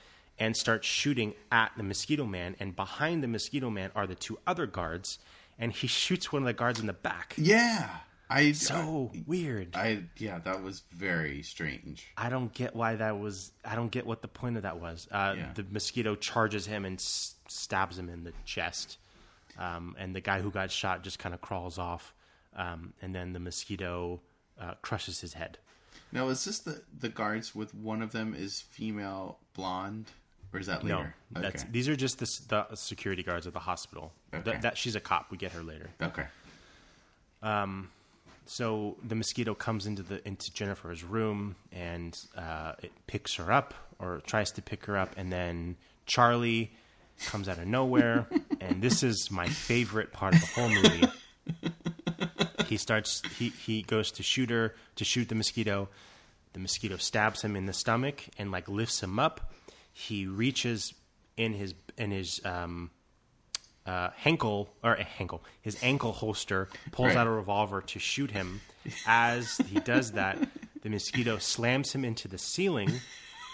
and 0.42 0.56
starts 0.56 0.86
shooting 0.88 1.34
at 1.52 1.70
the 1.76 1.82
mosquito 1.84 2.24
man. 2.26 2.56
And 2.60 2.74
behind 2.74 3.22
the 3.22 3.28
mosquito 3.28 3.70
man 3.70 3.90
are 3.94 4.06
the 4.08 4.14
two 4.16 4.38
other 4.46 4.66
guards, 4.66 5.18
and 5.58 5.72
he 5.72 5.86
shoots 6.02 6.32
one 6.32 6.42
of 6.42 6.46
the 6.46 6.52
guards 6.52 6.80
in 6.80 6.86
the 6.86 6.92
back. 6.92 7.34
yeah. 7.36 7.88
I 8.30 8.52
So 8.52 9.12
weird. 9.26 9.76
I 9.76 10.04
yeah, 10.16 10.38
that 10.38 10.62
was 10.62 10.84
very 10.90 11.42
strange. 11.42 12.06
I 12.16 12.30
don't 12.30 12.50
get 12.54 12.74
why 12.74 12.94
that 12.96 13.18
was. 13.18 13.52
I 13.62 13.74
don't 13.74 13.90
get 13.92 14.06
what 14.06 14.22
the 14.22 14.28
point 14.28 14.56
of 14.56 14.62
that 14.62 14.80
was. 14.80 15.06
Uh, 15.10 15.34
Yeah. 15.36 15.52
The 15.52 15.66
mosquito 15.70 16.14
charges 16.16 16.64
him 16.64 16.86
and 16.86 16.96
s- 16.98 17.34
stabs 17.48 17.98
him 17.98 18.08
in 18.08 18.24
the 18.24 18.32
chest, 18.46 18.96
um, 19.58 19.94
and 19.98 20.16
the 20.16 20.22
guy 20.22 20.40
who 20.40 20.50
got 20.50 20.70
shot 20.70 21.04
just 21.04 21.18
kind 21.18 21.34
of 21.34 21.42
crawls 21.42 21.76
off, 21.78 22.14
um, 22.56 22.94
and 23.02 23.14
then 23.14 23.34
the 23.34 23.38
mosquito 23.40 24.22
uh, 24.58 24.74
crushes 24.80 25.20
his 25.20 25.34
head. 25.34 25.58
Now, 26.10 26.28
is 26.28 26.42
this 26.46 26.60
the 26.60 26.82
the 26.98 27.10
guards 27.10 27.54
with 27.54 27.74
one 27.74 28.00
of 28.00 28.12
them 28.12 28.34
is 28.34 28.62
female 28.62 29.40
blonde, 29.52 30.06
or 30.52 30.60
is 30.60 30.66
that 30.66 30.84
No, 30.84 30.98
later? 30.98 31.14
that's 31.32 31.62
okay. 31.62 31.72
these 31.72 31.88
are 31.88 31.96
just 31.96 32.18
the, 32.18 32.66
the 32.70 32.76
security 32.76 33.22
guards 33.22 33.46
at 33.46 33.52
the 33.52 33.58
hospital. 33.60 34.12
Okay. 34.34 34.42
That, 34.50 34.62
that 34.62 34.78
she's 34.78 34.94
a 34.96 35.00
cop. 35.00 35.30
We 35.30 35.36
get 35.38 35.52
her 35.52 35.62
later. 35.62 35.90
okay. 36.02 36.26
So 38.44 38.96
the 39.04 39.14
mosquito 39.14 39.54
comes 39.54 39.86
into 39.86 40.02
the 40.02 40.26
into 40.26 40.52
Jennifer's 40.52 41.04
room 41.04 41.54
and 41.70 42.18
uh, 42.36 42.72
it 42.82 42.90
picks 43.06 43.36
her 43.36 43.52
up 43.52 43.72
or 43.98 44.20
tries 44.26 44.50
to 44.52 44.62
pick 44.62 44.84
her 44.86 44.96
up, 44.98 45.14
and 45.16 45.32
then 45.32 45.76
Charlie 46.06 46.72
comes 47.26 47.48
out 47.48 47.58
of 47.58 47.66
nowhere, 47.68 48.26
and 48.60 48.82
this 48.82 49.04
is 49.04 49.30
my 49.30 49.46
favorite 49.48 50.12
part 50.12 50.34
of 50.34 50.40
the 50.40 50.46
whole 50.48 50.68
movie. 50.68 51.06
he 52.66 52.76
starts 52.76 53.22
he 53.38 53.50
he 53.50 53.82
goes 53.82 54.10
to 54.12 54.22
shoot 54.24 54.50
her 54.50 54.74
to 54.96 55.04
shoot 55.04 55.28
the 55.28 55.34
mosquito. 55.36 55.88
The 56.52 56.58
mosquito 56.58 56.96
stabs 56.96 57.42
him 57.42 57.54
in 57.56 57.66
the 57.66 57.72
stomach 57.72 58.24
and 58.38 58.50
like 58.50 58.68
lifts 58.68 59.02
him 59.02 59.18
up. 59.20 59.52
He 59.92 60.26
reaches 60.26 60.94
in 61.36 61.52
his 61.54 61.74
in 61.98 62.10
his 62.10 62.40
um, 62.44 62.90
uh, 63.86 64.10
Henkel 64.16 64.68
or 64.82 64.94
Henkel, 64.96 65.42
his 65.60 65.76
ankle 65.82 66.12
holster, 66.12 66.68
pulls 66.92 67.08
Right. 67.08 67.16
out 67.16 67.26
a 67.26 67.30
revolver 67.30 67.80
to 67.82 67.98
shoot 67.98 68.30
him. 68.30 68.60
As 69.06 69.58
he 69.68 69.78
does 69.80 70.12
that, 70.12 70.38
the 70.82 70.90
mosquito 70.90 71.38
slams 71.38 71.92
him 71.92 72.04
into 72.04 72.26
the 72.28 72.38
ceiling, 72.38 72.90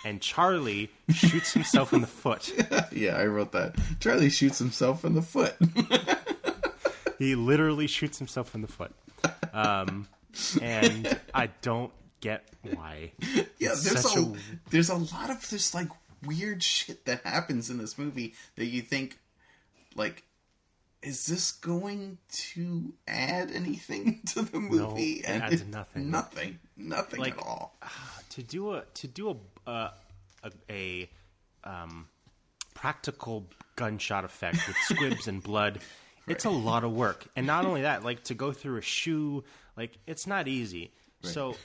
and 0.05 0.21
Charlie 0.21 0.91
shoots 1.13 1.53
himself 1.53 1.93
in 1.93 2.01
the 2.01 2.07
foot. 2.07 2.53
Yeah, 2.93 3.17
I 3.17 3.27
wrote 3.27 3.53
that. 3.53 3.77
Charlie 4.01 4.31
shoots 4.31 4.59
himself 4.59 5.05
in 5.05 5.15
the 5.15 5.23
foot. 5.23 5.55
He 7.19 7.35
literally 7.35 7.89
shoots 7.89 8.17
himself 8.19 8.55
in 8.55 8.63
the 8.63 8.69
foot, 8.69 8.93
um, 9.53 10.07
and 10.63 11.19
I 11.35 11.49
don't 11.63 11.91
get 12.21 12.45
why. 12.63 13.11
yeah, 13.59 13.75
there's 13.83 14.05
a, 14.17 14.21
a- 14.21 14.33
there's 14.71 14.89
a 14.89 14.95
lot 14.95 15.29
of 15.29 15.51
this 15.51 15.75
like 15.75 15.89
weird 16.27 16.63
shit 16.63 17.05
that 17.07 17.23
happens 17.25 17.71
in 17.71 17.79
this 17.79 17.99
movie 17.99 18.35
that 18.57 18.67
you 18.67 18.83
think 18.83 19.19
like 19.95 20.25
is 21.01 21.27
this 21.27 21.53
going 21.53 22.19
to 22.29 22.93
add 23.07 23.53
anything 23.53 24.21
to 24.27 24.43
the 24.43 24.59
movie? 24.59 25.21
it 25.25 25.29
adds 25.29 25.61
it- 25.63 25.69
nothing. 25.69 26.11
Nothing. 26.11 26.59
Nothing 26.77 27.21
Like- 27.21 27.39
at 27.39 27.43
all. 27.45 27.77
to 28.31 28.43
do 28.43 28.73
a 28.75 28.83
to 28.95 29.07
do 29.07 29.31
a 29.67 29.71
uh, 29.71 29.91
a, 30.45 30.51
a 30.71 31.11
um, 31.65 32.09
practical 32.75 33.47
gunshot 33.77 34.25
effect 34.25 34.59
with 34.67 34.77
squibs 34.85 35.29
and 35.29 35.43
blood 35.43 35.81
it's 36.27 36.45
a 36.45 36.51
lot 36.51 36.85
of 36.85 36.93
work 36.93 37.27
and 37.37 37.47
not 37.47 37.65
only 37.65 37.83
that 37.83 38.05
like 38.05 38.23
to 38.25 38.35
go 38.35 38.53
through 38.53 38.77
a 38.77 38.83
shoe 38.83 39.43
like 39.77 39.99
it's 40.07 40.27
not 40.27 40.47
easy 40.47 40.93
so 41.23 41.57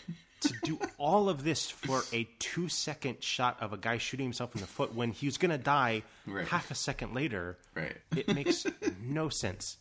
to 0.43 0.53
do 0.63 0.79
all 0.97 1.27
of 1.29 1.43
this 1.43 1.69
for 1.69 2.03
a 2.13 2.27
two 2.39 2.69
second 2.69 3.23
shot 3.23 3.57
of 3.61 3.73
a 3.73 3.77
guy 3.77 3.97
shooting 3.97 4.25
himself 4.25 4.55
in 4.55 4.61
the 4.61 4.67
foot 4.67 4.93
when 4.93 5.11
he's 5.11 5.37
going 5.37 5.51
to 5.51 5.57
die 5.57 6.03
Right. 6.27 6.47
half 6.47 6.71
a 6.71 6.75
second 6.75 7.13
later 7.13 7.57
Right. 7.75 7.97
it 8.15 8.33
makes 8.33 8.65
no 9.01 9.29
sense 9.29 9.77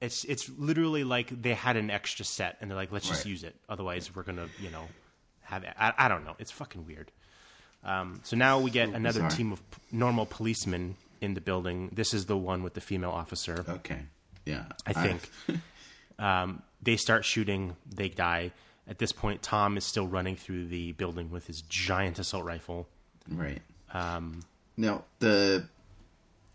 it's 0.00 0.24
it's 0.24 0.48
literally 0.58 1.02
like 1.04 1.42
they 1.42 1.54
had 1.54 1.76
an 1.76 1.90
extra 1.90 2.24
set 2.24 2.56
and 2.60 2.70
they're 2.70 2.76
like 2.76 2.92
let's 2.92 3.08
just 3.08 3.24
Right. 3.24 3.30
use 3.30 3.42
it 3.44 3.56
otherwise 3.68 4.14
we're 4.14 4.22
gonna 4.22 4.48
you 4.60 4.70
know 4.70 4.86
have 5.42 5.64
it. 5.64 5.72
I, 5.78 5.92
I 5.96 6.08
don't 6.08 6.24
know 6.24 6.34
it's 6.38 6.50
fucking 6.52 6.86
weird 6.86 7.10
um, 7.84 8.20
so 8.24 8.36
now 8.36 8.58
we 8.60 8.70
get 8.70 8.88
another 8.90 9.20
bizarre. 9.22 9.30
team 9.30 9.52
of 9.52 9.70
p- 9.70 9.78
normal 9.92 10.26
policemen 10.26 10.96
in 11.20 11.34
the 11.34 11.40
building 11.40 11.90
this 11.92 12.12
is 12.14 12.26
the 12.26 12.36
one 12.36 12.62
with 12.62 12.74
the 12.74 12.80
female 12.80 13.10
officer 13.10 13.64
Okay. 13.68 14.00
Yeah. 14.44 14.64
I 14.86 14.92
think. 14.94 15.28
um, 16.18 16.62
they 16.80 16.96
start 16.96 17.24
shooting, 17.24 17.76
they 17.86 18.08
die. 18.08 18.52
At 18.88 18.98
this 18.98 19.12
point, 19.12 19.42
Tom 19.42 19.76
is 19.76 19.84
still 19.84 20.06
running 20.06 20.34
through 20.34 20.66
the 20.68 20.92
building 20.92 21.30
with 21.30 21.46
his 21.46 21.60
giant 21.62 22.18
assault 22.18 22.44
rifle. 22.44 22.88
Right. 23.28 23.60
Um, 23.92 24.40
Now 24.76 25.04
the 25.18 25.66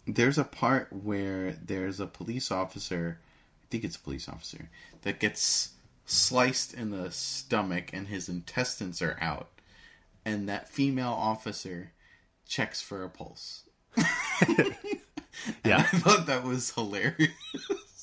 there's 0.07 0.38
a 0.39 0.43
part 0.43 0.91
where 0.91 1.51
there's 1.64 1.99
a 1.99 2.07
police 2.07 2.51
officer, 2.51 3.19
I 3.61 3.65
think 3.69 3.84
it's 3.84 3.95
a 3.95 3.99
police 3.99 4.27
officer, 4.27 4.69
that 5.03 5.19
gets 5.19 5.69
sliced 6.05 6.73
in 6.73 6.89
the 6.89 7.10
stomach 7.11 7.91
and 7.93 8.07
his 8.07 8.27
intestines 8.27 9.01
are 9.01 9.18
out, 9.22 9.49
and 10.26 10.49
that 10.49 10.68
female 10.68 11.14
officer 11.14 11.91
checks 12.47 12.81
for 12.81 13.03
a 13.03 13.10
pulse. 13.10 13.64
yeah, 13.97 14.73
I 15.65 15.84
thought 15.84 16.26
that 16.27 16.43
was 16.43 16.72
hilarious. 16.72 17.30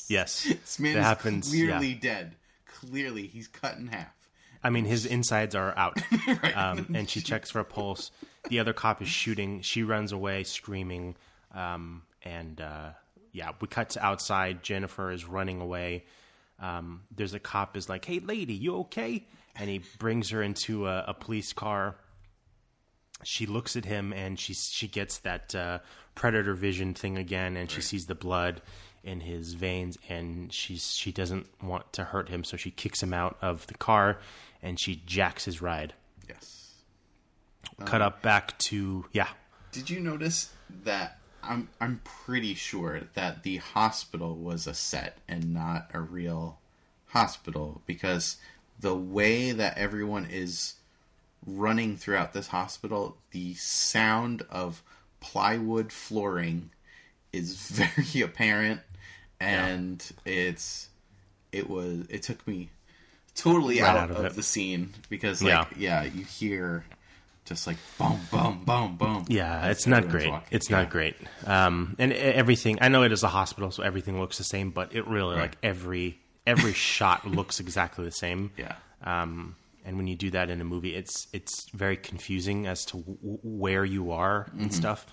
yes, 0.09 0.45
This 0.45 0.79
man 0.79 0.95
that 0.95 1.01
is 1.01 1.05
happens. 1.07 1.49
clearly 1.51 1.89
Yeah. 1.95 2.01
dead. 2.01 2.37
Clearly, 2.67 3.27
he's 3.27 3.49
cut 3.49 3.77
in 3.77 3.89
half. 3.89 4.15
I 4.63 4.71
mean, 4.71 4.85
his 4.85 5.07
insides 5.07 5.55
are 5.55 5.77
out, 5.77 5.99
um, 6.55 6.87
and 6.95 7.09
she 7.09 7.21
checks 7.21 7.51
for 7.51 7.61
a 7.61 7.65
pulse. 7.65 8.11
The 8.49 8.61
other 8.61 8.73
cop 8.73 9.01
is 9.01 9.09
shooting. 9.09 9.63
She 9.63 9.83
runs 9.83 10.13
away, 10.13 10.45
screaming, 10.45 11.17
um, 11.55 12.03
and 12.23 12.61
uh, 12.61 12.91
yeah, 13.33 13.53
we 13.61 13.69
cut 13.69 13.91
to 13.91 14.05
outside. 14.05 14.63
Jennifer 14.63 15.11
is 15.11 15.25
running 15.25 15.61
away. 15.61 16.05
Um, 16.59 17.03
there's 17.15 17.33
a 17.33 17.41
cop 17.41 17.77
is 17.77 17.89
like, 17.89 18.05
"Hey, 18.05 18.21
lady, 18.21 18.55
you 18.55 18.77
okay?" 18.81 19.27
And 19.57 19.71
he 19.71 19.83
brings 19.99 20.31
her 20.31 20.43
into 20.43 20.87
a, 20.87 21.05
a 21.09 21.15
police 21.15 21.53
car. 21.53 21.97
She 23.23 23.47
looks 23.47 23.77
at 23.77 23.85
him 23.85 24.13
and 24.13 24.39
she 24.39 24.55
she 24.55 24.89
gets 24.89 25.19
that 25.19 25.55
uh, 25.55 25.79
predator 26.15 26.55
vision 26.55 26.93
thing 26.93 27.17
again, 27.17 27.57
and 27.57 27.71
she 27.71 27.81
sees 27.81 28.07
the 28.07 28.15
blood, 28.15 28.61
in 29.03 29.21
his 29.21 29.55
veins, 29.55 29.99
and 30.09 30.53
she's 30.53 30.95
she 30.95 31.13
doesn't 31.13 31.47
want 31.63 31.93
to 31.95 32.05
hurt 32.05 32.29
him, 32.29 32.45
so 32.45 32.57
she 32.57 32.71
kicks 32.71 33.03
him 33.03 33.15
out 33.15 33.37
of 33.41 33.67
the 33.67 33.75
car, 33.75 34.19
and 34.63 34.79
she 34.79 35.03
jacks 35.07 35.45
his 35.45 35.63
ride. 35.63 35.95
Yes. 36.29 36.75
Cut 37.85 38.03
um, 38.03 38.09
up 38.09 38.23
back 38.23 38.59
to 38.59 39.07
yeah, 39.13 39.29
Did 39.73 39.91
you 39.91 40.01
notice 40.01 40.51
that 40.85 41.19
I'm 41.43 41.69
I'm 41.81 42.01
pretty 42.05 42.55
sure 42.55 43.03
that 43.15 43.43
the 43.43 43.57
hospital 43.59 44.37
was 44.37 44.67
a 44.67 44.75
set 44.75 45.19
and 45.29 45.55
not 45.55 45.91
a 45.95 46.01
real 46.01 46.59
hospital 47.07 47.83
because 47.87 48.37
the 48.79 48.95
way 48.95 49.53
that 49.53 49.77
everyone 49.77 50.27
is 50.27 50.75
running 51.47 51.97
throughout 51.97 52.33
this 52.33 52.49
hospital, 52.49 53.17
the 53.31 53.55
sound 53.55 54.43
of 54.51 54.83
plywood 55.21 55.93
flooring 55.93 56.71
is 57.33 57.57
very 57.69 58.23
apparent 58.23 58.81
and 59.41 60.11
it's 60.25 60.89
it 61.53 61.69
was 61.69 62.07
it 62.09 62.23
took 62.23 62.47
me 62.47 62.69
totally 63.35 63.81
Right 63.81 63.89
out, 63.91 63.97
out 63.97 64.11
of 64.11 64.25
of, 64.25 64.37
the 64.37 64.43
scene 64.43 64.93
because 65.09 65.43
like 65.43 65.69
yeah, 65.77 66.03
you 66.05 66.25
hear 66.25 66.85
just 67.45 67.67
like 67.67 67.77
boom 67.99 68.21
boom 68.31 68.63
boom 68.65 68.97
boom 68.97 69.25
Yeah, 69.29 69.67
it's 69.69 69.87
not 69.87 70.09
great. 70.09 70.31
walking. 70.31 70.49
It's 70.51 70.71
Yeah. 70.71 70.83
not 70.83 70.91
great. 70.91 71.17
Um, 71.47 71.97
and 71.99 72.13
everything. 72.13 72.79
I 72.81 72.89
know 72.89 73.03
it 73.03 73.13
is 73.13 73.23
a 73.23 73.29
hospital, 73.29 73.71
so 73.71 73.83
everything 73.83 74.21
looks 74.21 74.39
the 74.39 74.45
same. 74.45 74.71
But 74.71 74.95
it 74.95 75.07
really 75.07 75.35
Right. 75.37 75.43
like 75.43 75.57
every 75.63 76.19
every 76.47 76.73
shot 76.91 77.27
looks 77.27 77.59
exactly 77.61 78.05
the 78.05 78.13
same. 78.13 78.53
Yeah. 78.57 78.75
Um, 79.03 79.57
and 79.85 79.97
when 79.97 80.07
you 80.07 80.15
do 80.15 80.31
that 80.33 80.51
in 80.51 80.61
a 80.61 80.65
movie, 80.65 80.95
it's 80.95 81.27
it's 81.33 81.69
very 81.71 81.97
confusing 81.97 82.67
as 82.67 82.85
to 82.87 82.99
w- 82.99 83.39
where 83.43 83.85
you 83.85 84.13
are 84.13 84.47
and 84.59 84.73
stuff. 84.73 85.07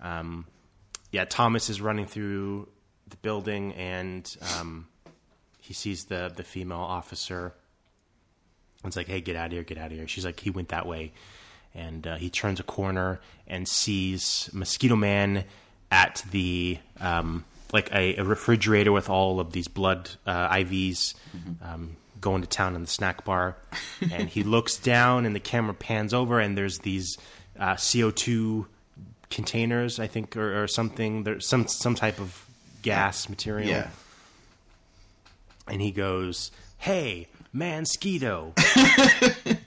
Um, 0.00 0.46
yeah, 1.10 1.24
Thomas 1.24 1.68
is 1.68 1.80
running 1.80 2.06
through 2.06 2.68
the 3.08 3.16
building, 3.18 3.72
and 3.74 4.28
um, 4.58 4.86
he 5.64 5.72
sees 5.72 6.04
the 6.04 6.30
the 6.34 6.44
female 6.44 6.76
officer. 6.78 7.54
It's 8.84 8.96
like, 8.96 9.06
hey, 9.06 9.22
get 9.22 9.34
out 9.34 9.46
of 9.46 9.52
here, 9.52 9.62
get 9.62 9.78
out 9.78 9.92
of 9.92 9.96
here. 9.96 10.06
She's 10.06 10.26
like, 10.26 10.38
he 10.38 10.50
went 10.50 10.68
that 10.68 10.86
way. 10.86 11.12
And 11.74 12.06
uh, 12.06 12.16
he 12.16 12.28
turns 12.28 12.60
a 12.60 12.62
corner 12.62 13.18
and 13.46 13.66
sees 13.66 14.50
Mosquito 14.52 14.94
Man 14.94 15.44
at 15.90 16.22
the, 16.30 16.78
um, 17.00 17.46
like 17.72 17.90
a, 17.92 18.16
a 18.16 18.24
refrigerator 18.24 18.92
with 18.92 19.08
all 19.08 19.40
of 19.40 19.52
these 19.52 19.68
blood 19.68 20.10
uh, 20.26 20.50
IVs 20.50 21.14
um, 21.62 21.96
going 22.20 22.42
to 22.42 22.46
town 22.48 22.74
in 22.76 22.82
the 22.82 22.86
snack 22.86 23.24
bar. 23.24 23.56
and 24.12 24.28
he 24.28 24.42
looks 24.42 24.76
down 24.76 25.24
and 25.24 25.34
the 25.34 25.40
camera 25.40 25.74
pans 25.74 26.12
over 26.12 26.38
and 26.38 26.56
there's 26.58 26.80
these 26.80 27.16
uh, 27.58 27.74
CO2 27.74 28.66
containers, 29.30 29.98
I 29.98 30.08
think, 30.08 30.36
or, 30.36 30.62
or 30.62 30.68
something. 30.68 31.24
There's 31.24 31.48
some, 31.48 31.66
some 31.68 31.94
type 31.94 32.20
of 32.20 32.46
gas 32.82 33.30
material 33.30 33.70
Yeah. 33.70 33.88
And 35.68 35.80
he 35.80 35.90
goes, 35.90 36.50
"Hey, 36.78 37.28
Mansquito." 37.54 38.52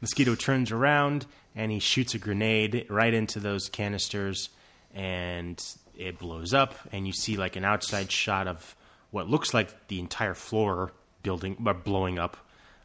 Mosquito 0.00 0.34
turns 0.34 0.72
around 0.72 1.26
and 1.54 1.70
he 1.70 1.78
shoots 1.78 2.14
a 2.14 2.18
grenade 2.18 2.86
right 2.88 3.12
into 3.12 3.38
those 3.38 3.68
canisters, 3.68 4.48
and 4.94 5.62
it 5.96 6.18
blows 6.18 6.54
up. 6.54 6.74
And 6.92 7.06
you 7.06 7.12
see 7.12 7.36
like 7.36 7.56
an 7.56 7.64
outside 7.64 8.10
shot 8.10 8.46
of 8.46 8.76
what 9.10 9.28
looks 9.28 9.52
like 9.52 9.88
the 9.88 9.98
entire 9.98 10.34
floor 10.34 10.92
building, 11.22 11.56
but 11.58 11.84
blowing 11.84 12.18
up. 12.18 12.36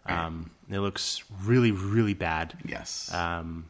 Um, 0.07 0.52
it 0.69 0.80
looks 0.80 1.23
really, 1.43 1.72
really 1.72 2.14
bad. 2.14 2.53
Yes. 2.64 3.11
Um, 3.11 3.65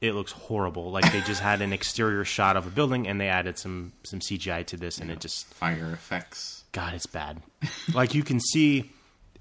it 0.00 0.14
looks 0.14 0.32
horrible. 0.32 0.90
Like 0.90 1.10
they 1.12 1.20
just 1.20 1.40
had 1.40 1.60
an 1.60 1.72
exterior 1.72 2.24
shot 2.24 2.56
of 2.56 2.66
a 2.66 2.70
building 2.70 3.06
and 3.06 3.20
they 3.20 3.28
added 3.28 3.58
some 3.58 3.92
some 4.02 4.20
CGI 4.20 4.66
to 4.66 4.76
this, 4.76 4.98
and 4.98 5.10
it 5.10 5.20
just 5.20 5.46
Fire 5.54 5.90
effects. 5.92 6.61
God, 6.72 6.94
it's 6.94 7.06
bad. 7.06 7.42
like 7.94 8.14
you 8.14 8.22
can 8.22 8.40
see 8.40 8.90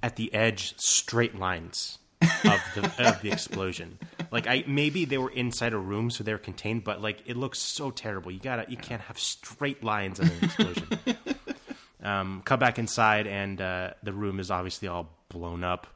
at 0.04 0.16
the 0.16 0.34
edge 0.34 0.76
straight 0.78 1.36
lines 1.36 1.98
of 2.22 2.62
the 2.76 3.08
of 3.08 3.22
the 3.22 3.32
explosion. 3.32 3.98
Like 4.32 4.48
I 4.48 4.64
maybe 4.68 5.06
they 5.06 5.18
were 5.18 5.32
inside 5.32 5.74
a 5.74 5.78
room 5.78 6.10
so 6.10 6.24
they're 6.24 6.38
contained, 6.38 6.84
but 6.84 7.02
like 7.02 7.24
it 7.26 7.38
looks 7.38 7.60
so 7.60 7.92
terrible. 7.92 8.32
You 8.32 8.40
gotta 8.40 8.66
you 8.70 8.78
can't 8.78 9.02
have 9.04 9.18
straight 9.18 9.84
lines 9.84 10.20
of 10.20 10.30
an 10.30 10.44
explosion. 10.44 10.88
um, 12.04 12.42
cut 12.46 12.60
back 12.60 12.78
inside 12.78 13.28
and 13.28 13.60
uh, 13.62 13.92
the 14.04 14.14
room 14.14 14.40
is 14.40 14.52
obviously 14.52 14.88
all 14.88 15.10
blown 15.30 15.64
up. 15.64 15.88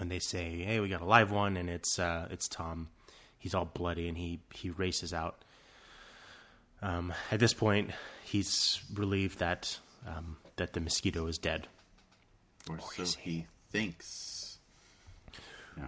And 0.00 0.10
they 0.10 0.20
say, 0.20 0.62
"Hey, 0.62 0.80
we 0.80 0.88
got 0.88 1.02
a 1.02 1.06
live 1.06 1.30
one," 1.30 1.56
and 1.58 1.68
it's 1.68 1.98
uh, 1.98 2.28
it's 2.30 2.48
Tom. 2.48 2.88
He's 3.38 3.54
all 3.54 3.66
bloody 3.66 4.08
and 4.08 4.16
he 4.16 4.40
he 4.54 4.70
races 4.70 5.12
out. 5.12 5.44
Um, 6.80 7.12
at 7.30 7.38
this 7.38 7.52
point, 7.52 7.90
he's 8.24 8.80
relieved 8.94 9.38
that 9.40 9.78
um, 10.06 10.36
that 10.56 10.72
the 10.72 10.80
mosquito 10.80 11.26
is 11.26 11.38
dead. 11.38 11.66
Or 12.68 12.78
so 12.94 13.04
he 13.20 13.46
thinks. 13.70 14.58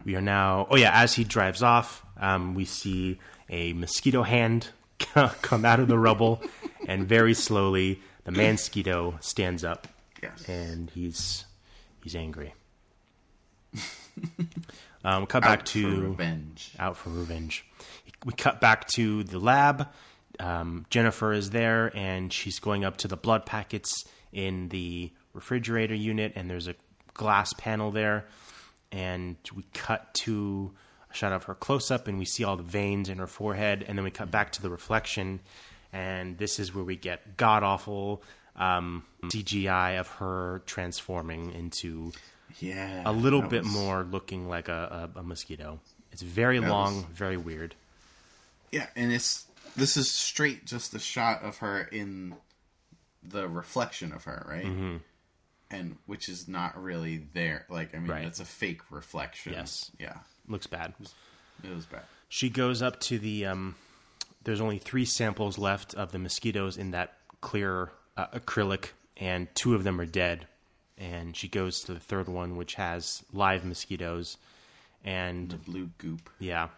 We 0.05 0.17
are 0.17 0.21
now. 0.23 0.67
Oh 0.71 0.77
yeah, 0.77 0.91
as 0.95 1.15
he 1.15 1.25
drives 1.25 1.63
off, 1.63 2.05
um, 2.19 2.55
we 2.55 2.65
see 2.65 3.19
a 3.51 3.73
mosquito 3.75 4.23
hand 4.23 4.69
come 5.43 5.65
out 5.65 5.79
of 5.81 5.89
the 5.89 5.99
rubble, 5.99 6.43
and 6.89 7.07
very 7.07 7.35
slowly 7.35 8.01
the 8.25 8.33
mosquito 8.33 9.17
stands 9.21 9.63
up, 9.65 9.87
Yes. 10.23 10.49
and 10.49 10.91
he's 10.91 11.45
he's 12.03 12.17
angry. 12.17 12.55
um, 15.05 15.27
cut 15.27 15.43
back 15.43 15.65
to 15.67 15.97
for 15.97 16.09
revenge. 16.09 16.73
out 16.79 16.97
for 16.97 17.11
revenge. 17.11 17.65
We 18.25 18.33
cut 18.33 18.61
back 18.61 18.89
to 18.95 19.23
the 19.25 19.39
lab. 19.39 19.89
Um, 20.41 20.87
Jennifer 20.91 21.33
is 21.33 21.51
there, 21.51 21.91
and 21.97 22.33
she's 22.33 22.59
going 22.59 22.85
up 22.85 22.97
to 22.99 23.09
the 23.09 23.17
blood 23.17 23.47
packets 23.47 24.05
in 24.33 24.69
the 24.69 25.13
refrigerator 25.33 25.95
unit, 25.95 26.33
and 26.37 26.51
there's 26.51 26.69
a 26.69 26.75
glass 27.15 27.53
panel 27.55 27.91
there. 27.91 28.27
And 28.93 29.37
we 29.55 29.65
cut 29.73 30.13
to 30.15 30.73
a 31.11 31.15
shot 31.15 31.33
of 31.33 31.45
her 31.45 31.55
close 31.55 31.91
up, 31.91 32.07
and 32.09 32.19
we 32.19 32.25
see 32.25 32.45
all 32.45 32.57
the 32.57 32.63
veins 32.63 33.09
in 33.09 33.19
her 33.19 33.27
forehead, 33.27 33.85
and 33.87 33.97
then 33.99 34.05
we 34.05 34.11
cut 34.11 34.31
back 34.31 34.53
to 34.53 34.63
the 34.63 34.71
reflection, 34.71 35.41
and 35.93 36.39
this 36.39 36.59
is 36.59 36.75
where 36.75 36.85
we 36.85 36.97
get 36.97 37.37
god 37.37 37.63
awful 37.63 38.23
um, 38.57 39.05
CGI 39.25 39.99
of 39.99 40.09
her 40.09 40.63
transforming 40.67 41.53
into 41.53 42.13
Yeah. 42.61 43.03
a 43.05 43.11
little 43.13 43.43
bit 43.43 43.65
was- 43.65 43.73
more 43.73 44.05
looking 44.05 44.49
like 44.49 44.69
a, 44.69 45.11
a, 45.17 45.21
a 45.21 45.23
mosquito. 45.25 45.81
It's 46.13 46.23
very 46.23 46.61
long, 46.61 46.97
was- 46.99 47.05
very 47.07 47.37
weird. 47.37 47.75
Yeah, 48.71 48.87
and 48.97 49.13
it's 49.13 49.47
this 49.77 49.97
is 49.97 50.11
straight 50.11 50.65
just 50.67 50.95
a 50.95 50.99
shot 50.99 51.43
of 51.43 51.59
her 51.59 51.83
in 51.83 52.35
the 53.23 53.49
reflection 53.49 54.13
of 54.13 54.25
her, 54.25 54.47
right? 54.49 54.65
Mm-hmm. 54.67 54.97
And 55.71 55.97
which 56.07 56.29
is 56.29 56.47
not 56.47 56.81
really 56.81 57.27
there. 57.33 57.67
Like, 57.69 57.95
I 57.95 57.99
mean, 57.99 58.11
Right. 58.11 58.25
it's 58.25 58.39
a 58.41 58.45
fake 58.45 58.83
reflection. 58.91 59.55
Yes. 59.55 59.91
Yeah. 59.99 60.19
Looks 60.47 60.67
bad. 60.67 60.93
It 61.63 61.75
was 61.75 61.87
bad. 61.87 62.03
She 62.29 62.51
goes 62.51 62.83
up 62.83 63.01
to 63.01 63.19
the. 63.19 63.47
Um, 63.47 63.75
there's 64.45 64.61
only 64.61 64.79
three 64.79 65.05
samples 65.07 65.57
left 65.57 65.95
of 65.95 66.13
the 66.13 66.19
mosquitoes 66.19 66.77
in 66.77 66.91
that 66.91 67.17
clear 67.41 67.91
uh, 68.17 68.27
acrylic, 68.29 68.89
and 69.17 69.49
two 69.55 69.75
of 69.75 69.85
them 69.85 70.01
are 70.01 70.07
dead. 70.07 70.47
And 70.99 71.35
she 71.37 71.49
goes 71.49 71.83
to 71.85 71.95
the 71.95 71.99
third 72.01 72.29
one, 72.29 72.57
which 72.57 72.75
has 72.75 73.23
live 73.33 73.65
mosquitoes, 73.65 74.37
and 75.03 75.51
The 75.51 75.57
blue 75.57 75.91
goop. 75.99 76.29
Yeah. 76.39 76.69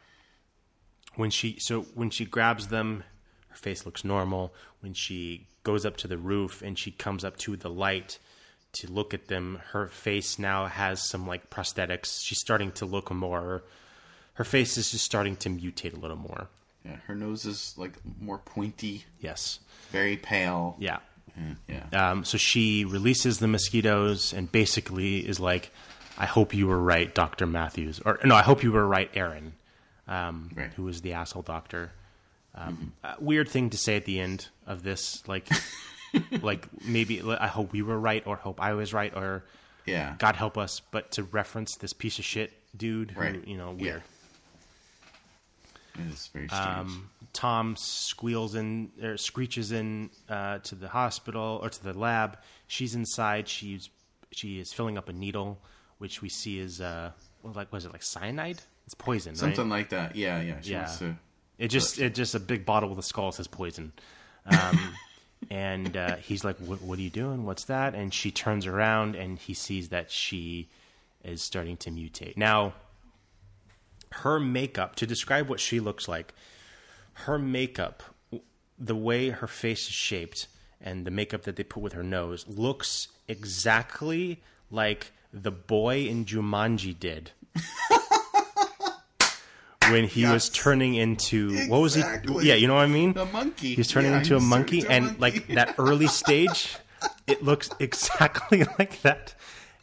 When 1.16 1.30
she 1.30 1.56
so 1.58 1.82
when 1.94 2.10
she 2.10 2.24
grabs 2.24 2.68
them, 2.68 3.02
her 3.48 3.56
face 3.56 3.84
looks 3.84 4.04
normal. 4.04 4.54
When 4.80 4.94
she 4.94 5.46
goes 5.64 5.84
up 5.84 5.96
to 5.98 6.08
the 6.08 6.18
roof 6.18 6.62
and 6.62 6.78
she 6.78 6.90
comes 6.92 7.24
up 7.24 7.36
to 7.38 7.56
the 7.56 7.70
light 7.70 8.18
to 8.74 8.90
look 8.90 9.12
at 9.14 9.26
them, 9.28 9.60
her 9.72 9.88
face 9.88 10.38
now 10.38 10.66
has 10.66 11.08
some 11.08 11.26
like 11.26 11.50
prosthetics. 11.50 12.20
She's 12.22 12.40
starting 12.40 12.70
to 12.72 12.86
look 12.86 13.10
more 13.10 13.62
her 14.34 14.44
face 14.44 14.76
is 14.76 14.90
just 14.90 15.02
starting 15.04 15.34
to 15.34 15.48
mutate 15.48 15.94
a 15.96 15.98
little 15.98 16.16
more. 16.16 16.48
Yeah, 16.84 16.96
her 17.06 17.14
nose 17.14 17.46
is 17.46 17.72
like 17.78 17.92
more 18.20 18.36
pointy, 18.36 19.04
Yes. 19.18 19.60
very 19.90 20.18
pale. 20.18 20.76
Yeah. 20.78 20.98
Yeah. 21.68 22.10
Um, 22.10 22.22
so 22.24 22.36
she 22.38 22.84
releases 22.84 23.38
the 23.38 23.48
mosquitoes 23.48 24.34
and 24.34 24.52
basically 24.52 25.26
is 25.26 25.40
like, 25.40 25.70
I 26.18 26.26
hope 26.26 26.52
you 26.52 26.66
were 26.66 26.78
right, 26.78 27.14
Dr. 27.14 27.46
Matthews. 27.46 27.98
Or, 28.04 28.18
no, 28.24 28.34
I 28.34 28.42
hope 28.42 28.62
you 28.62 28.72
were 28.72 28.86
right, 28.86 29.10
Aaron, 29.14 29.54
um, 30.08 30.50
Right. 30.54 30.72
who 30.74 30.84
was 30.84 31.00
the 31.02 31.12
asshole 31.14 31.42
doctor. 31.42 31.92
Um, 32.54 32.92
uh, 33.04 33.14
weird 33.20 33.48
thing 33.48 33.70
to 33.70 33.76
say 33.76 33.96
at 33.96 34.04
the 34.06 34.18
end 34.20 34.48
of 34.66 34.82
this. 34.82 35.22
Like, 35.28 35.48
like 36.42 36.66
maybe 36.84 37.20
I 37.22 37.48
hope 37.48 37.72
we 37.72 37.82
were 37.82 37.98
right 37.98 38.26
or 38.26 38.36
hope 38.36 38.60
I 38.62 38.72
was 38.74 38.94
right 38.94 39.12
or 39.14 39.44
yeah. 39.84 40.14
God 40.18 40.36
help 40.36 40.56
us, 40.56 40.80
but 40.90 41.12
to 41.12 41.22
reference 41.22 41.76
this 41.76 41.92
piece 41.92 42.18
of 42.18 42.24
shit 42.24 42.52
dude 42.76 43.10
who, 43.12 43.20
Right. 43.20 43.46
you 43.46 43.56
know, 43.56 43.74
Yeah. 43.78 43.82
weird. 43.82 44.02
It 45.98 46.12
is 46.12 46.26
very 46.32 46.48
strange. 46.48 46.66
Um, 46.66 47.10
Tom 47.32 47.74
squeals 47.78 48.54
in 48.54 48.90
or 49.02 49.16
screeches 49.16 49.72
in 49.72 50.10
uh, 50.28 50.58
to 50.58 50.74
the 50.74 50.88
hospital 50.88 51.58
or 51.62 51.68
to 51.70 51.82
the 51.84 51.92
lab. 51.98 52.38
She's 52.66 52.94
inside. 52.94 53.48
She's 53.48 53.88
she 54.30 54.60
is 54.60 54.72
filling 54.72 54.98
up 54.98 55.08
a 55.08 55.12
needle, 55.12 55.58
which 55.98 56.20
we 56.22 56.28
see 56.28 56.58
is 56.58 56.80
uh, 56.80 57.12
like 57.42 57.72
was 57.72 57.84
it 57.86 57.92
like 57.92 58.02
cyanide? 58.02 58.60
It's 58.86 58.94
poison, 58.94 59.34
Something 59.34 59.68
right? 59.68 59.78
like 59.80 59.88
that. 59.90 60.16
Yeah, 60.16 60.40
yeah. 60.40 60.60
She 60.60 60.70
Yeah. 60.72 60.84
to. 60.84 61.16
It 61.58 61.68
just 61.68 61.98
it 61.98 62.14
just 62.14 62.34
a 62.34 62.40
big 62.40 62.64
bottle 62.64 62.88
with 62.88 62.98
a 62.98 63.02
skull 63.02 63.32
says 63.32 63.46
poison. 63.46 63.92
Um, 64.44 64.94
and 65.50 65.96
uh, 65.96 66.16
he's 66.16 66.44
like, 66.44 66.56
what, 66.58 66.80
"What 66.82 66.98
are 66.98 67.02
you 67.02 67.10
doing? 67.10 67.44
What's 67.44 67.64
that?" 67.64 67.94
And 67.94 68.12
she 68.14 68.30
turns 68.30 68.66
around, 68.66 69.16
and 69.16 69.38
he 69.38 69.54
sees 69.54 69.88
that 69.88 70.10
she 70.10 70.68
is 71.24 71.42
starting 71.42 71.76
to 71.78 71.90
mutate. 71.90 72.36
Now, 72.36 72.74
her 74.12 74.38
makeup 74.38 74.94
to 74.96 75.06
describe 75.06 75.48
what 75.48 75.58
she 75.58 75.80
looks 75.80 76.06
like, 76.06 76.32
her 77.14 77.38
makeup, 77.38 78.02
the 78.78 78.94
way 78.94 79.30
her 79.30 79.46
face 79.48 79.88
is 79.88 79.94
shaped, 79.94 80.46
and 80.80 81.04
the 81.04 81.10
makeup 81.10 81.42
that 81.42 81.56
they 81.56 81.64
put 81.64 81.82
with 81.82 81.94
her 81.94 82.04
nose 82.04 82.46
looks 82.46 83.08
exactly 83.26 84.40
like 84.70 85.10
the 85.32 85.50
boy 85.50 86.06
in 86.06 86.24
Jumanji 86.24 86.96
did. 86.98 87.32
when 89.90 90.04
he 90.04 90.26
was 90.26 90.48
turning 90.50 90.94
into 90.94 91.66
what 91.68 91.80
was 91.80 91.94
he? 91.94 92.02
Yeah, 92.40 92.54
you 92.54 92.66
know 92.66 92.74
what 92.74 92.84
I 92.84 92.86
mean. 92.88 93.16
A 93.16 93.24
monkey. 93.26 93.74
He's 93.74 93.88
turning 93.88 94.12
Yeah, 94.12 94.18
into 94.18 94.36
a 94.36 94.40
monkey, 94.40 94.82
turning 94.82 95.08
and 95.08 95.16
a 95.16 95.20
like 95.20 95.46
that 95.48 95.74
early 95.78 96.06
stage, 96.08 96.76
it 97.26 97.42
looks 97.42 97.70
exactly 97.80 98.64
like 98.78 99.00
that, 99.02 99.34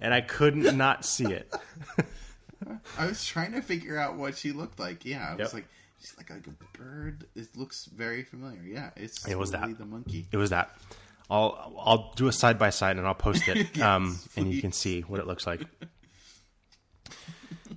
and 0.02 0.14
I 0.14 0.22
couldn't 0.22 0.76
not 0.78 1.06
see 1.06 1.26
it. 1.32 1.54
I 2.98 3.06
was 3.08 3.26
trying 3.26 3.52
to 3.54 3.62
figure 3.62 3.98
out 3.98 4.16
what 4.16 4.38
she 4.38 4.52
looked 4.52 4.80
like. 4.80 5.04
Yeah, 5.06 5.28
I 5.28 5.32
was 5.36 5.40
Yep. 5.48 5.54
like, 5.54 5.68
she's 6.00 6.14
like, 6.18 6.30
like 6.30 6.48
a 6.48 6.78
bird. 6.78 7.26
It 7.36 7.56
looks 7.58 7.86
very 7.86 8.24
familiar. 8.24 8.62
Yeah, 8.64 8.92
it's 8.96 9.28
It 9.28 9.38
was 9.38 9.52
that. 9.52 9.78
the 9.78 9.86
monkey. 9.86 10.28
It 10.32 10.38
was 10.38 10.52
that. 10.52 10.72
I'll 11.30 11.74
I'll 11.80 12.14
do 12.16 12.28
a 12.28 12.32
side 12.32 12.60
by 12.60 12.70
side 12.70 12.98
and 12.98 13.08
I'll 13.08 13.16
post 13.16 13.48
it, 13.48 13.68
Yes, 13.76 13.82
um, 13.86 14.18
and 14.36 14.54
you 14.54 14.62
can 14.62 14.72
see 14.72 15.02
what 15.02 15.20
it 15.20 15.28
looks 15.28 15.46
like. 15.48 15.62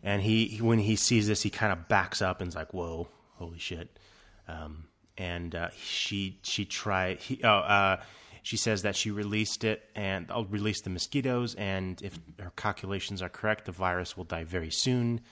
And 0.06 0.22
he, 0.22 0.58
when 0.62 0.78
he 0.78 0.94
sees 0.94 1.26
this, 1.26 1.42
he 1.42 1.50
kind 1.50 1.72
of 1.72 1.88
backs 1.88 2.22
up 2.22 2.40
and's 2.40 2.54
like, 2.54 2.72
"Whoa, 2.72 3.08
holy 3.34 3.58
shit!" 3.58 3.98
Um, 4.46 4.84
and 5.18 5.52
uh, 5.52 5.70
she 5.76 6.38
she 6.44 6.64
try 6.64 7.14
he 7.14 7.40
oh 7.42 7.48
uh, 7.48 8.00
she 8.42 8.56
says 8.56 8.82
that 8.82 8.94
she 8.94 9.10
released 9.10 9.64
it 9.64 9.82
and 9.96 10.30
I'll 10.30 10.44
release 10.44 10.80
the 10.82 10.90
mosquitoes, 10.90 11.56
and 11.56 12.00
if 12.02 12.20
her 12.38 12.52
calculations 12.54 13.20
are 13.20 13.28
correct, 13.28 13.64
the 13.64 13.72
virus 13.72 14.16
will 14.16 14.22
die 14.22 14.44
very 14.44 14.70
soon. 14.70 15.22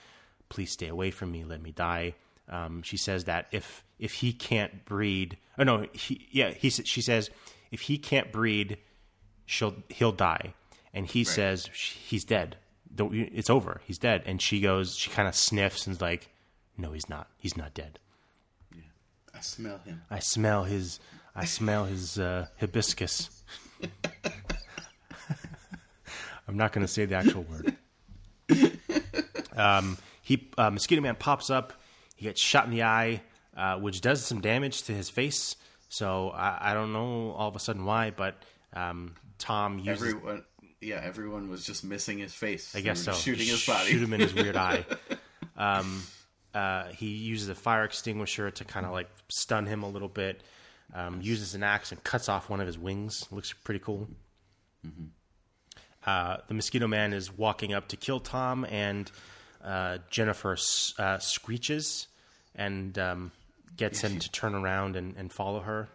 Please 0.49 0.71
stay 0.71 0.89
away 0.89 1.09
from 1.09 1.31
me. 1.31 1.45
Let 1.45 1.61
me 1.61 1.71
die. 1.71 2.15
Um, 2.49 2.81
she 2.83 2.97
says 2.97 3.23
that 3.23 3.47
if 3.53 3.85
if 3.97 4.15
he 4.15 4.33
can't 4.33 4.83
breed, 4.83 5.37
oh 5.57 5.63
no, 5.63 5.87
he 5.93 6.27
yeah 6.31 6.49
he 6.49 6.69
she 6.69 7.01
says 7.01 7.29
if 7.71 7.79
he 7.79 7.97
can't 7.97 8.29
breed, 8.29 8.77
she'll 9.45 9.75
he'll 9.87 10.11
die, 10.11 10.53
and 10.93 11.07
he 11.07 11.23
says 11.23 11.67
he's 11.67 12.25
dead. 12.25 12.57
It's 12.97 13.49
over. 13.49 13.81
He's 13.85 13.97
dead. 13.97 14.23
And 14.25 14.41
she 14.41 14.61
goes, 14.61 14.95
she 14.95 15.09
kind 15.09 15.27
of 15.27 15.35
sniffs 15.35 15.87
and's 15.87 16.01
like, 16.01 16.29
no, 16.77 16.91
he's 16.91 17.09
not. 17.09 17.27
He's 17.37 17.57
not 17.57 17.73
dead. 17.73 17.99
Yeah. 18.73 18.81
I 19.33 19.41
smell 19.41 19.79
him. 19.79 20.01
I 20.09 20.19
smell 20.19 20.63
his 20.63 20.99
I 21.35 21.45
smell 21.45 21.85
his 21.85 22.17
uh, 22.17 22.47
hibiscus. 22.59 23.43
I'm 26.47 26.57
not 26.57 26.71
going 26.71 26.85
to 26.85 26.91
say 26.91 27.05
the 27.05 27.15
actual 27.15 27.43
word. 27.43 27.75
Um, 29.55 29.97
he 30.21 30.49
uh, 30.57 30.69
mosquito 30.69 31.01
man 31.01 31.15
pops 31.15 31.49
up. 31.49 31.73
He 32.15 32.25
gets 32.25 32.41
shot 32.41 32.65
in 32.65 32.71
the 32.71 32.83
eye, 32.83 33.21
uh, 33.55 33.77
which 33.77 34.01
does 34.01 34.23
some 34.23 34.41
damage 34.41 34.83
to 34.83 34.93
his 34.93 35.09
face. 35.09 35.55
So 35.89 36.29
I, 36.29 36.71
I 36.71 36.73
don't 36.73 36.93
know 36.93 37.31
all 37.31 37.47
of 37.47 37.55
a 37.55 37.59
sudden 37.59 37.85
why, 37.85 38.11
but 38.11 38.35
um, 38.73 39.15
Tom 39.37 39.79
uses. 39.79 40.13
Everyone, 40.13 40.43
yeah, 40.85 41.01
everyone 41.03 41.49
was 41.49 41.65
just 41.65 41.83
missing 41.83 42.17
his 42.19 42.33
face. 42.33 42.75
I 42.75 42.81
guess 42.81 43.01
so. 43.01 43.11
Shooting 43.13 43.47
his 43.47 43.65
body. 43.65 43.89
Shoot 43.91 44.03
him 44.03 44.13
in 44.13 44.19
his 44.21 44.33
weird 44.33 44.55
eye. 44.55 44.85
Um, 45.57 46.03
uh, 46.53 46.87
he 46.89 47.07
uses 47.07 47.47
a 47.47 47.55
fire 47.55 47.85
extinguisher 47.85 48.51
to 48.51 48.65
kind 48.65 48.85
of 48.85 48.91
like 48.91 49.07
stun 49.29 49.65
him 49.65 49.83
a 49.83 49.89
little 49.89 50.09
bit. 50.09 50.41
Um, 50.93 51.21
uses 51.21 51.55
an 51.55 51.63
axe 51.63 51.93
and 51.93 52.03
cuts 52.03 52.27
off 52.27 52.49
one 52.49 52.59
of 52.59 52.67
his 52.67 52.77
wings. 52.77 53.25
Looks 53.31 53.53
pretty 53.53 53.79
cool. 53.79 54.09
Uh, 56.05 56.37
the 56.47 56.53
mosquito 56.53 56.87
man 56.87 57.13
is 57.13 57.35
walking 57.35 57.73
up 57.73 57.87
to 57.87 57.97
kill 57.97 58.19
Tom, 58.19 58.65
and 58.69 59.09
uh, 59.63 59.97
Jennifer 60.09 60.53
s- 60.53 60.93
uh, 60.99 61.17
screeches 61.19 62.07
and 62.53 62.97
um, 62.99 63.31
gets 63.75 64.01
him 64.01 64.19
to 64.19 64.29
turn 64.31 64.53
around 64.53 64.95
and, 64.95 65.15
and 65.17 65.31
follow 65.31 65.61
her. 65.61 65.87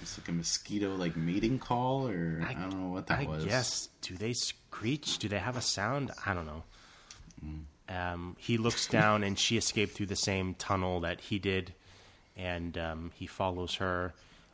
It's 0.00 0.18
like 0.18 0.28
a 0.28 0.32
mosquito 0.32 0.94
like 0.94 1.16
mating 1.16 1.58
call, 1.58 2.08
or 2.08 2.42
I, 2.46 2.54
don't 2.54 2.80
know 2.80 2.92
what 2.92 3.06
that 3.08 3.20
I 3.20 3.24
was. 3.24 3.44
guess. 3.44 3.88
Do 4.02 4.14
they 4.14 4.32
screech? 4.32 5.18
Do 5.18 5.28
they 5.28 5.38
have 5.38 5.56
a 5.56 5.62
sound? 5.62 6.10
I 6.24 6.34
don't 6.34 6.46
know. 6.46 6.62
Um, 7.88 8.36
he 8.38 8.58
looks 8.58 8.86
down, 8.90 9.24
and 9.24 9.38
she 9.38 9.56
escaped 9.56 9.94
through 9.94 10.06
the 10.06 10.16
same 10.16 10.54
tunnel 10.54 11.00
that 11.00 11.20
he 11.20 11.38
did, 11.38 11.72
and 12.36 12.76
um, 12.76 13.12
he 13.14 13.26
follows 13.26 13.76
her, 13.76 14.12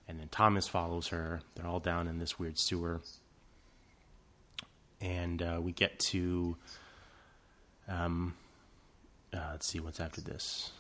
and 0.09 0.21
then 0.21 0.29
Thomas 0.29 0.69
follows 0.69 1.09
her. 1.09 1.41
They're 1.55 1.67
all 1.67 1.81
down 1.81 2.09
in 2.09 2.19
this 2.19 2.39
weird 2.39 2.59
sewer, 2.59 3.01
and 5.01 5.43
uh, 5.43 5.59
we 5.61 5.73
get 5.73 5.99
to. 6.11 6.57
Um, 7.89 8.35
uh, 9.35 9.49
let's 9.53 9.67
see 9.67 9.81
what's 9.81 9.99
after 9.99 10.21
this. 10.21 10.71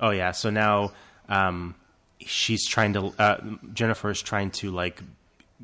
Oh 0.00 0.10
yeah, 0.10 0.32
so 0.32 0.50
now 0.50 0.92
um, 1.28 1.74
she's 2.20 2.66
trying 2.66 2.92
to. 2.94 3.12
Uh, 3.18 3.38
Jennifer 3.72 4.10
is 4.10 4.20
trying 4.22 4.50
to 4.52 4.70
like 4.70 5.02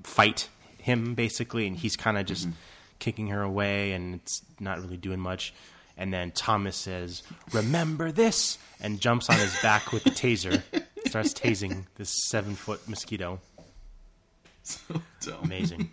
fight 0.02 0.48
him 0.78 1.14
basically, 1.14 1.66
and 1.66 1.76
he's 1.76 1.96
kind 1.96 2.18
of 2.18 2.26
just 2.26 2.48
kicking 2.98 3.28
her 3.28 3.42
away, 3.42 3.92
and 3.92 4.14
it's 4.16 4.42
not 4.60 4.80
really 4.80 4.96
doing 4.96 5.20
much. 5.20 5.52
And 5.96 6.12
then 6.12 6.30
Thomas 6.32 6.76
says, 6.76 7.22
"Remember 7.52 8.10
this," 8.12 8.58
and 8.80 9.00
jumps 9.00 9.30
on 9.30 9.36
his 9.36 9.54
back 9.62 9.92
with 9.92 10.04
the 10.04 10.10
taser, 10.10 10.62
starts 11.06 11.32
tasing 11.32 11.84
this 11.96 12.12
seven 12.28 12.54
foot 12.54 12.86
mosquito. 12.88 13.40
So 14.62 15.00
dumb. 15.20 15.44
Amazing. 15.44 15.90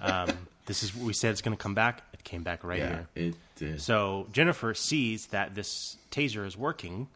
um, 0.00 0.30
this 0.64 0.82
is 0.82 0.94
what 0.96 1.04
we 1.06 1.12
said 1.12 1.30
it's 1.32 1.42
going 1.42 1.56
to 1.56 1.62
come 1.62 1.74
back. 1.74 2.02
It 2.12 2.24
came 2.24 2.42
back 2.42 2.64
right 2.64 2.78
Yeah, 2.78 2.88
here. 2.88 3.28
it 3.28 3.34
did. 3.56 3.80
So 3.82 4.26
Jennifer 4.32 4.74
sees 4.74 5.26
that 5.26 5.54
this 5.54 5.96
taser 6.10 6.44
is 6.46 6.56
working, 6.56 7.06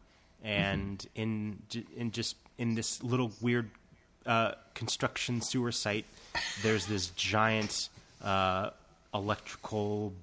and 0.43 1.05
in 1.15 1.61
in 1.97 2.11
just 2.11 2.35
in 2.61 2.75
this 2.75 3.01
little 3.03 3.31
weird 3.41 3.69
uh, 4.25 4.51
construction 4.75 5.41
sewer 5.41 5.71
site, 5.71 6.05
there's 6.61 6.85
this 6.85 7.07
giant 7.09 7.89
uh, 8.23 8.69
electrical 9.13 10.13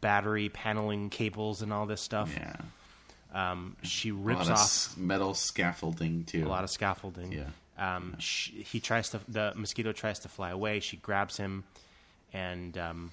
battery 0.00 0.48
paneling 0.48 1.10
cables 1.10 1.60
and 1.62 1.72
all 1.72 1.84
this 1.86 2.00
stuff. 2.00 2.30
yeah, 2.34 2.56
Um, 3.34 3.76
she 3.82 4.10
a 4.10 4.14
rips 4.14 4.48
lot 4.48 4.50
of 4.50 4.52
off 4.58 4.96
metal 4.96 5.34
scaffolding 5.34 6.24
too. 6.24 6.46
a 6.46 6.48
lot 6.48 6.62
of 6.64 6.70
scaffolding. 6.70 7.32
Yeah. 7.32 7.48
Um, 7.76 8.14
she, 8.20 8.52
he 8.62 8.78
tries 8.78 9.08
to. 9.10 9.20
The 9.28 9.52
mosquito 9.56 9.90
tries 9.92 10.20
to 10.20 10.28
fly 10.28 10.50
away. 10.50 10.78
She 10.78 10.96
grabs 10.96 11.36
him, 11.36 11.64
and 12.32 12.78
um, 12.78 13.10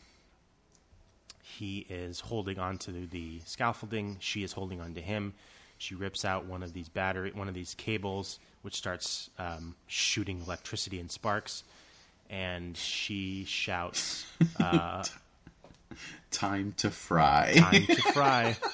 he 1.41 1.79
is 1.89 2.19
holding 2.19 2.59
onto 2.59 3.07
the 3.07 3.39
scaffolding. 3.45 4.17
She 4.19 4.43
is 4.43 4.51
holding 4.53 4.79
onto 4.79 5.01
him. 5.01 5.33
She 5.79 5.95
rips 5.95 6.23
out 6.25 6.45
one 6.45 6.61
of 6.61 6.73
these 6.73 6.89
battery, 6.89 7.31
one 7.33 7.47
of 7.47 7.55
these 7.55 7.73
cables, 7.73 8.37
which 8.61 8.75
starts 8.75 9.29
um, 9.37 9.75
shooting 9.87 10.41
electricity 10.45 10.99
and 10.99 11.11
sparks. 11.11 11.63
And 12.29 12.77
she 12.77 13.43
shouts, 13.45 14.25
uh, 14.59 15.03
Time 16.31 16.73
to 16.77 16.89
fry. 16.89 17.55
"Time 17.57 17.85
to 17.85 18.01
fry!" 18.13 18.55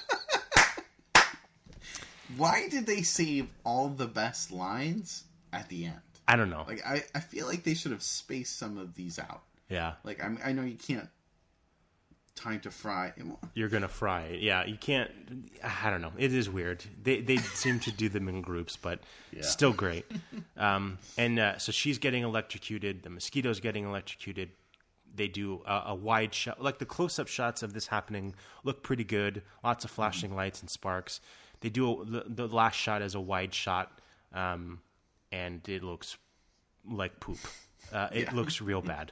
Why 2.38 2.68
did 2.70 2.86
they 2.86 3.02
save 3.02 3.48
all 3.66 3.88
the 3.90 4.06
best 4.06 4.52
lines 4.52 5.24
at 5.52 5.70
the 5.70 5.86
end? 5.86 6.02
I 6.28 6.36
don't 6.36 6.50
know. 6.50 6.66
Like 6.68 6.86
I, 6.86 7.04
I 7.16 7.20
feel 7.22 7.48
like 7.48 7.64
they 7.64 7.74
should 7.74 7.92
have 7.92 8.04
spaced 8.04 8.60
some 8.60 8.78
of 8.78 8.94
these 8.96 9.18
out. 9.18 9.42
yeah, 9.70 9.94
Like 10.04 10.24
I'm, 10.24 10.38
I 10.44 10.52
know 10.52 10.64
you 10.64 10.76
can't. 10.76 11.08
Time 12.38 12.60
to 12.62 12.70
fry. 12.72 13.12
You're 13.56 13.68
gonna 13.68 13.88
fry 13.88 14.22
it. 14.26 14.42
Yeah, 14.42 14.64
you 14.64 14.78
can't. 14.78 15.10
I 15.84 15.90
don't 15.90 16.02
know. 16.02 16.12
It 16.20 16.34
is 16.36 16.48
weird. 16.50 16.86
They 17.02 17.20
they 17.22 17.38
seem 17.64 17.80
to 17.82 17.92
do 17.92 18.10
them 18.10 18.30
in 18.30 18.42
groups, 18.42 18.78
but 18.78 19.00
Yeah. 19.34 19.42
still 19.42 19.74
great. 19.74 20.06
Um, 20.56 21.00
and 21.18 21.40
uh, 21.40 21.58
so 21.58 21.72
she's 21.72 21.98
getting 21.98 22.22
electrocuted. 22.24 23.02
The 23.02 23.10
mosquito's 23.10 23.60
getting 23.60 23.86
electrocuted. 23.86 24.52
They 25.16 25.28
do 25.28 25.64
a, 25.66 25.86
a 25.88 25.96
wide 25.96 26.32
shot, 26.36 26.62
like 26.62 26.78
the 26.78 26.86
close-up 26.86 27.28
shots 27.28 27.64
of 27.64 27.74
this 27.74 27.88
happening 27.88 28.36
look 28.64 28.84
pretty 28.84 29.04
good. 29.04 29.42
Lots 29.64 29.84
of 29.84 29.90
flashing 29.90 30.36
lights 30.36 30.62
and 30.62 30.70
sparks. 30.70 31.22
They 31.62 31.70
do 31.70 32.02
a, 32.02 32.06
the, 32.06 32.24
the 32.28 32.48
last 32.48 32.76
shot 32.76 33.02
as 33.02 33.16
a 33.16 33.20
wide 33.20 33.52
shot, 33.56 34.00
um, 34.32 34.80
and 35.32 35.68
it 35.68 35.82
looks 35.82 36.18
like 36.88 37.20
poop. 37.20 37.40
Uh, 37.92 38.10
it 38.14 38.26
Yeah. 38.28 38.36
looks 38.36 38.62
real 38.62 38.82
bad. 38.94 39.12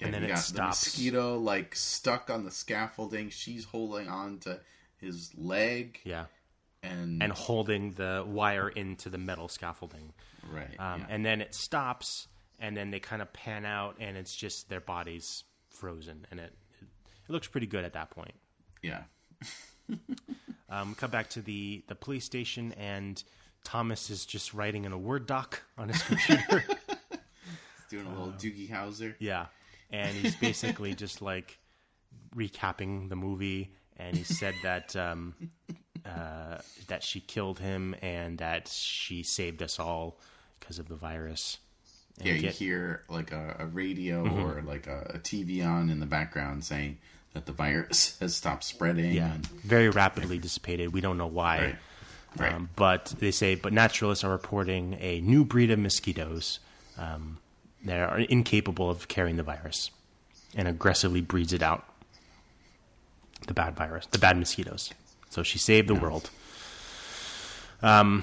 And 0.00 0.12
then 0.14 0.22
you 0.24 0.28
it 0.32 0.38
stops. 0.38 0.80
The 0.84 0.88
mosquito 0.90 1.38
like 1.38 1.74
stuck 1.74 2.30
on 2.30 2.44
the 2.44 2.50
scaffolding. 2.50 3.30
She's 3.30 3.64
holding 3.64 4.08
on 4.08 4.38
to 4.40 4.60
his 4.98 5.30
leg, 5.36 6.00
Yeah. 6.04 6.26
and 6.82 7.22
and 7.22 7.32
holding 7.32 7.92
the 7.92 8.24
wire 8.26 8.68
into 8.68 9.08
the 9.10 9.18
metal 9.18 9.48
scaffolding. 9.48 10.12
right, 10.50 10.74
Um, 10.78 11.00
yeah. 11.00 11.06
And 11.10 11.24
then 11.24 11.40
it 11.40 11.54
stops, 11.54 12.28
and 12.58 12.76
then 12.76 12.90
they 12.90 13.00
kind 13.00 13.20
of 13.22 13.32
pan 13.32 13.64
out, 13.64 13.96
and 14.00 14.16
it's 14.16 14.34
just 14.36 14.68
their 14.68 14.80
bodies 14.80 15.44
frozen, 15.70 16.26
and 16.30 16.40
it 16.40 16.52
it, 16.80 16.86
it 17.28 17.32
looks 17.32 17.48
pretty 17.48 17.66
good 17.66 17.84
at 17.84 17.92
that 17.94 18.10
point. 18.10 18.34
yeah, 18.82 19.02
Um, 20.68 20.94
come 20.96 21.10
back 21.10 21.30
to 21.30 21.40
the 21.42 21.84
the 21.86 21.94
police 21.94 22.24
station, 22.24 22.72
and 22.72 23.22
Thomas 23.64 24.10
is 24.10 24.26
just 24.26 24.52
writing 24.52 24.84
in 24.84 24.92
a 24.92 24.98
Word 24.98 25.26
doc 25.26 25.62
on 25.78 25.88
his 25.88 26.02
computer. 26.02 26.64
Doing 27.88 28.06
a 28.06 28.10
little 28.10 28.32
Doogie 28.32 28.68
Howser. 28.68 29.14
yeah, 29.20 29.46
and 29.90 30.08
he's 30.16 30.36
basically 30.36 30.94
just 30.94 31.22
like 31.22 31.58
recapping 32.34 33.08
the 33.08 33.16
movie, 33.16 33.72
and 33.96 34.16
he 34.16 34.24
said 34.24 34.54
that 34.62 34.94
um, 34.96 35.34
uh, 36.04 36.58
that 36.88 37.02
she 37.02 37.20
killed 37.20 37.58
him 37.58 37.94
and 38.02 38.38
that 38.38 38.68
she 38.68 39.22
saved 39.22 39.62
us 39.62 39.78
all 39.78 40.18
because 40.60 40.78
of 40.78 40.88
the 40.88 40.96
virus. 40.96 41.58
And 42.18 42.28
Yeah, 42.28 42.34
you 42.34 42.40
get- 42.42 42.54
hear 42.54 43.02
like 43.08 43.32
a, 43.32 43.56
a 43.58 43.66
radio 43.66 44.24
Mm-hmm. 44.24 44.40
or 44.40 44.62
like 44.62 44.86
a, 44.86 45.12
a 45.14 45.18
TV 45.18 45.66
on 45.66 45.90
in 45.90 46.00
the 46.00 46.06
background 46.06 46.64
saying 46.64 46.98
that 47.34 47.44
the 47.46 47.52
virus 47.52 48.16
has 48.20 48.34
stopped 48.34 48.64
spreading. 48.64 49.12
yeah, 49.12 49.34
and- 49.34 49.46
very 49.46 49.88
rapidly 49.90 50.38
dissipated. 50.38 50.92
We 50.92 51.00
don't 51.00 51.18
know 51.18 51.26
why. 51.26 51.58
Right. 51.58 51.76
Right. 52.38 52.52
Um, 52.52 52.68
but 52.76 53.14
they 53.18 53.30
say, 53.30 53.54
but 53.54 53.72
naturalists 53.72 54.22
are 54.22 54.30
reporting 54.30 54.98
a 55.00 55.22
new 55.22 55.42
breed 55.44 55.70
of 55.70 55.78
mosquitoes 55.78 56.60
um, 56.98 57.38
that 57.86 58.00
are 58.00 58.18
incapable 58.18 58.90
of 58.90 59.08
carrying 59.08 59.36
the 59.36 59.42
virus 59.42 59.90
and 60.54 60.68
aggressively 60.68 61.20
breeds 61.20 61.52
it 61.52 61.62
out. 61.62 61.84
The 63.46 63.54
bad 63.54 63.76
virus, 63.76 64.06
the 64.06 64.18
bad 64.18 64.38
mosquitoes. 64.38 64.92
So 65.30 65.42
she 65.42 65.58
saved 65.58 65.88
the 65.88 65.94
world. 65.94 66.30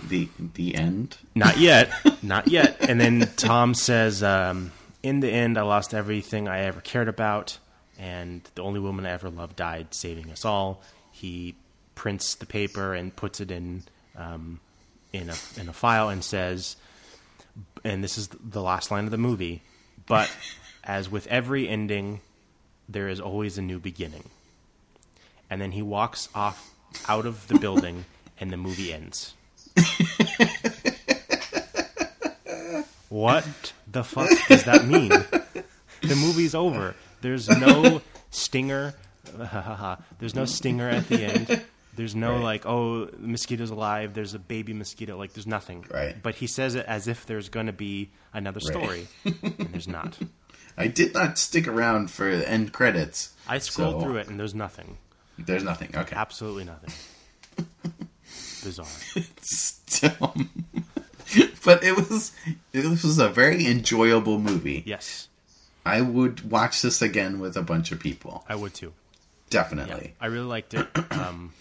the 0.09 0.29
the 0.55 0.75
end. 0.75 1.17
Not 1.35 1.57
yet, 1.57 1.91
not 2.23 2.47
yet. 2.47 2.77
And 2.89 2.99
then 2.99 3.29
Tom 3.37 3.73
says, 3.73 4.23
um, 4.23 4.71
"In 5.03 5.19
the 5.19 5.29
end, 5.29 5.57
I 5.57 5.61
lost 5.61 5.93
everything 5.93 6.47
I 6.47 6.61
ever 6.61 6.81
cared 6.81 7.07
about, 7.07 7.57
and 7.99 8.41
the 8.55 8.63
only 8.63 8.79
woman 8.79 9.05
I 9.05 9.11
ever 9.11 9.29
loved 9.29 9.55
died, 9.55 9.93
saving 9.93 10.31
us 10.31 10.43
all." 10.43 10.81
He 11.11 11.55
prints 11.95 12.35
the 12.35 12.47
paper 12.47 12.95
and 12.95 13.15
puts 13.15 13.39
it 13.39 13.51
in 13.51 13.83
um, 14.17 14.59
in 15.13 15.29
a 15.29 15.35
in 15.57 15.69
a 15.69 15.73
file 15.73 16.09
and 16.09 16.23
says, 16.23 16.75
and 17.83 18.03
this 18.03 18.17
is 18.17 18.29
the 18.29 18.61
last 18.61 18.91
line 18.91 19.05
of 19.05 19.11
the 19.11 19.17
movie. 19.17 19.63
But 20.07 20.31
as 20.83 21.09
with 21.09 21.27
every 21.27 21.67
ending, 21.67 22.21
there 22.87 23.07
is 23.07 23.19
always 23.19 23.57
a 23.57 23.61
new 23.61 23.79
beginning. 23.79 24.29
And 25.49 25.61
then 25.61 25.71
he 25.71 25.81
walks 25.81 26.29
off 26.33 26.73
out 27.07 27.25
of 27.25 27.47
the 27.47 27.59
building, 27.59 28.05
and 28.39 28.51
the 28.51 28.57
movie 28.57 28.93
ends. 28.93 29.33
What 33.09 33.73
the 33.91 34.03
fuck 34.03 34.29
does 34.47 34.63
that 34.63 34.87
mean? 34.87 35.09
The 35.09 36.15
movie's 36.15 36.55
over. 36.55 36.95
There's 37.21 37.47
no 37.47 38.01
stinger. 38.31 38.95
There's 40.19 40.33
no 40.33 40.45
stinger 40.45 40.89
at 40.89 41.07
the 41.07 41.23
end. 41.23 41.63
There's 41.95 42.15
no 42.15 42.33
Right. 42.33 42.43
like, 42.43 42.65
oh, 42.65 43.05
the 43.05 43.27
mosquito's 43.27 43.69
alive. 43.69 44.13
There's 44.13 44.33
a 44.33 44.39
baby 44.39 44.73
mosquito. 44.73 45.17
Like, 45.17 45.33
there's 45.33 45.45
nothing. 45.47 45.85
Right. 45.91 46.15
But 46.21 46.35
he 46.35 46.47
says 46.47 46.73
it 46.75 46.85
as 46.87 47.07
if 47.07 47.25
there's 47.25 47.49
going 47.49 47.67
to 47.67 47.73
be 47.73 48.09
another 48.33 48.59
Right. 48.65 48.73
story, 48.73 49.07
and 49.25 49.69
there's 49.71 49.87
not. 49.87 50.17
I 50.77 50.87
did 50.87 51.13
not 51.13 51.37
stick 51.37 51.67
around 51.67 52.09
for 52.09 52.27
end 52.27 52.73
credits. 52.73 53.33
I 53.47 53.59
scrolled 53.59 54.01
so 54.01 54.07
through 54.07 54.17
it, 54.17 54.27
and 54.27 54.39
there's 54.39 54.55
nothing. 54.55 54.97
There's 55.37 55.63
nothing. 55.63 55.95
Okay. 55.95 56.15
Absolutely 56.15 56.63
nothing. 56.63 56.91
Bizarre. 58.63 58.85
Still. 59.41 60.33
but 61.65 61.83
it 61.83 61.95
was 61.95 62.31
it 62.71 62.85
was 62.85 63.19
a 63.19 63.29
very 63.29 63.67
enjoyable 63.67 64.39
movie. 64.39 64.83
Yes, 64.85 65.27
I 65.85 66.01
would 66.01 66.49
watch 66.49 66.81
this 66.81 67.01
again 67.01 67.39
with 67.39 67.55
a 67.57 67.61
bunch 67.61 67.91
of 67.91 67.99
people. 67.99 68.43
I 68.47 68.55
would 68.55 68.73
too. 68.73 68.93
Definitely. 69.49 70.15
I 70.19 70.27
really 70.27 70.45
liked 70.47 70.73
it. 70.73 70.87
Um, 71.11 71.53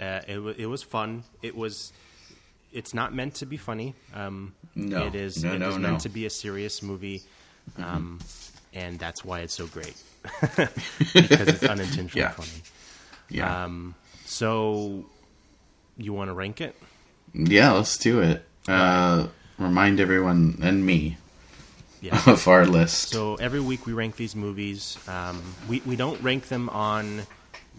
uh, 0.00 0.20
it 0.26 0.38
it 0.58 0.66
was 0.66 0.82
fun. 0.82 1.24
It 1.42 1.56
was. 1.56 1.92
It's 2.72 2.92
not 2.92 3.14
meant 3.14 3.36
to 3.36 3.46
be 3.46 3.56
funny. 3.56 3.94
Um, 4.14 4.54
No. 4.74 5.06
it 5.06 5.14
is. 5.14 5.42
No, 5.42 5.54
it 5.54 5.58
no, 5.58 5.68
is 5.70 5.76
no. 5.76 5.80
meant 5.88 6.00
to 6.02 6.08
be 6.10 6.26
a 6.26 6.30
serious 6.30 6.82
movie, 6.82 7.22
um, 7.78 8.18
and 8.74 8.98
that's 8.98 9.24
why 9.24 9.40
it's 9.40 9.54
so 9.54 9.66
great 9.66 9.96
because 11.14 11.48
it's 11.48 11.62
unintentionally 11.64 12.20
Yeah. 12.20 12.30
funny. 12.32 12.62
Yeah. 13.30 13.64
Um, 13.64 13.94
so, 14.26 15.06
you 15.96 16.12
want 16.12 16.28
to 16.28 16.34
rank 16.34 16.60
it? 16.60 16.76
yeah, 17.34 17.72
let's 17.72 17.96
do 17.98 18.20
it. 18.20 18.44
Uh 18.68 19.28
remind 19.58 19.98
everyone 19.98 20.58
and 20.62 20.84
me 20.84 21.16
Yeah. 22.02 22.20
of 22.26 22.46
our 22.46 22.64
list. 22.66 23.08
So 23.10 23.36
every 23.36 23.60
week 23.60 23.86
we 23.86 23.92
rank 23.94 24.16
these 24.16 24.36
movies. 24.36 24.98
Um, 25.08 25.42
we 25.68 25.80
we 25.86 25.96
don't 25.96 26.20
rank 26.22 26.48
them 26.48 26.68
on 26.68 27.26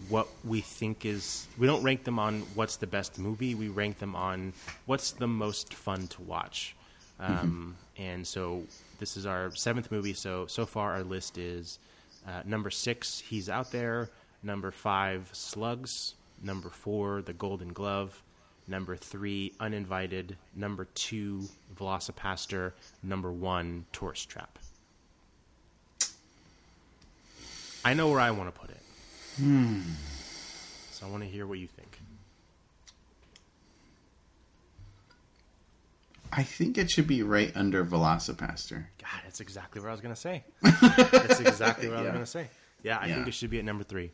what 0.08 0.28
we 0.44 0.60
think 0.60 1.04
is. 1.04 1.46
We 1.58 1.66
don't 1.66 1.82
rank 1.82 2.04
them 2.04 2.18
on 2.18 2.40
what's 2.54 2.76
the 2.76 2.86
best 2.86 3.18
movie. 3.18 3.54
We 3.54 3.68
rank 3.68 3.98
them 3.98 4.14
on 4.16 4.52
what's 4.86 5.12
the 5.12 5.26
most 5.28 5.74
fun 5.74 6.06
to 6.08 6.22
watch. 6.22 6.74
Um, 7.18 7.76
And 7.98 8.26
so 8.26 8.62
this 8.98 9.16
is 9.16 9.26
our 9.26 9.54
seventh 9.54 9.90
movie. 9.92 10.14
So 10.14 10.46
so 10.46 10.64
far 10.64 10.92
our 10.94 11.02
list 11.04 11.36
is 11.36 11.78
uh, 12.26 12.42
number 12.46 12.70
six. 12.70 13.20
He's 13.20 13.48
out 13.50 13.70
there. 13.70 14.08
Number 14.42 14.70
five, 14.70 15.28
Slugs. 15.32 16.14
Number 16.42 16.70
four, 16.70 17.20
The 17.20 17.34
Golden 17.34 17.72
Glove. 17.74 18.22
Number 18.66 18.96
three, 18.96 19.52
Uninvited. 19.60 20.36
Number 20.56 20.86
two, 20.94 21.42
VelociPastor. 21.78 22.72
Number 23.02 23.30
one, 23.30 23.84
Tourist 23.92 24.30
Trap. 24.30 24.58
I 27.84 27.94
know 27.94 28.08
where 28.08 28.20
I 28.20 28.30
want 28.30 28.54
to 28.54 28.58
put 28.58 28.70
it. 28.70 28.79
Hmm. 29.40 29.80
So 30.90 31.06
I 31.06 31.10
want 31.10 31.22
to 31.22 31.28
hear 31.28 31.46
what 31.46 31.58
you 31.58 31.66
think. 31.66 31.98
I 36.32 36.42
think 36.42 36.78
it 36.78 36.90
should 36.90 37.06
be 37.06 37.22
right 37.22 37.50
under 37.56 37.84
VelociPastor. 37.84 38.84
God, 39.00 39.20
that's 39.24 39.40
exactly 39.40 39.80
what 39.80 39.88
I 39.88 39.92
was 39.92 40.00
going 40.00 40.14
to 40.14 40.20
say. 40.20 40.44
that's 40.62 41.40
exactly 41.40 41.88
what 41.88 41.98
I 41.98 42.02
was 42.02 42.10
going 42.10 42.24
to 42.24 42.26
say. 42.26 42.48
Yeah, 42.82 42.98
I 43.00 43.10
think 43.10 43.26
it 43.26 43.34
should 43.34 43.50
be 43.50 43.58
at 43.58 43.64
number 43.64 43.82
three. 43.82 44.12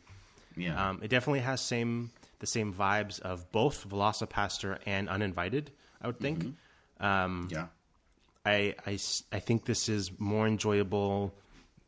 Yeah. 0.55 0.89
Um, 0.89 0.99
it 1.03 1.09
definitely 1.09 1.41
has 1.41 1.61
same 1.61 2.09
the 2.39 2.47
same 2.47 2.73
vibes 2.73 3.19
of 3.19 3.51
both 3.51 3.87
VelociPastor 3.87 4.79
and 4.85 5.09
Uninvited. 5.09 5.71
I 6.01 6.07
would 6.07 6.19
think. 6.19 6.43
Mm-hmm. 6.43 7.05
Um, 7.05 7.47
yeah. 7.51 7.67
I, 8.45 8.75
I 8.85 8.97
I 9.31 9.39
think 9.39 9.65
this 9.65 9.89
is 9.89 10.11
more 10.17 10.47
enjoyable. 10.47 11.33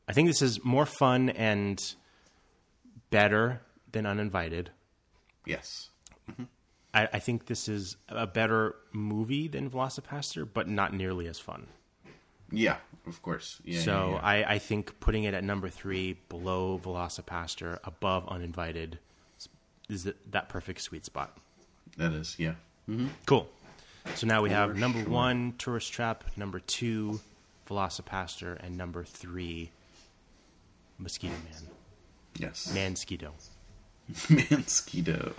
I 0.07 0.13
think 0.13 0.27
this 0.27 0.41
is 0.41 0.63
more 0.63 0.85
fun 0.85 1.29
and 1.29 1.79
better 3.09 3.61
than 3.91 4.05
Uninvited. 4.05 4.71
Yes. 5.45 5.89
Mm-hmm. 6.29 6.43
I, 6.93 7.09
I 7.13 7.19
think 7.19 7.45
this 7.45 7.67
is 7.67 7.95
a 8.07 8.27
better 8.27 8.75
movie 8.91 9.47
than 9.47 9.69
VelociPastor, 9.69 10.47
but 10.53 10.67
not 10.67 10.93
nearly 10.93 11.27
as 11.27 11.39
fun. 11.39 11.67
Yeah, 12.51 12.77
of 13.05 13.21
course. 13.21 13.59
Yeah. 13.63 13.81
so 13.81 13.91
yeah, 13.91 14.11
yeah. 14.11 14.45
I, 14.47 14.53
I 14.55 14.59
think 14.59 14.99
putting 14.99 15.25
it 15.25 15.33
at 15.35 15.43
number 15.43 15.69
three, 15.69 16.17
below 16.29 16.79
VelociPastor, 16.83 17.79
above 17.83 18.27
Uninvited, 18.27 18.97
is- 19.87 20.03
that, 20.03 20.31
that 20.31 20.49
perfect 20.49 20.81
sweet 20.81 21.05
spot. 21.05 21.37
that 21.97 22.11
is, 22.13 22.35
yeah. 22.39 22.53
Mm-hmm. 22.89 23.07
Cool. 23.27 23.47
So 24.15 24.25
now 24.25 24.41
we 24.41 24.49
have 24.49 24.75
number 24.77 24.99
one, 25.07 25.53
Tourist 25.59 25.93
Trap, 25.93 26.23
number 26.35 26.59
two, 26.59 27.19
VelociPastor, 27.69 28.57
and 28.65 28.75
number 28.75 29.03
three, 29.03 29.69
Mosquito 30.97 31.35
Man. 31.35 31.69
Yes. 32.37 32.71
Mansquito. 32.73 33.31
Mansquito. 34.11 35.33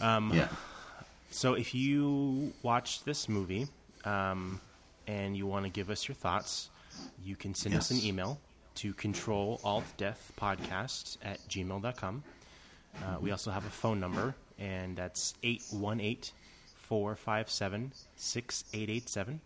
Um, 0.00 0.32
yeah. 0.34 0.48
So 1.30 1.54
if 1.54 1.74
you 1.74 2.52
watch 2.62 3.04
this 3.04 3.28
movie 3.28 3.68
um, 4.04 4.60
and 5.06 5.36
you 5.36 5.46
want 5.46 5.64
to 5.66 5.70
give 5.70 5.90
us 5.90 6.08
your 6.08 6.14
thoughts, 6.14 6.70
you 7.22 7.36
can 7.36 7.54
send 7.54 7.74
us 7.74 7.90
an 7.90 8.02
email 8.02 8.38
to 8.76 8.94
control 8.94 9.60
alt 9.64 9.84
death 9.96 10.32
podcast 10.40 11.18
at 11.22 11.38
gmail.com. 11.48 12.22
Uh, 13.02 13.16
we 13.20 13.30
also 13.30 13.50
have 13.50 13.66
a 13.66 13.70
phone 13.70 14.00
number, 14.00 14.34
and 14.58 14.96
that's 14.96 15.34
818 15.42 16.32
457 16.76 17.92
6887. 18.16 19.40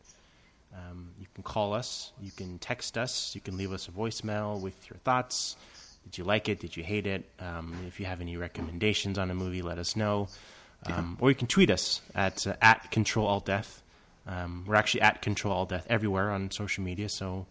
Um, 0.75 1.11
You 1.19 1.27
can 1.35 1.43
call 1.43 1.75
us, 1.75 2.13
you 2.21 2.31
can 2.31 2.59
text 2.59 2.97
us, 2.97 3.35
you 3.35 3.41
can 3.41 3.57
leave 3.59 3.73
us 3.73 3.89
a 3.89 3.91
voicemail 3.91 4.61
with 4.61 4.89
your 4.89 4.99
thoughts. 4.99 5.57
Did 6.05 6.19
you 6.19 6.25
like 6.25 6.49
it? 6.49 6.61
Did 6.61 6.77
you 6.77 6.83
hate 6.83 7.07
it? 7.07 7.25
Um, 7.41 7.75
if 7.87 7.99
you 8.01 8.07
have 8.07 8.21
any 8.21 8.37
recommendations 8.37 9.19
on 9.19 9.31
a 9.31 9.35
movie, 9.35 9.63
let 9.63 9.79
us 9.79 9.97
know. 9.97 10.29
Um, 10.85 11.17
or 11.21 11.31
you 11.31 11.37
can 11.37 11.47
tweet 11.47 11.71
us 11.71 12.01
at 12.15 12.47
uh, 12.47 12.57
at 12.61 12.91
Control 12.91 13.27
Alt 13.27 13.47
Death. 13.47 13.83
Um, 14.27 14.65
we're 14.67 14.75
actually 14.75 15.03
at 15.03 15.23
Control 15.23 15.55
Alt 15.55 15.69
Death 15.71 15.87
everywhere 15.89 16.31
on 16.31 16.51
social 16.51 16.83
media, 16.85 17.09
so 17.09 17.47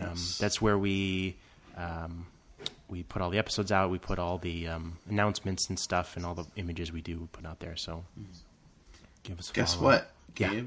um, 0.00 0.08
Yes. 0.08 0.38
that's 0.38 0.62
where 0.62 0.78
we 0.78 1.36
um, 1.76 2.26
we 2.88 3.02
put 3.02 3.20
all 3.22 3.28
the 3.30 3.38
episodes 3.38 3.70
out. 3.70 3.90
We 3.90 3.98
put 3.98 4.18
all 4.18 4.38
the 4.38 4.66
um, 4.68 4.96
announcements 5.08 5.68
and 5.68 5.78
stuff, 5.78 6.16
and 6.16 6.24
all 6.24 6.34
the 6.34 6.46
images 6.56 6.90
we 6.90 7.02
do 7.02 7.18
we 7.20 7.26
put 7.26 7.44
out 7.44 7.60
there. 7.60 7.76
So 7.76 8.04
give 9.24 9.38
us 9.38 9.50
a 9.50 9.52
Guess 9.52 9.74
follow. 9.74 9.86
what, 9.86 10.10
Yeah. 10.36 10.62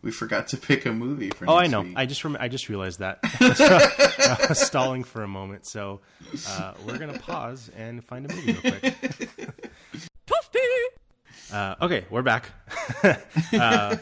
Gabe? 0.00 0.04
We 0.04 0.10
forgot 0.12 0.48
to 0.48 0.56
pick 0.56 0.86
a 0.86 0.92
movie 0.92 1.30
for 1.30 1.48
Oh, 1.48 1.56
I 1.56 1.66
know. 1.66 1.82
week. 1.82 1.94
I 1.96 2.06
just 2.06 2.24
rem- 2.24 2.36
I 2.40 2.48
just 2.48 2.68
realized 2.68 3.00
that. 3.00 3.18
I 3.22 4.46
was 4.48 4.58
stalling 4.66 5.04
for 5.04 5.22
a 5.22 5.28
moment, 5.28 5.66
so 5.66 6.00
uh, 6.48 6.74
we're 6.86 6.98
gonna 6.98 7.18
pause 7.18 7.70
and 7.76 8.04
find 8.04 8.30
a 8.30 8.34
movie 8.34 8.52
real 8.62 8.72
quick. 8.80 8.94
Uh, 11.52 11.74
okay, 11.82 12.04
we're 12.10 12.22
back. 12.22 12.50
uh, 13.52 13.96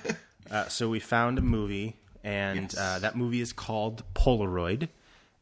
Uh, 0.51 0.67
so 0.69 0.89
we 0.91 1.01
found 1.01 1.39
a 1.39 1.43
movie, 1.43 1.97
and 2.23 2.71
Yes. 2.73 2.77
uh, 2.77 2.99
that 3.01 3.17
movie 3.17 3.41
is 3.41 3.53
called 3.55 4.03
Polaroid, 4.15 4.89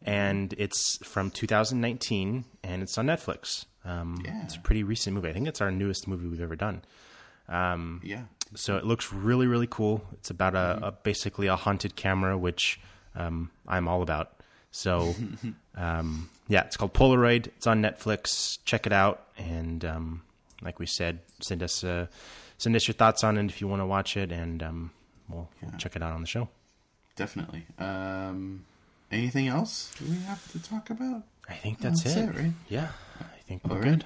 and 0.04 0.52
it's 0.56 0.98
from 1.04 1.30
2019, 1.32 2.44
and 2.62 2.82
it's 2.82 2.96
on 2.96 3.06
Netflix. 3.06 3.64
Um, 3.84 4.22
Yeah. 4.24 4.40
It's 4.44 4.54
a 4.54 4.60
pretty 4.60 4.84
recent 4.84 5.14
movie. 5.14 5.28
I 5.28 5.32
think 5.32 5.48
it's 5.48 5.60
our 5.60 5.70
newest 5.72 6.06
movie 6.06 6.28
we've 6.28 6.40
ever 6.40 6.54
done. 6.56 6.82
Um, 7.48 8.00
Yeah. 8.04 8.22
So 8.56 8.76
it 8.76 8.84
looks 8.84 9.12
really, 9.12 9.46
really 9.46 9.66
cool. 9.68 10.02
It's 10.14 10.30
about 10.30 10.54
a, 10.54 10.86
a 10.88 10.92
basically 10.92 11.46
a 11.46 11.56
haunted 11.56 11.94
camera, 11.94 12.36
which 12.36 12.80
um, 13.14 13.50
I'm 13.68 13.86
all 13.86 14.02
about. 14.02 14.32
So, 14.70 15.14
um, 15.76 16.28
yeah, 16.48 16.64
it's 16.64 16.76
called 16.76 16.94
Polaroid. 16.94 17.46
It's 17.48 17.66
on 17.66 17.82
Netflix. 17.82 18.58
Check 18.64 18.86
it 18.86 18.92
out, 18.92 19.26
and 19.38 19.84
um, 19.84 20.22
like 20.62 20.78
we 20.78 20.86
said, 20.86 21.20
send 21.40 21.62
us 21.62 21.84
uh, 21.84 22.06
send 22.58 22.74
us 22.76 22.86
your 22.88 22.94
thoughts 22.94 23.22
on 23.24 23.36
it 23.38 23.44
if 23.46 23.60
you 23.60 23.68
want 23.68 23.82
to 23.82 23.86
watch 23.86 24.16
it, 24.16 24.32
and 24.32 24.62
um, 24.62 24.90
we'll, 25.28 25.48
we'll 25.62 25.72
check 25.78 25.96
it 25.96 26.02
out 26.02 26.12
on 26.12 26.20
the 26.20 26.26
show. 26.26 26.48
Definitely. 27.14 27.66
Um, 27.78 28.64
anything 29.10 29.48
else 29.48 29.90
do 29.98 30.04
we 30.06 30.16
have 30.24 30.50
to 30.52 30.62
talk 30.62 30.90
about? 30.90 31.22
I 31.48 31.54
think 31.54 31.80
that's, 31.80 32.02
That's 32.02 32.16
it. 32.16 32.28
it, 32.28 32.34
right? 32.34 32.52
Yeah, 32.68 32.88
I 33.20 33.38
think 33.46 33.64
we're 33.64 33.76
right. 33.76 33.84
good. 33.84 34.04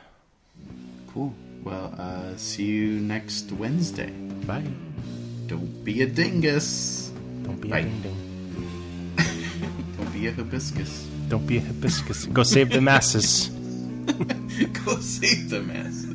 Cool. 1.12 1.34
Well, 1.64 1.94
uh, 1.98 2.36
see 2.36 2.64
you 2.64 3.00
next 3.00 3.50
Wednesday. 3.52 4.10
Bye. 4.46 4.64
Don't 5.46 5.84
be 5.84 6.02
a 6.02 6.06
dingus. 6.06 7.10
Don't 7.42 7.60
be 7.60 7.68
Bye. 7.68 7.80
a 7.80 7.82
ding 7.82 8.02
ding. 8.02 9.16
Don't 9.96 10.12
be 10.12 10.26
a 10.28 10.32
hibiscus. 10.32 11.08
Don't 11.28 11.46
be 11.46 11.58
a 11.58 11.60
hibiscus. 11.60 12.26
Go 12.26 12.44
save 12.44 12.70
the 12.70 12.80
masses. 12.80 13.48
Go 14.84 14.96
save 15.00 15.50
the 15.50 15.60
masses. 15.62 16.09